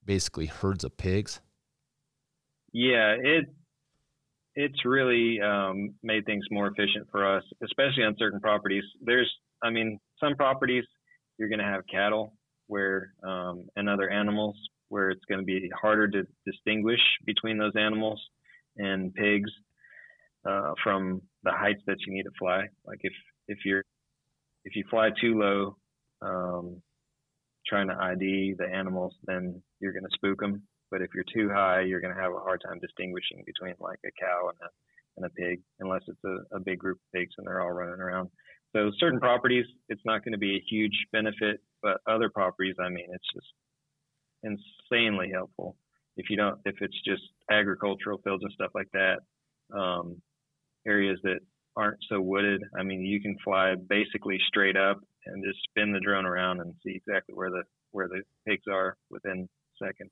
basically 0.06 0.46
herds 0.46 0.84
of 0.84 0.96
pigs? 0.98 1.42
Yeah, 2.74 3.16
it 3.20 3.46
it's 4.56 4.86
really 4.86 5.40
um, 5.42 5.94
made 6.04 6.26
things 6.26 6.46
more 6.52 6.68
efficient 6.68 7.08
for 7.12 7.38
us, 7.38 7.44
especially 7.64 8.04
on 8.04 8.16
certain 8.18 8.40
properties. 8.40 8.84
There's, 9.02 9.32
I 9.64 9.70
mean, 9.70 10.00
some 10.22 10.36
properties 10.36 10.86
you're 11.38 11.49
going 11.49 11.59
to 11.59 11.65
have 11.65 11.82
cattle 11.91 12.34
where 12.67 13.13
um, 13.24 13.65
and 13.76 13.89
other 13.89 14.09
animals 14.09 14.55
where 14.89 15.09
it's 15.09 15.26
going 15.26 15.39
to 15.39 15.45
be 15.45 15.69
harder 15.80 16.07
to 16.07 16.24
distinguish 16.45 16.99
between 17.26 17.57
those 17.57 17.74
animals 17.76 18.22
and 18.78 19.13
pigs 19.13 19.49
uh, 20.47 20.74
from 20.84 21.22
the 21.43 21.51
heights 21.51 21.82
that 21.88 21.97
you 22.05 22.13
need 22.13 22.24
to 22.24 22.32
fly. 22.38 22.67
Like 22.86 22.99
if 23.01 23.13
if 23.47 23.59
you're 23.65 23.84
if 24.65 24.76
you 24.76 24.84
fly 24.89 25.09
too 25.19 25.39
low, 25.39 25.78
um, 26.22 26.82
trying 27.67 27.88
to 27.88 27.95
ID 27.95 28.55
the 28.57 28.67
animals, 28.67 29.13
then 29.26 29.61
you're 29.80 29.93
going 29.93 30.03
to 30.03 30.15
spook 30.15 30.39
them. 30.39 30.61
But 30.91 31.01
if 31.01 31.09
you're 31.15 31.26
too 31.34 31.49
high, 31.53 31.82
you're 31.82 32.01
going 32.01 32.13
to 32.13 32.22
have 32.22 32.34
a 32.34 32.39
hard 32.39 32.61
time 32.65 32.80
distinguishing 32.80 33.43
between 33.45 33.76
like 33.80 33.99
a 34.05 34.11
cow 34.19 34.49
and 34.49 34.57
a 34.61 34.69
and 35.17 35.26
a 35.26 35.30
pig, 35.30 35.61
unless 35.80 36.01
it's 36.07 36.24
a, 36.24 36.55
a 36.55 36.59
big 36.59 36.80
group 36.80 36.97
of 36.97 37.19
pigs 37.19 37.34
and 37.38 37.45
they're 37.45 37.61
all 37.61 37.72
running 37.72 37.99
around. 37.99 38.30
So 38.74 38.91
certain 38.99 39.19
properties, 39.19 39.65
it's 39.89 40.01
not 40.05 40.24
going 40.24 40.32
to 40.32 40.38
be 40.38 40.55
a 40.55 40.63
huge 40.69 41.05
benefit, 41.11 41.59
but 41.82 41.97
other 42.07 42.30
properties, 42.30 42.76
I 42.80 42.89
mean, 42.89 43.07
it's 43.09 43.34
just 43.34 43.47
insanely 44.43 45.30
helpful. 45.34 45.76
If 46.17 46.30
you 46.30 46.38
don't, 46.38 46.59
if 46.65 46.76
it's 46.82 46.99
just 47.05 47.24
agricultural 47.49 48.19
fields 48.24 48.43
and 48.43 48.53
stuff 48.53 48.72
like 48.74 48.89
that, 48.93 49.19
um, 49.78 50.22
areas 50.88 51.19
that 51.24 51.39
aren't 51.76 51.99
so 52.09 52.22
wooded, 52.22 52.63
I 52.78 52.84
mean, 52.84 53.01
you 53.01 53.22
can 53.22 53.38
fly 53.43 53.76
basically 53.76 54.39
straight 54.47 54.78
up 54.78 54.99
and 55.26 55.43
just 55.43 55.59
spin 55.69 55.91
the 55.91 55.99
drone 55.99 56.26
around 56.26 56.61
and 56.61 56.74
see 56.84 56.95
exactly 56.95 57.36
where 57.36 57.49
the 57.49 57.63
where 57.91 58.07
the 58.07 58.22
pigs 58.47 58.63
are 58.72 58.95
within 59.09 59.49
seconds. 59.82 60.11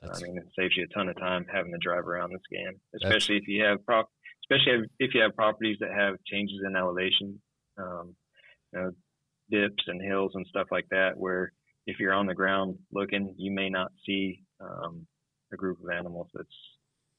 That's, 0.00 0.22
I 0.22 0.26
mean, 0.26 0.38
it 0.38 0.48
saves 0.58 0.74
you 0.76 0.84
a 0.84 0.94
ton 0.94 1.08
of 1.10 1.18
time 1.18 1.44
having 1.52 1.72
to 1.72 1.78
drive 1.78 2.08
around 2.08 2.32
the 2.32 2.38
scan, 2.44 2.74
especially 2.96 3.36
if 3.36 3.46
you 3.46 3.62
have 3.64 3.84
prop, 3.84 4.08
especially 4.44 4.86
if 4.98 5.12
you 5.12 5.20
have 5.20 5.36
properties 5.36 5.76
that 5.80 5.90
have 5.92 6.16
changes 6.24 6.60
in 6.66 6.74
elevation 6.74 7.38
um, 7.82 8.14
you 8.72 8.78
know, 8.80 8.92
dips 9.50 9.84
and 9.86 10.00
hills 10.00 10.32
and 10.34 10.46
stuff 10.46 10.68
like 10.70 10.86
that, 10.90 11.16
where 11.16 11.52
if 11.86 11.98
you're 11.98 12.14
on 12.14 12.26
the 12.26 12.34
ground 12.34 12.78
looking, 12.92 13.34
you 13.36 13.50
may 13.50 13.68
not 13.68 13.92
see 14.06 14.42
um, 14.60 15.06
a 15.52 15.56
group 15.56 15.78
of 15.82 15.90
animals 15.90 16.28
that's 16.34 16.56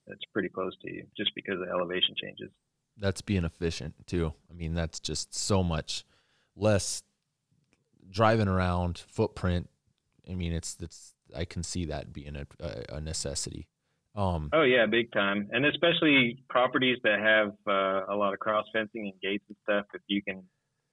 that's 0.08 0.24
pretty 0.34 0.50
close 0.50 0.74
to 0.82 0.92
you 0.92 1.06
just 1.16 1.32
because 1.36 1.62
of 1.62 1.68
elevation 1.70 2.16
changes. 2.22 2.50
That's 2.98 3.22
being 3.22 3.46
efficient 3.46 3.96
too. 4.06 4.34
I 4.50 4.54
mean, 4.54 4.74
that's 4.74 5.00
just 5.00 5.34
so 5.34 5.64
much 5.64 6.06
less 6.56 7.04
driving 8.10 8.48
around 8.48 8.98
footprint. 9.08 9.70
I 10.30 10.36
mean, 10.36 10.54
it's 10.54 10.78
it's 10.80 11.14
I 11.36 11.46
can 11.46 11.64
see 11.64 11.86
that 11.86 12.14
being 12.14 12.36
a, 12.36 12.46
a 12.90 13.02
necessity. 13.02 13.68
Um, 14.16 14.50
oh 14.54 14.62
yeah, 14.62 14.86
big 14.86 15.12
time, 15.12 15.50
and 15.52 15.66
especially 15.66 16.44
properties 16.50 17.00
that 17.04 17.20
have 17.20 17.54
uh, 17.68 18.14
a 18.14 18.16
lot 18.16 18.34
of 18.34 18.40
cross 18.40 18.66
fencing 18.72 19.12
and 19.12 19.22
gates 19.22 19.44
and 19.48 19.58
stuff. 19.64 19.86
If 19.94 20.02
you 20.08 20.22
can 20.22 20.44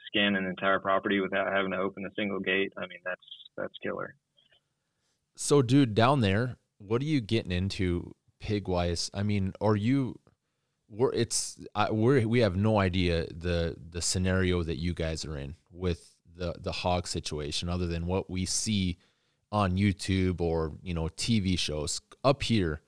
scan 0.06 0.36
an 0.36 0.46
entire 0.46 0.80
property 0.80 1.20
without 1.20 1.52
having 1.52 1.72
to 1.72 1.76
open 1.76 2.06
a 2.06 2.10
single 2.16 2.40
gate, 2.40 2.72
I 2.78 2.82
mean 2.82 3.00
that's 3.04 3.20
that's 3.58 3.74
killer. 3.82 4.14
So, 5.36 5.60
dude, 5.60 5.94
down 5.94 6.20
there, 6.20 6.56
what 6.78 7.02
are 7.02 7.06
you 7.06 7.20
getting 7.20 7.52
into 7.52 8.14
pig 8.40 8.68
wise? 8.68 9.10
I 9.12 9.22
mean, 9.22 9.52
are 9.60 9.76
you? 9.76 10.18
We're 10.88 11.12
it's 11.12 11.58
I, 11.74 11.90
we're 11.90 12.26
we 12.26 12.40
have 12.40 12.56
no 12.56 12.78
idea 12.78 13.26
the 13.26 13.76
the 13.90 14.00
scenario 14.00 14.62
that 14.62 14.78
you 14.78 14.94
guys 14.94 15.26
are 15.26 15.36
in 15.36 15.56
with 15.70 16.16
the 16.34 16.54
the 16.58 16.72
hog 16.72 17.06
situation, 17.06 17.68
other 17.68 17.86
than 17.86 18.06
what 18.06 18.30
we 18.30 18.46
see 18.46 18.96
on 19.52 19.76
YouTube 19.76 20.40
or 20.40 20.72
you 20.82 20.94
know 20.94 21.04
TV 21.16 21.58
shows 21.58 22.00
up 22.24 22.42
here 22.42 22.80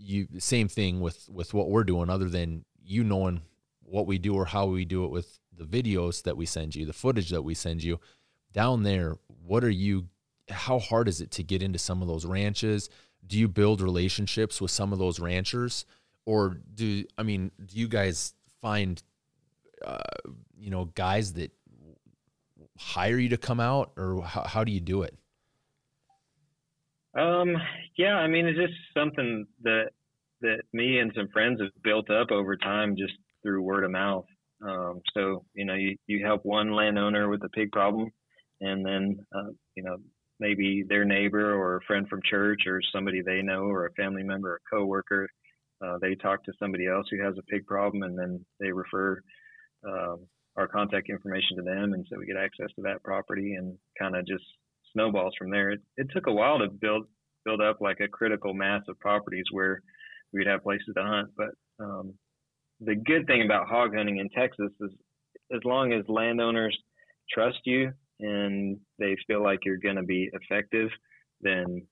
you 0.00 0.26
same 0.38 0.68
thing 0.68 1.00
with 1.00 1.28
with 1.28 1.52
what 1.54 1.70
we're 1.70 1.84
doing 1.84 2.08
other 2.08 2.28
than 2.28 2.64
you 2.82 3.04
knowing 3.04 3.42
what 3.82 4.06
we 4.06 4.18
do 4.18 4.34
or 4.34 4.46
how 4.46 4.66
we 4.66 4.84
do 4.84 5.04
it 5.04 5.10
with 5.10 5.38
the 5.56 5.64
videos 5.64 6.22
that 6.22 6.36
we 6.36 6.46
send 6.46 6.74
you 6.74 6.86
the 6.86 6.92
footage 6.92 7.30
that 7.30 7.42
we 7.42 7.54
send 7.54 7.82
you. 7.82 8.00
Down 8.52 8.82
there 8.82 9.16
what 9.44 9.62
are 9.62 9.70
you 9.70 10.08
how 10.48 10.78
hard 10.78 11.06
is 11.06 11.20
it 11.20 11.30
to 11.32 11.42
get 11.42 11.62
into 11.62 11.78
some 11.78 12.02
of 12.02 12.08
those 12.08 12.24
ranches? 12.24 12.88
Do 13.26 13.38
you 13.38 13.46
build 13.46 13.80
relationships 13.80 14.60
with 14.60 14.70
some 14.70 14.92
of 14.92 14.98
those 14.98 15.20
ranchers? 15.20 15.84
Or 16.24 16.56
do 16.74 17.04
i 17.18 17.22
mean 17.22 17.50
do 17.64 17.78
you 17.78 17.88
guys 17.88 18.34
find 18.60 19.02
uh, 19.84 19.98
you 20.58 20.70
know 20.70 20.86
guys 20.94 21.34
that 21.34 21.52
hire 22.78 23.18
you 23.18 23.28
to 23.30 23.36
come 23.36 23.60
out? 23.60 23.92
Or 23.96 24.22
how, 24.22 24.44
how 24.44 24.64
do 24.64 24.72
you 24.72 24.80
do 24.80 25.02
it 25.02 25.19
um, 27.18 27.56
yeah, 27.96 28.14
I 28.14 28.28
mean, 28.28 28.46
it's 28.46 28.58
just 28.58 28.74
something 28.96 29.46
that 29.62 29.90
that 30.42 30.62
me 30.72 30.98
and 30.98 31.12
some 31.14 31.28
friends 31.32 31.60
have 31.60 31.70
built 31.82 32.10
up 32.10 32.30
over 32.30 32.56
time 32.56 32.96
just 32.96 33.12
through 33.42 33.62
word 33.62 33.84
of 33.84 33.90
mouth. 33.90 34.24
Um, 34.66 35.00
so 35.14 35.44
you 35.54 35.64
know, 35.64 35.74
you 35.74 35.96
you 36.06 36.24
help 36.24 36.44
one 36.44 36.72
landowner 36.72 37.28
with 37.28 37.42
a 37.44 37.48
pig 37.50 37.72
problem, 37.72 38.10
and 38.60 38.84
then 38.84 39.18
uh, 39.34 39.50
you 39.74 39.82
know 39.82 39.96
maybe 40.38 40.84
their 40.88 41.04
neighbor 41.04 41.54
or 41.54 41.76
a 41.76 41.80
friend 41.86 42.08
from 42.08 42.20
church 42.24 42.62
or 42.66 42.80
somebody 42.92 43.20
they 43.20 43.42
know 43.42 43.64
or 43.64 43.86
a 43.86 43.92
family 43.92 44.22
member 44.22 44.52
or 44.52 44.56
a 44.56 44.74
coworker, 44.74 45.28
uh, 45.84 45.98
they 46.00 46.14
talk 46.14 46.42
to 46.44 46.52
somebody 46.58 46.86
else 46.86 47.06
who 47.10 47.22
has 47.22 47.36
a 47.38 47.42
pig 47.42 47.66
problem, 47.66 48.02
and 48.02 48.18
then 48.18 48.44
they 48.58 48.72
refer. 48.72 49.20
Um, 49.86 50.26
our 50.56 50.66
contact 50.66 51.08
information 51.08 51.56
to 51.56 51.62
them, 51.62 51.94
and 51.94 52.04
so 52.10 52.18
we 52.18 52.26
get 52.26 52.36
access 52.36 52.68
to 52.74 52.82
that 52.82 53.02
property 53.04 53.54
and 53.54 53.78
kind 53.98 54.16
of 54.16 54.26
just 54.26 54.44
snowballs 54.92 55.34
from 55.38 55.50
there. 55.50 55.70
It, 55.70 55.80
it 55.96 56.08
took 56.12 56.26
a 56.26 56.32
while 56.32 56.58
to 56.58 56.68
build 56.68 57.06
build 57.44 57.60
up 57.60 57.80
like 57.80 58.00
a 58.00 58.08
critical 58.08 58.52
mass 58.52 58.82
of 58.88 58.98
properties 58.98 59.46
where 59.50 59.80
we'd 60.32 60.46
have 60.46 60.62
places 60.62 60.92
to 60.94 61.02
hunt. 61.02 61.30
But 61.36 61.50
um, 61.82 62.14
the 62.80 62.94
good 62.94 63.26
thing 63.26 63.42
about 63.44 63.68
hog 63.68 63.94
hunting 63.94 64.18
in 64.18 64.28
Texas 64.30 64.70
is 64.80 64.90
as 65.54 65.60
long 65.64 65.92
as 65.92 66.04
landowners 66.08 66.76
trust 67.32 67.58
you 67.64 67.92
and 68.20 68.78
they 68.98 69.16
feel 69.26 69.42
like 69.42 69.60
you're 69.64 69.78
going 69.78 69.96
to 69.96 70.02
be 70.02 70.30
effective, 70.32 70.88
then 71.40 71.86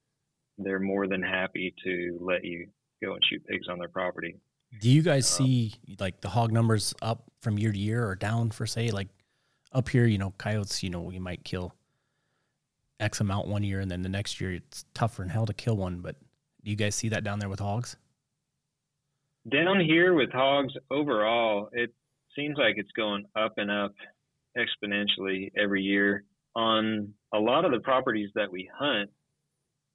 they're 0.58 0.80
more 0.80 1.06
than 1.06 1.22
happy 1.22 1.74
to 1.84 2.18
let 2.20 2.44
you 2.44 2.66
go 3.02 3.12
and 3.12 3.22
shoot 3.30 3.44
pigs 3.46 3.68
on 3.70 3.78
their 3.78 3.88
property. 3.88 4.36
Do 4.80 4.90
you 4.90 5.02
guys 5.02 5.30
um, 5.40 5.46
see 5.46 5.74
like 5.98 6.20
the 6.20 6.28
hog 6.28 6.52
numbers 6.52 6.94
up 7.00 7.30
from 7.40 7.58
year 7.58 7.72
to 7.72 7.78
year 7.78 8.06
or 8.06 8.14
down 8.16 8.50
for 8.50 8.66
say 8.66 8.90
like 8.90 9.08
up 9.72 9.88
here, 9.88 10.04
you 10.04 10.18
know, 10.18 10.34
coyotes, 10.36 10.82
you 10.82 10.90
know, 10.90 11.00
we 11.00 11.18
might 11.18 11.44
kill 11.44 11.74
X 13.00 13.20
amount 13.20 13.46
one 13.46 13.62
year, 13.62 13.80
and 13.80 13.90
then 13.90 14.02
the 14.02 14.08
next 14.08 14.40
year 14.40 14.54
it's 14.54 14.84
tougher 14.94 15.22
in 15.22 15.28
hell 15.28 15.46
to 15.46 15.54
kill 15.54 15.76
one. 15.76 16.00
But 16.00 16.16
do 16.64 16.70
you 16.70 16.76
guys 16.76 16.94
see 16.94 17.08
that 17.10 17.24
down 17.24 17.38
there 17.38 17.48
with 17.48 17.60
hogs? 17.60 17.96
Down 19.48 19.80
here 19.80 20.14
with 20.14 20.30
hogs, 20.32 20.74
overall, 20.90 21.70
it 21.72 21.90
seems 22.36 22.56
like 22.58 22.74
it's 22.76 22.90
going 22.96 23.24
up 23.36 23.54
and 23.56 23.70
up 23.70 23.94
exponentially 24.56 25.50
every 25.56 25.82
year. 25.82 26.24
On 26.56 27.12
a 27.32 27.38
lot 27.38 27.64
of 27.64 27.70
the 27.70 27.80
properties 27.80 28.30
that 28.34 28.50
we 28.50 28.68
hunt, 28.76 29.10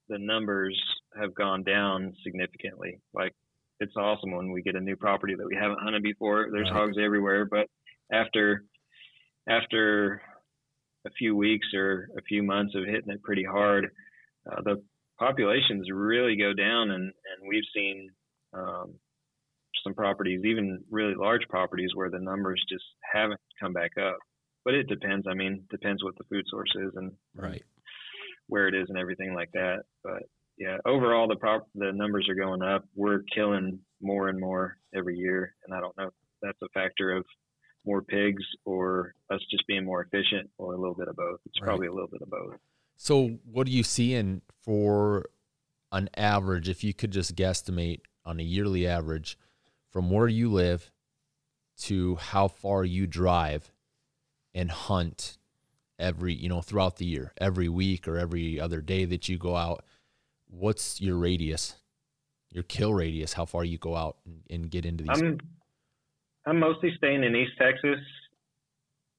the 0.08 0.18
numbers 0.18 0.80
have 1.20 1.36
gone 1.36 1.64
down 1.64 2.14
significantly. 2.24 3.00
Like 3.14 3.34
it's 3.80 3.96
awesome 3.98 4.32
when 4.32 4.52
we 4.52 4.62
get 4.62 4.76
a 4.76 4.80
new 4.80 4.96
property 4.96 5.36
that 5.36 5.46
we 5.46 5.56
haven't 5.56 5.80
hunted 5.82 6.04
before. 6.04 6.48
There's 6.52 6.70
Right. 6.70 6.74
hogs 6.74 6.98
everywhere, 6.98 7.46
but 7.46 7.68
after 8.12 8.64
after 9.48 10.22
a 11.06 11.12
few 11.12 11.36
weeks 11.36 11.68
or 11.74 12.10
a 12.18 12.22
few 12.22 12.44
months 12.44 12.76
of 12.76 12.86
hitting 12.86 13.12
it 13.12 13.22
pretty 13.24 13.44
hard, 13.44 13.86
uh, 14.52 14.62
the 14.64 14.82
populations 15.20 15.88
really 15.92 16.36
go 16.36 16.54
down, 16.54 16.92
and 16.92 17.04
and 17.04 17.48
we've 17.48 17.64
seen 17.74 18.10
um, 18.54 18.94
some 19.84 19.94
properties, 19.94 20.42
even 20.46 20.84
really 20.90 21.16
large 21.16 21.48
properties, 21.50 21.92
where 21.94 22.10
the 22.10 22.20
numbers 22.20 22.64
just 22.70 22.86
haven't 23.12 23.40
come 23.60 23.74
back 23.74 23.92
up. 23.98 24.18
But 24.66 24.76
it 24.76 24.88
depends. 24.88 25.28
I 25.30 25.34
mean, 25.34 25.64
depends 25.70 26.04
what 26.04 26.18
the 26.18 26.24
food 26.30 26.46
source 26.50 26.72
is 26.76 26.92
and 26.96 27.12
Right. 27.36 27.62
where 28.48 28.68
it 28.68 28.76
is 28.76 28.88
and 28.90 28.98
everything 28.98 29.34
like 29.34 29.52
that. 29.54 29.84
But 30.04 30.24
yeah, 30.58 30.78
overall 30.86 31.28
the 31.28 31.36
prop 31.36 31.68
the 31.76 31.92
numbers 31.92 32.28
are 32.30 32.36
going 32.36 32.62
up. 32.62 32.86
We're 32.96 33.24
killing 33.36 33.80
more 34.02 34.30
and 34.30 34.40
more 34.40 34.78
every 34.96 35.18
year, 35.18 35.56
and 35.66 35.76
I 35.76 35.82
don't 35.82 35.98
know 35.98 36.08
if 36.08 36.14
that's 36.42 36.62
a 36.62 36.70
factor 36.74 37.12
of 37.12 37.26
more 37.86 38.02
pigs 38.02 38.44
or 38.66 39.14
us 39.30 39.42
just 39.52 39.66
being 39.68 39.86
more 39.86 40.02
efficient 40.02 40.50
or 40.58 40.74
a 40.74 40.78
little 40.78 40.96
bit 40.96 41.08
of 41.08 41.16
both. 41.16 41.40
It's 41.46 41.60
Right. 41.60 41.68
probably 41.68 41.88
a 41.88 41.94
little 41.94 42.08
bit 42.08 42.22
of 42.22 42.30
both. 42.30 42.56
So, 42.96 43.40
what 43.46 43.68
are 43.68 43.72
you 43.72 43.84
see? 43.84 44.10
seeing 44.12 44.42
for 44.62 45.30
an 45.92 46.10
average? 46.16 46.70
If 46.70 46.84
you 46.84 46.94
could 46.94 47.12
just 47.12 47.36
guesstimate 47.36 48.02
on 48.26 48.40
a 48.40 48.44
yearly 48.44 48.88
average 48.88 49.38
from 49.90 50.10
where 50.10 50.28
you 50.28 50.50
live 50.52 50.92
to 51.78 52.16
how 52.16 52.48
far 52.48 52.86
you 52.86 53.08
drive 53.08 53.72
and 54.54 54.72
hunt 54.72 55.38
every, 56.00 56.34
you 56.34 56.48
know, 56.50 56.62
throughout 56.62 56.98
the 56.98 57.06
year, 57.06 57.34
every 57.38 57.68
week 57.68 58.08
or 58.08 58.18
every 58.18 58.60
other 58.60 58.82
day 58.82 59.06
that 59.06 59.28
you 59.28 59.38
go 59.38 59.56
out, 59.56 59.84
what's 60.48 61.02
your 61.02 61.18
radius, 61.18 61.76
your 62.52 62.64
kill 62.64 62.94
radius, 62.94 63.34
how 63.34 63.46
far 63.46 63.64
you 63.64 63.78
go 63.78 63.96
out 63.96 64.18
and, 64.26 64.42
and 64.50 64.70
get 64.72 64.86
into 64.86 65.04
these? 65.04 65.22
I'm 65.22 65.40
I'm 66.46 66.60
mostly 66.60 66.92
staying 66.98 67.24
in 67.24 67.36
East 67.36 67.54
Texas, 67.58 68.00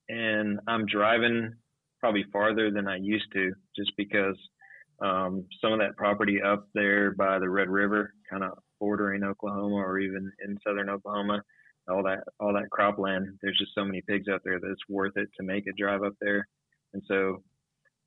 and 0.09 0.61
I'm 0.69 0.85
driving 0.87 1.55
probably 2.01 2.25
farther 2.33 2.71
than 2.71 2.87
I 2.87 2.97
used 2.97 3.33
to, 3.33 3.53
just 3.75 3.93
because 3.97 4.37
um, 5.01 5.47
some 5.61 5.73
of 5.73 5.79
that 5.79 5.97
property 5.97 6.43
up 6.43 6.69
there 6.75 7.13
by 7.13 7.39
the 7.39 7.49
Red 7.49 7.69
River, 7.69 8.13
kind 8.31 8.45
of 8.45 8.59
bordering 8.79 9.25
Oklahoma 9.25 9.77
or 9.77 9.99
even 9.99 10.31
in 10.45 10.59
southern 10.67 10.91
Oklahoma, 10.91 11.41
all 11.89 12.03
that 12.03 12.25
all 12.41 12.53
that 12.53 12.69
cropland. 12.71 13.39
There's 13.41 13.59
just 13.59 13.75
so 13.75 13.85
many 13.85 14.03
pigs 14.07 14.29
out 14.29 14.43
there 14.45 14.61
that 14.61 14.71
it's 14.71 14.89
worth 14.89 15.17
it 15.17 15.29
to 15.39 15.47
make 15.47 15.67
a 15.67 15.73
drive 15.73 16.03
up 16.03 16.15
there, 16.21 16.47
and 16.93 17.03
so 17.09 17.43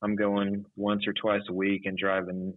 I'm 0.04 0.16
going 0.16 0.64
once 0.76 1.08
or 1.08 1.14
twice 1.14 1.42
a 1.50 1.54
week 1.54 1.84
and 1.86 1.98
driving 1.98 2.54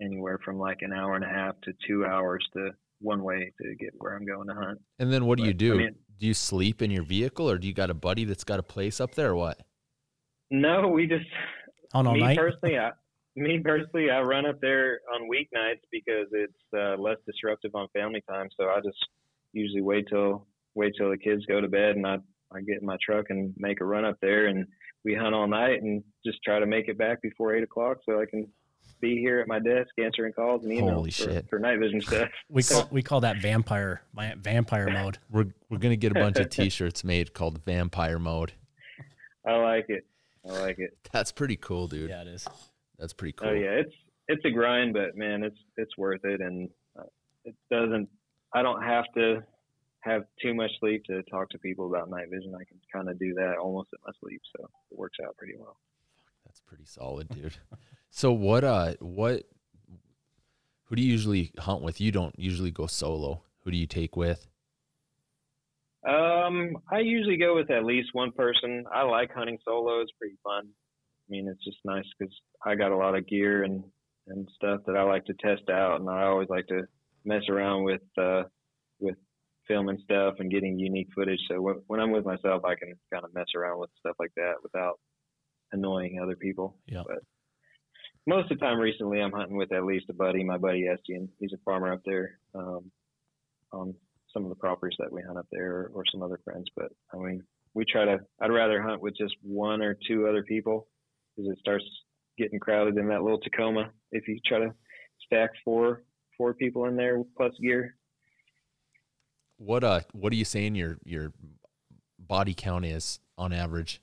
anywhere 0.00 0.38
from 0.44 0.58
like 0.58 0.82
an 0.82 0.92
hour 0.92 1.16
and 1.16 1.24
a 1.24 1.28
half 1.28 1.60
to 1.62 1.72
two 1.86 2.04
hours 2.04 2.46
to 2.52 2.70
one 3.00 3.22
way 3.22 3.52
to 3.60 3.74
get 3.76 3.90
where 3.98 4.16
I'm 4.16 4.24
going 4.24 4.48
to 4.48 4.54
hunt. 4.54 4.78
and 4.98 5.12
then 5.12 5.26
what 5.26 5.38
do 5.38 5.44
you 5.44 5.52
but, 5.52 5.64
I 5.64 5.68
do? 5.68 5.74
mean- 5.76 5.94
do 6.18 6.26
you 6.26 6.32
sleep 6.34 6.80
in 6.80 6.90
your 6.90 7.02
vehicle 7.02 7.48
or 7.50 7.58
do 7.58 7.66
you 7.66 7.74
got 7.74 7.90
a 7.90 7.94
buddy 7.94 8.24
that's 8.24 8.42
got 8.44 8.58
a 8.58 8.62
place 8.62 9.00
up 9.00 9.14
there 9.14 9.32
or 9.32 9.34
what? 9.36 9.60
No, 10.50 10.88
we 10.88 11.06
just 11.06 11.26
On 11.92 12.06
all 12.06 12.14
me 12.14 12.20
night. 12.20 12.38
personally, 12.38 12.78
I, 12.78 12.92
me 13.34 13.58
personally, 13.62 14.10
I 14.10 14.22
run 14.22 14.46
up 14.46 14.58
there 14.62 15.00
on 15.14 15.28
weeknights 15.28 15.82
because 15.92 16.28
it's 16.32 16.54
uh, 16.74 16.96
less 17.00 17.18
disruptive 17.26 17.74
on 17.74 17.88
family 17.92 18.22
time. 18.30 18.48
So 18.58 18.68
I 18.68 18.80
just 18.82 18.96
usually 19.52 19.82
wait 19.82 20.06
till 20.08 20.46
wait 20.74 20.94
till 20.96 21.10
the 21.10 21.18
kids 21.18 21.44
go 21.46 21.60
to 21.60 21.68
bed, 21.68 21.96
and 21.96 22.06
I 22.06 22.16
I 22.52 22.60
get 22.60 22.80
in 22.80 22.86
my 22.86 22.96
truck 23.04 23.26
and 23.28 23.52
make 23.58 23.80
a 23.80 23.84
run 23.84 24.04
up 24.06 24.16
there, 24.22 24.46
and 24.46 24.66
we 25.04 25.14
hunt 25.14 25.34
all 25.34 25.48
night 25.48 25.82
and 25.82 26.02
just 26.24 26.38
try 26.44 26.58
to 26.60 26.66
make 26.66 26.88
it 26.88 26.96
back 26.96 27.20
before 27.20 27.54
eight 27.54 27.62
o'clock 27.62 27.98
so 28.06 28.20
I 28.20 28.24
can 28.26 28.46
be 29.00 29.18
here 29.18 29.40
at 29.40 29.48
my 29.48 29.58
desk 29.58 29.90
answering 29.98 30.32
calls 30.32 30.64
and 30.64 30.72
emails 30.72 30.92
Holy 30.92 31.10
for, 31.10 31.22
shit. 31.24 31.48
for 31.48 31.58
night 31.58 31.78
vision 31.78 32.00
stuff. 32.00 32.28
We 32.48 32.62
call 32.62 32.88
we 32.92 33.02
call 33.02 33.20
that 33.20 33.38
vampire 33.38 34.02
my 34.12 34.34
vampire 34.38 34.90
mode. 34.90 35.18
We're 35.30 35.46
we're 35.70 35.78
gonna 35.78 35.96
get 35.96 36.12
a 36.12 36.14
bunch 36.14 36.38
of 36.38 36.48
T-shirts 36.50 37.04
made 37.04 37.34
called 37.34 37.60
Vampire 37.64 38.18
Mode. 38.18 38.52
I 39.46 39.56
like 39.56 39.86
it. 39.88 40.04
I 40.48 40.60
like 40.60 40.78
it. 40.78 40.96
That's 41.12 41.32
pretty 41.32 41.56
cool, 41.56 41.88
dude. 41.88 42.10
Yeah, 42.10 42.22
it 42.22 42.28
is. 42.28 42.46
That's 42.98 43.12
pretty 43.12 43.32
cool. 43.32 43.48
Oh 43.48 43.52
yeah, 43.52 43.70
it's 43.70 43.94
it's 44.28 44.44
a 44.44 44.50
grind, 44.50 44.94
but 44.94 45.16
man, 45.16 45.42
it's 45.42 45.58
it's 45.76 45.96
worth 45.96 46.24
it, 46.24 46.40
and 46.40 46.68
uh, 46.98 47.04
it 47.44 47.54
doesn't. 47.70 48.08
I 48.54 48.62
don't 48.62 48.82
have 48.82 49.04
to 49.14 49.42
have 50.00 50.22
too 50.40 50.54
much 50.54 50.70
sleep 50.80 51.04
to 51.04 51.22
talk 51.24 51.50
to 51.50 51.58
people 51.58 51.86
about 51.86 52.08
night 52.08 52.30
vision. 52.30 52.54
I 52.54 52.64
can 52.64 52.78
kind 52.92 53.08
of 53.08 53.18
do 53.18 53.34
that 53.34 53.56
almost 53.60 53.88
at 53.92 54.00
my 54.06 54.12
sleep, 54.20 54.40
so 54.56 54.68
it 54.90 54.98
works 54.98 55.18
out 55.24 55.36
pretty 55.36 55.54
well. 55.58 55.76
That's 56.46 56.60
pretty 56.60 56.84
solid, 56.86 57.28
dude. 57.28 57.56
so 58.10 58.32
what? 58.32 58.64
Uh, 58.64 58.94
what? 59.00 59.44
Who 60.84 60.96
do 60.96 61.02
you 61.02 61.10
usually 61.10 61.52
hunt 61.58 61.82
with? 61.82 62.00
You 62.00 62.12
don't 62.12 62.38
usually 62.38 62.70
go 62.70 62.86
solo. 62.86 63.42
Who 63.64 63.72
do 63.72 63.76
you 63.76 63.86
take 63.86 64.16
with? 64.16 64.46
Um, 66.08 66.78
I 66.90 67.00
usually 67.00 67.36
go 67.36 67.56
with 67.56 67.70
at 67.70 67.84
least 67.84 68.10
one 68.12 68.30
person. 68.30 68.84
I 68.94 69.02
like 69.02 69.32
hunting 69.34 69.58
solo; 69.64 70.00
it's 70.00 70.12
pretty 70.18 70.36
fun. 70.44 70.68
I 70.68 71.26
mean, 71.28 71.48
it's 71.48 71.64
just 71.64 71.78
nice 71.84 72.04
because 72.16 72.32
I 72.64 72.76
got 72.76 72.92
a 72.92 72.96
lot 72.96 73.16
of 73.16 73.26
gear 73.26 73.64
and 73.64 73.82
and 74.28 74.48
stuff 74.54 74.80
that 74.86 74.96
I 74.96 75.02
like 75.02 75.24
to 75.26 75.34
test 75.34 75.68
out, 75.68 76.00
and 76.00 76.08
I 76.08 76.24
always 76.24 76.48
like 76.48 76.68
to 76.68 76.82
mess 77.24 77.42
around 77.48 77.82
with 77.82 78.02
uh, 78.16 78.44
with 79.00 79.16
filming 79.66 79.98
stuff 80.04 80.34
and 80.38 80.50
getting 80.50 80.78
unique 80.78 81.08
footage. 81.14 81.40
So 81.50 81.60
when, 81.60 81.82
when 81.88 82.00
I'm 82.00 82.12
with 82.12 82.24
myself, 82.24 82.64
I 82.64 82.76
can 82.76 82.94
kind 83.12 83.24
of 83.24 83.34
mess 83.34 83.46
around 83.56 83.80
with 83.80 83.90
stuff 83.98 84.14
like 84.20 84.32
that 84.36 84.54
without 84.62 85.00
annoying 85.76 86.18
other 86.22 86.36
people. 86.36 86.76
Yeah. 86.86 87.02
But 87.06 87.18
most 88.26 88.50
of 88.50 88.58
the 88.58 88.64
time 88.64 88.78
recently, 88.78 89.20
I'm 89.20 89.32
hunting 89.32 89.56
with 89.56 89.72
at 89.72 89.84
least 89.84 90.06
a 90.10 90.14
buddy, 90.14 90.42
my 90.42 90.58
buddy 90.58 90.86
Estienne. 90.88 91.28
He's 91.38 91.52
a 91.52 91.64
farmer 91.64 91.92
up 91.92 92.00
there 92.04 92.38
um, 92.54 92.90
on 93.72 93.94
some 94.32 94.42
of 94.42 94.48
the 94.48 94.56
properties 94.56 94.96
that 94.98 95.12
we 95.12 95.22
hunt 95.22 95.38
up 95.38 95.46
there, 95.52 95.72
or, 95.72 95.90
or 95.94 96.04
some 96.10 96.22
other 96.22 96.40
friends. 96.44 96.66
But 96.76 96.90
I 97.14 97.18
mean, 97.18 97.42
we 97.74 97.84
try 97.84 98.04
to. 98.04 98.18
I'd 98.40 98.52
rather 98.52 98.82
hunt 98.82 99.00
with 99.00 99.14
just 99.16 99.34
one 99.42 99.80
or 99.80 99.96
two 100.08 100.26
other 100.26 100.42
people 100.42 100.88
because 101.36 101.50
it 101.50 101.58
starts 101.58 101.84
getting 102.36 102.58
crowded 102.58 102.96
in 102.98 103.08
that 103.08 103.22
little 103.22 103.40
Tacoma. 103.40 103.90
If 104.10 104.26
you 104.28 104.38
try 104.44 104.58
to 104.58 104.74
stack 105.24 105.50
four 105.64 106.02
four 106.36 106.52
people 106.52 106.86
in 106.86 106.96
there 106.96 107.22
plus 107.36 107.52
gear, 107.62 107.96
What? 109.56 109.84
Uh, 109.84 110.00
what 110.12 110.32
are 110.32 110.36
you 110.36 110.44
saying 110.44 110.74
your 110.74 110.98
your 111.04 111.32
body 112.18 112.54
count 112.54 112.84
is 112.84 113.20
on 113.38 113.52
average, 113.52 114.00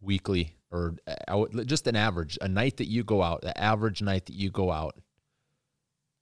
weekly 0.00 0.54
or 0.76 0.96
uh, 1.28 1.64
just 1.64 1.86
an 1.86 1.96
average? 1.96 2.38
A 2.40 2.48
night 2.48 2.76
that 2.78 2.88
you 2.88 3.04
go 3.04 3.22
out, 3.22 3.40
the 3.42 3.56
average 3.58 4.02
night 4.02 4.26
that 4.26 4.34
you 4.34 4.50
go 4.50 4.70
out 4.70 4.96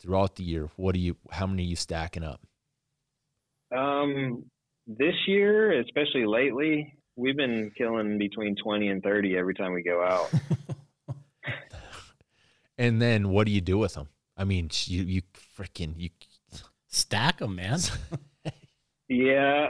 throughout 0.01 0.37
the 0.37 0.45
year. 0.45 0.69
What 0.77 0.95
do 0.95 1.01
you? 1.01 1.17
How 1.31 1.47
many 1.47 1.65
are 1.65 1.67
you 1.67 1.77
stacking 1.77 2.25
up? 2.25 2.41
Um, 3.77 4.45
this 4.87 5.15
year, 5.27 5.81
especially 5.81 6.27
lately, 6.27 6.95
we've 7.17 7.37
been 7.37 7.73
killing 7.77 8.19
between 8.19 8.55
20 8.57 8.89
and 8.89 9.03
30 9.03 9.37
every 9.37 9.55
time 9.55 9.73
we 9.73 9.83
go 9.83 10.03
out. 10.03 10.33
And 12.77 13.01
then 13.01 13.29
what 13.31 13.47
do 13.47 13.53
you 13.53 13.61
do 13.61 13.79
with 13.79 13.95
them? 13.95 14.09
I 14.37 14.45
mean, 14.45 14.71
you 14.87 15.03
you 15.03 15.23
freaking 15.57 15.95
you. 15.97 16.11
Stack 16.89 17.39
them, 17.39 17.57
man. 17.57 17.79
yeah, 19.09 19.69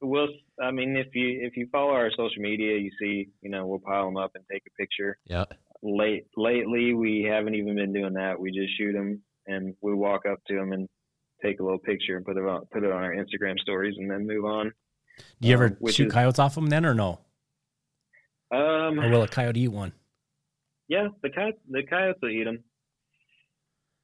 we'll. 0.00 0.28
I 0.62 0.70
mean, 0.70 0.96
if 0.96 1.08
you 1.14 1.40
if 1.42 1.56
you 1.56 1.66
follow 1.72 1.90
our 1.92 2.10
social 2.10 2.40
media, 2.40 2.78
you 2.78 2.90
see, 3.00 3.28
you 3.42 3.50
know, 3.50 3.66
we'll 3.66 3.80
pile 3.80 4.06
them 4.06 4.16
up 4.16 4.30
and 4.34 4.44
take 4.50 4.62
a 4.66 4.70
picture. 4.80 5.18
Yeah. 5.26 5.44
Late 5.82 6.26
lately, 6.36 6.94
we 6.94 7.22
haven't 7.28 7.54
even 7.56 7.74
been 7.74 7.92
doing 7.92 8.14
that. 8.14 8.38
We 8.38 8.52
just 8.52 8.76
shoot 8.78 8.92
them 8.92 9.20
and 9.46 9.74
we 9.82 9.92
walk 9.94 10.22
up 10.30 10.38
to 10.48 10.54
them 10.54 10.72
and 10.72 10.88
take 11.42 11.58
a 11.58 11.62
little 11.64 11.78
picture 11.80 12.16
and 12.16 12.24
put 12.24 12.36
it 12.36 12.44
on 12.44 12.64
put 12.72 12.84
it 12.84 12.92
on 12.92 13.02
our 13.02 13.12
Instagram 13.12 13.58
stories 13.58 13.96
and 13.98 14.08
then 14.10 14.26
move 14.26 14.44
on. 14.44 14.72
Do 15.40 15.48
you 15.48 15.54
ever 15.54 15.76
Um, 15.82 15.90
shoot 15.90 16.06
is- 16.06 16.12
coyotes 16.12 16.38
off 16.38 16.54
them 16.54 16.68
then, 16.68 16.86
or 16.86 16.94
no? 16.94 17.18
Um, 18.52 19.00
Or 19.00 19.08
will 19.10 19.22
a 19.22 19.28
coyote 19.28 19.60
eat 19.60 19.68
one? 19.68 19.92
Yeah, 20.88 21.08
the 21.22 21.30
coyotes, 21.30 21.60
the 21.68 21.82
coyotes 21.84 22.20
will 22.22 22.30
eat 22.30 22.44
them. 22.44 22.62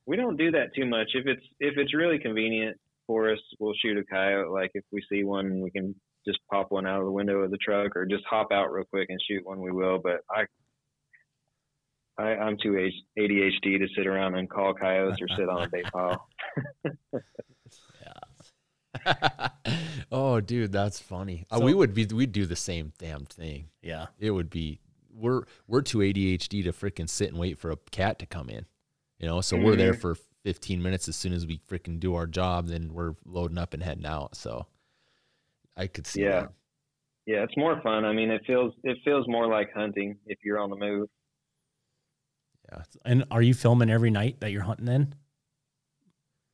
We 0.06 0.16
don't 0.16 0.36
do 0.38 0.50
that 0.52 0.74
too 0.74 0.86
much. 0.86 1.10
If 1.14 1.26
it's 1.26 1.42
if 1.60 1.76
it's 1.76 1.94
really 1.94 2.18
convenient 2.18 2.78
for 3.06 3.30
us, 3.30 3.38
we'll 3.60 3.74
shoot 3.74 3.96
a 3.98 4.04
coyote. 4.04 4.50
Like 4.50 4.70
if 4.74 4.84
we 4.90 5.02
see 5.08 5.22
one, 5.22 5.60
we 5.60 5.70
can 5.70 5.94
just 6.28 6.38
pop 6.50 6.70
one 6.70 6.86
out 6.86 7.00
of 7.00 7.06
the 7.06 7.10
window 7.12 7.38
of 7.38 7.50
the 7.50 7.56
truck, 7.56 7.96
or 7.96 8.04
just 8.04 8.24
hop 8.28 8.52
out 8.52 8.70
real 8.70 8.84
quick 8.84 9.06
and 9.08 9.18
shoot 9.26 9.46
one. 9.46 9.60
We 9.60 9.72
will. 9.72 9.98
But 9.98 10.20
I, 10.30 10.44
I 12.22 12.36
I'm 12.36 12.56
too 12.62 12.76
H- 12.76 12.92
ADHD 13.18 13.78
to 13.78 13.86
sit 13.96 14.06
around 14.06 14.34
and 14.34 14.48
call 14.50 14.74
coyotes 14.74 15.18
or 15.22 15.28
sit 15.36 15.48
on 15.48 15.62
a 15.62 15.68
bait 15.68 15.84
pile. 15.92 16.28
yeah. 19.04 19.48
oh, 20.12 20.40
dude, 20.40 20.72
that's 20.72 20.98
funny. 21.00 21.46
uh, 21.50 21.60
we 21.62 21.74
would 21.74 21.94
be 21.94 22.06
we'd 22.06 22.32
do 22.32 22.46
the 22.46 22.56
same 22.56 22.92
damn 22.98 23.24
thing. 23.26 23.68
Yeah. 23.82 24.06
It 24.18 24.30
would 24.30 24.50
be 24.50 24.80
we're 25.12 25.42
we're 25.66 25.82
too 25.82 25.98
ADHD 25.98 26.64
to 26.64 26.72
freaking 26.72 27.08
sit 27.08 27.28
and 27.30 27.38
wait 27.38 27.58
for 27.58 27.70
a 27.70 27.76
cat 27.90 28.18
to 28.20 28.26
come 28.26 28.48
in. 28.48 28.66
You 29.18 29.26
know, 29.26 29.40
so 29.40 29.56
we're 29.56 29.74
there 29.76 29.94
Mhm. 29.94 30.00
for 30.00 30.16
15 30.44 30.80
minutes 30.82 31.08
as 31.08 31.16
soon 31.16 31.32
as 31.32 31.44
we 31.46 31.58
freaking 31.58 31.98
do 31.98 32.14
our 32.14 32.26
job, 32.26 32.68
then 32.68 32.92
we're 32.94 33.14
loading 33.26 33.58
up 33.58 33.74
and 33.74 33.82
heading 33.82 34.06
out. 34.06 34.36
So 34.36 34.66
I 35.78 35.86
could 35.86 36.06
see 36.06 36.22
Yeah. 36.22 36.40
that. 36.40 36.52
yeah, 37.26 37.42
it's 37.44 37.56
more 37.56 37.80
fun. 37.82 38.04
I 38.04 38.12
mean, 38.12 38.30
it 38.30 38.42
feels 38.46 38.74
it 38.84 38.98
feels 39.04 39.26
more 39.28 39.46
like 39.46 39.72
hunting 39.72 40.18
if 40.26 40.38
you're 40.44 40.58
on 40.58 40.68
the 40.70 40.76
move. 40.76 41.08
Yeah. 42.70 42.82
And 43.04 43.24
are 43.30 43.40
you 43.42 43.54
filming 43.54 43.88
every 43.90 44.10
night 44.10 44.40
that 44.40 44.50
you're 44.52 44.62
hunting 44.62 44.86
then? 44.86 45.14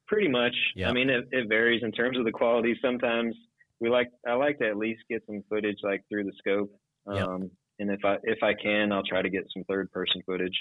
Pretty 0.06 0.28
much. 0.28 0.54
Yeah. 0.76 0.90
I 0.90 0.92
mean, 0.92 1.08
it, 1.10 1.24
it 1.32 1.48
varies 1.48 1.82
in 1.82 1.90
terms 1.90 2.18
of 2.18 2.24
the 2.24 2.30
quality. 2.30 2.76
Sometimes 2.82 3.34
we 3.80 3.88
like 3.88 4.10
I 4.26 4.34
like 4.34 4.58
to 4.58 4.68
at 4.68 4.76
least 4.76 5.00
get 5.08 5.22
some 5.26 5.42
footage 5.48 5.78
like 5.82 6.02
through 6.08 6.24
the 6.24 6.32
scope. 6.38 6.70
Um, 7.06 7.50
and 7.78 7.90
if 7.90 8.00
I 8.04 8.16
if 8.24 8.42
I 8.42 8.54
can, 8.54 8.92
I'll 8.92 9.02
try 9.02 9.22
to 9.22 9.30
get 9.30 9.44
some 9.52 9.64
third 9.64 9.90
person 9.92 10.22
footage. 10.26 10.56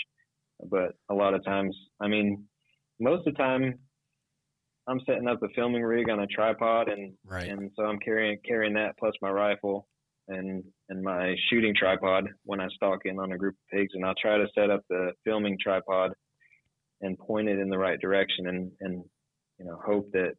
But 0.69 0.93
a 1.09 1.13
lot 1.13 1.33
of 1.33 1.43
times, 1.43 1.75
I 1.99 2.07
mean, 2.07 2.45
most 2.99 3.27
of 3.27 3.33
the 3.33 3.37
time, 3.37 3.79
I'm 4.87 4.99
setting 5.05 5.27
up 5.27 5.41
a 5.43 5.47
filming 5.55 5.83
rig 5.83 6.09
on 6.09 6.19
a 6.19 6.27
tripod, 6.27 6.89
and 6.89 7.13
Right. 7.25 7.49
and 7.49 7.71
so 7.75 7.83
I'm 7.85 7.99
carrying 7.99 8.37
carrying 8.45 8.73
that 8.73 8.97
plus 8.97 9.13
my 9.21 9.29
rifle 9.29 9.87
and 10.27 10.63
and 10.89 11.01
my 11.01 11.35
shooting 11.49 11.73
tripod 11.75 12.27
when 12.43 12.59
I 12.59 12.67
stalk 12.69 13.05
in 13.05 13.19
on 13.19 13.31
a 13.31 13.37
group 13.37 13.55
of 13.55 13.77
pigs, 13.77 13.91
and 13.93 14.05
I'll 14.05 14.15
try 14.15 14.37
to 14.37 14.47
set 14.55 14.69
up 14.69 14.81
the 14.89 15.11
filming 15.23 15.57
tripod 15.61 16.13
and 17.01 17.17
point 17.17 17.47
it 17.49 17.59
in 17.59 17.69
the 17.69 17.77
right 17.77 17.99
direction, 17.99 18.47
and 18.47 18.71
and 18.81 19.03
you 19.59 19.65
know 19.65 19.79
hope 19.85 20.11
that 20.11 20.33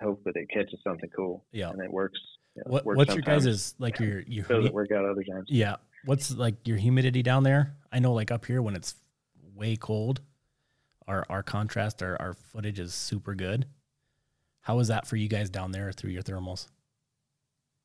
hope 0.00 0.22
that 0.24 0.36
it 0.36 0.48
catches 0.50 0.80
something 0.82 1.10
cool, 1.14 1.44
Yeah. 1.52 1.70
and 1.70 1.80
it 1.82 1.90
works. 1.92 2.18
you 2.56 2.62
know, 2.64 2.70
What 2.72 2.84
works 2.84 2.96
what's 2.98 3.14
your 3.14 3.22
sometimes, 3.22 3.44
guys' 3.46 3.74
like 3.78 3.98
your 4.00 4.20
your 4.20 4.44
doesn't 4.46 4.72
work 4.74 4.92
out 4.92 5.04
other 5.04 5.22
times. 5.24 5.48
yeah? 5.48 5.76
What's 6.04 6.34
like 6.36 6.66
your 6.66 6.76
humidity 6.78 7.22
down 7.22 7.42
there? 7.44 7.76
I 7.92 7.98
know 7.98 8.12
like 8.12 8.30
up 8.30 8.44
here 8.46 8.60
when 8.62 8.74
it's 8.76 8.94
way 9.54 9.76
cold, 9.76 10.20
our 11.08 11.24
our 11.28 11.42
contrast 11.42 12.02
our 12.02 12.16
our 12.20 12.32
footage 12.34 12.78
is 12.78 12.92
super 12.94 13.34
good. 13.34 13.66
How 14.64 14.78
is 14.78 14.88
that 14.88 15.06
for 15.06 15.16
you 15.16 15.28
guys 15.28 15.50
down 15.50 15.72
there 15.72 15.92
through 15.92 16.10
your 16.10 16.22
thermals? 16.22 16.68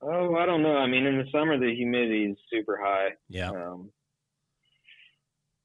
Oh, 0.01 0.35
I 0.35 0.45
don't 0.45 0.63
know. 0.63 0.77
I 0.77 0.87
mean, 0.87 1.05
in 1.05 1.17
the 1.17 1.25
summer 1.29 1.59
the 1.59 1.75
humidity 1.75 2.25
is 2.25 2.37
super 2.49 2.79
high. 2.81 3.09
Yeah. 3.27 3.49
Um, 3.49 3.91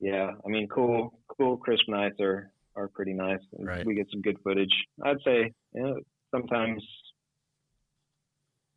yeah, 0.00 0.32
I 0.44 0.48
mean, 0.48 0.66
cool, 0.68 1.20
cool, 1.28 1.56
crisp 1.56 1.84
nights 1.88 2.20
are 2.20 2.50
are 2.74 2.88
pretty 2.88 3.12
nice. 3.12 3.38
Right. 3.56 3.86
We 3.86 3.94
get 3.94 4.08
some 4.10 4.22
good 4.22 4.38
footage. 4.42 4.74
I'd 5.04 5.18
say, 5.24 5.52
you 5.72 5.82
know, 5.82 6.00
sometimes 6.32 6.84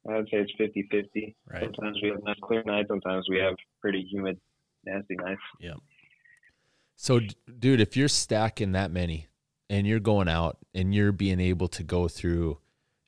I'd 0.08 0.26
say 0.26 0.46
it's 0.46 0.52
50-50. 0.62 1.34
Right. 1.52 1.64
Sometimes 1.64 1.98
we 2.04 2.10
have 2.10 2.24
nice 2.24 2.36
clear 2.44 2.62
nights. 2.64 2.90
Sometimes 2.90 3.26
we 3.28 3.40
have 3.40 3.56
pretty 3.82 4.08
humid, 4.10 4.40
nasty 4.86 5.16
nights. 5.16 5.42
Yeah. 5.60 5.74
So, 6.96 7.20
d- 7.20 7.36
dude, 7.58 7.82
if 7.82 7.98
you're 7.98 8.08
stacking 8.08 8.74
that 8.74 8.92
many 8.92 9.26
and 9.70 9.86
you're 9.86 10.00
going 10.00 10.28
out 10.28 10.58
and 10.74 10.94
you're 10.94 11.12
being 11.12 11.40
able 11.40 11.68
to 11.70 11.84
go 11.84 12.08
through 12.08 12.58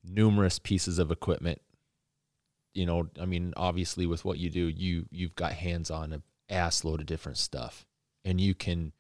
numerous 0.04 0.60
pieces 0.60 1.00
of 1.00 1.12
equipment, 1.12 1.62
you 2.74 2.86
know, 2.86 3.10
I 3.20 3.26
mean, 3.26 3.54
obviously 3.58 4.06
with 4.06 4.26
what 4.26 4.38
you 4.38 4.50
do, 4.50 4.68
you 4.68 5.06
you've 5.12 5.36
got 5.36 5.54
hands 5.54 5.90
on 5.90 6.14
an 6.14 6.24
ass 6.50 6.84
load 6.84 7.00
of 7.00 7.06
different 7.06 7.38
stuff, 7.38 7.86
and 8.24 8.40
you 8.40 8.54
can 8.54 8.92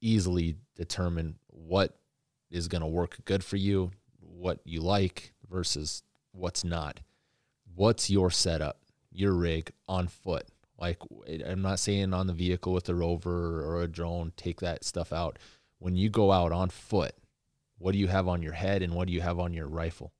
easily 0.00 0.56
determine 0.76 1.36
what 1.48 1.96
is 2.50 2.68
going 2.68 2.80
to 2.80 2.86
work 2.86 3.18
good 3.24 3.44
for 3.44 3.56
you, 3.56 3.90
what 4.20 4.60
you 4.64 4.80
like 4.80 5.32
versus 5.50 6.02
what's 6.32 6.64
not. 6.64 7.00
What's 7.74 8.10
your 8.10 8.30
setup, 8.30 8.80
your 9.12 9.32
rig 9.34 9.72
on 9.86 10.08
foot? 10.08 10.46
Like, 10.78 10.98
I'm 11.46 11.62
not 11.62 11.80
saying 11.80 12.14
on 12.14 12.28
the 12.28 12.32
vehicle 12.32 12.72
with 12.72 12.88
a 12.88 12.94
rover 12.94 13.64
or 13.64 13.82
a 13.82 13.88
drone, 13.88 14.32
take 14.36 14.60
that 14.60 14.84
stuff 14.84 15.12
out. 15.12 15.38
When 15.78 15.96
you 15.96 16.10
go 16.10 16.32
out 16.32 16.52
on 16.52 16.70
foot, 16.70 17.14
what 17.78 17.92
do 17.92 17.98
you 17.98 18.08
have 18.08 18.26
on 18.26 18.42
your 18.42 18.52
head 18.52 18.82
and 18.82 18.94
what 18.94 19.06
do 19.06 19.12
you 19.12 19.20
have 19.20 19.38
on 19.38 19.52
your 19.52 19.68
rifle? 19.68 20.12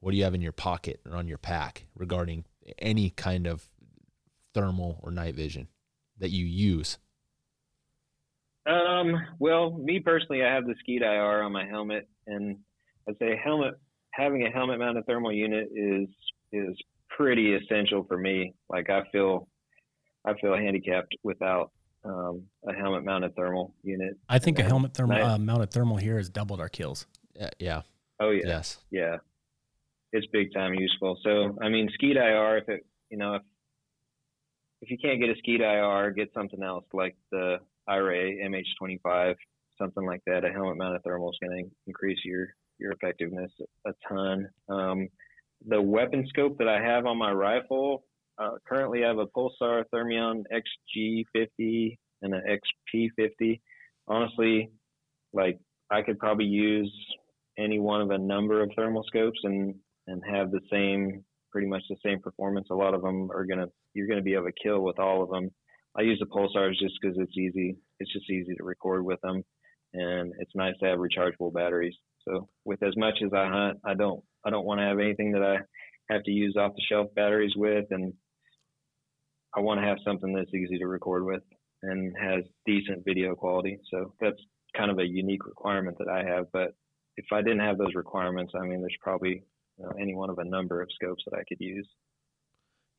What 0.00 0.12
do 0.12 0.16
you 0.16 0.24
have 0.24 0.34
in 0.34 0.40
your 0.40 0.52
pocket 0.52 1.00
or 1.06 1.16
on 1.16 1.28
your 1.28 1.38
pack 1.38 1.86
regarding 1.94 2.44
any 2.78 3.10
kind 3.10 3.46
of 3.46 3.68
thermal 4.54 5.00
or 5.02 5.10
night 5.10 5.34
vision 5.34 5.68
that 6.18 6.30
you 6.30 6.44
use? 6.44 6.98
Um, 8.66 9.14
well, 9.38 9.72
me 9.72 10.00
personally, 10.00 10.44
I 10.44 10.52
have 10.52 10.64
the 10.66 10.74
SkeetIR 10.86 11.44
on 11.44 11.52
my 11.52 11.66
helmet, 11.66 12.08
and 12.26 12.58
I'd 13.08 13.18
say 13.18 13.40
helmet 13.42 13.74
having 14.12 14.46
a 14.46 14.50
helmet 14.50 14.78
mounted 14.78 15.06
thermal 15.06 15.32
unit 15.32 15.68
is 15.74 16.08
is 16.52 16.76
pretty 17.08 17.54
essential 17.54 18.04
for 18.04 18.18
me. 18.18 18.54
Like 18.68 18.90
I 18.90 19.02
feel 19.12 19.48
I 20.24 20.34
feel 20.40 20.54
handicapped 20.56 21.16
without 21.22 21.70
um, 22.04 22.42
a 22.66 22.72
helmet 22.72 23.04
mounted 23.04 23.34
thermal 23.36 23.74
unit. 23.82 24.16
I 24.28 24.38
think 24.38 24.58
a 24.58 24.62
helmet 24.62 24.94
thermal 24.94 25.18
Nice. 25.18 25.26
uh, 25.34 25.38
mounted 25.38 25.70
thermal 25.70 25.96
here 25.96 26.16
has 26.16 26.28
doubled 26.28 26.60
our 26.60 26.68
kills. 26.68 27.06
Yeah, 27.34 27.50
yeah, 27.58 27.82
Oh 28.18 28.30
yeah, 28.30 28.42
yes. 28.46 28.78
yeah, 28.90 29.16
it's 30.12 30.26
big 30.32 30.52
time 30.52 30.74
useful. 30.74 31.18
So 31.22 31.56
I 31.62 31.68
mean, 31.68 31.88
SkeetIR, 32.00 32.62
if 32.62 32.68
it 32.68 32.86
you 33.10 33.16
know 33.18 33.34
if 33.34 33.42
if 34.82 34.90
you 34.90 34.98
can't 34.98 35.20
get 35.20 35.30
a 35.30 35.34
SkeetIR, 35.46 36.14
get 36.16 36.32
something 36.34 36.62
else 36.62 36.84
like 36.92 37.16
the 37.30 37.58
iRay 37.88 38.36
MH25, 38.44 39.34
something 39.78 40.06
like 40.06 40.22
that. 40.26 40.44
A 40.44 40.48
helmet 40.48 40.76
mounted 40.78 41.02
thermal 41.02 41.30
is 41.30 41.38
going 41.42 41.64
to 41.64 41.70
increase 41.86 42.18
your 42.24 42.48
your 42.78 42.92
effectiveness 42.92 43.50
a 43.86 43.92
ton. 44.08 44.48
Um, 44.68 45.08
the 45.66 45.80
weapon 45.80 46.26
scope 46.28 46.56
that 46.58 46.68
I 46.68 46.80
have 46.82 47.04
on 47.04 47.18
my 47.18 47.30
rifle 47.32 48.04
uh, 48.38 48.52
currently 48.68 49.04
I 49.04 49.08
have 49.08 49.18
a 49.18 49.26
Pulsar 49.26 49.84
Thermion 49.92 50.44
XG50 50.52 51.98
and 52.22 52.34
an 52.34 52.42
XP50. 52.94 53.60
Honestly, 54.08 54.70
like 55.32 55.58
I 55.90 56.02
could 56.02 56.18
probably 56.18 56.46
use 56.46 56.92
any 57.58 57.78
one 57.78 58.00
of 58.00 58.10
a 58.10 58.18
number 58.18 58.62
of 58.62 58.70
thermal 58.76 59.04
scopes 59.06 59.38
and 59.44 59.74
and 60.06 60.22
have 60.28 60.50
the 60.50 60.60
same 60.70 61.24
pretty 61.52 61.66
much 61.66 61.82
the 61.88 61.96
same 62.04 62.20
performance. 62.20 62.68
A 62.70 62.74
lot 62.74 62.94
of 62.94 63.02
them 63.02 63.30
are 63.30 63.44
gonna 63.44 63.66
you're 63.94 64.08
gonna 64.08 64.22
be 64.22 64.34
able 64.34 64.46
to 64.46 64.52
kill 64.62 64.80
with 64.80 64.98
all 64.98 65.22
of 65.22 65.30
them. 65.30 65.50
I 65.96 66.02
use 66.02 66.20
the 66.20 66.26
pulsars 66.26 66.78
just 66.78 66.94
because 67.00 67.16
it's 67.18 67.36
easy. 67.36 67.76
It's 67.98 68.12
just 68.12 68.30
easy 68.30 68.54
to 68.54 68.64
record 68.64 69.04
with 69.04 69.20
them, 69.22 69.42
and 69.92 70.32
it's 70.38 70.54
nice 70.54 70.74
to 70.80 70.86
have 70.86 70.98
rechargeable 70.98 71.52
batteries. 71.52 71.94
So 72.28 72.48
with 72.64 72.82
as 72.82 72.96
much 72.96 73.18
as 73.24 73.32
I 73.34 73.48
hunt, 73.48 73.78
I 73.84 73.94
don't 73.94 74.22
I 74.44 74.50
don't 74.50 74.66
want 74.66 74.80
to 74.80 74.86
have 74.86 74.98
anything 74.98 75.32
that 75.32 75.42
I 75.42 75.58
have 76.10 76.22
to 76.24 76.30
use 76.30 76.56
off 76.58 76.74
the 76.74 76.82
shelf 76.88 77.08
batteries 77.14 77.54
with, 77.56 77.86
and 77.90 78.12
I 79.54 79.60
want 79.60 79.80
to 79.80 79.86
have 79.86 79.98
something 80.04 80.32
that's 80.32 80.54
easy 80.54 80.78
to 80.78 80.86
record 80.86 81.24
with 81.24 81.42
and 81.82 82.14
has 82.20 82.44
decent 82.66 83.04
video 83.04 83.34
quality. 83.34 83.78
So 83.90 84.14
that's 84.20 84.40
kind 84.76 84.90
of 84.90 84.98
a 84.98 85.06
unique 85.06 85.46
requirement 85.46 85.96
that 85.98 86.08
I 86.08 86.24
have. 86.24 86.46
But 86.52 86.74
if 87.16 87.26
I 87.32 87.42
didn't 87.42 87.60
have 87.60 87.78
those 87.78 87.94
requirements, 87.94 88.52
I 88.54 88.64
mean, 88.64 88.80
there's 88.80 88.96
probably 89.00 89.44
you 89.78 89.84
know, 89.84 89.92
any 90.00 90.14
one 90.14 90.30
of 90.30 90.38
a 90.38 90.44
number 90.44 90.82
of 90.82 90.88
scopes 90.94 91.22
that 91.26 91.36
I 91.36 91.42
could 91.48 91.60
use. 91.60 91.88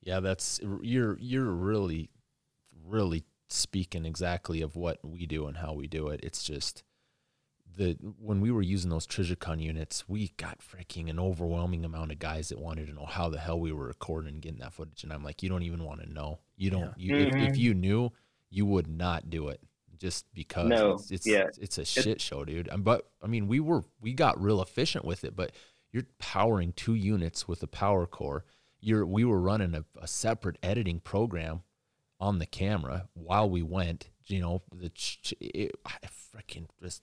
Yeah, 0.01 0.19
that's 0.19 0.59
you're 0.81 1.17
you're 1.19 1.51
really 1.51 2.09
really 2.87 3.23
speaking 3.49 4.05
exactly 4.05 4.61
of 4.61 4.75
what 4.75 4.97
we 5.03 5.25
do 5.25 5.45
and 5.45 5.57
how 5.57 5.73
we 5.73 5.87
do 5.87 6.07
it. 6.07 6.21
It's 6.23 6.43
just 6.43 6.83
the 7.77 7.97
when 8.19 8.41
we 8.41 8.51
were 8.51 8.61
using 8.61 8.89
those 8.89 9.07
Trijicon 9.07 9.61
units, 9.61 10.07
we 10.07 10.29
got 10.37 10.59
freaking 10.59 11.09
an 11.09 11.19
overwhelming 11.19 11.85
amount 11.85 12.11
of 12.11 12.19
guys 12.19 12.49
that 12.49 12.59
wanted 12.59 12.87
to 12.87 12.93
know 12.93 13.05
how 13.05 13.29
the 13.29 13.39
hell 13.39 13.59
we 13.59 13.71
were 13.71 13.85
recording 13.87 14.33
and 14.33 14.41
getting 14.41 14.59
that 14.59 14.73
footage. 14.73 15.03
And 15.03 15.13
I'm 15.13 15.23
like, 15.23 15.41
you 15.43 15.49
don't 15.49 15.63
even 15.63 15.83
want 15.83 16.01
to 16.01 16.11
know. 16.11 16.39
You 16.57 16.69
don't. 16.69 16.93
You, 16.97 17.15
if, 17.15 17.35
if 17.35 17.51
Mhm. 17.53 17.57
you 17.57 17.73
knew, 17.73 18.11
you 18.49 18.65
would 18.65 18.87
not 18.87 19.29
do 19.29 19.47
it 19.47 19.61
just 19.97 20.25
because 20.33 20.67
No, 20.69 20.93
it's 20.93 21.11
it's, 21.11 21.27
yeah. 21.27 21.47
it's 21.59 21.77
a 21.77 21.85
shit 21.85 22.19
show, 22.19 22.43
dude. 22.43 22.67
Um, 22.69 22.81
But 22.83 23.09
I 23.21 23.27
mean, 23.27 23.47
we 23.47 23.59
were 23.59 23.83
we 23.99 24.13
got 24.13 24.41
real 24.41 24.61
efficient 24.61 25.05
with 25.05 25.23
it, 25.23 25.35
but 25.35 25.51
you're 25.91 26.07
powering 26.19 26.73
two 26.73 26.95
units 26.95 27.47
with 27.47 27.61
a 27.63 27.67
power 27.67 28.05
core. 28.05 28.43
You're 28.79 29.05
we 29.05 29.23
were 29.25 29.39
running 29.39 29.75
a, 29.75 29.85
a 29.99 30.07
separate 30.07 30.57
editing 30.63 30.99
program 30.99 31.61
on 32.19 32.39
the 32.39 32.45
camera 32.45 33.07
while 33.13 33.49
we 33.49 33.61
went. 33.61 34.09
You 34.25 34.39
know, 34.41 34.61
the 34.73 34.89
ch- 34.89 35.21
ch- 35.21 35.33
it, 35.39 35.71
I 35.85 35.97
freaking 36.35 36.67
just 36.81 37.01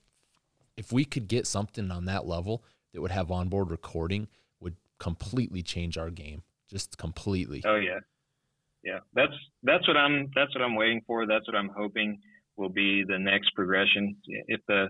if 0.78 0.92
we 0.92 1.04
could 1.04 1.28
get 1.28 1.46
something 1.46 1.90
on 1.90 2.04
that 2.04 2.24
level 2.24 2.62
that 2.94 3.02
would 3.02 3.10
have 3.10 3.30
onboard 3.30 3.70
recording 3.70 4.28
would 4.60 4.76
completely 4.98 5.62
change 5.62 5.98
our 5.98 6.08
game, 6.08 6.42
just 6.70 6.96
completely. 6.96 7.62
Oh 7.66 7.76
yeah, 7.76 7.98
yeah. 8.84 9.00
That's 9.12 9.32
that's 9.64 9.86
what 9.88 9.96
I'm 9.96 10.30
that's 10.34 10.54
what 10.54 10.62
I'm 10.62 10.76
waiting 10.76 11.02
for. 11.06 11.26
That's 11.26 11.46
what 11.48 11.56
I'm 11.56 11.70
hoping 11.76 12.18
will 12.56 12.68
be 12.68 13.04
the 13.06 13.18
next 13.18 13.50
progression. 13.54 14.16
If 14.46 14.60
the 14.68 14.88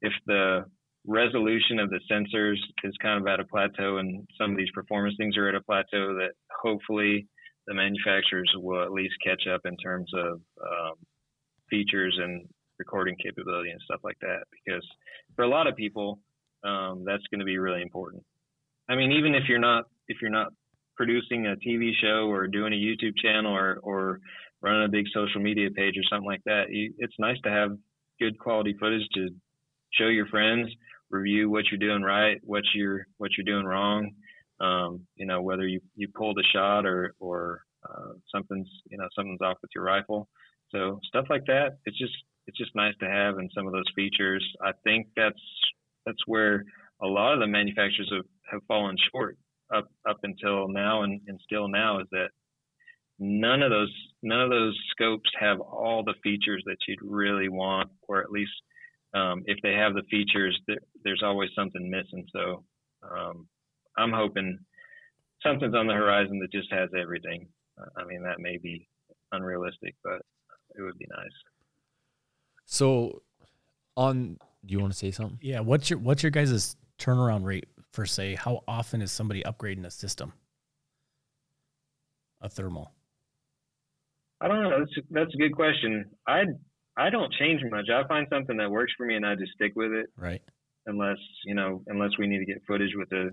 if 0.00 0.12
the 0.26 0.64
resolution 1.04 1.80
of 1.80 1.90
the 1.90 2.00
sensors 2.10 2.58
is 2.84 2.94
kind 3.02 3.20
of 3.20 3.26
at 3.26 3.40
a 3.40 3.44
plateau 3.44 3.98
and 3.98 4.26
some 4.40 4.52
of 4.52 4.56
these 4.56 4.70
performance 4.72 5.14
things 5.18 5.36
are 5.36 5.48
at 5.48 5.54
a 5.56 5.62
plateau, 5.62 6.14
that 6.14 6.32
hopefully 6.62 7.26
the 7.66 7.74
manufacturers 7.74 8.50
will 8.56 8.82
at 8.82 8.92
least 8.92 9.14
catch 9.24 9.42
up 9.52 9.62
in 9.64 9.76
terms 9.78 10.10
of 10.14 10.40
um, 10.62 10.94
features 11.70 12.16
and 12.22 12.48
recording 12.78 13.16
capability 13.22 13.70
and 13.70 13.80
stuff 13.82 14.00
like 14.04 14.18
that. 14.20 14.44
Because 14.52 14.86
for 15.36 15.42
a 15.42 15.48
lot 15.48 15.66
of 15.66 15.76
people, 15.76 16.18
um, 16.64 17.04
that's 17.04 17.22
going 17.30 17.40
to 17.40 17.44
be 17.44 17.58
really 17.58 17.82
important. 17.82 18.22
I 18.88 18.96
mean, 18.96 19.12
even 19.12 19.34
if 19.34 19.44
you're 19.48 19.58
not 19.58 19.84
if 20.08 20.18
you're 20.20 20.30
not 20.30 20.48
producing 20.96 21.46
a 21.46 21.56
TV 21.56 21.92
show 22.00 22.28
or 22.30 22.46
doing 22.48 22.72
a 22.72 22.76
YouTube 22.76 23.16
channel 23.22 23.54
or 23.54 23.78
or 23.82 24.20
running 24.62 24.84
a 24.84 24.88
big 24.88 25.06
social 25.14 25.40
media 25.40 25.70
page 25.70 25.94
or 25.96 26.02
something 26.10 26.26
like 26.26 26.42
that, 26.44 26.64
you, 26.70 26.92
it's 26.98 27.14
nice 27.18 27.36
to 27.44 27.50
have 27.50 27.70
good 28.18 28.38
quality 28.38 28.74
footage 28.80 29.06
to 29.14 29.28
show 29.92 30.08
your 30.08 30.26
friends, 30.26 30.68
review 31.10 31.48
what 31.48 31.64
you're 31.70 31.78
doing 31.78 32.02
right, 32.02 32.40
what 32.42 32.64
you're 32.74 33.06
what 33.18 33.30
you're 33.36 33.44
doing 33.44 33.64
wrong, 33.64 34.10
Um, 34.60 35.06
you 35.16 35.26
know, 35.26 35.40
whether 35.42 35.66
you, 35.66 35.80
you 35.94 36.08
pulled 36.08 36.38
a 36.38 36.42
shot 36.52 36.84
or, 36.84 37.14
or 37.20 37.62
uh, 37.88 38.12
something's, 38.34 38.68
you 38.90 38.98
know, 38.98 39.08
something's 39.14 39.40
off 39.40 39.58
with 39.62 39.70
your 39.74 39.84
rifle. 39.84 40.28
So 40.70 40.98
stuff 41.04 41.26
like 41.30 41.44
that, 41.46 41.78
it's 41.86 41.98
just, 41.98 42.12
it's 42.48 42.58
just 42.58 42.74
nice 42.74 42.94
to 43.00 43.08
have 43.08 43.36
and 43.38 43.50
some 43.54 43.66
of 43.66 43.72
those 43.72 43.84
features. 43.94 44.44
I 44.64 44.72
think 44.82 45.06
that's, 45.14 45.40
that's 46.06 46.26
where 46.26 46.64
a 47.02 47.06
lot 47.06 47.34
of 47.34 47.40
the 47.40 47.46
manufacturers 47.46 48.10
have, 48.12 48.24
have 48.50 48.60
fallen 48.66 48.96
short 49.12 49.36
up, 49.72 49.88
up 50.08 50.18
until 50.22 50.66
now 50.66 51.02
and, 51.02 51.20
and 51.28 51.38
still 51.44 51.68
now 51.68 52.00
is 52.00 52.06
that 52.10 52.30
none 53.18 53.62
of 53.62 53.70
those, 53.70 53.94
none 54.22 54.40
of 54.40 54.50
those 54.50 54.76
scopes 54.90 55.30
have 55.38 55.60
all 55.60 56.02
the 56.02 56.14
features 56.24 56.62
that 56.66 56.78
you'd 56.88 56.98
really 57.02 57.48
want, 57.48 57.90
or 58.08 58.22
at 58.22 58.30
least 58.30 58.50
um, 59.14 59.42
if 59.46 59.58
they 59.62 59.74
have 59.74 59.94
the 59.94 60.02
features, 60.10 60.58
there, 60.66 60.78
there's 61.04 61.22
always 61.22 61.50
something 61.54 61.90
missing. 61.90 62.24
So 62.32 62.64
um, 63.02 63.46
I'm 63.96 64.12
hoping 64.12 64.58
something's 65.42 65.74
on 65.74 65.86
the 65.86 65.94
horizon 65.94 66.38
that 66.40 66.52
just 66.52 66.72
has 66.72 66.88
everything. 66.98 67.48
I 67.96 68.04
mean, 68.04 68.22
that 68.22 68.40
may 68.40 68.56
be 68.56 68.88
unrealistic, 69.32 69.94
but 70.02 70.22
it 70.76 70.82
would 70.82 70.98
be 70.98 71.06
nice. 71.10 71.38
So, 72.70 73.22
on, 73.96 74.38
do 74.64 74.72
you 74.72 74.78
want 74.78 74.92
to 74.92 74.98
say 74.98 75.10
something? 75.10 75.38
Yeah. 75.40 75.60
What's 75.60 75.88
your 75.88 75.98
what's 75.98 76.22
your 76.22 76.30
guys' 76.30 76.76
turnaround 76.98 77.44
rate 77.44 77.66
for 77.92 78.04
say? 78.04 78.34
How 78.34 78.62
often 78.68 79.00
is 79.00 79.10
somebody 79.10 79.42
upgrading 79.42 79.86
a 79.86 79.90
system? 79.90 80.34
A 82.42 82.48
thermal. 82.50 82.92
I 84.42 84.48
don't 84.48 84.62
know. 84.62 84.78
That's 84.78 85.06
that's 85.10 85.34
a 85.34 85.38
good 85.38 85.56
question. 85.56 86.10
I 86.26 86.42
I 86.98 87.08
don't 87.08 87.32
change 87.32 87.62
much. 87.70 87.86
I 87.88 88.06
find 88.06 88.26
something 88.30 88.58
that 88.58 88.70
works 88.70 88.92
for 88.98 89.06
me 89.06 89.16
and 89.16 89.24
I 89.24 89.34
just 89.34 89.52
stick 89.52 89.72
with 89.74 89.92
it. 89.92 90.10
Right. 90.18 90.42
Unless 90.84 91.18
you 91.46 91.54
know, 91.54 91.82
unless 91.86 92.10
we 92.18 92.26
need 92.26 92.38
to 92.38 92.44
get 92.44 92.60
footage 92.66 92.92
with 92.94 93.10
a, 93.12 93.30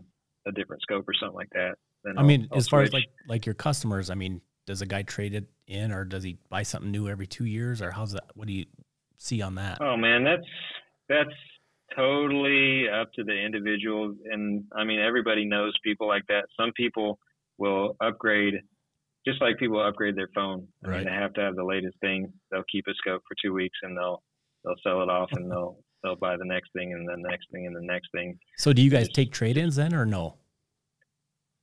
a 0.47 0.51
different 0.53 0.81
scope 0.81 1.03
or 1.09 1.13
something 1.13 1.35
like 1.35 1.49
that. 1.51 1.75
I 2.07 2.21
I'll, 2.21 2.25
mean, 2.25 2.47
I'll 2.53 2.57
as 2.57 2.69
far 2.69 2.83
as 2.83 2.93
like 2.93 3.09
like 3.27 3.45
your 3.45 3.55
customers, 3.55 4.09
I 4.09 4.15
mean, 4.15 4.39
does 4.65 4.81
a 4.81 4.85
guy 4.85 5.03
trade 5.03 5.35
it 5.35 5.45
in 5.67 5.91
or 5.91 6.05
does 6.05 6.23
he 6.23 6.37
buy 6.49 6.63
something 6.63 6.89
new 6.89 7.09
every 7.09 7.27
two 7.27 7.45
years 7.45 7.81
or 7.81 7.91
how's 7.91 8.13
that? 8.13 8.31
What 8.33 8.47
do 8.47 8.53
you 8.53 8.65
see 9.17 9.41
on 9.41 9.55
that? 9.55 9.79
Oh 9.81 9.97
man, 9.97 10.23
that's 10.23 10.47
that's 11.09 11.35
totally 11.95 12.87
up 12.89 13.11
to 13.13 13.23
the 13.23 13.33
individual. 13.33 14.15
And 14.31 14.63
I 14.75 14.83
mean, 14.83 14.99
everybody 14.99 15.45
knows 15.45 15.73
people 15.83 16.07
like 16.07 16.23
that. 16.27 16.45
Some 16.59 16.71
people 16.75 17.19
will 17.57 17.95
upgrade 18.01 18.55
just 19.27 19.41
like 19.41 19.57
people 19.57 19.85
upgrade 19.85 20.15
their 20.15 20.29
phone. 20.35 20.67
I 20.83 20.89
right. 20.89 20.97
mean, 20.97 21.05
they 21.05 21.13
have 21.13 21.33
to 21.33 21.41
have 21.41 21.55
the 21.55 21.63
latest 21.63 21.95
thing. 21.99 22.31
They'll 22.51 22.63
keep 22.71 22.85
a 22.87 22.93
scope 22.93 23.23
for 23.27 23.35
two 23.43 23.53
weeks 23.53 23.77
and 23.81 23.97
they'll 23.97 24.21
they'll 24.63 24.75
sell 24.83 25.01
it 25.01 25.09
off 25.09 25.29
and 25.33 25.49
they'll 25.49 25.79
they'll 26.03 26.15
buy 26.15 26.37
the 26.37 26.45
next 26.45 26.71
thing 26.73 26.93
and 26.93 27.07
then 27.07 27.21
the 27.21 27.29
next 27.29 27.47
thing 27.51 27.65
and 27.65 27.75
the 27.75 27.81
next 27.81 28.09
thing. 28.13 28.37
So, 28.57 28.73
do 28.73 28.81
you 28.81 28.91
guys 28.91 29.09
take 29.09 29.31
trade-ins 29.31 29.75
then, 29.75 29.93
or 29.93 30.05
no? 30.05 30.35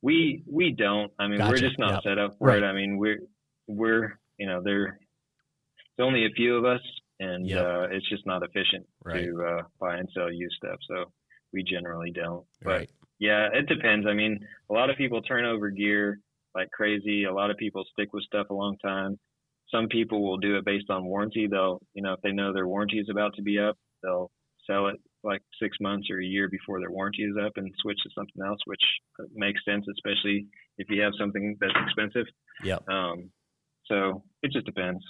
We 0.02 0.42
we 0.50 0.72
don't. 0.72 1.12
I 1.18 1.28
mean, 1.28 1.38
gotcha. 1.38 1.50
we're 1.50 1.58
just 1.58 1.78
not 1.78 1.92
yep. 1.92 2.02
set 2.04 2.18
up 2.18 2.32
for 2.38 2.48
right. 2.48 2.62
it. 2.62 2.64
I 2.64 2.72
mean, 2.72 2.98
we're 2.98 3.20
we're 3.68 4.18
you 4.38 4.48
know 4.48 4.60
there. 4.64 4.98
It's 5.78 6.04
only 6.04 6.26
a 6.26 6.30
few 6.34 6.56
of 6.56 6.64
us, 6.64 6.80
and 7.22 7.48
yep. 7.48 7.64
uh, 7.64 7.82
it's 7.90 8.08
just 8.08 8.26
not 8.26 8.42
efficient 8.42 8.86
right. 9.04 9.24
to 9.24 9.44
uh, 9.44 9.62
buy 9.80 9.96
and 9.96 10.08
sell 10.14 10.32
used 10.32 10.56
stuff. 10.56 10.78
So 10.88 11.04
we 11.52 11.62
generally 11.62 12.10
don't. 12.10 12.44
But 12.62 12.88
yeah, 13.18 13.48
it 13.52 13.66
depends. 13.68 14.06
I 14.06 14.14
mean, 14.14 14.40
a 14.70 14.72
lot 14.72 14.90
of 14.90 14.96
people 14.96 15.22
turn 15.22 15.44
over 15.44 15.70
gear 15.70 16.18
like 16.54 16.70
crazy. 16.70 17.24
A 17.24 17.32
lot 17.32 17.50
of 17.50 17.56
people 17.56 17.84
stick 17.92 18.12
with 18.12 18.24
stuff 18.24 18.50
a 18.50 18.54
long 18.54 18.76
time. 18.78 19.18
Some 19.70 19.88
people 19.88 20.22
will 20.22 20.38
do 20.38 20.56
it 20.56 20.64
based 20.64 20.90
on 20.90 21.04
warranty. 21.04 21.46
They'll, 21.50 21.80
you 21.94 22.02
know, 22.02 22.12
if 22.14 22.20
they 22.22 22.32
know 22.32 22.52
their 22.52 22.68
warranty 22.68 22.98
is 22.98 23.08
about 23.10 23.34
to 23.36 23.42
be 23.42 23.58
up, 23.58 23.76
they'll 24.02 24.30
sell 24.66 24.88
it 24.88 24.96
like 25.24 25.40
six 25.60 25.76
months 25.80 26.08
or 26.10 26.20
a 26.20 26.24
year 26.24 26.48
before 26.48 26.80
their 26.80 26.90
warranty 26.90 27.22
is 27.22 27.36
up 27.42 27.52
and 27.56 27.72
switch 27.80 27.98
to 28.02 28.10
something 28.14 28.42
else, 28.44 28.58
which 28.66 28.82
makes 29.34 29.64
sense, 29.64 29.86
especially 29.90 30.46
if 30.78 30.88
you 30.90 31.00
have 31.00 31.12
something 31.18 31.56
that's 31.60 31.72
expensive. 31.86 32.26
Yeah. 32.64 32.78
Um, 32.88 33.30
so 33.86 34.22
it 34.42 34.52
just 34.52 34.66
depends. 34.66 35.02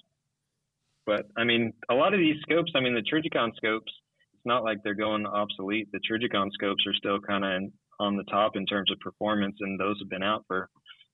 But 1.06 1.26
I 1.36 1.44
mean, 1.44 1.72
a 1.90 1.94
lot 1.94 2.14
of 2.14 2.20
these 2.20 2.36
scopes, 2.42 2.72
I 2.74 2.80
mean, 2.80 2.94
the 2.94 3.02
Trijicon 3.02 3.54
scopes, 3.56 3.92
it's 4.34 4.46
not 4.46 4.64
like 4.64 4.78
they're 4.82 4.94
going 4.94 5.26
obsolete. 5.26 5.88
The 5.92 6.00
Trijicon 6.00 6.50
scopes 6.52 6.84
are 6.86 6.94
still 6.94 7.20
kind 7.20 7.44
of 7.44 7.72
on 8.00 8.16
the 8.16 8.24
top 8.24 8.56
in 8.56 8.66
terms 8.66 8.90
of 8.90 8.98
performance, 9.00 9.56
and 9.60 9.78
those 9.78 9.96
have 10.00 10.08
been 10.08 10.22
out 10.22 10.44
for 10.46 10.68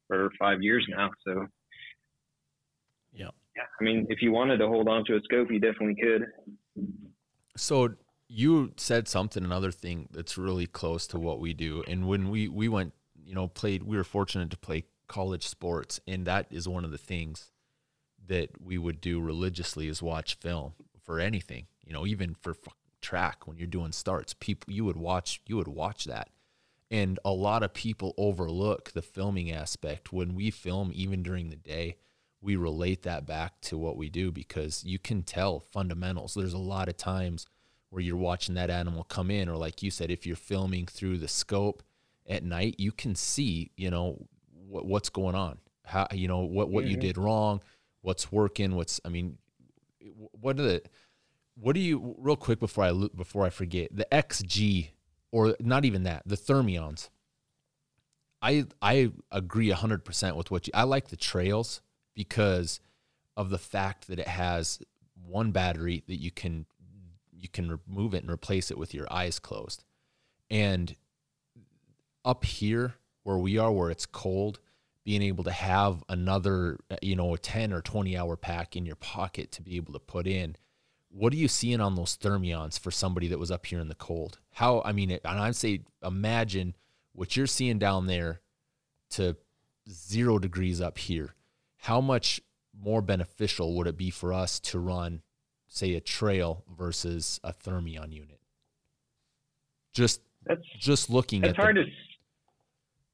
for 0.07 0.31
five 0.39 0.63
years 0.63 0.87
now. 0.89 1.11
So, 1.27 1.47
yeah, 3.13 3.29
yeah. 3.57 3.65
I 3.81 3.85
mean, 3.85 4.07
if 4.09 4.23
you 4.23 4.33
wanted 4.33 4.59
to 4.59 4.67
hold 4.67 4.89
on 4.89 5.05
to 5.07 5.17
a 5.17 5.21
scope, 5.25 5.51
you 5.51 5.61
definitely 5.61 5.97
could. 6.03 6.27
So 7.57 7.95
you 8.29 8.73
said 8.77 9.09
something, 9.09 9.45
another 9.45 9.73
thing 9.73 10.09
that's 10.13 10.39
really 10.39 10.67
close 10.67 11.07
to 11.09 11.19
what 11.19 11.41
we 11.41 11.55
do. 11.55 11.83
And 11.89 12.07
when 12.07 12.31
we 12.31 12.49
we 12.49 12.69
went, 12.69 12.93
you 13.25 13.35
know, 13.35 13.49
played, 13.49 13.83
we 13.83 13.97
were 13.97 14.05
fortunate 14.05 14.51
to 14.51 14.59
play 14.59 14.85
college 15.09 15.47
sports, 15.47 16.01
and 16.07 16.27
that 16.27 16.47
is 16.51 16.69
one 16.69 16.85
of 16.85 16.91
the 16.91 16.99
things 16.99 17.51
that 18.29 18.51
we 18.63 18.79
would 18.79 19.01
do 19.01 19.21
religiously 19.21 19.89
is 19.89 20.03
watch 20.03 20.35
film 20.35 20.75
for 21.03 21.19
anything. 21.21 21.67
You 21.85 21.93
know, 21.93 22.07
even 22.07 22.35
for 22.35 22.55
track 23.01 23.47
when 23.47 23.59
you're 23.59 23.67
doing 23.67 23.93
starts, 23.93 24.35
people 24.35 24.73
you 24.73 24.85
would 24.85 24.97
watch 24.97 25.41
you 25.47 25.57
would 25.57 25.69
watch 25.69 26.05
that 26.05 26.31
and 26.91 27.19
a 27.25 27.31
lot 27.31 27.63
of 27.63 27.75
people 27.75 28.15
overlook 28.17 28.93
the 28.93 29.03
filming 29.03 29.53
aspect. 29.53 30.13
When 30.13 30.35
we 30.35 30.51
film, 30.51 30.91
even 30.95 31.23
during 31.23 31.51
the 31.51 31.57
day, 31.57 31.97
we 32.41 32.57
relate 32.57 33.03
that 33.03 33.27
back 33.27 33.61
to 33.63 33.77
what 33.77 33.97
we 33.97 34.09
do 34.09 34.31
because 34.31 34.85
you 34.85 34.99
can 34.99 35.23
tell 35.23 35.61
fundamentals. 35.61 36.35
There's 36.35 36.53
a 36.53 36.59
lot 36.59 36.89
of 36.89 36.97
times 36.97 37.47
where 37.91 38.03
you're 38.03 38.17
watching 38.17 38.55
that 38.55 38.71
animal 38.71 39.05
come 39.05 39.31
in, 39.31 39.49
or 39.49 39.57
like 39.57 39.83
you 39.83 39.91
said, 39.91 40.11
if 40.11 40.27
you're 40.27 40.37
filming 40.37 40.87
through 40.87 41.19
the 41.19 41.29
scope 41.29 41.83
at 42.27 42.45
night, 42.45 42.77
you 42.79 42.93
can 42.93 43.15
see, 43.15 43.71
you 43.77 43.91
know, 43.91 44.27
what, 44.67 44.87
what's 44.87 45.09
going 45.09 45.35
on, 45.35 45.59
how, 45.85 46.07
you 46.13 46.29
know, 46.29 46.41
what, 46.41 46.71
what 46.71 46.85
mm-hmm. 46.85 46.93
you 46.93 46.97
did 46.99 47.19
wrong, 47.19 47.61
what's 48.03 48.31
working, 48.33 48.75
what's, 48.77 49.01
I 49.05 49.09
mean, 49.09 49.39
what 50.33 50.59
are 50.59 50.63
the, 50.63 50.83
what 51.55 51.75
do 51.75 51.81
you, 51.81 52.15
real 52.19 52.37
quick 52.37 52.61
before 52.61 52.85
I, 52.85 52.93
before 53.15 53.45
I 53.45 53.51
forget, 53.51 53.95
the 53.95 54.07
XG 54.13 54.91
or 55.31 55.57
not 55.61 55.85
even 55.85 56.05
that, 56.05 56.23
the 56.27 56.37
thermions. 56.37 57.09
I 58.41 58.67
I 58.81 59.11
agree 59.33 59.71
100% 59.71 60.37
with 60.37 60.51
what 60.51 60.67
you 60.67 60.73
I 60.75 60.85
like 60.85 61.09
the 61.09 61.17
trails 61.17 61.81
because 62.15 62.81
of 63.37 63.51
the 63.51 63.59
fact 63.59 64.09
that 64.09 64.19
it 64.19 64.29
has 64.29 64.81
one 65.27 65.51
battery 65.51 66.05
that 66.07 66.21
you 66.21 66.31
can 66.31 66.67
you 67.33 67.49
can 67.49 67.81
remove 67.87 68.15
it 68.15 68.23
and 68.23 68.31
replace 68.31 68.71
it 68.71 68.79
with 68.79 68.95
your 68.95 69.13
eyes 69.13 69.39
closed. 69.39 69.85
And 70.51 70.95
up 72.25 72.45
here 72.45 72.95
where 73.23 73.39
we 73.39 73.59
are 73.59 73.73
where 73.73 73.91
it's 73.91 74.07
cold, 74.07 74.61
being 75.09 75.23
able 75.23 75.43
to 75.43 75.51
have 75.51 76.05
another 76.11 76.77
uh, 76.91 76.97
you 77.01 77.17
know 77.17 77.33
a 77.33 77.39
10 77.39 77.73
or 77.73 77.81
20 77.81 78.15
hour 78.15 78.37
pack 78.37 78.77
in 78.77 78.85
your 78.85 78.97
pocket 78.97 79.51
to 79.51 79.63
be 79.63 79.77
able 79.77 79.95
to 79.95 79.99
put 79.99 80.27
in 80.27 80.55
what 81.09 81.33
are 81.33 81.37
you 81.37 81.49
seeing 81.49 81.81
on 81.81 81.95
those 81.95 82.19
thermions 82.19 82.79
for 82.79 82.91
somebody 82.91 83.29
that 83.29 83.39
was 83.39 83.51
up 83.51 83.65
here 83.65 83.81
in 83.81 83.89
the 83.89 83.95
cold? 83.95 84.39
How, 84.53 84.83
I 84.85 84.93
mean, 84.93 85.11
and 85.11 85.21
I'd 85.25 85.57
say 85.57 85.81
imagine 86.05 86.77
what 87.13 87.35
you're 87.35 87.47
seeing 87.47 87.79
down 87.79 88.07
there 88.07 88.41
to 89.13 89.37
zero 89.91 90.39
degrees 90.39 90.83
up 90.83 90.99
here. 90.99 91.35
How 91.79 92.03
much 92.03 92.43
more 92.79 93.01
beneficial 93.01 93.75
would 93.77 93.87
it 93.87 93.97
be 93.97 94.11
for 94.11 94.35
us 94.35 94.61
to 94.61 94.79
run, 94.79 95.23
say, 95.67 95.95
a 95.95 96.01
trail 96.01 96.65
versus 96.77 97.41
a 97.43 97.55
thermion 97.55 98.13
unit? 98.13 98.41
Just, 99.95 100.21
that's, 100.45 100.61
just 100.79 101.09
looking 101.09 101.41
that's 101.41 101.53
at 101.53 101.57
hard 101.57 101.77
the, 101.77 101.85
to 101.85 101.91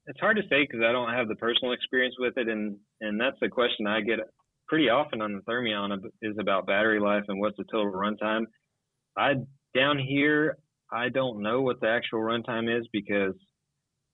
it's 0.07 0.21
hard 0.21 0.37
to 0.37 0.43
say 0.49 0.67
because 0.67 0.81
I 0.87 0.93
don't 0.93 1.13
have 1.13 1.29
the 1.29 1.37
personal 1.37 1.73
experience 1.73 2.15
with 2.19 2.37
it, 2.37 2.49
and 2.49 2.77
and 3.01 3.21
that's 3.21 3.37
the 3.41 3.49
question 3.49 3.87
I 3.87 4.01
get 4.01 4.21
pretty 4.69 4.89
often 4.89 5.21
on 5.21 5.33
the 5.35 5.41
Thermion 5.41 5.93
is 6.23 6.37
about 6.39 6.67
battery 6.67 7.01
life 7.01 7.25
and 7.29 7.41
what's 7.41 7.57
the 7.57 7.65
total 7.65 7.93
runtime. 7.93 8.45
I 9.17 9.35
down 9.75 9.99
here, 9.99 10.59
I 10.91 11.09
don't 11.09 11.43
know 11.43 11.63
what 11.63 11.81
the 11.81 11.89
actual 11.89 12.21
runtime 12.21 12.75
is 12.79 12.87
because 12.93 13.35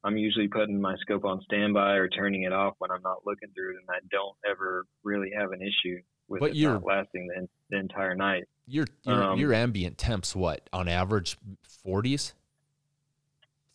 I'm 0.03 0.17
usually 0.17 0.49
putting 0.49 0.81
my 0.81 0.97
scope 1.01 1.25
on 1.25 1.41
standby 1.43 1.95
or 1.95 2.09
turning 2.09 2.45
it 2.45 2.53
off 2.53 2.75
when 2.79 2.91
I'm 2.91 3.03
not 3.03 3.27
looking 3.27 3.51
through 3.55 3.71
it, 3.71 3.77
and 3.77 3.89
I 3.91 4.01
don't 4.11 4.37
ever 4.51 4.87
really 5.05 5.31
have 5.37 5.53
an 5.53 5.61
issue 5.61 6.01
with 6.29 6.41
but 6.41 6.57
it 6.57 6.63
not 6.63 6.85
lasting 6.85 7.27
the, 7.27 7.49
the, 7.71 7.79
entire 7.79 8.15
night. 8.15 8.45
Your 8.67 8.87
your, 9.03 9.23
um, 9.23 9.39
your 9.39 9.53
ambient 9.53 9.99
temps 9.99 10.35
what 10.35 10.69
on 10.73 10.89
average 10.89 11.37
40s, 11.85 12.33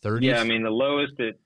30s? 0.02 0.22
Yeah, 0.22 0.40
I 0.40 0.44
mean 0.44 0.62
the 0.62 0.70
lowest 0.70 1.14
it. 1.18 1.38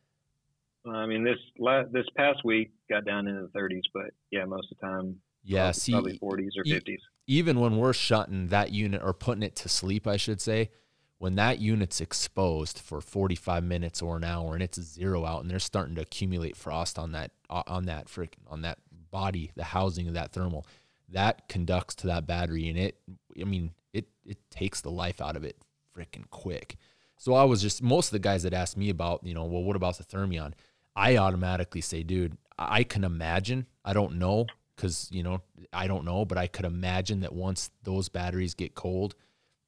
Uh, 0.86 0.92
I 0.92 1.06
mean 1.06 1.24
this 1.24 1.38
last 1.58 1.92
this 1.92 2.06
past 2.16 2.44
week 2.44 2.70
got 2.88 3.04
down 3.04 3.26
into 3.26 3.42
the 3.42 3.58
30s, 3.58 3.82
but 3.92 4.10
yeah, 4.30 4.44
most 4.44 4.72
of 4.72 4.78
the 4.80 4.86
time, 4.86 5.16
yeah, 5.44 5.64
probably, 5.64 5.72
see, 5.72 5.92
probably 5.92 6.18
40s 6.18 6.58
or 6.58 6.64
50s. 6.64 6.98
Even 7.26 7.60
when 7.60 7.76
we're 7.76 7.92
shutting 7.92 8.48
that 8.48 8.72
unit 8.72 9.02
or 9.04 9.12
putting 9.12 9.42
it 9.42 9.56
to 9.56 9.68
sleep, 9.68 10.06
I 10.06 10.16
should 10.16 10.40
say, 10.40 10.70
when 11.18 11.34
that 11.34 11.58
unit's 11.58 12.00
exposed 12.00 12.78
for 12.78 13.00
45 13.00 13.62
minutes 13.62 14.00
or 14.00 14.16
an 14.16 14.24
hour 14.24 14.54
and 14.54 14.62
it's 14.62 14.80
zero 14.80 15.26
out 15.26 15.42
and 15.42 15.50
they're 15.50 15.58
starting 15.58 15.94
to 15.96 16.00
accumulate 16.00 16.56
frost 16.56 16.98
on 16.98 17.12
that 17.12 17.32
on 17.50 17.84
that 17.84 18.08
frick 18.08 18.36
on 18.48 18.62
that 18.62 18.78
body, 19.10 19.50
the 19.54 19.64
housing 19.64 20.08
of 20.08 20.14
that 20.14 20.32
thermal, 20.32 20.66
that 21.10 21.46
conducts 21.48 21.94
to 21.96 22.06
that 22.06 22.26
battery 22.26 22.68
and 22.68 22.78
it 22.78 22.98
I 23.38 23.44
mean, 23.44 23.72
it 23.92 24.08
it 24.24 24.38
takes 24.50 24.80
the 24.80 24.90
life 24.90 25.20
out 25.20 25.36
of 25.36 25.44
it 25.44 25.58
freaking 25.94 26.28
quick. 26.30 26.76
So 27.18 27.34
I 27.34 27.44
was 27.44 27.60
just 27.60 27.82
most 27.82 28.06
of 28.06 28.12
the 28.12 28.18
guys 28.18 28.44
that 28.44 28.54
asked 28.54 28.78
me 28.78 28.88
about, 28.88 29.22
you 29.22 29.34
know, 29.34 29.44
well, 29.44 29.62
what 29.62 29.76
about 29.76 29.98
the 29.98 30.04
Thermion? 30.04 30.54
I 31.00 31.16
automatically 31.16 31.80
say, 31.80 32.02
dude, 32.02 32.36
I 32.58 32.84
can 32.84 33.04
imagine. 33.04 33.66
I 33.86 33.94
don't 33.94 34.18
know 34.18 34.44
because 34.76 35.08
you 35.10 35.22
know 35.22 35.40
I 35.72 35.86
don't 35.86 36.04
know, 36.04 36.26
but 36.26 36.36
I 36.36 36.46
could 36.46 36.66
imagine 36.66 37.20
that 37.20 37.32
once 37.32 37.70
those 37.84 38.10
batteries 38.10 38.52
get 38.52 38.74
cold, 38.74 39.14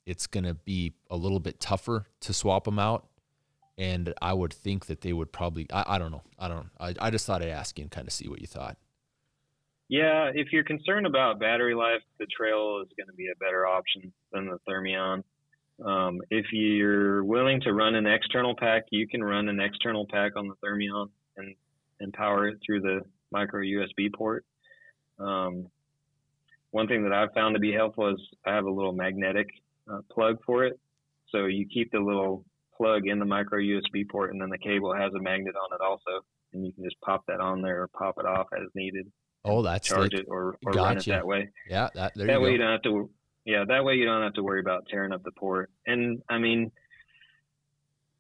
it's 0.05 0.27
gonna 0.27 0.53
be 0.53 0.93
a 1.11 1.17
little 1.17 1.41
bit 1.41 1.59
tougher 1.59 2.05
to 2.21 2.35
swap 2.35 2.65
them 2.65 2.79
out. 2.79 3.07
And 3.79 4.13
I 4.21 4.35
would 4.35 4.53
think 4.53 4.87
that 4.87 5.01
they 5.01 5.15
would 5.15 5.33
probably. 5.33 5.67
I, 5.73 5.95
I 5.95 5.99
don't 5.99 6.13
know. 6.13 6.23
I 6.39 6.49
don't. 6.49 6.69
I, 6.79 6.95
I 7.01 7.11
just 7.11 7.27
thought 7.27 7.41
I'd 7.41 7.49
ask 7.49 7.79
you 7.79 7.83
and 7.85 7.91
kind 7.91 8.07
of 8.07 8.13
see 8.13 8.29
what 8.29 8.43
you 8.43 8.47
thought. 8.47 8.77
Yeah, 9.89 10.31
if 10.35 10.53
you're 10.53 10.65
concerned 10.65 11.07
about 11.07 11.41
battery 11.41 11.75
life, 11.75 12.03
the 12.19 12.27
Trail 12.27 12.83
is 12.83 12.89
going 12.99 13.07
to 13.07 13.15
be 13.15 13.29
a 13.29 13.37
better 13.37 13.67
option 13.67 14.13
than 14.33 14.47
the 14.47 14.59
Thermion. 14.69 15.25
Um, 15.83 16.21
if 16.31 16.47
you're 16.53 17.25
willing 17.25 17.63
to 17.63 17.73
run 17.73 17.95
an 17.95 18.07
external 18.07 18.55
pack, 18.55 18.85
you 18.91 19.09
can 19.09 19.25
run 19.25 19.49
an 19.49 19.59
external 19.59 20.07
pack 20.07 20.37
on 20.37 20.49
the 20.49 20.55
Thermion 20.63 21.09
and, 21.37 21.55
and 22.01 22.13
power 22.13 22.49
it 22.49 22.59
through 22.65 22.81
the 22.81 23.01
micro 23.31 23.61
USB 23.61 24.13
port. 24.13 24.45
Um, 25.19 25.69
one 26.71 26.89
thing 26.89 27.03
that 27.05 27.13
I've 27.13 27.33
found 27.35 27.55
to 27.55 27.61
be 27.61 27.73
helpful 27.73 28.09
is 28.09 28.21
I 28.47 28.55
have 28.55 28.65
a 28.65 28.71
little 28.71 28.93
magnetic 28.93 29.49
uh, 29.91 29.99
plug 30.11 30.39
for 30.45 30.65
it. 30.65 30.79
So 31.29 31.47
you 31.47 31.67
keep 31.67 31.91
the 31.93 32.01
little 32.01 32.45
plug 32.77 33.07
in 33.07 33.19
the 33.19 33.25
micro 33.25 33.59
USB 33.59 34.09
port, 34.09 34.33
and 34.33 34.41
then 34.41 34.49
the 34.49 34.59
cable 34.59 34.95
has 34.95 35.13
a 35.15 35.21
magnet 35.21 35.55
on 35.57 35.75
it 35.75 35.83
also, 35.83 36.25
and 36.53 36.65
you 36.65 36.73
can 36.73 36.85
just 36.85 37.01
pop 37.01 37.25
that 37.27 37.41
on 37.41 37.63
there 37.63 37.83
or 37.83 37.89
pop 37.89 38.17
it 38.19 38.27
off 38.27 38.49
as 38.55 38.69
needed. 38.75 39.11
Oh, 39.45 39.63
that's 39.63 39.89
charge 39.89 40.15
it 40.15 40.27
or, 40.29 40.57
or 40.65 40.73
gotcha. 40.73 40.79
run 40.79 40.99
it 40.99 41.05
that 41.07 41.27
way. 41.27 41.49
Yeah, 41.69 41.89
that 41.95 42.13
there 42.15 42.27
that 42.27 42.35
you 42.35 42.41
way 42.41 42.49
go. 42.49 42.53
you 42.53 42.59
don't 42.59 42.73
have 42.73 42.83
to. 42.83 43.11
Yeah, 43.45 43.65
that 43.67 43.85
way 43.85 43.95
you 43.95 44.05
don't 44.05 44.23
have 44.23 44.35
to 44.35 44.43
worry 44.43 44.61
about 44.61 44.87
tearing 44.89 45.13
up 45.13 45.25
the 45.25 45.33
port. 45.33 45.71
And 45.87 46.23
I 46.29 46.39
mean, 46.39 46.71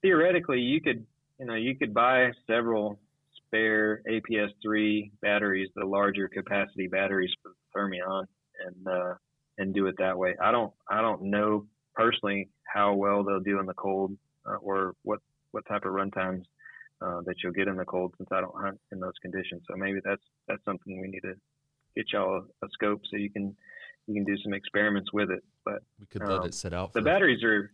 theoretically, 0.02 0.58
you 0.58 0.80
could, 0.80 1.06
you 1.42 1.48
know, 1.48 1.54
you 1.54 1.74
could 1.74 1.92
buy 1.92 2.30
several 2.46 3.00
spare 3.34 4.00
APS3 4.08 5.10
batteries, 5.20 5.68
the 5.74 5.84
larger 5.84 6.28
capacity 6.28 6.86
batteries 6.86 7.32
for 7.42 7.48
the 7.48 7.54
Thermion, 7.74 8.26
and 8.64 8.86
uh, 8.86 9.14
and 9.58 9.74
do 9.74 9.86
it 9.86 9.96
that 9.98 10.16
way. 10.16 10.36
I 10.40 10.52
don't, 10.52 10.72
I 10.88 11.00
don't 11.00 11.24
know 11.24 11.66
personally 11.94 12.48
how 12.72 12.94
well 12.94 13.24
they'll 13.24 13.40
do 13.40 13.58
in 13.58 13.66
the 13.66 13.74
cold 13.74 14.16
uh, 14.46 14.54
or 14.62 14.94
what 15.02 15.18
what 15.50 15.66
type 15.66 15.84
of 15.84 15.90
runtimes 15.90 16.44
uh, 17.00 17.22
that 17.26 17.34
you'll 17.42 17.52
get 17.52 17.66
in 17.66 17.76
the 17.76 17.84
cold 17.84 18.14
since 18.18 18.28
I 18.30 18.40
don't 18.40 18.54
hunt 18.56 18.78
in 18.92 19.00
those 19.00 19.18
conditions. 19.20 19.62
So 19.68 19.76
maybe 19.76 19.98
that's 20.04 20.22
that's 20.46 20.64
something 20.64 21.00
we 21.00 21.08
need 21.08 21.22
to 21.22 21.34
get 21.96 22.06
y'all 22.12 22.36
a, 22.36 22.66
a 22.66 22.68
scope 22.72 23.00
so 23.10 23.16
you 23.16 23.30
can 23.30 23.56
you 24.06 24.14
can 24.14 24.24
do 24.24 24.40
some 24.44 24.54
experiments 24.54 25.12
with 25.12 25.32
it. 25.32 25.42
But 25.64 25.82
We 25.98 26.06
could 26.06 26.22
let 26.22 26.42
um, 26.42 26.46
it 26.46 26.54
sit 26.54 26.72
out. 26.72 26.92
the 26.92 27.02
batteries 27.02 27.42
are 27.42 27.72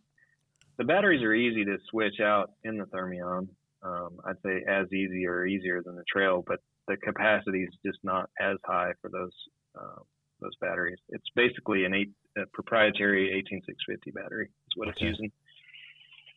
the 0.78 0.85
batteries 0.85 1.23
are 1.23 1.35
easy 1.35 1.66
to 1.66 1.77
switch 1.90 2.20
out 2.20 2.53
in 2.65 2.78
the 2.78 2.86
Thermion. 2.86 3.49
Um, 3.83 4.19
I'd 4.27 4.37
say 4.45 4.65
as 4.69 4.93
easy 4.93 5.27
or 5.27 5.47
easier 5.47 5.83
than 5.83 5.95
the 5.97 6.05
Trail, 6.13 6.43
but 6.47 6.61
the 6.89 6.97
capacity 6.97 7.63
is 7.63 7.75
just 7.85 7.99
not 8.03 8.29
as 8.41 8.57
high 8.65 8.93
for 9.01 9.09
those 9.11 9.33
uh, 9.79 10.01
those 10.41 10.57
batteries. 10.61 10.99
It's 11.11 11.29
basically 11.35 11.85
an 11.85 11.95
eight 11.95 12.11
a 12.37 12.47
proprietary 12.53 13.33
18650 13.39 14.11
battery 14.13 14.47
is 14.47 14.73
what 14.77 14.89
Okay. 14.89 14.97
it's 14.97 15.03
using. 15.03 15.33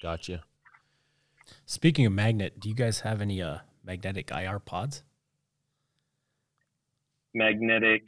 Gotcha. 0.02 0.42
Speaking 1.66 2.06
of 2.06 2.14
magnet, 2.14 2.60
do 2.60 2.70
you 2.70 2.76
guys 2.76 3.02
have 3.02 3.22
any 3.22 3.42
uh 3.42 3.60
magnetic 3.84 4.32
IR 4.32 4.60
pods? 4.60 5.04
Magnetic. 7.34 8.04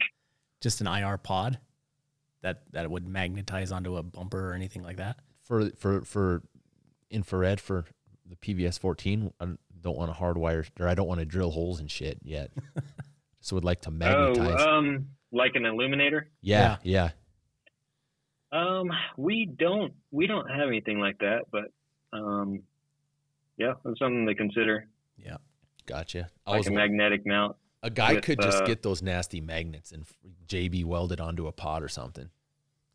Just 0.60 0.80
an 0.80 0.86
IR 0.86 1.18
pod 1.18 1.58
that 2.42 2.62
that 2.72 2.90
would 2.90 3.06
magnetize 3.08 3.72
onto 3.72 3.96
a 3.96 4.02
bumper 4.02 4.50
or 4.50 4.54
anything 4.54 4.82
like 4.82 4.96
that? 4.98 5.16
For 5.42 5.70
for 5.70 6.02
for 6.02 6.42
infrared 7.10 7.60
for 7.60 7.84
the 8.28 8.36
PVS 8.36 8.78
14, 8.78 9.32
I 9.40 9.44
don't 9.80 9.96
want 9.96 10.12
to 10.14 10.18
hardwire 10.18 10.66
or 10.80 10.88
I 10.88 10.94
don't 10.94 11.06
want 11.06 11.20
to 11.20 11.26
drill 11.26 11.50
holes 11.50 11.80
and 11.80 11.90
shit 11.90 12.18
yet. 12.22 12.50
so 13.40 13.56
would 13.56 13.64
like 13.64 13.82
to 13.82 13.90
magnetize. 13.90 14.56
Oh, 14.60 14.78
um, 14.78 15.08
like 15.32 15.52
an 15.54 15.66
illuminator. 15.66 16.28
yeah, 16.40 16.76
yeah. 16.82 17.10
Um, 18.52 18.90
we 19.16 19.46
don't 19.46 19.92
we 20.12 20.26
don't 20.28 20.48
have 20.48 20.68
anything 20.68 21.00
like 21.00 21.18
that, 21.18 21.40
but 21.50 21.72
um, 22.12 22.62
yeah, 23.56 23.74
that's 23.84 23.98
something 23.98 24.26
to 24.26 24.34
consider. 24.34 24.86
Yeah, 25.18 25.38
gotcha. 25.86 26.28
I 26.46 26.52
Like 26.52 26.58
was 26.58 26.66
a 26.68 26.72
magnetic 26.72 27.26
mount. 27.26 27.56
a 27.82 27.90
guy 27.90 28.14
with, 28.14 28.24
could 28.24 28.40
just 28.40 28.62
uh, 28.62 28.66
get 28.66 28.82
those 28.82 29.02
nasty 29.02 29.40
magnets 29.40 29.90
and 29.90 30.04
JB 30.46 30.84
welded 30.84 31.20
onto 31.20 31.48
a 31.48 31.52
pod 31.52 31.82
or 31.82 31.88
something. 31.88 32.30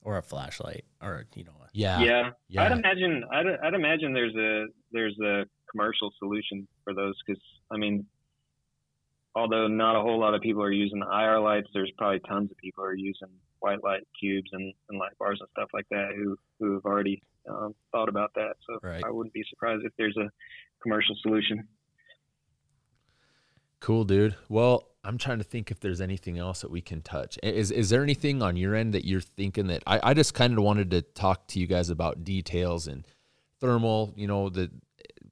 Or 0.02 0.18
a 0.18 0.22
flashlight 0.24 0.86
or 1.02 1.26
you 1.36 1.44
know, 1.44 1.52
a, 1.62 1.68
Yeah. 1.74 2.00
yeah, 2.02 2.30
Yeah. 2.48 2.64
I'd 2.64 2.72
imagine 2.72 3.24
I'd, 3.32 3.46
I'd 3.64 3.74
imagine 3.74 4.14
there's 4.14 4.36
a 4.36 4.68
there's 4.92 5.18
a 5.20 5.46
commercial 5.72 6.12
solution 6.20 6.68
for 6.84 6.94
those 6.94 7.16
because 7.26 7.42
I 7.70 7.78
mean, 7.78 8.06
although 9.36 9.68
not 9.68 9.96
a 9.96 10.02
whole 10.02 10.20
lot 10.20 10.34
of 10.34 10.42
people 10.42 10.64
are 10.64 10.72
using 10.72 11.02
IR 11.02 11.40
lights, 11.40 11.68
there's 11.74 11.92
probably 11.98 12.20
tons 12.22 12.50
of 12.50 12.58
people 12.58 12.84
who 12.84 12.90
are 12.90 12.96
using 12.96 13.28
white 13.60 13.84
light 13.84 14.08
cubes 14.20 14.50
and, 14.54 14.74
and 14.90 15.00
light 15.00 15.18
bars 15.20 15.38
and 15.42 15.50
stuff 15.52 15.70
like 15.74 15.86
that 15.92 16.12
who 16.16 16.38
who 16.60 16.74
have 16.76 16.86
already 16.86 17.22
um, 17.50 17.76
thought 17.92 18.10
about 18.10 18.32
that. 18.36 18.54
So 18.68 18.80
Right. 18.82 19.04
I 19.06 19.12
wouldn't 19.12 19.34
be 19.34 19.44
surprised 19.50 19.84
if 19.86 19.92
there's 19.98 20.18
a 20.18 20.30
commercial 20.82 21.16
solution. 21.22 21.68
Cool, 23.80 24.04
dude. 24.04 24.36
Well, 24.50 24.89
I'm 25.04 25.18
trying 25.18 25.38
to 25.38 25.44
think 25.44 25.72
if 25.72 25.80
there's 25.80 26.02
anything 26.02 26.38
else 26.38 26.62
that 26.62 26.72
we 26.72 26.82
can 26.82 27.02
touch. 27.02 27.40
Is 27.42 27.72
is 27.72 27.90
there 27.90 28.04
anything 28.04 28.42
on 28.42 28.58
your 28.58 28.76
end 28.76 28.94
that 28.94 29.06
you're 29.06 29.22
thinking 29.22 29.68
that 29.68 29.84
I, 29.88 30.00
I 30.04 30.14
just 30.14 30.34
kind 30.34 30.58
of 30.58 30.64
wanted 30.64 30.92
to 30.92 31.02
talk 31.02 31.48
to 31.48 31.60
you 31.60 31.68
guys 31.68 31.90
about 31.90 32.24
details 32.24 32.88
and 32.88 33.08
thermal, 33.60 34.14
you 34.16 34.28
know, 34.28 34.50
the 34.50 34.70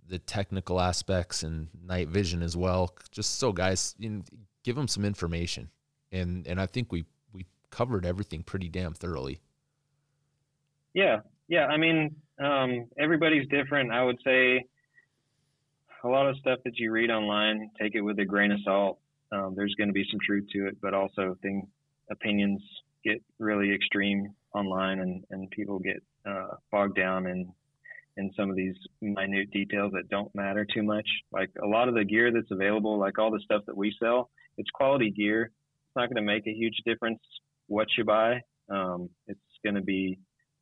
the 0.08 0.20
technical 0.20 0.80
aspects 0.80 1.44
and 1.44 1.68
night 1.86 2.08
vision 2.08 2.42
as 2.42 2.56
well. 2.56 2.96
Just 3.12 3.40
so 3.40 3.52
guys, 3.52 3.94
you 4.00 4.10
know, 4.10 4.24
give 4.64 4.76
them 4.76 4.88
some 4.88 5.04
information. 5.04 5.70
And 6.12 6.48
and 6.48 6.62
I 6.62 6.66
think 6.66 6.92
we 6.92 7.06
we 7.34 7.46
covered 7.70 8.06
everything 8.06 8.44
pretty 8.44 8.70
damn 8.70 8.94
thoroughly. 8.94 9.42
Yeah, 10.94 11.20
yeah. 11.50 11.66
I 11.66 11.76
mean, 11.78 12.16
um, 12.40 12.86
everybody's 12.98 13.48
different. 13.50 13.92
I 13.92 14.04
would 14.04 14.18
say 14.24 14.66
a 16.04 16.08
lot 16.08 16.28
of 16.28 16.38
stuff 16.38 16.60
that 16.64 16.78
you 16.78 16.92
read 16.92 17.12
online, 17.12 17.70
take 17.80 17.96
it 17.96 18.02
with 18.02 18.18
a 18.20 18.26
grain 18.26 18.52
of 18.52 18.60
salt. 18.64 19.00
Um, 19.32 19.54
there's 19.56 19.76
going 19.76 19.90
to 19.90 19.94
be 19.94 20.06
some 20.10 20.20
truth 20.26 20.46
to 20.54 20.68
it, 20.68 20.78
but 20.82 20.94
also 20.94 21.38
thing 21.42 21.68
opinions 22.10 22.62
get 23.04 23.22
really 23.40 23.74
extreme 23.74 24.34
online, 24.54 25.00
and 25.00 25.24
and 25.32 25.50
people 25.52 25.80
get 25.80 26.02
uh, 26.26 26.56
bogged 26.72 26.96
down 26.96 27.28
in 27.28 27.52
in 28.18 28.32
some 28.36 28.50
of 28.50 28.56
these 28.56 28.76
minute 29.02 29.52
details 29.52 29.92
that 29.94 30.10
don't 30.10 30.34
matter 30.34 30.66
too 30.66 30.84
much. 30.84 31.08
Like 31.32 31.50
a 31.64 31.68
lot 31.68 31.88
of 31.88 31.96
the 31.96 32.04
gear 32.04 32.32
that's 32.32 32.52
available, 32.52 32.98
like 32.98 33.20
all 33.20 33.32
the 33.32 33.42
stuff 33.42 33.62
that 33.68 33.78
we 33.78 33.96
sell, 34.00 34.30
it's 34.58 34.70
quality 34.72 35.12
gear. 35.12 35.44
It's 35.44 35.96
not 35.96 36.10
going 36.10 36.16
to 36.16 36.34
make 36.34 36.48
a 36.48 36.54
huge 36.54 36.78
difference 36.86 37.20
what 37.68 37.88
you 37.98 38.06
buy. 38.06 38.42
Um, 38.70 39.10
it's 39.28 39.40
going 39.64 39.76
to 39.76 39.82
be 39.82 40.18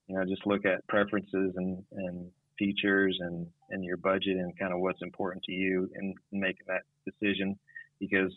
you 0.08 0.16
know, 0.16 0.26
just 0.26 0.46
look 0.46 0.66
at 0.66 0.86
preferences 0.88 1.54
and, 1.56 1.84
and 1.92 2.30
features 2.58 3.18
and, 3.20 3.48
and 3.70 3.84
your 3.84 3.98
budget 3.98 4.38
and 4.38 4.58
kind 4.58 4.74
of 4.74 4.80
what's 4.80 5.02
important 5.02 5.44
to 5.44 5.52
you 5.52 5.90
in 5.96 6.14
making 6.32 6.66
that 6.68 6.84
decision. 7.06 7.58
Because, 8.00 8.34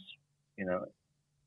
you 0.58 0.66
know, 0.66 0.84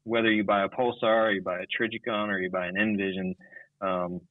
whether 0.04 0.32
you 0.32 0.44
buy 0.44 0.64
a 0.64 0.70
Pulsar 0.70 1.28
or 1.28 1.32
you 1.32 1.44
buy 1.44 1.60
a 1.60 1.66
Trijicon 1.68 2.30
or 2.30 2.40
you 2.40 2.50
buy 2.50 2.66
an 2.68 2.80
N-Vision, 2.80 3.36
um, 3.82 4.22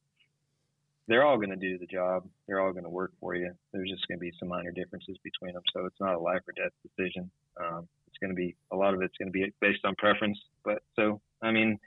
they're 1.06 1.24
all 1.24 1.36
going 1.36 1.50
to 1.50 1.56
do 1.56 1.78
the 1.78 1.86
job. 1.86 2.24
They're 2.46 2.60
all 2.60 2.72
going 2.72 2.84
to 2.84 2.90
work 2.90 3.12
for 3.20 3.34
you. 3.34 3.52
There's 3.72 3.90
just 3.90 4.06
going 4.08 4.18
to 4.18 4.20
be 4.20 4.32
some 4.38 4.48
minor 4.48 4.70
differences 4.70 5.16
between 5.22 5.54
them. 5.54 5.62
So 5.72 5.84
it's 5.86 6.00
not 6.00 6.14
a 6.14 6.18
life 6.18 6.40
or 6.48 6.54
death 6.56 6.72
decision. 6.82 7.30
Um, 7.60 7.88
it's 8.06 8.18
going 8.20 8.30
to 8.30 8.36
be 8.36 8.56
a 8.72 8.76
lot 8.76 8.94
of 8.94 9.02
it's 9.02 9.16
going 9.18 9.28
to 9.28 9.32
be 9.32 9.52
based 9.60 9.84
on 9.84 9.94
preference. 9.96 10.38
But 10.64 10.82
so, 10.96 11.20
I 11.42 11.50
mean, 11.50 11.78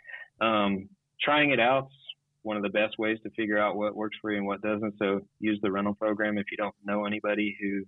um, 0.41 0.90
trying 1.22 1.52
it 1.52 1.60
out's 1.60 1.94
one 2.41 2.57
of 2.57 2.64
the 2.64 2.70
best 2.70 2.99
ways 2.99 3.18
to 3.24 3.30
figure 3.32 3.57
out 3.57 3.78
what 3.78 3.95
works 3.95 4.18
for 4.22 4.32
you 4.32 4.38
and 4.38 4.45
what 4.45 4.61
doesn't. 4.61 4.95
So 4.99 5.22
use 5.40 5.60
the 5.61 5.72
rental 5.72 5.95
program 5.95 6.38
if 6.38 6.45
you 6.52 6.57
don't 6.57 6.76
know 6.84 7.06
anybody 7.06 7.56
who 7.61 7.84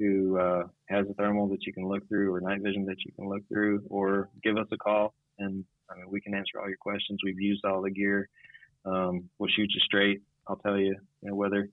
who 0.00 0.38
uh, 0.38 0.64
has 0.88 1.06
a 1.08 1.14
thermal 1.14 1.46
that 1.48 1.64
you 1.66 1.72
can 1.72 1.86
look 1.86 2.08
through 2.08 2.34
or 2.34 2.40
night 2.40 2.62
vision 2.62 2.86
that 2.86 3.04
you 3.04 3.12
can 3.12 3.28
look 3.28 3.46
through, 3.48 3.84
or 3.88 4.30
give 4.42 4.56
us 4.56 4.66
a 4.72 4.76
call 4.76 5.14
and 5.40 5.64
I 5.90 5.96
mean 5.96 6.06
we 6.08 6.20
can 6.20 6.34
answer 6.34 6.60
all 6.60 6.68
your 6.68 6.78
questions. 6.78 7.18
We've 7.24 7.40
used 7.40 7.64
all 7.64 7.82
the 7.82 7.90
gear. 7.90 8.28
Um, 8.84 9.28
we'll 9.38 9.50
shoot 9.50 9.70
you 9.74 9.80
straight. 9.80 10.22
I'll 10.46 10.56
tell 10.56 10.78
you, 10.78 10.96
you 11.22 11.28
know, 11.28 11.34
whether 11.34 11.68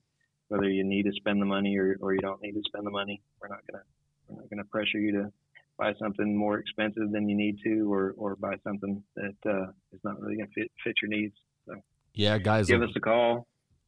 whether 0.49 0.69
you 0.69 0.83
need 0.83 1.03
to 1.03 1.11
spend 1.13 1.41
the 1.41 1.45
money 1.45 1.77
or, 1.77 1.97
or 1.99 2.13
you 2.13 2.19
don't 2.19 2.41
need 2.41 2.53
to 2.53 2.61
spend 2.67 2.85
the 2.85 2.91
money. 2.91 3.21
We're 3.41 3.49
not 3.49 3.59
gonna 3.69 3.83
we're 4.27 4.41
not 4.41 4.49
gonna 4.49 4.63
pressure 4.65 4.99
you 4.99 5.11
to 5.13 5.31
buy 5.77 5.93
something 5.99 6.35
more 6.35 6.57
expensive 6.57 7.11
than 7.11 7.29
you 7.29 7.35
need 7.35 7.57
to, 7.63 7.91
or 7.91 8.13
or 8.17 8.35
buy 8.35 8.55
something 8.63 9.03
that 9.15 9.35
uh, 9.45 9.67
is 9.93 9.99
not 10.03 10.19
really 10.19 10.37
gonna 10.37 10.49
fit 10.55 10.71
fit 10.83 10.95
your 11.01 11.09
needs. 11.09 11.35
So 11.67 11.75
Yeah, 12.13 12.37
guys. 12.37 12.67
Give 12.67 12.81
us 12.81 12.89
a 12.95 12.99
call. 12.99 13.47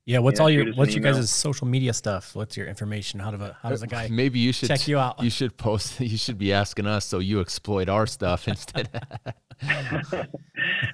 Yeah, 0.10 0.18
what's 0.18 0.40
Yeah, 0.40 0.44
all 0.44 0.50
your 0.50 0.74
what's 0.74 0.96
your 0.96 1.02
email. 1.02 1.14
guys' 1.14 1.30
social 1.30 1.68
media 1.68 1.94
stuff? 1.94 2.36
What's 2.36 2.58
your 2.58 2.66
information? 2.66 3.20
How 3.20 3.30
do 3.30 3.44
a, 3.44 3.56
how 3.62 3.70
does 3.70 3.84
a 3.84 3.88
guy 3.88 4.08
maybe 4.10 4.40
you 4.40 4.52
should 4.52 4.68
check 4.68 4.88
you 4.88 4.98
out? 4.98 5.22
You 5.22 5.30
should 5.30 5.56
post. 5.56 6.00
You 6.10 6.18
should 6.18 6.40
be 6.40 6.52
asking 6.52 6.88
us 6.88 7.06
so 7.06 7.20
you 7.20 7.42
exploit 7.42 7.90
our 7.90 8.08
stuff 8.08 8.48
instead. 8.48 8.90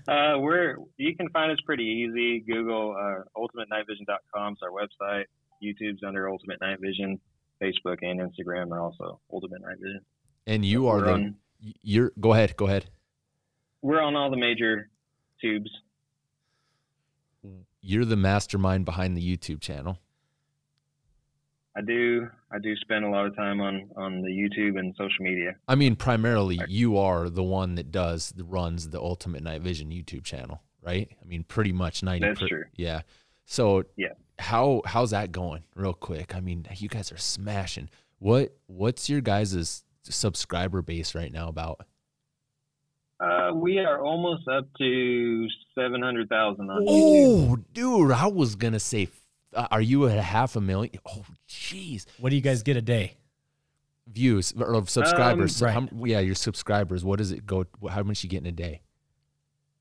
uh, 0.10 0.36
we're 0.38 0.76
you 0.98 1.16
can 1.16 1.30
find 1.30 1.50
us 1.50 1.58
pretty 1.66 1.86
easy. 1.86 2.42
Google 2.42 2.94
uh, 3.00 3.40
ultimatenightvision.com 3.40 4.54
is 4.54 4.60
our 4.62 4.72
website. 4.72 5.26
YouTube's 5.64 6.04
under 6.06 6.30
Ultimate 6.30 6.60
Night 6.60 6.82
Vision. 6.82 7.18
Facebook 7.64 8.00
and 8.02 8.20
Instagram 8.20 8.72
are 8.72 8.82
also 8.82 9.22
Ultimate 9.32 9.62
Night 9.62 9.78
Vision. 9.80 10.02
And 10.46 10.66
you 10.66 10.90
are 10.90 10.98
We're 10.98 11.06
the 11.06 11.12
on, 11.14 11.36
you're 11.82 12.12
go 12.20 12.34
ahead, 12.34 12.58
go 12.58 12.66
ahead. 12.66 12.90
we're 13.82 14.02
on 14.02 14.18
all 14.18 14.30
the 14.30 14.36
major 14.36 14.90
tubes. 15.40 15.72
You're 17.88 18.06
the 18.06 18.16
mastermind 18.16 18.84
behind 18.84 19.16
the 19.16 19.22
YouTube 19.22 19.62
channel. 19.62 20.00
I 21.78 21.82
do 21.82 22.28
I 22.52 22.58
do 22.58 22.76
spend 22.78 23.06
a 23.06 23.10
lot 23.10 23.26
of 23.28 23.36
time 23.36 23.62
on 23.62 23.90
on 23.96 24.22
the 24.22 24.30
YouTube 24.30 24.80
and 24.80 24.96
social 24.98 25.24
media. 25.24 25.56
I 25.68 25.76
mean, 25.76 25.96
primarily 25.96 26.60
you 26.68 26.98
are 26.98 27.30
the 27.30 27.44
one 27.44 27.76
that 27.76 27.92
does 27.92 28.34
the 28.36 28.44
runs 28.44 28.90
the 28.90 29.00
Ultimate 29.00 29.44
Night 29.44 29.62
Vision 29.62 29.90
YouTube 29.90 30.24
channel, 30.24 30.62
right? 30.82 31.10
I 31.22 31.26
mean, 31.26 31.44
pretty 31.44 31.74
much 31.74 32.02
ninety. 32.02 32.26
That's 32.26 32.40
true. 32.40 32.64
Yeah. 32.76 33.02
So 33.46 33.84
Yeah. 33.98 34.14
how 34.40 34.82
how's 34.86 35.12
that 35.12 35.32
going? 35.32 35.64
Real 35.76 35.94
quick. 35.94 36.34
I 36.34 36.40
mean, 36.40 36.66
you 36.78 36.88
guys 36.90 37.12
are 37.12 37.18
smashing. 37.18 37.90
What 38.20 38.58
what's 38.68 39.10
your 39.10 39.22
guys' 39.22 39.84
subscriber 40.04 40.82
base 40.82 41.14
right 41.14 41.32
now 41.32 41.50
about? 41.50 41.86
Uh, 43.20 43.52
we 43.54 43.80
are 43.80 44.00
almost 44.04 44.48
up 44.48 44.66
to 44.78 45.48
seven 45.74 46.02
hundred 46.02 46.28
thousand 46.30 46.70
on 46.70 46.82
YouTube. 46.86 46.88
Oh, 47.52 47.58
dude, 47.74 48.12
I 48.12 48.28
was 48.28 48.56
gonna 48.56 48.80
say, 48.80 49.08
uh, 49.54 49.68
are 49.72 49.82
you 49.82 50.08
at 50.08 50.18
a 50.18 50.22
half 50.22 50.56
a 50.56 50.62
million? 50.62 50.94
Oh, 51.06 51.24
jeez, 51.48 52.06
What 52.20 52.30
do 52.32 52.36
you 52.36 52.42
guys 52.42 52.62
get 52.64 52.76
a 52.78 52.82
day? 52.82 53.18
views 54.08 54.54
or 54.60 54.76
of 54.76 54.88
subscribers. 54.90 55.60
Um, 55.64 55.88
How- 55.88 56.06
yeah, 56.06 56.20
your 56.20 56.36
subscribers. 56.36 57.04
What 57.04 57.18
does 57.18 57.32
it 57.32 57.46
go? 57.46 57.66
How 57.90 58.04
much 58.04 58.24
you 58.24 58.30
get 58.30 58.42
in 58.42 58.46
a 58.46 58.52
day? 58.52 58.82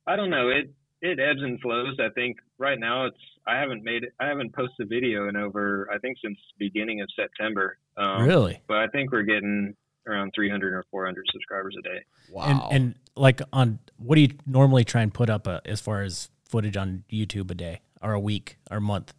I 0.06 0.16
don't 0.16 0.31
know. 0.31 0.48
It 0.48 0.73
it 1.02 1.20
ebbs 1.20 1.43
and 1.43 1.61
flows. 1.61 1.98
I 2.01 2.09
think 2.15 2.39
right 2.56 2.78
now 2.78 3.05
it's 3.06 3.19
I 3.47 3.59
haven't 3.59 3.85
made 3.85 4.05
it. 4.05 4.15
I 4.19 4.27
haven't 4.27 4.55
posted 4.55 4.86
a 4.86 4.89
video 4.89 5.28
in 5.28 5.36
over 5.36 5.90
I 5.93 5.98
think 5.98 6.16
since 6.24 6.39
beginning 6.59 7.02
of 7.02 7.09
September. 7.15 7.77
Um, 7.98 8.23
really? 8.27 8.61
But 8.66 8.78
I 8.78 8.86
think 8.89 9.12
we're 9.12 9.23
getting 9.23 9.77
around 10.06 10.32
300 10.35 10.74
or 10.74 10.85
400 10.90 11.24
subscribers 11.32 11.76
a 11.78 11.82
day. 11.82 12.05
Wow. 12.31 12.68
And 12.70 12.76
and 12.76 12.94
like 13.16 13.40
on 13.52 13.78
what 13.97 14.16
do 14.16 14.22
you 14.22 14.28
normally 14.47 14.85
try 14.85 15.02
and 15.02 15.12
put 15.12 15.31
up 15.31 15.47
uh 15.47 15.60
as 15.64 15.81
far 15.81 16.02
as 16.02 16.31
footage 16.48 16.76
on 16.76 17.05
YouTube 17.10 17.51
a 17.51 17.55
day 17.55 17.81
or 18.02 18.12
a 18.12 18.20
week 18.20 18.59
or 18.70 18.78
a 18.78 18.81
month? 18.81 19.14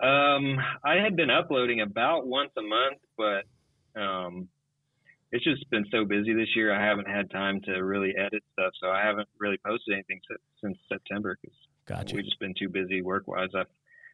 Um, 0.00 0.58
I 0.84 0.96
had 1.02 1.16
been 1.16 1.30
uploading 1.30 1.80
about 1.80 2.26
once 2.26 2.50
a 2.58 2.62
month, 2.62 2.98
but 3.16 4.00
um, 4.00 4.48
it's 5.32 5.44
just 5.44 5.68
been 5.70 5.86
so 5.90 6.04
busy 6.04 6.34
this 6.34 6.54
year. 6.54 6.72
I 6.74 6.84
haven't 6.84 7.08
had 7.08 7.30
time 7.30 7.60
to 7.62 7.82
really 7.82 8.14
edit 8.16 8.42
stuff, 8.52 8.72
so 8.80 8.88
I 8.88 9.02
haven't 9.02 9.28
really 9.38 9.58
posted 9.64 9.94
anything 9.94 10.20
si- 10.28 10.36
since 10.62 10.78
September 10.88 11.38
because 11.40 11.56
Gotcha. 11.86 12.14
we've 12.14 12.24
just 12.24 12.38
been 12.38 12.54
too 12.58 12.68
busy 12.68 13.00
work 13.00 13.26
wise. 13.26 13.48
I 13.54 13.62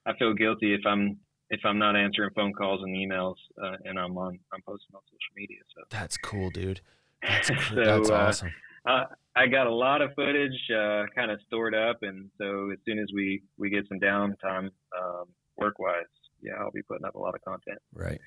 I 0.09 0.17
feel 0.19 0.35
guilty 0.35 0.75
if 0.75 0.81
I'm 0.87 1.19
if 1.53 1.61
I'm 1.65 1.79
not 1.79 1.97
answering 1.97 2.31
phone 2.35 2.55
calls 2.55 2.81
and 2.83 2.97
emails 2.97 3.37
uh, 3.63 3.77
and 3.85 3.99
I'm 3.99 4.17
on 4.17 4.39
I'm 4.53 4.63
posting 4.63 4.95
on 4.95 5.03
social 5.07 5.35
media. 5.37 5.59
So 5.77 5.83
that's 5.91 6.17
cool, 6.17 6.51
dude. 6.51 6.81
That's 7.23 7.49
So, 7.69 7.75
that's 7.77 8.11
uh, 8.11 8.15
awesome. 8.15 8.53
uh, 8.87 9.05
I 9.37 9.47
got 9.47 9.67
a 9.67 9.75
lot 9.75 10.01
of 10.01 10.15
footage 10.15 10.59
uh, 10.71 11.05
kind 11.15 11.31
of 11.31 11.39
stored 11.47 11.75
up, 11.75 11.99
and 12.03 12.31
so 12.39 12.71
as 12.71 12.79
soon 12.85 12.99
as 12.99 13.09
we 13.15 13.43
we 13.59 13.71
get 13.71 13.87
some 13.89 14.01
downtime 14.01 14.71
um, 14.99 15.27
work 15.57 15.79
wise, 15.79 16.05
yeah, 16.41 16.55
I'll 16.59 16.71
be 16.71 16.83
putting 16.83 17.05
up 17.05 17.15
a 17.15 17.19
lot 17.19 17.35
of 17.35 17.43
content. 17.43 17.79
Right. 17.95 18.21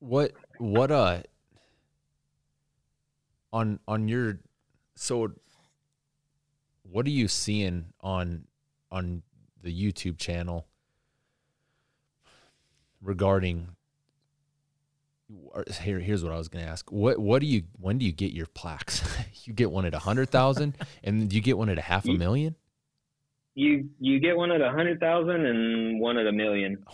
What 0.00 0.32
what 0.58 0.90
uh 0.90 1.22
on 3.52 3.80
on 3.86 4.08
your 4.08 4.40
so 4.96 5.32
what 6.82 7.06
are 7.06 7.10
you 7.10 7.28
seeing 7.28 7.92
on 8.00 8.46
on 8.90 9.22
the 9.62 9.70
YouTube 9.70 10.18
channel 10.18 10.66
regarding 13.02 13.68
here 15.80 15.98
here's 15.98 16.22
what 16.22 16.32
I 16.32 16.36
was 16.36 16.48
going 16.48 16.64
to 16.64 16.70
ask. 16.70 16.90
What 16.90 17.18
what 17.18 17.40
do 17.40 17.46
you 17.46 17.64
when 17.80 17.98
do 17.98 18.06
you 18.06 18.12
get 18.12 18.32
your 18.32 18.46
plaques? 18.46 19.02
you 19.44 19.52
get 19.52 19.70
one 19.70 19.84
at 19.84 19.94
a 19.94 19.98
100,000 19.98 20.76
and 21.04 21.28
do 21.28 21.36
you 21.36 21.42
get 21.42 21.58
one 21.58 21.68
at 21.68 21.78
a 21.78 21.82
half 21.82 22.06
a 22.06 22.12
million? 22.12 22.54
You 23.54 23.90
you 23.98 24.18
get 24.18 24.36
one 24.36 24.50
at 24.50 24.62
a 24.62 24.70
hundred 24.70 24.98
thousand 24.98 25.44
and 25.44 26.00
one 26.00 26.16
at 26.16 26.26
a 26.26 26.32
million. 26.32 26.84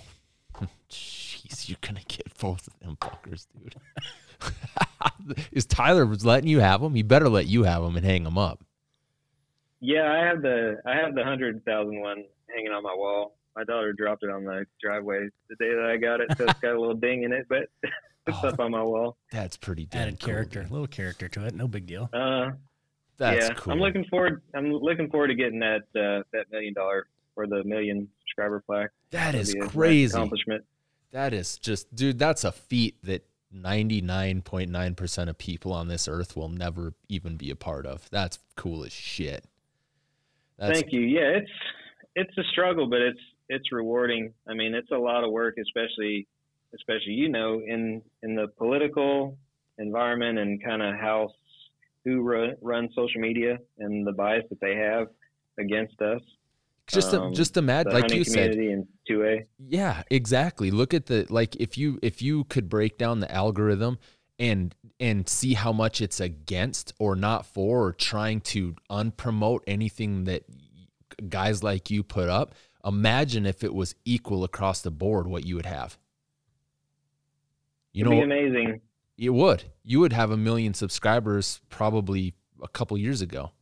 Jeez, 0.90 1.68
you're 1.68 1.78
gonna 1.80 2.00
get 2.08 2.36
both 2.38 2.66
of 2.66 2.78
them 2.80 2.96
fuckers, 3.00 3.46
dude. 3.56 3.76
Is 5.52 5.66
Tyler 5.66 6.04
was 6.04 6.24
letting 6.24 6.48
you 6.48 6.58
have 6.58 6.80
them? 6.80 6.94
He 6.94 7.02
better 7.02 7.28
let 7.28 7.46
you 7.46 7.62
have 7.62 7.82
them 7.82 7.96
and 7.96 8.04
hang 8.04 8.24
them 8.24 8.38
up. 8.38 8.64
Yeah, 9.80 10.10
I 10.10 10.26
have 10.26 10.42
the 10.42 10.80
I 10.84 10.96
have 10.96 11.14
the 11.14 11.22
hundred 11.22 11.64
thousand 11.64 12.00
one 12.00 12.24
hanging 12.52 12.72
on 12.72 12.82
my 12.82 12.94
wall. 12.94 13.37
My 13.56 13.64
daughter 13.64 13.92
dropped 13.92 14.22
it 14.22 14.30
on 14.30 14.44
the 14.44 14.64
driveway 14.82 15.28
the 15.48 15.56
day 15.56 15.74
that 15.74 15.84
I 15.90 15.96
got 15.96 16.20
it, 16.20 16.28
so 16.36 16.44
it's 16.44 16.60
got 16.60 16.74
a 16.74 16.80
little 16.80 16.94
ding 17.00 17.24
in 17.24 17.32
it, 17.32 17.46
but 17.48 17.68
it's 18.26 18.36
Oh. 18.42 18.48
up 18.48 18.60
on 18.60 18.70
my 18.70 18.82
wall. 18.82 19.16
That's 19.32 19.56
pretty 19.56 19.86
damn 19.86 20.02
Added 20.02 20.20
cool, 20.20 20.26
character, 20.28 20.62
dude. 20.62 20.70
little 20.70 20.86
character 20.86 21.28
to 21.28 21.46
it. 21.46 21.54
No 21.54 21.66
big 21.66 21.86
deal. 21.86 22.08
Uh, 22.12 22.50
That's 23.16 23.48
yeah, 23.48 23.54
cool. 23.54 23.72
I'm 23.72 23.80
looking 23.80 24.04
forward. 24.04 24.42
I'm 24.54 24.70
looking 24.72 25.10
forward 25.10 25.28
to 25.28 25.34
getting 25.34 25.58
that 25.60 25.82
uh, 25.96 26.22
that 26.32 26.44
million 26.52 26.74
dollar 26.74 27.06
or 27.36 27.46
the 27.46 27.64
million 27.64 28.08
subscriber 28.20 28.60
plaque. 28.66 28.90
that 29.10 29.32
That'd 29.32 29.40
is 29.40 29.54
be 29.54 29.60
a 29.60 29.62
nice 29.64 29.72
crazy. 29.72 30.12
accomplishment. 30.14 30.64
That 31.10 31.32
is 31.32 31.58
just, 31.58 31.92
dude. 31.94 32.18
That's 32.18 32.44
a 32.44 32.52
feat 32.52 32.96
that 33.04 33.24
99.9 33.54 34.94
percent 34.96 35.30
of 35.30 35.38
people 35.38 35.72
on 35.72 35.88
this 35.88 36.06
earth 36.06 36.36
will 36.36 36.48
never 36.50 36.92
even 37.08 37.36
be 37.36 37.50
a 37.50 37.56
part 37.56 37.86
of. 37.86 38.08
That's 38.10 38.38
cool 38.56 38.84
as 38.84 38.92
shit. 38.92 39.44
That's, 40.58 40.80
Thank 40.80 40.92
you. 40.92 41.00
Yeah, 41.00 41.38
it's 41.38 41.50
it's 42.14 42.36
a 42.38 42.44
struggle, 42.52 42.86
but 42.88 43.00
it's 43.00 43.20
it's 43.48 43.72
rewarding. 43.72 44.32
I 44.48 44.54
mean, 44.54 44.74
it's 44.74 44.90
a 44.90 44.98
lot 44.98 45.24
of 45.24 45.30
work, 45.30 45.56
especially 45.60 46.26
especially 46.74 47.12
you 47.12 47.28
know 47.28 47.60
in 47.66 48.02
in 48.22 48.34
the 48.34 48.48
political 48.58 49.38
environment 49.78 50.38
and 50.38 50.62
kind 50.62 50.82
of 50.82 50.94
how 50.96 51.30
who 52.04 52.22
run, 52.22 52.54
run 52.62 52.88
social 52.94 53.20
media 53.20 53.58
and 53.78 54.06
the 54.06 54.12
bias 54.12 54.44
that 54.50 54.60
they 54.60 54.74
have 54.74 55.08
against 55.58 56.00
us. 56.00 56.20
just 56.86 57.12
um, 57.14 57.34
just 57.34 57.56
imagine, 57.56 57.92
like 57.92 58.12
you 58.12 58.24
said, 58.24 58.56
two 59.06 59.24
A. 59.24 59.46
Yeah, 59.58 60.02
exactly. 60.10 60.70
Look 60.70 60.94
at 60.94 61.06
the 61.06 61.26
like 61.28 61.56
if 61.56 61.76
you 61.76 61.98
if 62.02 62.22
you 62.22 62.44
could 62.44 62.68
break 62.68 62.98
down 62.98 63.20
the 63.20 63.32
algorithm 63.32 63.98
and 64.38 64.74
and 65.00 65.28
see 65.28 65.54
how 65.54 65.72
much 65.72 66.00
it's 66.00 66.20
against 66.20 66.92
or 66.98 67.14
not 67.14 67.46
for 67.46 67.88
or 67.88 67.92
trying 67.92 68.40
to 68.40 68.74
unpromote 68.90 69.60
anything 69.66 70.24
that 70.24 70.44
guys 71.28 71.62
like 71.62 71.90
you 71.90 72.02
put 72.02 72.28
up, 72.28 72.54
imagine 72.84 73.46
if 73.46 73.62
it 73.64 73.74
was 73.74 73.94
equal 74.04 74.44
across 74.44 74.80
the 74.80 74.90
board 74.90 75.26
what 75.26 75.44
you 75.44 75.56
would 75.56 75.66
have. 75.66 75.98
You 77.92 78.02
It'd 78.02 78.10
be 78.10 78.16
know, 78.18 78.24
amazing. 78.24 78.80
you 79.16 79.32
would. 79.32 79.64
You 79.82 80.00
would 80.00 80.12
have 80.12 80.30
a 80.30 80.36
million 80.36 80.74
subscribers 80.74 81.60
probably 81.68 82.34
a 82.62 82.68
couple 82.68 82.96
years 82.98 83.20
ago. 83.20 83.52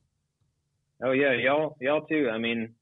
Oh 1.03 1.13
yeah, 1.13 1.33
y'all 1.33 1.77
y'all 1.81 2.03
too. 2.03 2.31
I 2.33 2.39
mean, 2.39 2.75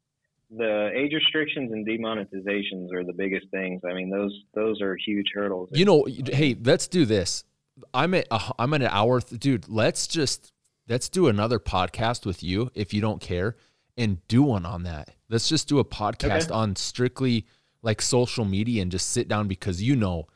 the 0.51 0.90
age 0.94 1.12
restrictions 1.12 1.73
and 1.73 1.86
demonetizations 1.86 2.93
are 2.93 3.05
the 3.05 3.12
biggest 3.12 3.48
things. 3.51 3.82
I 3.89 3.93
mean, 3.93 4.11
those 4.11 4.32
those 4.55 4.81
are 4.81 4.97
huge 4.97 5.27
hurdles. 5.35 5.70
You 5.73 5.85
know, 5.85 6.06
hey, 6.32 6.56
let's 6.62 6.86
do 6.86 7.05
this. 7.05 7.44
I'm 7.93 8.15
at 8.15 8.27
a, 8.31 8.40
I'm 8.59 8.73
at 8.74 8.82
an 8.82 8.89
hour, 8.90 9.20
th- 9.20 9.40
dude. 9.40 9.69
Let's 9.69 10.06
just 10.06 10.52
let's 10.89 11.09
do 11.09 11.27
another 11.28 11.59
podcast 11.59 12.24
with 12.24 12.43
you 12.43 12.70
if 12.74 12.94
you 12.94 13.01
don't 13.01 13.20
care, 13.20 13.56
and 13.97 14.27
do 14.29 14.43
one 14.43 14.66
on 14.66 14.83
that. 14.85 15.11
Let's 15.29 15.49
just 15.49 15.69
do 15.69 15.79
a 15.79 15.85
podcast 15.85 16.45
Okay. 16.47 16.53
on 16.55 16.77
strictly 16.77 17.47
like 17.83 18.01
social 18.03 18.45
media 18.45 18.83
and 18.83 18.91
just 18.91 19.11
sit 19.11 19.29
down 19.29 19.47
because 19.49 19.83
you 19.83 19.95
know 19.97 20.27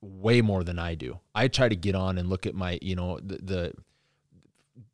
way 0.00 0.40
more 0.40 0.64
than 0.64 0.78
I 0.78 0.94
do. 0.94 1.20
I 1.34 1.48
try 1.48 1.68
to 1.68 1.76
get 1.76 1.94
on 1.94 2.18
and 2.18 2.28
look 2.28 2.46
at 2.46 2.54
my, 2.54 2.78
you 2.82 2.96
know, 2.96 3.20
the, 3.20 3.38
the 3.38 3.72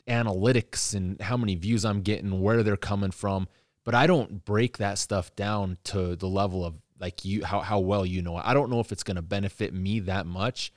analytics 0.09 0.95
and 0.95 1.20
how 1.20 1.37
many 1.37 1.55
views 1.55 1.85
I'm 1.85 2.03
getting, 2.03 2.41
where 2.41 2.62
they're 2.62 2.77
coming 2.77 3.11
from, 3.11 3.49
but 3.85 3.95
I 3.95 4.07
don't 4.07 4.45
break 4.45 4.78
that 4.78 4.99
stuff 4.99 5.35
down 5.37 5.78
to 5.85 6.16
the 6.16 6.28
level 6.28 6.65
of 6.65 6.81
like 6.99 7.24
you 7.24 7.45
how 7.45 7.61
how 7.61 7.78
well 7.78 8.07
you 8.07 8.23
know. 8.23 8.37
I 8.37 8.55
don't 8.55 8.70
know 8.70 8.81
if 8.81 8.91
it's 8.93 9.03
going 9.03 9.16
to 9.16 9.23
benefit 9.23 9.74
me 9.74 10.01
that 10.01 10.27
much 10.27 10.73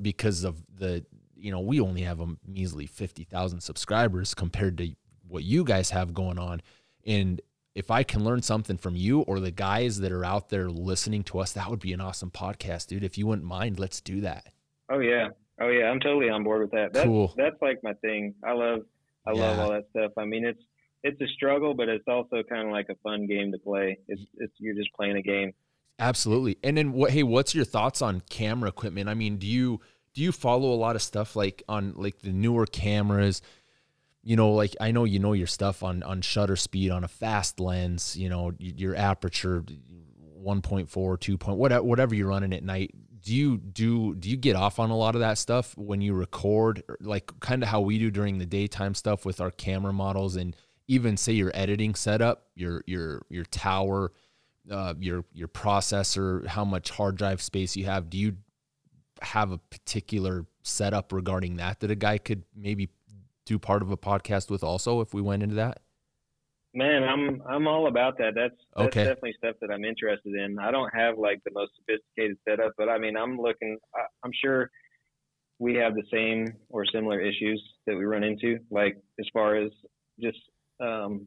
because 0.00 0.44
of 0.44 0.62
the 0.74 1.04
you 1.34 1.50
know, 1.50 1.60
we 1.60 1.80
only 1.80 2.02
have 2.02 2.20
a 2.20 2.28
measly 2.46 2.86
50,000 2.86 3.60
subscribers 3.60 4.32
compared 4.32 4.78
to 4.78 4.94
what 5.32 5.44
you 5.44 5.64
guys 5.64 5.90
have 5.90 6.14
going 6.14 6.38
on. 6.38 6.62
And 7.06 7.40
if 7.74 7.90
I 7.90 8.02
can 8.02 8.24
learn 8.24 8.42
something 8.42 8.76
from 8.76 8.94
you 8.96 9.20
or 9.20 9.40
the 9.40 9.50
guys 9.50 10.00
that 10.00 10.12
are 10.12 10.24
out 10.24 10.50
there 10.50 10.68
listening 10.70 11.24
to 11.24 11.38
us, 11.38 11.52
that 11.52 11.70
would 11.70 11.80
be 11.80 11.92
an 11.92 12.00
awesome 12.00 12.30
podcast, 12.30 12.88
dude. 12.88 13.04
If 13.04 13.16
you 13.16 13.26
wouldn't 13.26 13.46
mind, 13.46 13.78
let's 13.78 14.00
do 14.00 14.20
that. 14.20 14.46
Oh 14.90 14.98
yeah, 14.98 15.28
oh 15.60 15.68
yeah, 15.68 15.84
I'm 15.84 16.00
totally 16.00 16.28
on 16.28 16.44
board 16.44 16.60
with 16.60 16.72
that. 16.72 16.92
That's, 16.92 17.06
Cool. 17.06 17.32
That's 17.36 17.56
like 17.62 17.82
my 17.82 17.94
thing. 17.94 18.34
I 18.44 18.52
love, 18.52 18.80
I 19.26 19.32
love 19.32 19.58
all 19.58 19.70
that 19.70 19.84
stuff. 19.90 20.12
I 20.18 20.24
mean, 20.24 20.44
it's 20.44 20.62
it's 21.02 21.20
a 21.20 21.26
struggle, 21.28 21.74
but 21.74 21.88
it's 21.88 22.06
also 22.06 22.42
kind 22.42 22.66
of 22.66 22.72
like 22.72 22.88
a 22.90 22.94
fun 23.02 23.26
game 23.26 23.52
to 23.52 23.58
play. 23.58 23.98
It's 24.08 24.22
it's 24.36 24.52
you're 24.58 24.74
just 24.74 24.92
playing 24.92 25.16
a 25.16 25.22
game. 25.22 25.52
Absolutely. 25.98 26.58
And 26.62 26.76
then 26.76 26.92
what 26.92 27.10
hey, 27.10 27.22
what's 27.22 27.54
your 27.54 27.64
thoughts 27.64 28.02
on 28.02 28.22
camera 28.28 28.68
equipment? 28.68 29.08
I 29.08 29.14
mean, 29.14 29.38
do 29.38 29.46
you 29.46 29.80
do 30.14 30.22
you 30.22 30.32
follow 30.32 30.72
a 30.72 30.76
lot 30.76 30.96
of 30.96 31.02
stuff 31.02 31.36
like 31.36 31.62
on 31.68 31.94
like 31.96 32.20
the 32.20 32.32
newer 32.32 32.66
cameras? 32.66 33.40
You 34.22 34.36
know, 34.36 34.52
like 34.52 34.76
I 34.80 34.92
know 34.92 35.04
you 35.04 35.18
know 35.18 35.32
your 35.32 35.46
stuff 35.46 35.82
on 35.82 36.02
on 36.02 36.20
shutter 36.20 36.56
speed 36.56 36.90
on 36.90 37.04
a 37.04 37.08
fast 37.08 37.58
lens, 37.58 38.16
you 38.16 38.28
know, 38.28 38.52
your 38.58 38.94
aperture 38.94 39.64
1.4, 40.42 41.20
2 41.20 41.38
point 41.38 41.58
whatever 41.58 41.82
whatever 41.82 42.14
you're 42.14 42.28
running 42.28 42.52
at 42.52 42.62
night. 42.62 42.94
do 43.20 43.34
you 43.34 43.56
do 43.58 44.14
do 44.14 44.28
you 44.28 44.36
get 44.36 44.56
off 44.56 44.78
on 44.78 44.90
a 44.90 44.96
lot 44.96 45.14
of 45.14 45.20
that 45.20 45.38
stuff 45.38 45.76
when 45.76 46.00
you 46.00 46.12
record 46.12 46.82
like 47.00 47.30
kind 47.40 47.62
of 47.62 47.68
how 47.68 47.80
we 47.80 47.98
do 47.98 48.10
during 48.10 48.38
the 48.38 48.46
daytime 48.46 48.94
stuff 48.94 49.24
with 49.24 49.40
our 49.40 49.50
camera 49.50 49.92
models 49.92 50.36
and 50.36 50.56
even 50.88 51.16
say 51.16 51.32
your 51.32 51.50
editing 51.54 51.94
setup 51.94 52.46
your 52.54 52.82
your 52.86 53.22
your 53.28 53.44
tower 53.44 54.12
uh, 54.70 54.94
your 54.98 55.24
your 55.32 55.48
processor 55.48 56.46
how 56.46 56.64
much 56.64 56.90
hard 56.90 57.16
drive 57.16 57.40
space 57.40 57.76
you 57.76 57.84
have 57.84 58.10
do 58.10 58.18
you 58.18 58.36
have 59.20 59.52
a 59.52 59.58
particular 59.58 60.44
setup 60.62 61.12
regarding 61.12 61.56
that 61.56 61.80
that 61.80 61.90
a 61.90 61.94
guy 61.96 62.18
could 62.18 62.42
maybe 62.56 62.88
do 63.44 63.58
part 63.58 63.82
of 63.82 63.90
a 63.90 63.96
podcast 63.96 64.50
with 64.50 64.62
also 64.64 65.00
if 65.00 65.12
we 65.14 65.20
went 65.22 65.42
into 65.42 65.54
that 65.56 65.80
Man, 66.74 67.04
I'm 67.04 67.42
I'm 67.46 67.68
all 67.68 67.86
about 67.86 68.16
that. 68.16 68.32
That's 68.34 68.54
that's 68.74 68.86
Okay. 68.96 69.04
definitely 69.04 69.34
stuff 69.36 69.56
that 69.60 69.70
I'm 69.70 69.84
interested 69.84 70.34
in. 70.34 70.58
I 70.58 70.70
don't 70.70 70.88
have 70.94 71.18
like 71.18 71.42
the 71.44 71.50
most 71.52 71.72
sophisticated 71.76 72.38
setup, 72.48 72.72
but 72.78 72.88
I 72.88 72.96
mean, 72.96 73.14
I'm 73.14 73.36
looking. 73.38 73.76
I, 73.94 74.04
I'm 74.24 74.30
sure 74.42 74.70
we 75.58 75.74
have 75.74 75.94
the 75.94 76.02
same 76.10 76.54
or 76.70 76.86
similar 76.86 77.20
issues 77.20 77.62
that 77.86 77.94
we 77.94 78.04
run 78.06 78.24
into, 78.24 78.58
like 78.70 78.96
as 79.20 79.26
far 79.34 79.56
as 79.56 79.70
just 80.18 80.38
um, 80.80 81.26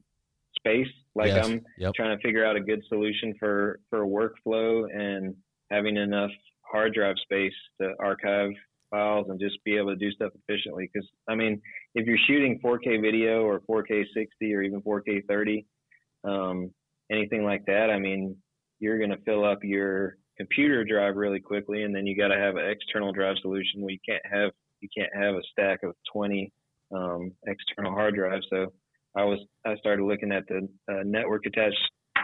space. 0.58 0.88
Like 1.14 1.28
Yes. 1.28 1.46
I'm 1.46 1.62
Yep. 1.78 1.94
trying 1.94 2.18
to 2.18 2.24
figure 2.24 2.44
out 2.44 2.56
a 2.56 2.60
good 2.62 2.82
solution 2.90 3.36
for 3.38 3.80
for 3.92 4.00
workflow 4.08 4.86
and 4.92 5.36
having 5.70 5.96
enough 5.96 6.32
hard 6.62 6.96
drive 6.96 7.18
space 7.22 7.54
to 7.80 7.94
archive 8.00 8.50
files 8.90 9.28
and 9.30 9.40
just 9.40 9.64
be 9.64 9.78
able 9.78 9.90
to 9.92 9.96
do 9.96 10.10
stuff 10.12 10.32
efficiently. 10.48 10.90
Because 10.92 11.08
I 11.30 11.36
mean, 11.36 11.62
if 11.96 12.06
you're 12.06 12.18
shooting 12.28 12.60
4K 12.64 13.02
video 13.02 13.44
or 13.44 13.62
4K 13.62 14.04
60 14.14 14.54
or 14.54 14.62
even 14.62 14.82
4K 14.82 15.26
30, 15.28 15.66
um, 16.26 16.72
anything 17.10 17.44
like 17.44 17.66
that, 17.66 17.90
I 17.90 17.98
mean, 17.98 18.36
you're 18.80 18.98
going 18.98 19.12
to 19.12 19.24
fill 19.26 19.46
up 19.46 19.60
your 19.64 20.18
computer 20.38 20.84
drive 20.84 21.16
really 21.16 21.40
quickly, 21.40 21.84
and 21.84 21.96
then 21.96 22.06
you 22.06 22.18
got 22.18 22.28
to 22.28 22.38
have 22.38 22.58
an 22.58 22.70
external 22.70 23.14
drive 23.14 23.38
solution 23.42 23.82
where 23.82 23.92
you 23.92 24.00
can't 24.08 24.26
have 24.30 24.52
you 24.82 24.90
can't 24.96 25.16
have 25.16 25.36
a 25.36 25.42
stack 25.52 25.80
of 25.84 25.94
20 26.14 26.52
um, 26.94 27.32
external 27.48 27.94
hard 27.94 28.16
drives. 28.16 28.46
So 28.50 28.74
I 29.16 29.24
was 29.24 29.40
I 29.66 29.76
started 29.78 30.04
looking 30.04 30.34
at 30.34 30.44
the 30.48 30.68
uh, 30.92 31.04
network 31.06 31.46
attached 31.46 31.80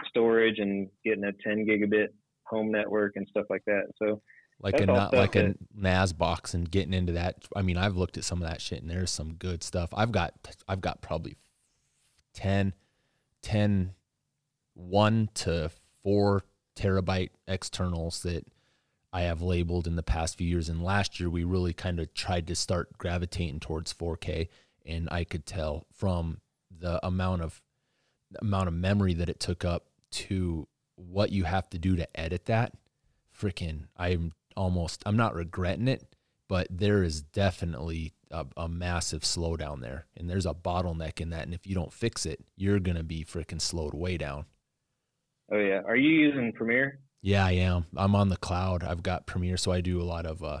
storage 0.08 0.58
and 0.58 0.88
getting 1.04 1.24
a 1.24 1.32
10 1.32 1.66
gigabit 1.66 2.08
home 2.46 2.70
network 2.70 3.12
and 3.16 3.26
stuff 3.30 3.46
like 3.48 3.62
that. 3.66 3.84
So 3.96 4.20
like 4.62 4.74
That's 4.74 4.84
a 4.84 4.86
not 4.86 5.12
like 5.12 5.34
a 5.34 5.54
NAS 5.74 6.12
box 6.12 6.54
and 6.54 6.70
getting 6.70 6.94
into 6.94 7.12
that. 7.12 7.44
I 7.56 7.62
mean, 7.62 7.76
I've 7.76 7.96
looked 7.96 8.16
at 8.16 8.24
some 8.24 8.40
of 8.40 8.48
that 8.48 8.60
shit 8.60 8.80
and 8.80 8.90
there's 8.90 9.10
some 9.10 9.34
good 9.34 9.62
stuff. 9.62 9.90
I've 9.92 10.12
got 10.12 10.34
I've 10.68 10.80
got 10.80 11.02
probably 11.02 11.36
10 12.34 12.74
10 13.42 13.94
1 14.74 15.28
to 15.34 15.70
4 16.04 16.44
terabyte 16.76 17.30
externals 17.46 18.22
that 18.22 18.46
I 19.12 19.22
have 19.22 19.42
labeled 19.42 19.86
in 19.86 19.96
the 19.96 20.02
past 20.02 20.38
few 20.38 20.46
years 20.46 20.68
and 20.68 20.82
last 20.82 21.20
year 21.20 21.28
we 21.28 21.44
really 21.44 21.74
kind 21.74 22.00
of 22.00 22.14
tried 22.14 22.46
to 22.46 22.54
start 22.54 22.96
gravitating 22.96 23.60
towards 23.60 23.92
4K 23.92 24.48
and 24.86 25.08
I 25.10 25.24
could 25.24 25.44
tell 25.44 25.86
from 25.92 26.38
the 26.70 27.04
amount 27.04 27.42
of 27.42 27.60
the 28.30 28.40
amount 28.40 28.68
of 28.68 28.74
memory 28.74 29.12
that 29.14 29.28
it 29.28 29.38
took 29.38 29.64
up 29.64 29.86
to 30.12 30.66
what 30.96 31.32
you 31.32 31.44
have 31.44 31.68
to 31.70 31.78
do 31.78 31.96
to 31.96 32.08
edit 32.18 32.46
that 32.46 32.72
freaking 33.38 33.86
i'm 33.96 34.32
almost 34.56 35.02
i'm 35.06 35.16
not 35.16 35.34
regretting 35.34 35.88
it 35.88 36.14
but 36.52 36.66
there 36.70 37.02
is 37.02 37.22
definitely 37.22 38.12
a, 38.30 38.44
a 38.58 38.68
massive 38.68 39.22
slowdown 39.22 39.80
there. 39.80 40.04
And 40.16 40.28
there's 40.28 40.44
a 40.44 40.52
bottleneck 40.52 41.18
in 41.18 41.30
that. 41.30 41.44
And 41.44 41.54
if 41.54 41.66
you 41.66 41.74
don't 41.74 41.92
fix 41.92 42.26
it 42.26 42.44
you're 42.56 42.78
gonna 42.78 43.02
be 43.02 43.24
freaking 43.24 43.60
slowed 43.60 43.94
way 43.94 44.18
down. 44.18 44.44
Oh 45.50 45.58
yeah, 45.58 45.80
are 45.86 45.96
you 45.96 46.10
using 46.10 46.52
Premiere? 46.52 47.00
yeah 47.22 47.46
i 47.46 47.52
am. 47.52 47.86
I'm 47.96 48.14
on 48.14 48.28
the 48.28 48.36
cloud. 48.36 48.82
I've 48.82 49.02
got 49.02 49.26
premiere 49.26 49.56
so 49.56 49.72
i 49.72 49.80
do 49.80 50.00
a 50.00 50.04
lot 50.04 50.26
of 50.26 50.42
uh 50.42 50.60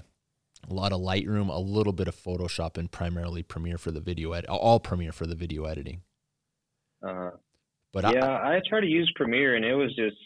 a 0.70 0.72
lot 0.72 0.92
of 0.92 1.00
lightroom 1.00 1.48
a 1.48 1.58
little 1.58 1.92
bit 1.92 2.08
of 2.08 2.16
photoshop 2.16 2.78
and 2.78 2.90
primarily 2.90 3.42
premiere 3.42 3.76
for 3.76 3.90
the 3.90 4.00
video 4.00 4.32
edit 4.32 4.48
all 4.48 4.80
premiere 4.80 5.12
for 5.12 5.26
the 5.26 5.34
video 5.34 5.64
editing. 5.64 6.02
Uh, 7.06 7.32
but 7.92 8.14
yeah, 8.14 8.24
I, 8.24 8.56
I, 8.56 8.60
try 8.66 8.80
to 8.80 8.86
use 8.86 9.12
Premiere, 9.16 9.56
and 9.56 9.64
it 9.64 9.74
was 9.74 9.94
just, 9.96 10.16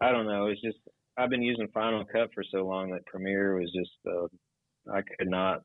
I 0.00 0.12
don't 0.12 0.26
know. 0.26 0.46
It's 0.46 0.60
just 0.62 0.78
I've 1.18 1.30
been 1.30 1.42
using 1.42 1.68
Final 1.72 2.04
Cut 2.04 2.32
for 2.34 2.44
so 2.44 2.66
long 2.66 2.90
that 2.90 3.06
Premiere 3.06 3.58
was 3.58 3.72
just, 3.72 3.90
uh, 4.06 4.26
I 4.92 5.02
could 5.02 5.28
not, 5.28 5.62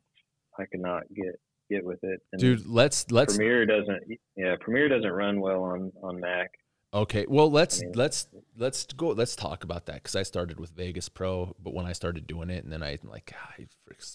I 0.57 0.65
could 0.65 0.81
not 0.81 1.03
get 1.13 1.35
get 1.69 1.85
with 1.85 1.99
it. 2.03 2.19
And 2.31 2.41
dude 2.41 2.65
let's 2.67 3.09
let's 3.11 3.37
Premiere 3.37 3.65
doesn't, 3.65 4.03
yeah, 4.35 4.55
Premiere 4.59 4.89
doesn't 4.89 5.11
run 5.11 5.39
well 5.39 5.63
on 5.63 5.91
on 6.03 6.19
Mac. 6.19 6.51
Okay, 6.93 7.25
well 7.29 7.49
let's 7.49 7.81
I 7.81 7.85
mean- 7.85 7.93
let's 7.95 8.27
let's 8.57 8.85
go. 8.85 9.09
Let's 9.09 9.35
talk 9.35 9.63
about 9.63 9.85
that 9.85 9.95
because 9.95 10.15
I 10.15 10.23
started 10.23 10.59
with 10.59 10.71
Vegas 10.71 11.07
Pro, 11.07 11.55
but 11.57 11.73
when 11.73 11.85
I 11.85 11.93
started 11.93 12.27
doing 12.27 12.49
it, 12.49 12.65
and 12.65 12.73
then 12.73 12.83
I 12.83 12.97
like 13.03 13.33
I 13.57 13.67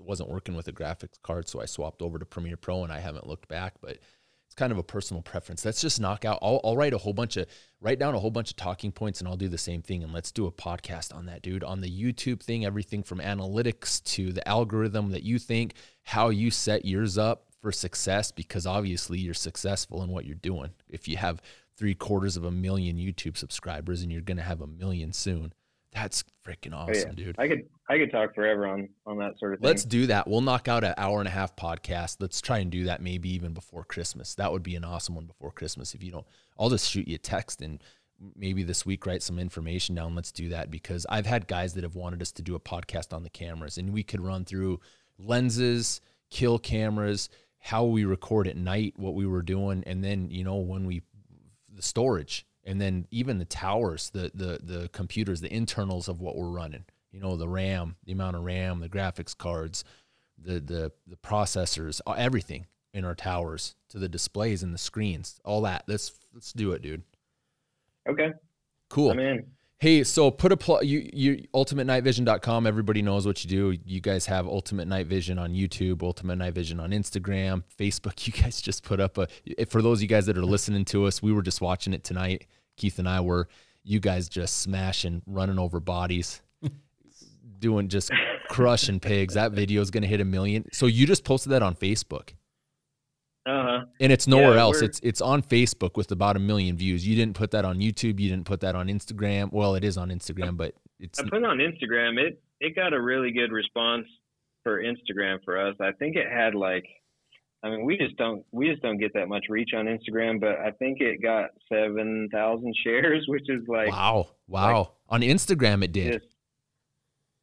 wasn't 0.03 0.29
working 0.29 0.55
with 0.55 0.69
a 0.69 0.73
graphics 0.73 1.21
card, 1.23 1.49
so 1.49 1.63
I 1.63 1.65
swapped 1.65 2.03
over 2.03 2.19
to 2.19 2.27
Premiere 2.27 2.59
Pro, 2.59 2.85
and 2.85 2.93
I 2.93 2.99
haven't 3.01 3.27
looked 3.27 3.49
back. 3.49 3.75
But 3.81 3.99
kind 4.57 4.73
of 4.73 4.79
a 4.79 4.83
personal 4.83 5.23
preference. 5.23 5.65
Let's 5.65 5.81
just 5.81 6.01
knock 6.01 6.25
out. 6.25 6.39
I'll, 6.43 6.61
I'll 6.65 6.77
write 6.77 6.95
a 6.95 6.99
whole 6.99 7.13
bunch 7.13 7.37
of 7.37 7.47
write 7.81 7.99
down 7.99 8.15
a 8.15 8.19
whole 8.19 8.31
bunch 8.31 8.51
of 8.51 8.57
talking 8.57 8.91
points, 8.91 9.21
and 9.21 9.29
I'll 9.29 9.37
do 9.37 9.49
the 9.49 9.59
same 9.59 9.83
thing. 9.83 10.03
And 10.03 10.13
let's 10.13 10.33
do 10.33 10.47
a 10.47 10.53
podcast 10.53 11.15
on 11.15 11.27
that, 11.27 11.43
dude. 11.43 11.65
On 11.65 11.81
the 11.81 11.91
YouTube 11.91 12.43
thing, 12.43 12.65
everything 12.65 13.03
from 13.03 13.19
analytics 13.19 14.03
to 14.15 14.33
the 14.33 14.47
algorithm 14.49 15.11
that 15.11 15.23
you 15.23 15.39
think, 15.39 15.75
how 16.03 16.31
you 16.31 16.51
set 16.51 16.85
yours 16.85 17.19
up 17.19 17.45
for 17.61 17.71
success, 17.73 18.33
because 18.33 18.67
obviously 18.67 19.19
you're 19.19 19.35
successful 19.35 20.03
in 20.03 20.11
what 20.11 20.25
you're 20.25 20.35
doing. 20.37 20.71
If 20.89 21.09
you 21.09 21.17
have 21.17 21.43
three 21.77 21.95
quarters 21.95 22.37
of 22.37 22.45
a 22.45 22.51
million 22.51 22.97
YouTube 22.97 23.37
subscribers 23.37 24.03
and 24.03 24.11
you're 24.11 24.23
going 24.23 24.39
to 24.39 24.43
have 24.43 24.61
a 24.61 24.67
million 24.67 25.13
soon. 25.13 25.53
That's 25.97 26.25
freaking 26.47 26.75
Oh, 26.75 26.91
awesome, 26.91 27.15
yeah. 27.17 27.25
dude. 27.25 27.37
I 27.39 27.49
could 27.49 27.63
I 27.89 27.97
could 27.97 28.11
talk 28.11 28.35
forever 28.35 28.67
on 28.67 28.91
on 29.07 29.17
that 29.19 29.39
sort 29.39 29.55
of 29.55 29.61
thing. 29.61 29.67
Let's 29.67 29.83
do 29.83 30.07
that. 30.09 30.29
We'll 30.29 30.43
knock 30.43 30.69
out 30.69 30.85
an 30.85 30.93
hour 30.99 31.21
and 31.21 31.27
a 31.27 31.31
half 31.31 31.57
podcast. 31.57 32.19
Let's 32.21 32.43
try 32.43 32.59
and 32.59 32.71
do 32.71 32.85
that 32.85 33.01
maybe 33.01 33.31
even 33.31 33.55
before 33.55 33.83
Christmas. 33.83 34.35
That 34.35 34.53
would 34.53 34.63
be 34.63 34.77
an 34.77 34.85
awesome 34.85 35.15
one 35.15 35.25
before 35.25 35.51
Christmas. 35.53 35.95
If 35.95 36.03
you 36.03 36.13
don't, 36.13 36.27
I'll 36.59 36.69
just 36.69 36.91
shoot 36.91 37.09
you 37.09 37.15
a 37.15 37.19
text 37.19 37.63
and 37.63 37.83
maybe 38.35 38.63
this 38.63 38.85
week 38.85 39.07
write 39.07 39.23
some 39.23 39.39
information 39.39 39.95
down. 39.95 40.15
Let's 40.15 40.33
do 40.33 40.51
that 40.51 40.71
because 40.71 41.07
I've 41.09 41.25
had 41.27 41.49
guys 41.49 41.73
that 41.75 41.83
have 41.85 41.95
wanted 41.97 42.21
us 42.21 42.33
to 42.33 42.43
do 42.43 42.55
a 42.55 42.61
podcast 42.61 43.15
on 43.15 43.23
the 43.23 43.31
cameras 43.31 43.79
and 43.79 43.91
we 43.95 44.03
could 44.03 44.21
run 44.21 44.45
through 44.45 44.81
lenses, 45.19 46.03
kill 46.31 46.59
cameras, 46.59 47.31
how 47.59 47.85
we 47.85 48.05
record 48.05 48.47
at 48.47 48.57
night, 48.57 48.93
what 48.97 49.15
we 49.15 49.27
were 49.27 49.43
doing, 49.43 49.83
and 49.87 50.05
then, 50.05 50.31
you 50.31 50.45
know, 50.45 50.57
when 50.57 50.87
we 50.87 51.03
the 51.75 51.83
storage 51.83 52.46
and 52.67 52.81
then 52.81 53.07
even 53.11 53.39
the 53.39 53.45
towers, 53.47 54.11
the 54.11 54.31
the 54.35 54.59
the 54.63 54.89
computers, 54.91 55.41
the 55.41 55.53
internals 55.53 56.09
of 56.09 56.21
what 56.21 56.37
we're 56.37 56.51
running. 56.51 56.85
You 57.13 57.21
know, 57.21 57.37
the 57.37 57.49
RAM, 57.49 57.97
the 58.05 58.13
amount 58.13 58.37
of 58.37 58.43
RAM, 58.43 58.81
the 58.81 58.89
graphics 58.91 59.37
cards, 59.37 59.85
the 60.37 60.61
the 60.61 60.93
the 61.07 61.17
processors, 61.17 62.01
everything 62.15 62.67
in 62.93 63.05
our 63.05 63.15
towers 63.15 63.75
to 63.91 63.99
the 63.99 64.09
displays 64.09 64.63
and 64.63 64.75
the 64.75 64.79
screens, 64.79 65.41
all 65.45 65.63
that. 65.63 65.85
Let's 65.87 66.13
let's 66.35 66.53
do 66.53 66.73
it, 66.73 66.83
dude. 66.83 67.03
Okay, 68.09 68.33
Cool. 68.89 69.13
I'm 69.13 69.19
in. 69.19 69.47
Hey, 69.79 70.05
so 70.05 70.31
put 70.31 70.53
a 70.53 70.57
pl- 70.57 70.83
you 70.83 71.11
you 71.13 71.47
ultimatenightvision.com. 71.55 72.67
Everybody 72.67 73.03
knows 73.03 73.27
what 73.27 73.45
you 73.45 73.51
do. 73.51 73.79
You 73.85 74.01
guys 74.01 74.25
have 74.25 74.47
Ultimate 74.47 74.89
Night 74.89 75.07
Vision 75.07 75.39
on 75.39 75.53
YouTube, 75.53 76.03
Ultimate 76.03 76.37
Night 76.37 76.55
Vision 76.55 76.81
on 76.81 76.91
Instagram, 76.91 77.63
Facebook. 77.79 78.27
You 78.27 78.33
guys 78.33 78.61
just 78.63 78.83
put 78.83 79.01
up 79.01 79.19
a 79.19 79.29
for 79.67 79.83
those 79.83 79.99
of 79.99 80.03
you 80.03 80.09
guys 80.09 80.27
that 80.27 80.39
are 80.39 80.45
listening 80.45 80.87
to 80.87 81.05
us, 81.05 81.23
we 81.23 81.31
were 81.31 81.43
just 81.43 81.61
watching 81.61 81.93
it 81.93 82.05
tonight. 82.05 82.47
Keith 82.77 82.99
and 82.99 83.09
I 83.09 83.21
were 83.21 83.49
you 83.85 84.01
guys 84.01 84.29
just 84.29 84.59
smashing, 84.59 85.23
running 85.27 85.59
over 85.59 85.81
bodies, 85.81 86.43
doing 87.59 87.89
just 87.89 88.11
crushing 88.49 89.01
pigs. 89.01 89.35
That 89.35 89.53
video 89.53 89.81
is 89.81 89.91
going 89.91 90.03
to 90.03 90.09
hit 90.09 90.21
a 90.21 90.25
million. 90.25 90.65
So 90.73 90.87
you 90.87 91.07
just 91.07 91.25
posted 91.25 91.53
that 91.53 91.63
on 91.63 91.75
Facebook. 91.75 92.31
Uh 93.47 93.63
huh. 93.63 93.85
And 94.01 94.11
it's 94.13 94.27
nowhere 94.27 94.55
Yeah, 94.55 94.63
else. 94.63 94.83
It's 94.83 94.99
it's 95.05 95.21
on 95.21 95.41
Facebook 95.41 95.97
with 95.97 96.11
about 96.11 96.37
a 96.37 96.41
million 96.41 96.77
views. 96.77 97.07
You 97.07 97.15
didn't 97.15 97.37
put 97.37 97.53
that 97.53 97.65
on 97.65 97.79
YouTube. 97.79 98.19
You 98.19 98.29
didn't 98.29 98.45
put 98.45 98.61
that 98.61 98.75
on 98.75 98.89
Instagram. 98.89 99.53
Well, 99.53 99.77
it 99.77 99.85
is 99.85 99.97
on 99.97 100.09
Instagram, 100.09 100.57
but 100.57 100.75
it's 100.99 101.21
I 101.21 101.23
put 101.23 101.35
it 101.35 101.45
on 101.45 101.59
Instagram. 101.59 102.19
It 102.19 102.43
it 102.61 102.75
got 102.75 102.93
a 102.93 103.01
really 103.01 103.31
good 103.31 103.53
response 103.53 104.07
for 104.65 104.83
Instagram 104.83 105.39
for 105.45 105.61
us. 105.65 105.77
I 105.81 105.93
think 105.93 106.17
it 106.17 106.27
had 106.29 106.57
like, 106.57 106.87
I 107.67 107.71
mean, 107.71 107.85
we 107.85 107.97
just 107.97 108.17
don't 108.17 108.45
we 108.53 108.69
just 108.69 108.83
don't 108.83 108.99
get 108.99 109.13
that 109.15 109.29
much 109.29 109.47
reach 109.49 109.71
on 109.75 109.87
Instagram, 109.87 110.41
but 110.41 110.61
I 110.61 110.71
think 110.79 111.01
it 111.01 111.21
got 111.21 111.51
seven 111.71 112.29
thousand 112.33 112.75
shares, 112.85 113.25
which 113.27 113.49
is 113.49 113.63
like 113.67 113.91
wow, 113.91 114.29
wow. 114.47 114.93
on 115.09 115.23
Instagram, 115.23 115.83
it 115.83 115.93
did. 115.93 116.13
just 116.21 116.27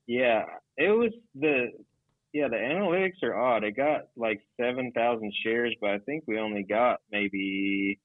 yeah. 0.08 0.44
It 0.78 0.90
was 0.90 1.12
the 1.36 1.68
yeah 2.32 2.48
the 2.48 2.56
analytics 2.56 3.22
are 3.22 3.38
odd. 3.38 3.66
It 3.66 3.76
got 3.76 4.08
like 4.16 4.42
seven 4.60 4.92
thousand 4.94 5.34
shares, 5.44 5.76
but 5.82 5.90
I 5.90 6.00
think 6.00 6.24
we 6.26 6.40
only 6.40 6.64
got 6.64 7.02
maybe 7.12 8.00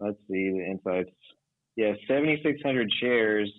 let's 0.00 0.18
see 0.28 0.50
the 0.50 0.66
insights. 0.66 1.10
Yeah, 1.76 1.92
seventy 2.08 2.40
six 2.42 2.60
hundred 2.62 2.92
shares. 3.00 3.50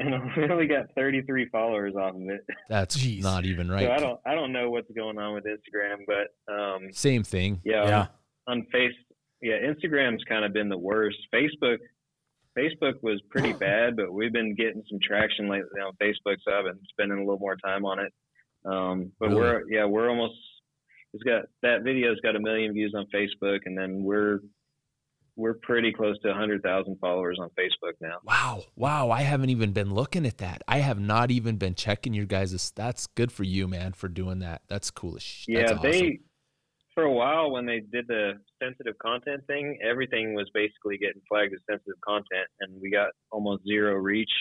And 0.00 0.14
we 0.36 0.44
only 0.48 0.66
got 0.68 0.86
33 0.94 1.48
followers 1.50 1.94
off 1.96 2.14
of 2.14 2.22
it. 2.22 2.44
That's 2.68 2.96
Jeez. 2.96 3.22
not 3.22 3.44
even 3.44 3.68
right. 3.70 3.80
So 3.82 3.86
I 3.86 3.90
right. 3.90 4.00
don't 4.00 4.20
I 4.26 4.34
don't 4.34 4.52
know 4.52 4.70
what's 4.70 4.90
going 4.92 5.18
on 5.18 5.34
with 5.34 5.44
Instagram, 5.44 6.04
but 6.06 6.52
um, 6.52 6.92
Same 6.92 7.24
thing. 7.24 7.60
yeah, 7.64 7.84
Yeah. 7.88 8.06
On, 8.46 8.58
on 8.60 8.66
Face, 8.72 8.94
yeah, 9.42 9.54
Instagram's 9.54 10.22
kind 10.24 10.44
of 10.44 10.52
been 10.52 10.68
the 10.68 10.78
worst. 10.78 11.18
Facebook, 11.34 11.78
Facebook 12.56 13.02
was 13.02 13.20
pretty 13.30 13.52
bad, 13.66 13.96
but 13.96 14.12
we've 14.12 14.32
been 14.32 14.54
getting 14.54 14.82
some 14.88 14.98
traction 15.02 15.48
lately 15.48 15.80
on 15.80 15.92
Facebook, 16.00 16.36
so 16.46 16.52
I've 16.52 16.64
been 16.64 16.78
spending 16.90 17.18
a 17.18 17.22
little 17.22 17.38
more 17.40 17.56
time 17.56 17.84
on 17.84 17.98
it. 17.98 18.12
Um, 18.64 19.12
but 19.20 19.30
Really? 19.30 19.40
we're 19.40 19.62
yeah, 19.70 19.84
we're 19.84 20.08
almost. 20.08 20.34
It's 21.14 21.22
got 21.22 21.44
that 21.62 21.82
video's 21.84 22.20
got 22.22 22.36
a 22.36 22.40
million 22.40 22.72
views 22.72 22.94
on 22.96 23.06
Facebook, 23.14 23.60
and 23.64 23.76
then 23.76 24.02
we're 24.04 24.40
we're 25.38 25.54
pretty 25.54 25.92
close 25.92 26.18
to 26.24 26.34
hundred 26.34 26.62
thousand 26.62 26.98
followers 27.00 27.38
on 27.40 27.48
Facebook 27.50 27.92
now. 28.00 28.16
Wow, 28.24 28.64
wow! 28.76 29.10
I 29.10 29.22
haven't 29.22 29.50
even 29.50 29.72
been 29.72 29.94
looking 29.94 30.26
at 30.26 30.38
that. 30.38 30.62
I 30.68 30.78
have 30.78 30.98
not 30.98 31.30
even 31.30 31.56
been 31.56 31.74
checking 31.74 32.12
your 32.12 32.26
guys' 32.26 32.72
That's 32.74 33.06
good 33.06 33.30
for 33.32 33.44
you, 33.44 33.68
man, 33.68 33.92
for 33.92 34.08
doing 34.08 34.40
that. 34.40 34.62
That's 34.68 34.90
cool 34.90 35.16
as 35.16 35.22
sh- 35.22 35.44
Yeah, 35.48 35.72
awesome. 35.74 35.78
they 35.82 36.18
for 36.94 37.04
a 37.04 37.12
while 37.12 37.52
when 37.52 37.64
they 37.64 37.78
did 37.78 38.08
the 38.08 38.32
sensitive 38.60 38.98
content 38.98 39.46
thing, 39.46 39.78
everything 39.88 40.34
was 40.34 40.50
basically 40.52 40.98
getting 40.98 41.22
flagged 41.28 41.54
as 41.54 41.60
sensitive 41.70 42.00
content, 42.04 42.48
and 42.60 42.72
we 42.82 42.90
got 42.90 43.10
almost 43.30 43.62
zero 43.64 43.94
reach. 43.94 44.32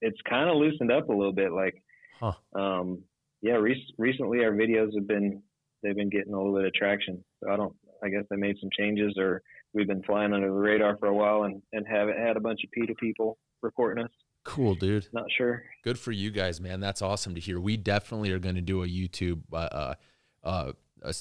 It's 0.00 0.20
kind 0.28 0.48
of 0.48 0.56
loosened 0.56 0.92
up 0.92 1.08
a 1.08 1.12
little 1.12 1.32
bit. 1.32 1.50
Like, 1.52 1.82
Huh. 2.20 2.32
um, 2.54 3.02
yeah, 3.42 3.54
re- 3.54 3.94
recently 3.98 4.44
our 4.44 4.52
videos 4.52 4.94
have 4.94 5.08
been 5.08 5.42
they've 5.82 5.96
been 5.96 6.10
getting 6.10 6.32
a 6.32 6.36
little 6.36 6.54
bit 6.54 6.66
of 6.66 6.74
traction. 6.74 7.24
So 7.42 7.50
I 7.50 7.56
don't. 7.56 7.74
I 8.02 8.08
guess 8.08 8.24
they 8.30 8.36
made 8.36 8.56
some 8.60 8.70
changes, 8.78 9.14
or 9.18 9.42
we've 9.72 9.86
been 9.86 10.02
flying 10.02 10.32
under 10.32 10.48
the 10.48 10.52
radar 10.52 10.96
for 10.96 11.06
a 11.06 11.14
while 11.14 11.44
and 11.44 11.62
and 11.72 11.86
haven't 11.86 12.18
had 12.18 12.36
a 12.36 12.40
bunch 12.40 12.60
of 12.64 12.70
PETA 12.70 12.94
people 12.96 13.38
reporting 13.62 14.04
us. 14.04 14.10
cool, 14.44 14.74
dude. 14.74 15.08
Not 15.12 15.26
sure. 15.36 15.62
Good 15.84 15.98
for 15.98 16.12
you 16.12 16.30
guys, 16.30 16.60
man. 16.60 16.80
That's 16.80 17.02
awesome 17.02 17.34
to 17.34 17.40
hear. 17.40 17.60
We 17.60 17.76
definitely 17.76 18.32
are 18.32 18.38
going 18.38 18.54
to 18.54 18.60
do 18.60 18.82
a 18.82 18.86
YouTube, 18.86 19.42
uh, 19.52 19.56
uh, 19.56 19.94
uh, 20.42 20.72
a 21.02 21.14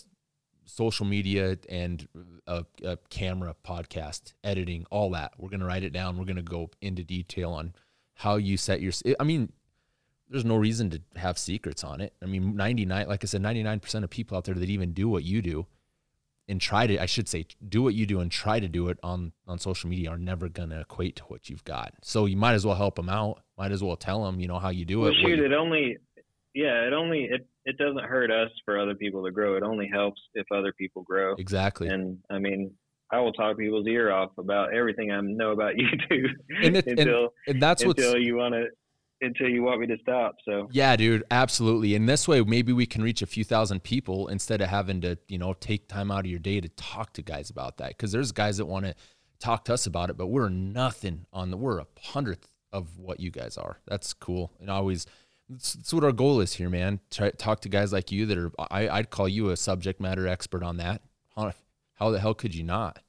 social 0.66 1.06
media 1.06 1.58
and 1.70 2.08
a, 2.48 2.64
a 2.84 2.98
camera 3.10 3.56
podcast, 3.66 4.34
editing, 4.44 4.86
all 4.90 5.12
that. 5.12 5.34
We're 5.38 5.50
going 5.50 5.60
to 5.60 5.66
write 5.66 5.84
it 5.84 5.92
down. 5.92 6.18
We're 6.18 6.26
going 6.26 6.38
to 6.38 6.42
go 6.42 6.70
into 6.82 7.04
detail 7.04 7.52
on 7.52 7.74
how 8.16 8.38
you 8.38 8.56
set 8.56 8.82
your. 8.82 8.94
I 9.20 9.24
mean, 9.24 9.52
there's 10.30 10.46
no 10.46 10.56
reason 10.56 10.90
to 10.92 11.02
have 11.16 11.38
secrets 11.38 11.84
on 11.84 12.02
it. 12.02 12.14
I 12.24 12.26
mean, 12.26 12.56
99, 12.56 13.08
like 13.08 13.24
I 13.24 13.28
said, 13.28 13.42
99% 13.42 14.04
of 14.04 14.10
people 14.10 14.38
out 14.38 14.46
there 14.46 14.56
that 14.56 14.70
even 14.70 14.94
do 14.94 15.10
what 15.10 15.24
you 15.24 15.42
do 15.42 15.68
and 16.50 16.60
try 16.60 16.88
to, 16.88 17.02
I 17.02 17.06
should 17.06 17.28
say, 17.30 17.46
do 17.68 17.82
what 17.84 17.94
you 17.94 18.06
do 18.06 18.20
and 18.20 18.30
try 18.32 18.60
to 18.60 18.68
do 18.68 18.90
it 18.90 18.98
on, 19.04 19.32
on 19.48 19.60
social 19.60 19.90
media 19.90 20.10
are 20.10 20.18
never 20.18 20.50
going 20.50 20.70
to 20.72 20.82
equate 20.82 21.16
to 21.18 21.24
what 21.26 21.50
you've 21.50 21.64
got. 21.64 21.94
So 22.02 22.26
you 22.26 22.36
might 22.36 22.54
as 22.54 22.66
well 22.66 22.76
help 22.76 22.96
them 22.96 23.08
out. 23.10 23.42
Might 23.58 23.72
as 23.72 23.84
well 23.84 23.96
tell 23.96 24.26
them, 24.26 24.40
you 24.40 24.48
know, 24.48 24.60
how 24.60 24.70
you 24.70 24.84
do 24.86 25.00
Well, 25.00 25.10
it. 25.10 25.12
what 25.12 25.30
shoot, 25.30 25.38
you- 25.40 25.46
it 25.46 25.54
only, 25.54 25.98
yeah, 26.54 26.88
it 26.88 26.94
only 26.94 27.26
it 27.32 27.48
it 27.66 27.78
doesn't 27.78 28.04
hurt 28.04 28.32
us 28.32 28.50
for 28.66 28.80
other 28.80 28.96
people 28.96 29.24
to 29.26 29.32
grow. 29.32 29.56
It 29.56 29.62
only 29.64 29.88
helps 29.88 30.20
if 30.34 30.48
other 30.52 30.74
people 30.74 31.04
grow. 31.04 31.36
exactly. 31.36 31.88
And 31.88 32.18
I 32.32 32.40
mean, 32.40 32.72
I 33.12 33.20
will 33.20 33.34
talk 33.34 33.58
people's 33.58 33.86
ear 33.88 34.12
off 34.12 34.32
about 34.40 34.74
everything 34.74 35.12
I 35.12 35.20
know 35.22 35.52
about 35.52 35.74
YouTube 35.76 36.30
And 36.64 36.78
it- 36.78 36.88
until 36.88 37.30
and 37.48 37.62
that's 37.62 37.86
what's, 37.86 38.02
until 38.04 38.20
you 38.20 38.36
want 38.38 38.56
to 38.56 38.66
until 39.22 39.50
you 39.50 39.64
want 39.64 39.82
me 39.82 39.88
to 39.88 39.98
stop. 40.02 40.36
So 40.46 40.70
yeah, 40.72 40.96
dude, 40.96 41.24
absolutely. 41.32 41.96
And 41.96 42.08
this 42.08 42.28
way, 42.28 42.42
maybe 42.42 42.74
we 42.74 42.86
can 42.86 43.02
reach 43.02 43.22
a 43.22 43.26
few 43.26 43.44
thousand 43.44 43.84
people 43.84 44.28
instead 44.28 44.62
of 44.62 44.70
having 44.70 45.02
to, 45.02 45.18
you 45.28 45.38
know, 45.38 45.54
take 45.54 45.88
time 45.88 46.12
out 46.12 46.22
of 46.22 46.26
your 46.28 46.40
day 46.40 46.62
to 46.62 46.70
talk 46.70 47.14
to 47.14 47.22
guys 47.22 47.50
about 47.50 47.78
that. 47.78 47.98
Cause 47.98 48.12
there's 48.12 48.32
guys 48.32 48.58
that 48.58 48.66
want 48.66 48.86
to 48.86 48.96
talk 49.40 49.66
to 49.66 49.74
us 49.74 49.86
about 49.86 50.10
it, 50.10 50.18
but 50.18 50.28
we're 50.28 50.50
nothing 50.50 51.26
on 51.34 51.52
the, 51.52 51.58
we're 51.58 51.80
a 51.80 51.88
hundredth 52.02 52.48
of 52.72 52.98
what 52.98 53.20
you 53.20 53.32
guys 53.32 53.58
are. 53.58 53.80
That's 53.88 54.14
cool. 54.14 54.52
And 54.60 54.70
always, 54.70 55.06
that's, 55.50 55.74
that's 55.74 55.94
what 55.94 56.04
our 56.04 56.12
goal 56.12 56.40
is 56.42 56.54
here, 56.54 56.70
man. 56.70 57.00
Try, 57.10 57.32
talk 57.32 57.62
to 57.62 57.70
guys 57.70 57.92
like 57.92 58.12
you 58.12 58.26
that 58.28 58.38
are, 58.38 58.52
I, 58.70 58.88
I'd 58.90 59.10
call 59.10 59.28
you 59.28 59.50
a 59.50 59.58
subject 59.58 60.00
matter 60.00 60.28
expert 60.28 60.64
on 60.64 60.78
that. 60.78 61.02
How, 61.36 61.52
how 61.96 62.12
the 62.12 62.20
hell 62.20 62.34
could 62.34 62.54
you 62.54 62.64
not? 62.64 63.00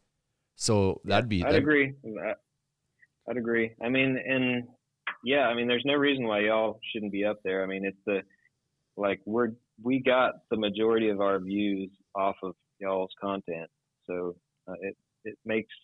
So 0.57 1.01
that'd 1.05 1.29
be, 1.29 1.43
I'd 1.43 1.49
that'd- 1.49 1.63
agree. 1.63 1.95
I'd 3.29 3.37
agree. 3.37 3.73
I 3.83 3.89
mean, 3.89 4.17
and 4.27 4.67
yeah, 5.25 5.43
I 5.49 5.55
mean, 5.55 5.69
there's 5.69 5.85
no 5.85 5.95
reason 5.95 6.27
why 6.27 6.41
y'all 6.41 6.81
shouldn't 6.93 7.13
be 7.13 7.25
up 7.25 7.39
there. 7.45 7.63
I 7.63 7.67
mean, 7.67 7.85
it's 7.85 7.99
the 8.07 8.21
like 8.97 9.21
we're 9.25 9.53
we 9.83 10.01
got 10.01 10.35
the 10.51 10.57
majority 10.57 11.09
of 11.09 11.21
our 11.21 11.39
views 11.39 11.91
off 12.15 12.37
of 12.43 12.55
y'all's 12.79 13.13
content, 13.21 13.71
so 14.07 14.37
uh, 14.69 14.75
it 14.81 14.97
it 15.25 15.39
makes. 15.45 15.75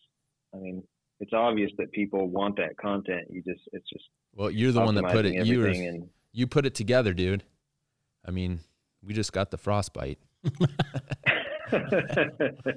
I 0.55 0.59
mean, 0.59 0.83
it's 1.21 1.33
obvious 1.33 1.71
that 1.79 1.93
people 1.93 2.29
want 2.29 2.57
that 2.57 2.77
content. 2.79 3.27
You 3.31 3.43
just 3.43 3.63
it's 3.73 3.89
just 3.89 4.05
well, 4.35 4.51
you're 4.51 4.73
the 4.73 4.81
one 4.81 4.95
that 4.95 5.05
put 5.11 5.27
it, 5.27 5.47
you 5.47 5.61
were, 5.61 5.69
and 5.69 6.09
you 6.33 6.47
put 6.47 6.67
it 6.67 6.75
together, 6.75 7.13
dude. 7.13 7.45
I 8.25 8.31
mean, 8.31 8.61
we 9.03 9.15
just 9.15 9.33
got 9.33 9.51
the 9.51 9.59
frostbite. 9.59 10.19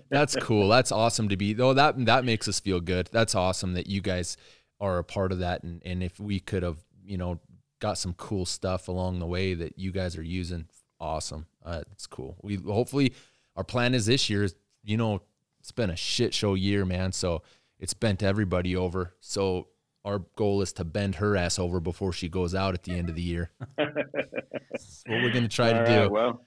That's 0.09 0.35
cool. 0.37 0.69
That's 0.69 0.91
awesome 0.91 1.29
to 1.29 1.37
be. 1.37 1.53
Though 1.53 1.73
that 1.73 2.05
that 2.05 2.25
makes 2.25 2.47
us 2.47 2.59
feel 2.59 2.79
good. 2.79 3.09
That's 3.11 3.35
awesome 3.35 3.73
that 3.73 3.87
you 3.87 4.01
guys 4.01 4.37
are 4.79 4.97
a 4.97 5.03
part 5.03 5.31
of 5.31 5.39
that. 5.39 5.63
And 5.63 5.81
and 5.85 6.03
if 6.03 6.19
we 6.19 6.39
could 6.39 6.63
have, 6.63 6.77
you 7.03 7.17
know, 7.17 7.39
got 7.79 7.97
some 7.97 8.13
cool 8.13 8.45
stuff 8.45 8.87
along 8.87 9.19
the 9.19 9.25
way 9.25 9.53
that 9.53 9.77
you 9.77 9.91
guys 9.91 10.17
are 10.17 10.23
using, 10.23 10.67
awesome. 10.99 11.45
Uh, 11.63 11.81
it's 11.91 12.07
cool. 12.07 12.37
We 12.41 12.55
hopefully 12.55 13.13
our 13.55 13.63
plan 13.63 13.93
is 13.93 14.05
this 14.05 14.29
year. 14.29 14.43
is 14.43 14.55
You 14.83 14.97
know, 14.97 15.21
it's 15.59 15.71
been 15.71 15.89
a 15.89 15.95
shit 15.95 16.33
show 16.33 16.53
year, 16.53 16.85
man. 16.85 17.11
So 17.11 17.41
it's 17.79 17.93
bent 17.93 18.23
everybody 18.23 18.75
over. 18.75 19.15
So 19.19 19.67
our 20.05 20.19
goal 20.35 20.61
is 20.61 20.73
to 20.73 20.83
bend 20.83 21.15
her 21.15 21.35
ass 21.35 21.59
over 21.59 21.79
before 21.79 22.13
she 22.13 22.29
goes 22.29 22.55
out 22.55 22.73
at 22.73 22.83
the 22.83 22.93
end 22.93 23.09
of 23.09 23.15
the 23.15 23.21
year. 23.21 23.51
That's 23.77 25.03
what 25.07 25.21
we're 25.21 25.33
gonna 25.33 25.47
try 25.47 25.73
to 25.73 25.79
All 25.79 26.07
do. 26.07 26.13
well, 26.13 26.45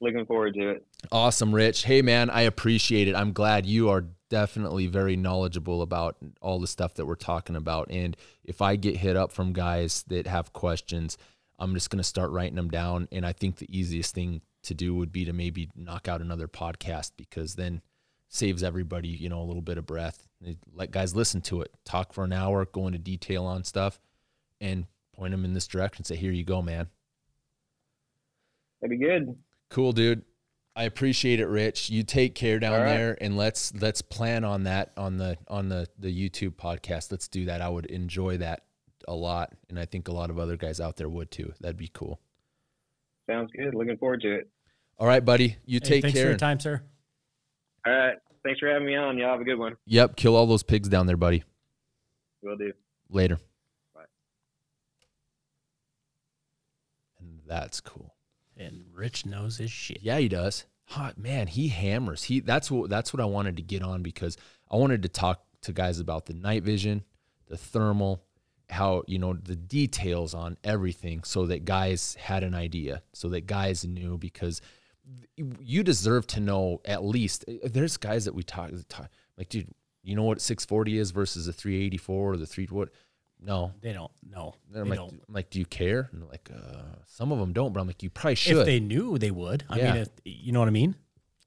looking 0.00 0.24
forward 0.26 0.54
to 0.54 0.70
it. 0.70 0.86
Awesome, 1.12 1.54
Rich. 1.54 1.84
Hey, 1.84 2.02
man, 2.02 2.30
I 2.30 2.42
appreciate 2.42 3.08
it. 3.08 3.14
I'm 3.14 3.32
glad 3.32 3.66
you 3.66 3.90
are 3.90 4.06
definitely 4.34 4.88
very 4.88 5.14
knowledgeable 5.14 5.80
about 5.80 6.16
all 6.42 6.58
the 6.58 6.66
stuff 6.66 6.94
that 6.94 7.06
we're 7.06 7.14
talking 7.14 7.54
about. 7.54 7.88
And 7.88 8.16
if 8.42 8.60
I 8.60 8.74
get 8.74 8.96
hit 8.96 9.14
up 9.16 9.30
from 9.30 9.52
guys 9.52 10.02
that 10.08 10.26
have 10.26 10.52
questions, 10.52 11.16
I'm 11.56 11.72
just 11.72 11.88
going 11.88 11.98
to 11.98 12.02
start 12.02 12.32
writing 12.32 12.56
them 12.56 12.68
down. 12.68 13.06
And 13.12 13.24
I 13.24 13.32
think 13.32 13.58
the 13.58 13.78
easiest 13.78 14.12
thing 14.12 14.40
to 14.64 14.74
do 14.74 14.92
would 14.96 15.12
be 15.12 15.24
to 15.24 15.32
maybe 15.32 15.70
knock 15.76 16.08
out 16.08 16.20
another 16.20 16.48
podcast 16.48 17.12
because 17.16 17.54
then 17.54 17.80
saves 18.26 18.64
everybody, 18.64 19.06
you 19.06 19.28
know, 19.28 19.40
a 19.40 19.46
little 19.46 19.62
bit 19.62 19.78
of 19.78 19.86
breath. 19.86 20.26
Let 20.74 20.90
guys 20.90 21.14
listen 21.14 21.40
to 21.42 21.60
it, 21.60 21.70
talk 21.84 22.12
for 22.12 22.24
an 22.24 22.32
hour, 22.32 22.64
go 22.64 22.88
into 22.88 22.98
detail 22.98 23.44
on 23.44 23.62
stuff, 23.62 24.00
and 24.60 24.86
point 25.14 25.30
them 25.30 25.44
in 25.44 25.54
this 25.54 25.68
direction. 25.68 26.04
Say, 26.04 26.16
here 26.16 26.32
you 26.32 26.42
go, 26.42 26.60
man. 26.60 26.88
That'd 28.80 28.98
be 28.98 29.06
good. 29.06 29.36
Cool, 29.70 29.92
dude. 29.92 30.24
I 30.76 30.84
appreciate 30.84 31.38
it, 31.38 31.46
Rich. 31.46 31.90
You 31.90 32.02
take 32.02 32.34
care 32.34 32.58
down 32.58 32.72
All 32.74 32.80
right. 32.80 32.96
there, 32.96 33.18
and 33.20 33.36
let's 33.36 33.72
let's 33.74 34.02
plan 34.02 34.42
on 34.44 34.64
that 34.64 34.92
on 34.96 35.18
the 35.18 35.36
on 35.48 35.68
the 35.68 35.86
the 35.98 36.08
YouTube 36.08 36.56
podcast. 36.56 37.12
Let's 37.12 37.28
do 37.28 37.44
that. 37.44 37.60
I 37.60 37.68
would 37.68 37.86
enjoy 37.86 38.38
that 38.38 38.64
a 39.06 39.14
lot, 39.14 39.52
and 39.68 39.78
I 39.78 39.84
think 39.84 40.08
a 40.08 40.12
lot 40.12 40.30
of 40.30 40.38
other 40.38 40.56
guys 40.56 40.80
out 40.80 40.96
there 40.96 41.08
would 41.08 41.30
too. 41.30 41.52
That'd 41.60 41.76
be 41.76 41.90
cool. 41.92 42.18
Sounds 43.30 43.50
good. 43.56 43.72
Looking 43.74 43.96
forward 43.98 44.20
to 44.22 44.34
it. 44.34 44.48
All 44.98 45.06
right, 45.06 45.24
buddy. 45.24 45.56
You 45.64 45.78
Hey, 45.82 45.88
take 45.88 46.02
thanks 46.02 46.14
care. 46.16 46.24
for 46.26 46.30
your 46.30 46.38
time, 46.38 46.58
sir. 46.58 46.82
All 47.86 47.92
right. 47.92 48.16
Thanks 48.42 48.60
for 48.60 48.68
having 48.68 48.86
me 48.86 48.96
on. 48.96 49.16
Y'all 49.16 49.30
have 49.32 49.40
a 49.40 49.44
good 49.44 49.58
one. 49.58 49.76
Yep, 49.86 50.16
kill 50.16 50.36
all 50.36 50.46
those 50.46 50.62
pigs 50.62 50.88
down 50.88 51.06
there, 51.06 51.16
buddy. 51.16 51.44
Will 52.42 52.56
do. 52.56 52.72
Later. 53.08 53.38
Bye. 53.94 54.02
And 57.20 57.40
that's 57.46 57.80
cool. 57.80 58.13
And 58.56 58.84
Rich 58.92 59.26
knows 59.26 59.58
his 59.58 59.70
shit. 59.70 59.98
Yeah, 60.02 60.18
he 60.18 60.28
does. 60.28 60.64
Hot 60.88 61.18
man, 61.18 61.46
he 61.46 61.68
hammers. 61.68 62.24
He 62.24 62.40
that's 62.40 62.70
what 62.70 62.90
that's 62.90 63.12
what 63.12 63.20
I 63.20 63.24
wanted 63.24 63.56
to 63.56 63.62
get 63.62 63.82
on 63.82 64.02
because 64.02 64.36
I 64.70 64.76
wanted 64.76 65.02
to 65.02 65.08
talk 65.08 65.42
to 65.62 65.72
guys 65.72 65.98
about 65.98 66.26
the 66.26 66.34
night 66.34 66.62
vision, 66.62 67.04
the 67.48 67.56
thermal, 67.56 68.22
how 68.68 69.02
you 69.06 69.18
know 69.18 69.32
the 69.32 69.56
details 69.56 70.34
on 70.34 70.58
everything, 70.62 71.24
so 71.24 71.46
that 71.46 71.64
guys 71.64 72.14
had 72.20 72.44
an 72.44 72.54
idea, 72.54 73.02
so 73.12 73.28
that 73.30 73.46
guys 73.46 73.84
knew 73.84 74.18
because 74.18 74.60
you 75.58 75.82
deserve 75.82 76.26
to 76.28 76.40
know 76.40 76.80
at 76.84 77.04
least. 77.04 77.44
Eh, 77.48 77.58
there's 77.64 77.96
guys 77.96 78.24
that 78.26 78.34
we 78.34 78.42
talk, 78.42 78.70
talk 78.88 79.08
like, 79.38 79.48
dude, 79.48 79.68
you 80.02 80.14
know 80.14 80.24
what 80.24 80.40
640 80.40 80.98
is 80.98 81.10
versus 81.10 81.48
a 81.48 81.52
384 81.52 82.32
or 82.32 82.36
the 82.36 82.46
three 82.46 82.66
what? 82.66 82.90
No, 83.44 83.72
They 83.82 83.92
don't 83.92 84.10
No, 84.28 84.54
They 84.72 84.80
I'm 84.80 84.88
like, 84.88 84.98
don't. 84.98 85.12
I'm 85.28 85.34
like, 85.34 85.50
do 85.50 85.58
you 85.58 85.66
care? 85.66 86.08
And 86.12 86.22
they're 86.22 86.28
like, 86.30 86.50
uh, 86.54 86.82
some 87.06 87.30
of 87.30 87.38
them 87.38 87.52
don't, 87.52 87.72
but 87.72 87.80
I'm 87.80 87.86
like, 87.86 88.02
you 88.02 88.10
probably 88.10 88.34
should. 88.36 88.56
If 88.58 88.64
they 88.66 88.80
knew, 88.80 89.18
they 89.18 89.30
would. 89.30 89.64
I 89.68 89.78
Yeah. 89.78 89.92
mean, 89.92 90.02
if, 90.02 90.08
you 90.24 90.52
know 90.52 90.60
what 90.60 90.68
I 90.68 90.72
mean? 90.72 90.96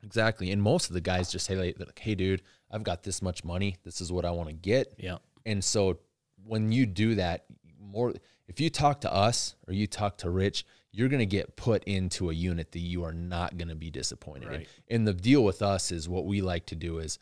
Exactly. 0.04 0.52
And 0.52 0.62
most 0.62 0.90
of 0.90 0.94
the 0.94 1.02
guys 1.02 1.32
just 1.32 1.46
say 1.48 1.56
like, 1.56 1.76
they're 1.78 1.88
like, 1.88 2.00
"Hey, 2.00 2.14
dude, 2.16 2.44
I've 2.70 2.84
got 2.84 3.04
this 3.04 3.22
much 3.22 3.44
money. 3.44 3.78
This 3.84 4.00
is 4.00 4.12
what 4.12 4.26
I 4.26 4.32
want 4.32 4.48
to 4.50 4.54
get." 4.56 4.94
Yeah. 4.98 5.18
And 5.46 5.64
so 5.64 6.00
when 6.46 6.72
you 6.72 6.86
do 6.86 7.16
that, 7.16 7.46
more 7.80 8.14
if 8.48 8.60
you 8.62 8.70
talk 8.70 9.02
to 9.02 9.12
us 9.12 9.56
or 9.68 9.74
you 9.74 9.88
talk 9.88 10.18
to 10.20 10.30
Rich, 10.30 10.66
you're 10.92 11.10
going 11.10 11.20
to 11.20 11.26
get 11.26 11.56
put 11.58 11.84
into 11.86 12.30
a 12.30 12.34
unit 12.34 12.72
that 12.74 12.80
you 12.80 13.04
are 13.04 13.12
not 13.14 13.58
going 13.58 13.68
to 13.70 13.76
be 13.76 13.90
disappointed 13.90 14.48
Right. 14.50 14.68
in. 14.88 14.96
And 14.98 15.08
the 15.08 15.14
deal 15.14 15.44
with 15.44 15.62
us 15.62 15.92
is 15.92 16.08
what 16.08 16.26
we 16.26 16.42
like 16.42 16.68
to 16.68 16.76
do 16.76 17.00
is 17.00 17.18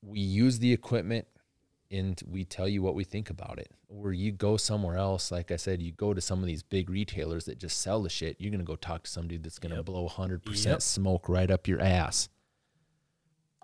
we 0.00 0.20
use 0.20 0.58
the 0.60 0.72
equipment 0.72 1.26
and 1.92 2.20
we 2.26 2.44
tell 2.44 2.66
you 2.66 2.82
what 2.82 2.94
we 2.94 3.04
think 3.04 3.28
about 3.30 3.58
it. 3.58 3.70
Or 3.88 4.12
you 4.12 4.32
go 4.32 4.56
somewhere 4.56 4.96
else, 4.96 5.30
like 5.30 5.50
I 5.52 5.56
said, 5.56 5.82
you 5.82 5.92
go 5.92 6.14
to 6.14 6.20
some 6.20 6.40
of 6.40 6.46
these 6.46 6.62
big 6.62 6.88
retailers 6.90 7.44
that 7.44 7.58
just 7.58 7.78
sell 7.80 8.02
the 8.02 8.08
shit. 8.08 8.36
You're 8.40 8.50
gonna 8.50 8.64
go 8.64 8.76
talk 8.76 9.04
to 9.04 9.10
some 9.10 9.28
dude 9.28 9.42
that's 9.44 9.58
gonna 9.58 9.76
Yep. 9.76 9.84
blow 9.84 10.08
hundred 10.08 10.42
Yep. 10.44 10.50
percent 10.52 10.82
smoke 10.82 11.28
right 11.28 11.50
up 11.50 11.68
your 11.68 11.80
ass. 11.80 12.28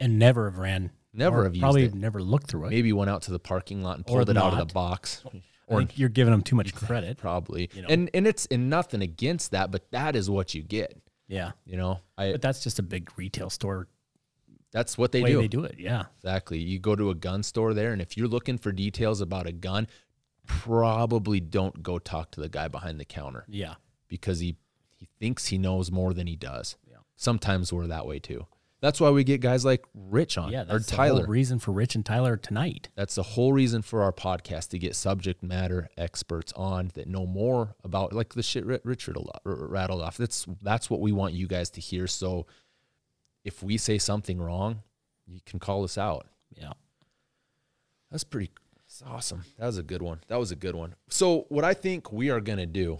And 0.00 0.18
never 0.18 0.50
have 0.50 0.58
ran 0.58 0.90
Never 1.12 1.40
Or 1.40 1.44
have 1.44 1.54
used 1.54 1.62
probably 1.62 1.88
never 1.88 2.22
looked 2.22 2.48
through 2.48 2.66
it. 2.66 2.70
Maybe 2.70 2.92
went 2.92 3.10
out 3.10 3.22
to 3.22 3.32
the 3.32 3.38
parking 3.40 3.82
lot 3.82 3.96
and 3.96 4.04
Or 4.08 4.18
pulled 4.18 4.30
it 4.30 4.36
out 4.36 4.52
of 4.52 4.68
the 4.68 4.72
box. 4.74 5.24
I 5.70 5.76
think 5.76 5.98
you're 5.98 6.08
giving 6.10 6.32
them 6.32 6.42
too 6.42 6.54
much 6.54 6.74
credit. 6.74 7.16
Probably. 7.16 7.70
You 7.72 7.82
know. 7.82 7.88
And 7.88 8.10
and 8.14 8.26
it's 8.26 8.46
and 8.46 8.68
nothing 8.70 9.00
against 9.02 9.50
that, 9.52 9.70
but 9.70 9.90
that 9.90 10.14
is 10.14 10.28
what 10.30 10.54
you 10.54 10.62
get. 10.62 11.00
Yeah, 11.26 11.52
You 11.66 11.76
know, 11.76 12.00
I 12.16 12.32
but 12.32 12.40
that's 12.42 12.62
just 12.62 12.78
a 12.78 12.82
big 12.82 13.10
retail 13.18 13.50
store 13.50 13.86
that's 14.72 14.98
what 14.98 15.12
they 15.12 15.22
do. 15.22 15.40
they 15.40 15.48
do 15.48 15.64
it. 15.64 15.76
Yeah, 15.78 16.04
Exactly. 16.18 16.58
You 16.58 16.78
go 16.78 16.94
to 16.96 17.10
a 17.10 17.14
gun 17.14 17.42
store 17.42 17.74
there, 17.74 17.92
and 17.92 18.02
if 18.02 18.16
you're 18.16 18.28
looking 18.28 18.58
for 18.58 18.72
details 18.72 19.20
about 19.20 19.46
a 19.46 19.52
gun, 19.52 19.86
probably 20.46 21.40
don't 21.40 21.82
go 21.82 21.98
talk 21.98 22.30
to 22.32 22.40
the 22.40 22.48
guy 22.48 22.68
behind 22.68 22.98
the 22.98 23.04
counter 23.04 23.44
yeah, 23.48 23.74
because 24.08 24.40
he 24.40 24.56
he 24.96 25.08
thinks 25.20 25.46
he 25.46 25.58
knows 25.58 25.90
more 25.92 26.12
than 26.12 26.26
he 26.26 26.36
does. 26.36 26.76
Yeah. 26.90 26.96
Sometimes 27.16 27.72
we're 27.72 27.86
that 27.86 28.06
way 28.06 28.18
too. 28.18 28.46
That's 28.80 29.00
why 29.00 29.10
we 29.10 29.24
get 29.24 29.40
guys 29.40 29.64
like 29.64 29.84
Rich 29.92 30.38
on 30.38 30.52
yeah. 30.52 30.62
or 30.62 30.64
That's 30.78 30.86
the 30.86 30.96
Tyler. 30.96 31.18
whole 31.22 31.26
reason 31.26 31.58
for 31.58 31.72
Rich 31.72 31.96
and 31.96 32.06
Tyler 32.06 32.36
tonight. 32.36 32.88
That's 32.94 33.16
the 33.16 33.24
whole 33.24 33.52
reason 33.52 33.82
for 33.82 34.02
our 34.02 34.12
podcast 34.12 34.68
to 34.68 34.78
get 34.78 34.94
subject 34.94 35.42
matter 35.42 35.88
experts 35.96 36.52
on 36.54 36.92
that 36.94 37.08
know 37.08 37.26
more 37.26 37.74
about 37.82 38.12
like 38.12 38.34
the 38.34 38.42
shit 38.42 38.64
Ri- 38.64 38.78
Richard 38.84 39.16
a 39.16 39.20
lot, 39.20 39.42
r- 39.44 39.54
rattled 39.54 40.00
off. 40.02 40.16
That's 40.16 40.46
that's 40.62 40.88
what 40.88 41.00
we 41.00 41.12
want 41.12 41.34
you 41.34 41.46
guys 41.48 41.70
to 41.70 41.80
hear. 41.80 42.06
So 42.06 42.46
if 43.44 43.62
we 43.62 43.76
say 43.76 43.98
something 43.98 44.40
wrong, 44.40 44.82
you 45.26 45.40
can 45.44 45.58
call 45.58 45.84
us 45.84 45.96
out. 45.98 46.26
Yeah, 46.56 46.72
That's 48.10 48.24
pretty 48.24 48.50
that's 48.86 49.02
awesome. 49.02 49.44
That 49.58 49.66
was 49.66 49.76
a 49.78 49.82
good 49.82 50.00
one. 50.02 50.20
That 50.28 50.38
was 50.38 50.50
a 50.50 50.56
good 50.56 50.74
one. 50.74 50.94
So 51.08 51.44
what 51.50 51.64
I 51.64 51.74
think 51.74 52.10
we 52.12 52.30
are 52.30 52.40
gonna 52.40 52.66
do, 52.66 52.98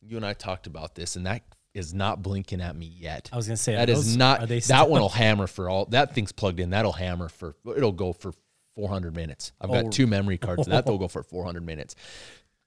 you 0.00 0.16
and 0.16 0.24
I 0.24 0.32
talked 0.32 0.66
about 0.66 0.94
this, 0.94 1.16
and 1.16 1.26
that 1.26 1.42
is 1.74 1.92
not 1.92 2.22
blinking 2.22 2.60
at 2.62 2.74
me 2.74 2.86
yet. 2.86 3.28
I 3.32 3.36
was 3.36 3.46
gonna 3.46 3.56
say 3.56 3.74
That 3.74 3.90
is 3.90 4.06
those- 4.06 4.16
not 4.16 4.40
Are 4.40 4.46
they 4.46 4.60
that 4.60 4.88
one 4.88 5.00
will 5.02 5.08
hammer 5.10 5.46
for 5.46 5.68
all 5.68 5.84
that 5.86 6.14
thing's 6.14 6.32
plugged 6.32 6.60
in. 6.60 6.70
That'll 6.70 6.92
hammer 6.92 7.28
for 7.28 7.56
it'll 7.76 7.92
go 7.92 8.12
for 8.12 8.32
400 8.74 9.14
minutes. 9.14 9.52
I've 9.60 9.70
got 9.70 9.84
Oh. 9.86 9.90
two 9.90 10.06
memory 10.06 10.38
cards. 10.38 10.66
That 10.66 10.86
will 10.86 10.98
go 11.04 11.08
for 11.08 11.22
400 11.22 11.64
minutes, 11.64 11.94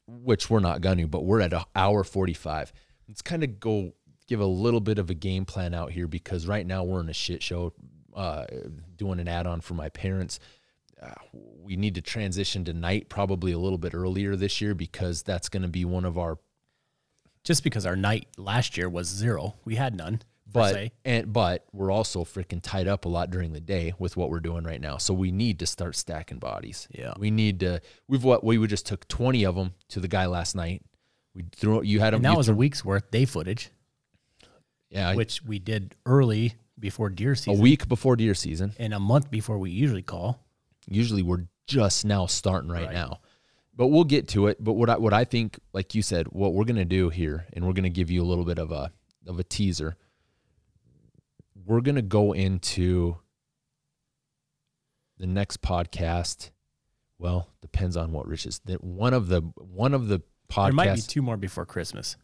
which 0.08 0.50
we're 0.50 0.60
not 0.60 0.82
going 0.82 0.98
to, 1.00 1.08
but 1.08 1.24
we're 1.24 1.40
at 1.42 1.54
an 1.54 1.64
hour 1.76 2.04
45. 2.04 2.72
Let's 3.08 3.22
kind 3.22 3.44
of 3.44 3.60
go 3.60 3.94
give 4.32 4.40
a 4.40 4.46
little 4.46 4.80
bit 4.80 4.98
of 4.98 5.10
a 5.10 5.14
game 5.14 5.44
plan 5.44 5.74
out 5.74 5.92
here 5.92 6.08
because 6.08 6.48
right 6.48 6.66
now 6.66 6.86
we're 6.86 7.02
in 7.02 7.10
a 7.10 7.14
shit 7.14 7.44
show, 7.44 7.74
uh, 8.16 8.46
doing 8.96 9.20
an 9.20 9.28
add 9.28 9.46
on 9.46 9.60
for 9.60 9.74
my 9.74 9.90
parents. 9.90 10.40
Uh, 11.02 11.12
we 11.34 11.76
need 11.76 11.96
to 11.96 12.02
transition 12.02 12.64
to 12.64 12.72
night 12.72 13.10
probably 13.10 13.52
a 13.52 13.60
little 13.60 13.78
bit 13.78 13.94
earlier 13.94 14.38
this 14.38 14.62
year 14.62 14.74
because 14.74 15.22
that's 15.22 15.50
going 15.50 15.64
to 15.64 15.68
be 15.68 15.84
one 15.84 16.06
of 16.06 16.18
our 16.18 16.38
just 17.44 17.62
because 17.62 17.86
our 17.86 17.98
night 17.98 18.28
last 18.38 18.78
year 18.78 18.88
was 18.88 19.10
zero, 19.10 19.56
we 19.66 19.76
had 19.76 19.98
none. 19.98 20.22
but 20.50 20.92
and 21.04 21.34
but 21.34 21.66
we're 21.74 21.92
also 21.92 22.24
freaking 22.24 22.62
tied 22.62 22.88
up 22.88 23.04
a 23.04 23.10
lot 23.10 23.32
during 23.32 23.52
the 23.52 23.60
day 23.60 23.94
with 24.00 24.16
what 24.16 24.30
we're 24.30 24.40
doing 24.40 24.64
right 24.64 24.80
now. 24.80 24.96
So 24.96 25.14
we 25.14 25.34
need 25.34 25.60
to 25.60 25.66
start 25.66 25.98
stacking 25.98 26.40
bodies. 26.40 26.88
Yeah. 26.92 27.16
we 27.20 27.32
need 27.32 27.60
to. 27.60 27.82
We've 28.08 28.24
what 28.24 28.46
we 28.46 28.66
just 28.66 28.86
took 28.86 29.10
twenty 29.10 29.44
of 29.44 29.56
them 29.56 29.74
to 29.90 30.00
the 30.00 30.08
guy 30.08 30.28
last 30.28 30.56
night. 30.56 30.84
We 31.36 31.44
threw 31.54 31.84
you 31.84 32.00
had 32.00 32.14
and 32.14 32.24
them. 32.24 32.32
that 32.32 32.38
was 32.38 32.48
a 32.48 32.56
week's 32.56 32.86
worth 32.86 33.12
day 33.12 33.26
footage, 33.26 33.72
yeah, 34.92 35.16
which 35.16 35.42
we 35.44 35.58
did 35.58 35.96
early 36.06 36.54
before 36.80 37.10
deer 37.10 37.34
season. 37.36 37.60
a 37.60 37.62
week 37.62 37.88
before 37.88 38.16
deer 38.16 38.34
season. 38.36 38.74
and 38.78 38.94
a 38.94 39.00
month 39.00 39.32
before 39.32 39.58
we 39.58 39.72
usually 39.72 40.02
call. 40.04 40.40
Usually 40.88 41.24
we're 41.24 41.46
just 41.68 42.06
now 42.06 42.26
starting 42.28 42.70
right, 42.70 42.86
Right. 42.86 42.94
now. 42.94 43.20
But 43.76 43.88
we'll 43.88 44.04
get 44.04 44.28
to 44.30 44.48
it. 44.48 44.62
But 44.64 44.74
what 44.74 44.90
I 44.90 44.98
what 44.98 45.14
I 45.14 45.24
think, 45.24 45.58
like 45.74 45.96
you 45.96 46.02
said, 46.02 46.28
what 46.28 46.54
we're 46.54 46.66
gonna 46.66 46.86
do 46.86 47.10
here, 47.10 47.48
and 47.54 47.66
we're 47.66 47.74
gonna 47.74 47.90
give 47.90 48.12
you 48.12 48.22
a 48.22 48.26
little 48.28 48.46
bit 48.46 48.60
of 48.60 48.72
a 48.72 48.92
of 49.26 49.40
a 49.40 49.44
teaser. 49.44 49.96
We're 51.66 51.82
gonna 51.82 52.02
go 52.02 52.34
into 52.34 53.18
the 55.18 55.28
next 55.28 55.62
podcast. 55.62 56.50
Well, 57.18 57.50
depends 57.62 57.96
on 57.96 58.12
what 58.12 58.28
Rich 58.28 58.46
is. 58.48 58.60
That 58.66 58.84
one 58.84 59.14
of 59.14 59.28
the 59.28 59.42
one 59.56 59.94
of 59.94 60.08
the 60.08 60.22
There 60.56 60.72
might 60.74 60.96
be 60.96 61.02
two 61.02 61.22
more 61.22 61.38
before 61.38 61.66
Christmas. 61.66 62.18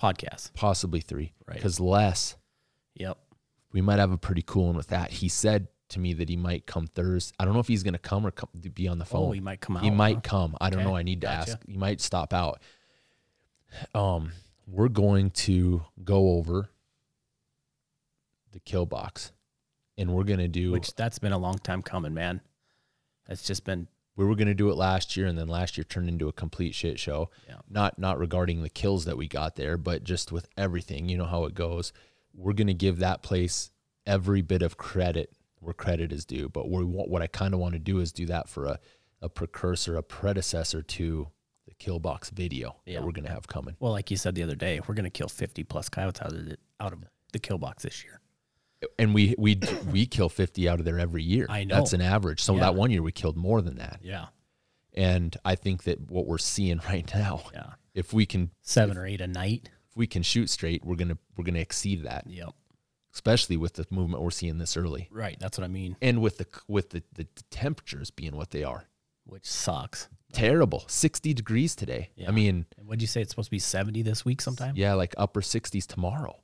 Podcasts. 0.00 0.52
possibly 0.54 1.00
three, 1.00 1.32
Right. 1.46 1.56
because 1.56 1.80
less 1.80 2.36
Yep. 2.94 3.18
we 3.72 3.80
might 3.80 3.98
have 3.98 4.12
a 4.12 4.18
pretty 4.18 4.42
cool 4.42 4.66
one 4.66 4.76
with 4.76 4.88
that. 4.88 5.10
He 5.10 5.28
said 5.28 5.68
to 5.90 5.98
me 5.98 6.12
that 6.12 6.28
he 6.28 6.36
might 6.36 6.66
come 6.66 6.86
Thursday. 6.86 7.34
I 7.38 7.44
don't 7.44 7.54
know 7.54 7.60
if 7.60 7.68
he's 7.68 7.82
gonna 7.82 7.98
come 7.98 8.26
or 8.26 8.30
come, 8.30 8.48
be 8.74 8.86
on 8.88 8.98
the 8.98 9.04
phone. 9.04 9.28
Oh, 9.28 9.32
he 9.32 9.40
might 9.40 9.60
come 9.60 9.76
out. 9.76 9.82
He 9.82 9.90
might 9.90 10.16
huh? 10.16 10.20
come. 10.22 10.56
I 10.60 10.70
don't 10.70 10.80
Okay, 10.80 10.88
know. 10.88 10.96
I 10.96 11.02
need 11.02 11.20
to 11.22 11.26
gotcha. 11.26 11.52
ask. 11.52 11.66
He 11.66 11.76
might 11.76 12.00
stop 12.00 12.32
out. 12.32 12.60
Um, 13.94 14.32
we're 14.66 14.88
going 14.88 15.30
to 15.30 15.84
go 16.04 16.30
over 16.36 16.70
the 18.52 18.60
kill 18.60 18.86
box, 18.86 19.32
and 19.96 20.14
we're 20.14 20.24
gonna 20.24 20.48
do. 20.48 20.70
Which 20.72 20.94
that's 20.94 21.18
been 21.18 21.32
a 21.32 21.38
long 21.38 21.58
time 21.58 21.82
coming, 21.82 22.14
man. 22.14 22.40
That's 23.26 23.42
just 23.42 23.64
been 23.64 23.88
we 24.18 24.24
were 24.26 24.34
gonna 24.34 24.52
do 24.54 24.68
it 24.68 24.76
last 24.76 25.16
year, 25.16 25.26
and 25.26 25.38
then 25.38 25.48
last 25.48 25.78
year 25.78 25.84
turned 25.84 26.08
into 26.08 26.28
a 26.28 26.32
complete 26.32 26.74
shit 26.74 26.98
show. 26.98 27.30
Yeah. 27.48 27.54
Not 27.70 27.98
not 27.98 28.18
regarding 28.18 28.62
the 28.62 28.68
kills 28.68 29.04
that 29.06 29.16
we 29.16 29.28
got 29.28 29.56
there, 29.56 29.78
but 29.78 30.04
just 30.04 30.32
with 30.32 30.48
everything. 30.58 31.08
You 31.08 31.16
know 31.16 31.24
how 31.24 31.44
it 31.44 31.54
goes. 31.54 31.92
We're 32.34 32.52
gonna 32.52 32.74
give 32.74 32.98
that 32.98 33.22
place 33.22 33.70
every 34.06 34.42
bit 34.42 34.60
of 34.62 34.76
credit 34.76 35.32
where 35.60 35.72
credit 35.74 36.12
is 36.12 36.24
due. 36.24 36.48
But 36.48 36.68
we 36.70 36.84
want, 36.84 37.08
what 37.10 37.22
I 37.22 37.26
kind 37.28 37.54
of 37.54 37.60
want 37.60 37.74
to 37.74 37.78
do 37.78 38.00
is 38.00 38.12
do 38.12 38.26
that 38.26 38.48
for 38.48 38.66
a 38.66 38.78
a 39.22 39.28
precursor, 39.28 39.96
a 39.96 40.02
predecessor 40.02 40.80
to 40.82 41.28
the 41.66 41.74
kill 41.74 41.98
box 41.98 42.30
video 42.30 42.76
Yeah. 42.86 42.98
that 43.00 43.06
we're 43.06 43.12
gonna 43.12 43.30
have 43.30 43.46
coming. 43.46 43.76
well, 43.80 43.92
like 43.92 44.10
you 44.10 44.16
said 44.16 44.34
the 44.34 44.42
other 44.42 44.54
day, 44.56 44.80
we're 44.86 44.94
gonna 44.94 45.10
kill 45.10 45.28
fifty 45.28 45.62
plus 45.64 45.88
coyotes 45.88 46.20
out 46.20 46.32
of 46.32 46.44
the, 46.44 46.56
out 46.80 46.92
of 46.92 47.04
the 47.32 47.38
kill 47.38 47.58
box 47.58 47.82
this 47.84 48.02
year. 48.04 48.20
And 48.98 49.12
we 49.14 49.34
we 49.38 49.58
we 49.90 50.06
kill 50.06 50.28
fifty 50.28 50.68
out 50.68 50.78
of 50.78 50.84
there 50.84 50.98
every 50.98 51.22
year. 51.22 51.46
I 51.48 51.64
know. 51.64 51.74
that's 51.76 51.92
an 51.92 52.00
average. 52.00 52.40
So 52.42 52.54
Yeah. 52.54 52.60
that 52.60 52.74
one 52.76 52.90
year 52.90 53.02
we 53.02 53.12
killed 53.12 53.36
more 53.36 53.60
than 53.60 53.76
that. 53.78 54.00
Yeah, 54.02 54.26
And 54.94 55.36
I 55.44 55.54
think 55.56 55.82
that 55.84 56.10
what 56.10 56.26
we're 56.26 56.38
seeing 56.38 56.78
right 56.88 57.08
now, 57.14 57.42
yeah, 57.52 57.70
if 57.94 58.12
we 58.12 58.24
can 58.26 58.50
seven 58.62 58.96
or 58.96 59.04
eight 59.06 59.20
a 59.20 59.26
night. 59.26 59.68
if 59.90 59.96
we 59.96 60.06
can 60.06 60.22
shoot 60.22 60.48
straight, 60.50 60.84
we're 60.84 60.94
gonna 60.96 61.18
we're 61.36 61.44
gonna 61.44 61.58
exceed 61.58 62.04
that. 62.04 62.26
Yep, 62.28 62.50
Especially 63.12 63.56
with 63.56 63.74
the 63.74 63.86
movement 63.90 64.22
we're 64.22 64.30
seeing 64.30 64.58
this 64.58 64.76
early, 64.76 65.08
right. 65.10 65.36
That's 65.40 65.58
what 65.58 65.64
I 65.64 65.68
mean. 65.68 65.96
and 66.00 66.20
with 66.20 66.38
the 66.38 66.46
with 66.68 66.90
the, 66.90 67.02
the, 67.14 67.26
temperatures 67.50 68.10
being 68.12 68.36
what 68.36 68.50
they 68.52 68.62
are, 68.62 68.84
Which 69.24 69.46
sucks. 69.46 70.08
terrible. 70.32 70.84
Sixty 70.86 71.34
degrees 71.34 71.74
today. 71.74 72.10
Yeah. 72.14 72.28
I 72.28 72.30
mean, 72.30 72.66
what'd 72.84 73.00
you 73.02 73.08
say? 73.08 73.22
It's 73.22 73.30
supposed 73.30 73.48
to 73.48 73.50
be 73.50 73.58
seventy 73.58 74.02
this 74.02 74.24
week 74.24 74.40
sometime. 74.40 74.74
yeah, 74.76 74.94
like 74.94 75.14
upper 75.18 75.42
sixties 75.42 75.84
tomorrow. 75.86 76.36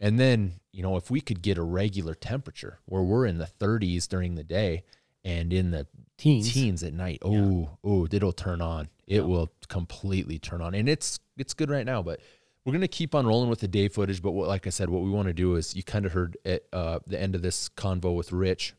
And 0.00 0.18
then 0.18 0.54
you 0.72 0.82
know 0.82 0.96
if 0.96 1.10
we 1.10 1.20
could 1.20 1.40
get 1.42 1.58
a 1.58 1.62
regular 1.62 2.14
temperature 2.14 2.78
where 2.84 3.02
we're 3.02 3.26
in 3.26 3.38
the 3.38 3.46
thirties 3.46 4.06
during 4.06 4.34
the 4.34 4.44
day 4.44 4.84
and 5.24 5.52
in 5.52 5.70
the 5.70 5.86
Teens. 6.18 6.52
teens 6.52 6.82
at 6.84 6.92
night. 6.92 7.18
Oh, 7.22 7.70
oh, 7.82 8.06
it'll 8.10 8.32
turn 8.32 8.60
on. 8.60 8.88
It 9.06 9.16
Yeah. 9.16 9.22
will 9.22 9.52
completely 9.68 10.38
turn 10.38 10.60
on, 10.62 10.74
and 10.74 10.88
it's 10.88 11.18
it's 11.36 11.54
good 11.54 11.70
right 11.70 11.84
now. 11.86 12.02
But 12.02 12.20
we're 12.64 12.72
gonna 12.72 12.88
keep 12.88 13.14
on 13.14 13.26
rolling 13.26 13.50
with 13.50 13.60
the 13.60 13.68
day 13.68 13.88
footage. 13.88 14.22
But 14.22 14.32
what, 14.32 14.48
like 14.48 14.66
I 14.66 14.70
said, 14.70 14.88
what 14.90 15.02
we 15.02 15.10
want 15.10 15.28
to 15.28 15.34
do 15.34 15.56
is 15.56 15.74
you 15.74 15.82
kind 15.82 16.06
of 16.06 16.12
heard 16.12 16.36
at 16.44 16.64
uh, 16.72 17.00
the 17.06 17.20
end 17.20 17.34
of 17.34 17.42
this 17.42 17.68
convo 17.70 18.14
with 18.16 18.32
Rich 18.32 18.74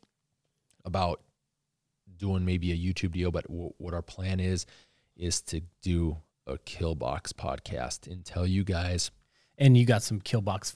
about 0.86 1.22
doing 2.18 2.46
maybe 2.46 2.72
a 2.72 2.78
YouTube 2.78 3.12
deal. 3.14 3.32
But 3.32 3.48
w- 3.48 3.74
what 3.78 3.94
our 3.94 4.02
plan 4.02 4.40
is 4.40 4.66
is 5.18 5.42
to 5.42 5.62
do 5.82 6.18
a 6.48 6.58
Killbox 6.60 7.34
podcast 7.34 8.08
and 8.12 8.24
tell 8.24 8.46
you 8.46 8.64
guys 8.64 9.12
And 9.58 9.78
you 9.78 9.86
got 9.86 10.04
some 10.04 10.20
kill 10.20 10.42
box 10.42 10.76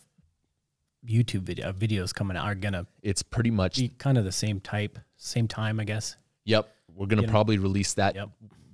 YouTube 1.08 1.42
video 1.42 1.70
uh, 1.70 1.74
videos 1.74 2.14
coming 2.14 2.36
out. 2.38 2.46
Are 2.46 2.56
gonna 2.56 2.86
it's 3.02 3.24
pretty 3.24 3.52
much 3.52 3.78
be 3.78 3.90
kind 3.98 4.18
of 4.18 4.26
the 4.26 4.32
same 4.32 4.60
type, 4.60 5.00
same 5.18 5.48
time, 5.48 5.80
I 5.80 5.84
guess. 5.86 6.16
Yep. 6.46 6.70
We're 6.96 7.08
to 7.08 7.16
You 7.18 7.22
know? 7.24 7.32
probably 7.32 7.58
release 7.58 7.94
that 7.94 8.16
Yep. 8.16 8.30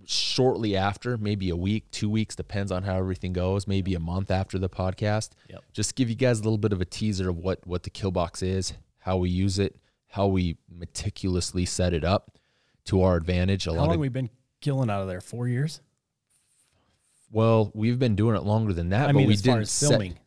shortly 0.05 0.75
after, 0.75 1.17
maybe 1.17 1.49
a 1.49 1.55
week, 1.55 1.89
two 1.91 2.09
weeks, 2.09 2.35
depends 2.35 2.71
on 2.71 2.83
how 2.83 2.95
everything 2.95 3.33
goes, 3.33 3.67
maybe 3.67 3.93
a 3.93 3.99
month 3.99 4.31
after 4.31 4.57
the 4.57 4.69
podcast. 4.69 5.31
Yep. 5.49 5.63
Just 5.73 5.95
give 5.95 6.09
you 6.09 6.15
guys 6.15 6.39
a 6.39 6.43
little 6.43 6.57
bit 6.57 6.73
of 6.73 6.81
a 6.81 6.85
teaser 6.85 7.29
of 7.29 7.37
what, 7.37 7.65
what 7.67 7.83
the 7.83 7.89
kill 7.91 8.11
box 8.11 8.41
is, 8.41 8.73
how 8.99 9.17
we 9.17 9.29
use 9.29 9.59
it, 9.59 9.75
how 10.07 10.25
we 10.27 10.57
meticulously 10.69 11.65
set 11.65 11.93
it 11.93 12.03
up 12.03 12.37
to 12.85 13.01
our 13.03 13.15
advantage. 13.15 13.67
A 13.67 13.71
How 13.71 13.77
lot 13.77 13.85
long 13.87 13.95
of, 13.95 13.99
we 14.01 14.09
been 14.09 14.29
killing 14.61 14.89
out 14.89 15.01
of 15.01 15.07
there? 15.07 15.21
Four 15.21 15.47
years. 15.47 15.81
well, 17.31 17.71
we've 17.73 17.99
been 17.99 18.15
doing 18.15 18.35
it 18.35 18.43
longer 18.43 18.73
than 18.73 18.89
that, 18.89 19.03
I 19.03 19.07
but 19.07 19.15
mean, 19.17 19.27
we 19.27 19.33
as 19.33 19.41
far 19.41 19.55
didn't 19.55 19.67
set- 19.69 19.89
filming. 19.89 20.17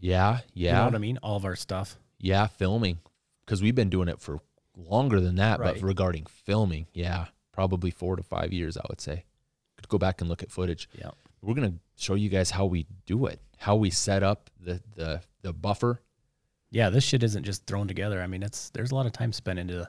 Yeah. 0.00 0.40
Yeah. 0.54 0.70
You 0.70 0.76
know 0.78 0.84
what 0.86 0.94
I 0.94 0.98
mean? 0.98 1.18
All 1.22 1.36
of 1.36 1.44
our 1.44 1.56
stuff. 1.56 1.96
Yeah. 2.18 2.46
Filming. 2.48 2.98
Cause 3.46 3.60
we've 3.62 3.74
been 3.74 3.90
doing 3.90 4.08
it 4.08 4.20
for 4.20 4.38
longer 4.76 5.20
than 5.20 5.36
that, 5.36 5.58
Right. 5.60 5.74
but 5.74 5.82
regarding 5.82 6.26
filming, 6.26 6.86
yeah, 6.92 7.26
probably 7.52 7.90
four 7.90 8.14
to 8.16 8.22
five 8.22 8.52
years, 8.52 8.76
I 8.76 8.82
would 8.88 9.00
say. 9.00 9.24
Could 9.76 9.88
go 9.88 9.98
back 9.98 10.20
and 10.20 10.30
look 10.30 10.42
at 10.42 10.50
footage. 10.52 10.88
Yeah. 10.96 11.10
we're 11.42 11.54
gonna 11.54 11.74
show 11.96 12.14
you 12.14 12.28
guys 12.28 12.50
how 12.50 12.66
we 12.66 12.86
do 13.06 13.26
it, 13.26 13.40
how 13.58 13.74
we 13.76 13.90
set 13.90 14.22
up 14.22 14.50
the 14.60 14.80
the 14.94 15.20
the 15.42 15.52
buffer. 15.52 16.00
Yeah, 16.70 16.90
this 16.90 17.02
shit 17.02 17.22
isn't 17.24 17.42
just 17.42 17.66
thrown 17.66 17.88
together. 17.88 18.22
I 18.22 18.26
mean, 18.28 18.42
it's 18.44 18.70
there's 18.70 18.92
a 18.92 18.94
lot 18.94 19.06
of 19.06 19.12
time 19.12 19.32
spent 19.32 19.58
into 19.58 19.74
the 19.74 19.88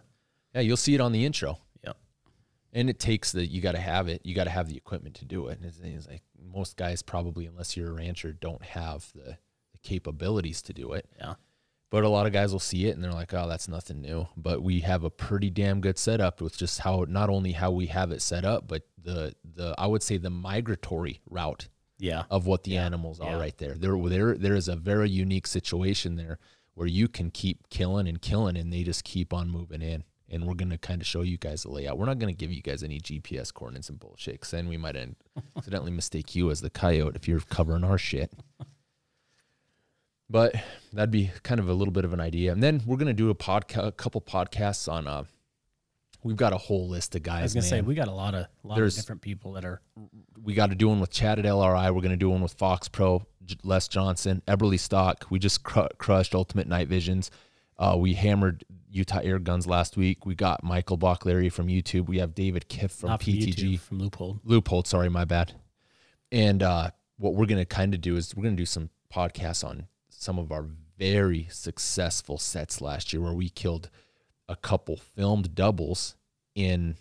Yeah, 0.56 0.62
you'll 0.62 0.78
see 0.78 0.96
it 0.96 1.02
on 1.02 1.12
the 1.12 1.24
intro. 1.26 1.60
Yeah, 1.84 1.94
And 2.74 2.90
it 2.90 2.98
takes 3.00 3.32
the 3.32 3.46
you 3.46 3.62
got 3.62 3.74
to 3.74 3.80
have 3.82 4.08
it. 4.08 4.22
You 4.26 4.34
got 4.34 4.46
to 4.46 4.50
have 4.50 4.68
the 4.68 4.76
equipment 4.78 5.16
to 5.18 5.26
do 5.26 5.48
it. 5.50 5.60
And 5.60 5.66
it's, 5.68 5.80
it's 5.84 6.08
like 6.08 6.24
most 6.42 6.78
guys 6.78 7.04
probably, 7.04 7.46
unless 7.46 7.78
you're 7.78 7.90
a 7.90 7.94
rancher, 7.94 8.32
don't 8.34 8.64
have 8.64 9.12
the 9.14 9.38
capabilities 9.84 10.62
to 10.64 10.74
do 10.74 10.94
it. 10.94 11.08
Yeah. 11.18 11.36
But 11.90 12.04
a 12.06 12.10
lot 12.10 12.26
of 12.26 12.32
guys 12.32 12.54
will 12.54 12.60
see 12.60 12.88
it 12.88 12.96
and 12.96 13.04
they're 13.04 13.12
like, 13.12 13.34
"Oh, 13.34 13.50
that's 13.50 13.68
nothing 13.68 14.02
new." 14.02 14.28
But 14.38 14.64
we 14.64 14.80
have 14.80 15.04
a 15.04 15.10
pretty 15.10 15.50
damn 15.50 15.82
good 15.82 15.98
setup 15.98 16.40
with 16.42 16.58
just 16.58 16.80
how 16.80 17.06
not 17.08 17.30
only 17.30 17.52
how 17.52 17.72
we 17.72 17.88
have 17.88 18.12
it 18.12 18.22
set 18.22 18.46
up, 18.46 18.68
but 18.68 18.84
the 18.98 19.36
the 19.44 19.76
I 19.78 19.88
would 19.88 20.02
say 20.04 20.16
the 20.18 20.30
migratory 20.30 21.20
route 21.30 21.68
Yeah. 22.00 22.24
of 22.30 22.46
what 22.48 22.64
the 22.64 22.72
Yeah. 22.72 22.86
animals 22.86 23.20
are 23.20 23.32
Yeah. 23.32 23.40
right 23.40 23.58
there. 23.58 23.74
There 23.76 23.98
there 24.08 24.38
there 24.38 24.56
is 24.56 24.70
a 24.70 24.76
very 24.78 25.10
unique 25.10 25.48
situation 25.48 26.16
there 26.16 26.40
where 26.76 26.88
you 26.88 27.10
can 27.10 27.30
keep 27.30 27.68
killing 27.70 28.08
and 28.08 28.22
killing 28.22 28.56
and 28.56 28.72
they 28.72 28.84
just 28.84 29.04
keep 29.04 29.34
on 29.34 29.50
moving 29.50 29.82
in. 29.82 30.06
And 30.30 30.48
we're 30.48 30.54
gonna 30.54 30.78
kind 30.78 31.02
of 31.02 31.08
show 31.08 31.24
you 31.24 31.38
guys 31.38 31.64
the 31.64 31.72
layout. 31.72 31.98
We're 31.98 32.06
not 32.06 32.20
gonna 32.20 32.32
give 32.32 32.54
you 32.54 32.62
guys 32.62 32.84
any 32.84 33.00
GPS 33.02 33.52
coordinates 33.52 33.90
and 33.90 34.00
bullshit, 34.00 34.36
because 34.36 34.52
then 34.52 34.70
we 34.70 34.78
might 34.78 34.96
end, 34.96 35.18
accidentally 35.58 35.92
mistake 35.92 36.34
you 36.36 36.50
as 36.52 36.62
the 36.62 36.70
coyote 36.70 37.18
if 37.18 37.28
you're 37.28 37.42
covering 37.42 37.84
our 37.84 37.98
shit. 37.98 38.32
But 40.32 40.56
that'd 40.94 41.12
be 41.12 41.30
kind 41.44 41.60
of 41.60 41.68
a 41.70 41.74
little 41.74 41.92
bit 41.92 42.06
of 42.06 42.14
an 42.14 42.22
idea. 42.22 42.52
And 42.54 42.64
then 42.64 42.82
we're 42.86 42.98
gonna 42.98 43.14
do 43.14 43.30
a 43.30 43.36
podcast, 43.36 43.88
a 43.88 43.92
couple 43.92 44.22
podcasts 44.22 44.92
on. 44.92 45.08
uh 45.08 45.24
We've 46.24 46.38
got 46.38 46.54
a 46.54 46.58
whole 46.58 46.88
list 46.88 47.16
of 47.16 47.24
guys. 47.24 47.40
I 47.40 47.44
was 47.44 47.54
gonna 47.56 47.66
say 47.66 47.82
we 47.82 47.96
got 47.96 48.08
a 48.08 48.12
lot 48.14 48.36
of 48.36 48.46
lot 48.64 48.76
There's- 48.76 48.96
of 48.98 49.04
different 49.04 49.22
people 49.22 49.54
that 49.54 49.66
are 49.66 49.82
we 50.44 50.54
got 50.54 50.70
to 50.70 50.76
do 50.76 50.88
one 50.90 51.00
with 51.00 51.10
Chad 51.10 51.40
at 51.40 51.46
LRI. 51.46 51.86
We're 51.94 52.02
going 52.02 52.10
to 52.12 52.16
do 52.18 52.30
one 52.30 52.42
with 52.42 52.58
FOXPRO, 52.58 53.24
Les 53.64 53.88
Johnson, 53.88 54.42
Eberlestock. 54.48 55.30
We 55.30 55.38
just 55.40 55.62
cr- 55.64 55.82
crushed 56.00 56.34
Ultimate 56.34 56.68
Night 56.68 56.88
Visions. 56.88 57.30
Uh, 57.78 57.96
we 58.00 58.14
hammered 58.16 58.64
Utah 58.90 59.20
Air 59.24 59.38
Guns 59.40 59.68
last 59.68 59.98
week. 59.98 60.26
We 60.26 60.34
got 60.36 60.64
Michael 60.64 60.98
Bachleri 60.98 61.52
from 61.52 61.68
YouTube. 61.68 62.08
We 62.08 62.18
have 62.20 62.34
David 62.34 62.66
Kiff 62.70 62.90
from 62.92 63.10
from 63.10 63.20
PTG. 63.20 63.54
YouTube, 63.56 63.80
from 63.80 64.00
Loophole. 64.00 64.40
Loophole, 64.44 64.84
sorry, 64.84 65.10
my 65.10 65.26
bad. 65.26 65.54
And 66.32 66.62
uh, 66.64 66.90
what 67.18 67.34
we're 67.36 67.46
going 67.48 67.62
to 67.62 67.66
kind 67.66 67.94
of 67.94 68.02
do 68.02 68.16
is 68.16 68.36
we're 68.36 68.44
going 68.44 68.56
to 68.56 68.62
do 68.62 68.66
some 68.66 68.90
podcasts 69.14 69.64
on 69.64 69.88
some 70.22 70.38
of 70.38 70.52
our 70.52 70.68
very 71.00 71.48
successful 71.50 72.38
sets 72.38 72.80
last 72.80 73.12
year 73.12 73.22
where 73.24 73.34
we 73.34 73.50
killed 73.50 73.90
a 74.48 74.56
couple 74.56 74.96
filmed 74.96 75.56
doubles 75.56 76.16
in 76.54 76.96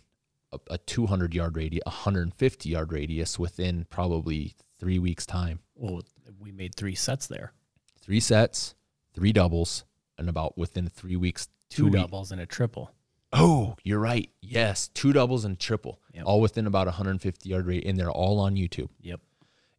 a, 0.52 0.58
a 0.70 0.78
200 0.78 1.34
yard 1.34 1.54
radius, 1.54 1.82
150 1.84 2.68
yard 2.70 2.90
radius 2.92 3.38
within 3.38 3.86
probably 3.90 4.54
three 4.78 4.98
weeks' 4.98 5.26
time. 5.26 5.58
Well, 5.74 6.00
we 6.38 6.50
made 6.50 6.74
three 6.74 6.94
sets 6.94 7.26
there, 7.26 7.52
Three 8.00 8.20
sets, 8.20 8.74
three 9.12 9.32
doubles, 9.34 9.84
and 10.16 10.30
about 10.30 10.56
within 10.56 10.88
three 10.88 11.16
weeks, 11.16 11.48
two 11.68 11.84
week- 11.84 11.92
doubles 11.94 12.32
and 12.32 12.40
a 12.40 12.46
triple. 12.46 12.90
Oh, 13.34 13.76
you're 13.84 14.00
right. 14.00 14.30
Yes, 14.40 14.88
two 14.88 15.12
doubles 15.12 15.44
and 15.44 15.58
triple, 15.60 16.00
Yep. 16.14 16.24
all 16.24 16.40
within 16.40 16.66
about 16.66 16.86
150 16.86 17.48
yard 17.50 17.66
rate, 17.66 17.84
and 17.86 17.98
they're 17.98 18.10
all 18.10 18.40
on 18.40 18.54
YouTube. 18.56 18.88
Yep. 19.02 19.20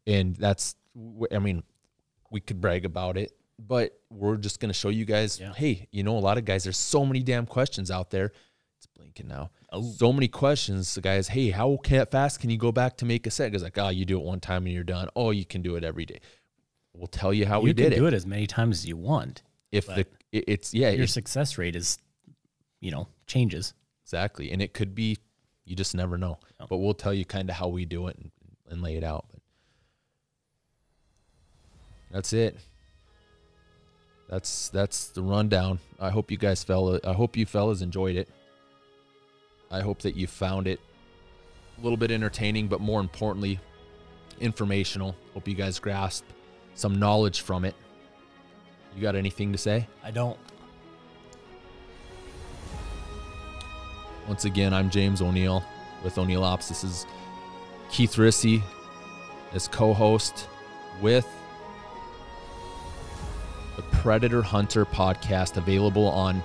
and 0.06 0.36
that's 0.36 0.76
I 1.32 1.38
mean, 1.38 1.62
we 2.32 2.40
could 2.40 2.60
brag 2.60 2.84
about 2.84 3.16
it, 3.16 3.32
but 3.58 3.98
we're 4.10 4.36
just 4.36 4.58
gonna 4.58 4.72
show 4.72 4.88
you 4.88 5.04
guys. 5.04 5.38
Yeah. 5.38 5.52
Hey, 5.54 5.86
you 5.92 6.02
know, 6.02 6.16
a 6.16 6.20
lot 6.20 6.38
of 6.38 6.44
guys. 6.44 6.64
There's 6.64 6.76
so 6.78 7.04
many 7.04 7.22
damn 7.22 7.46
questions 7.46 7.90
out 7.90 8.10
there. 8.10 8.32
It's 8.78 8.86
blinking 8.96 9.28
now. 9.28 9.50
Oh. 9.70 9.82
So 9.82 10.12
many 10.12 10.26
questions. 10.28 10.94
The 10.94 11.00
guys, 11.02 11.28
hey, 11.28 11.50
how 11.50 11.78
can, 11.84 12.04
fast 12.06 12.40
can 12.40 12.50
you 12.50 12.56
go 12.58 12.72
back 12.72 12.96
to 12.96 13.04
make 13.04 13.26
a 13.26 13.30
set? 13.30 13.50
Because 13.52 13.62
like, 13.62 13.78
oh, 13.78 13.90
you 13.90 14.04
do 14.04 14.18
it 14.18 14.24
one 14.24 14.40
time 14.40 14.64
and 14.64 14.74
you're 14.74 14.82
done. 14.82 15.08
Oh, 15.14 15.30
you 15.30 15.44
can 15.44 15.62
do 15.62 15.76
it 15.76 15.84
every 15.84 16.04
day. 16.04 16.20
We'll 16.94 17.06
tell 17.06 17.32
you 17.32 17.46
how 17.46 17.58
you 17.60 17.64
we 17.66 17.74
can 17.74 17.90
did 17.90 17.96
do 17.96 18.06
it. 18.06 18.12
it 18.12 18.16
as 18.16 18.26
many 18.26 18.46
times 18.46 18.78
as 18.78 18.86
you 18.86 18.96
want. 18.96 19.42
If 19.70 19.86
the 19.86 20.00
it, 20.32 20.44
it's 20.48 20.74
yeah, 20.74 20.90
Your 20.90 21.04
it- 21.04 21.10
success 21.10 21.58
rate 21.58 21.76
is, 21.76 21.98
you 22.80 22.90
know, 22.90 23.06
changes. 23.26 23.72
exactly, 24.04 24.50
and 24.50 24.60
it 24.60 24.74
could 24.74 24.94
be 24.94 25.16
you 25.64 25.76
just 25.76 25.94
never 25.94 26.18
know. 26.18 26.38
No. 26.58 26.66
But 26.68 26.78
we'll 26.78 26.92
tell 26.94 27.14
you 27.14 27.24
kind 27.24 27.48
of 27.48 27.54
how 27.56 27.68
we 27.68 27.84
do 27.84 28.08
it 28.08 28.16
and, 28.18 28.30
and 28.68 28.82
lay 28.82 28.96
it 28.96 29.04
out. 29.04 29.26
That's 32.12 32.32
it. 32.32 32.58
That's 34.28 34.68
that's 34.68 35.08
the 35.08 35.22
rundown. 35.22 35.78
I 35.98 36.10
hope 36.10 36.30
you 36.30 36.36
guys 36.36 36.62
fella 36.62 37.00
I 37.04 37.12
hope 37.12 37.36
you 37.36 37.46
fellas 37.46 37.82
enjoyed 37.82 38.16
it. 38.16 38.28
I 39.70 39.80
hope 39.80 40.00
that 40.02 40.14
you 40.16 40.26
found 40.26 40.66
it 40.66 40.80
a 41.78 41.82
little 41.82 41.96
bit 41.96 42.10
entertaining, 42.10 42.68
but 42.68 42.80
more 42.80 43.00
importantly, 43.00 43.58
informational. 44.40 45.16
Hope 45.34 45.48
you 45.48 45.54
guys 45.54 45.78
grasp 45.78 46.24
some 46.74 46.98
knowledge 46.98 47.40
from 47.40 47.64
it. 47.64 47.74
You 48.94 49.02
got 49.02 49.16
anything 49.16 49.52
to 49.52 49.58
say? 49.58 49.88
I 50.04 50.10
don't. 50.10 50.38
Once 54.28 54.44
again, 54.44 54.72
I'm 54.72 54.90
James 54.90 55.20
O'Neill 55.20 55.64
with 56.04 56.16
O'Neill 56.18 56.44
Ops. 56.44 56.68
This 56.68 56.84
is 56.84 57.06
Keith 57.90 58.16
Rissy 58.16 58.62
as 59.52 59.68
co-host 59.68 60.48
with 61.00 61.24
the 61.24 61.41
Predator 64.02 64.42
Hunter 64.42 64.84
podcast 64.84 65.56
available 65.56 66.06
on 66.06 66.42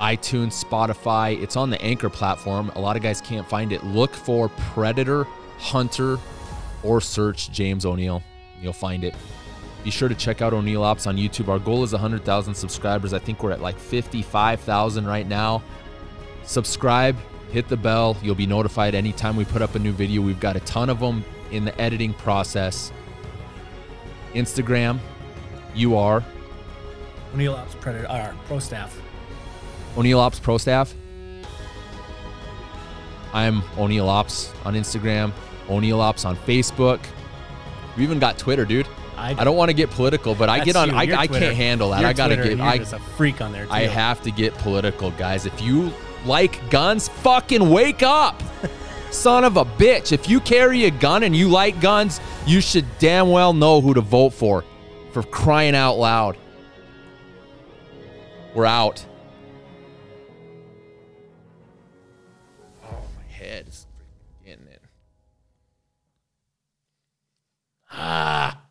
iTunes, 0.00 0.62
Spotify. 0.62 1.40
It's 1.40 1.56
on 1.56 1.70
the 1.70 1.80
Anchor 1.80 2.10
platform. 2.10 2.70
A 2.74 2.80
lot 2.80 2.96
of 2.96 3.02
guys 3.02 3.20
can't 3.20 3.48
find 3.48 3.72
it. 3.72 3.84
Look 3.84 4.14
for 4.14 4.48
Predator 4.48 5.24
Hunter 5.58 6.18
or 6.82 7.00
search 7.00 7.50
James 7.50 7.86
O'Neill. 7.86 8.22
You'll 8.60 8.72
find 8.72 9.04
it. 9.04 9.14
Be 9.84 9.90
sure 9.90 10.08
to 10.08 10.14
check 10.14 10.42
out 10.42 10.52
O'Neill 10.52 10.82
Ops 10.82 11.06
on 11.06 11.16
YouTube. 11.16 11.48
Our 11.48 11.58
goal 11.58 11.82
is 11.84 11.92
100,000 11.92 12.54
subscribers. 12.54 13.12
I 13.12 13.18
think 13.18 13.42
we're 13.42 13.52
at 13.52 13.60
like 13.60 13.78
55,000 13.78 15.06
right 15.06 15.26
now 15.26 15.62
subscribe, 16.44 17.16
hit 17.50 17.68
the 17.68 17.76
bell. 17.76 18.16
You'll 18.22 18.34
be 18.34 18.46
notified 18.46 18.94
anytime 18.94 19.36
we 19.36 19.44
put 19.44 19.62
up 19.62 19.74
a 19.74 19.78
new 19.78 19.92
video. 19.92 20.22
We've 20.22 20.40
got 20.40 20.56
a 20.56 20.60
ton 20.60 20.90
of 20.90 21.00
them 21.00 21.24
in 21.50 21.64
the 21.64 21.78
editing 21.80 22.14
process. 22.14 22.92
Instagram, 24.34 24.98
you 25.74 25.96
are 25.96 26.24
O'Neill 27.34 27.54
Ops 27.54 27.74
Predator, 27.76 28.08
our 28.08 28.34
pro 28.46 28.58
staff. 28.58 29.00
O'Neill 29.96 30.20
Ops 30.20 30.38
Pro 30.38 30.58
Staff. 30.58 30.94
I'm 33.34 33.62
O'Neill 33.78 34.08
Ops 34.08 34.52
on 34.64 34.74
Instagram, 34.74 35.32
O'Neill 35.68 36.00
Ops 36.00 36.24
on 36.24 36.36
Facebook. 36.36 37.00
We 37.96 38.02
even 38.02 38.18
got 38.18 38.38
Twitter, 38.38 38.64
dude. 38.64 38.86
I 39.16 39.44
don't 39.44 39.56
want 39.56 39.68
to 39.68 39.74
get 39.74 39.88
political, 39.90 40.34
but 40.34 40.48
I 40.48 40.64
get 40.64 40.74
on. 40.74 40.88
you. 40.88 40.96
I, 40.96 41.02
I 41.02 41.26
can't 41.28 41.54
handle 41.54 41.90
that. 41.90 42.00
You're 42.00 42.08
I 42.10 42.12
gotta 42.12 42.34
Twitter, 42.34 42.56
get. 42.56 42.60
I 42.60 42.74
a 42.76 42.98
freak 43.16 43.40
on 43.40 43.52
there. 43.52 43.66
Too. 43.66 43.70
I 43.72 43.82
have 43.82 44.20
to 44.22 44.30
get 44.32 44.52
political, 44.54 45.12
guys. 45.12 45.46
If 45.46 45.60
you 45.62 45.92
like 46.26 46.68
guns, 46.70 47.08
fucking 47.08 47.70
wake 47.70 48.02
up. 48.02 48.42
Son 49.12 49.44
of 49.44 49.58
a 49.58 49.64
bitch. 49.64 50.10
If 50.12 50.28
you 50.28 50.40
carry 50.40 50.86
a 50.86 50.90
gun 50.90 51.22
and 51.22 51.36
you 51.36 51.48
like 51.48 51.80
guns, 51.80 52.20
you 52.46 52.60
should 52.60 52.86
damn 52.98 53.30
well 53.30 53.52
know 53.52 53.80
who 53.80 53.94
to 53.94 54.00
vote 54.00 54.30
for. 54.30 54.64
For 55.12 55.22
crying 55.22 55.76
out 55.76 55.94
loud. 55.98 56.36
We're 58.54 58.66
out. 58.66 59.06
Oh, 62.84 63.02
my 63.16 63.32
head 63.32 63.66
is 63.66 63.86
getting 64.44 64.66
it. 64.66 64.82
Ah. 67.90 68.61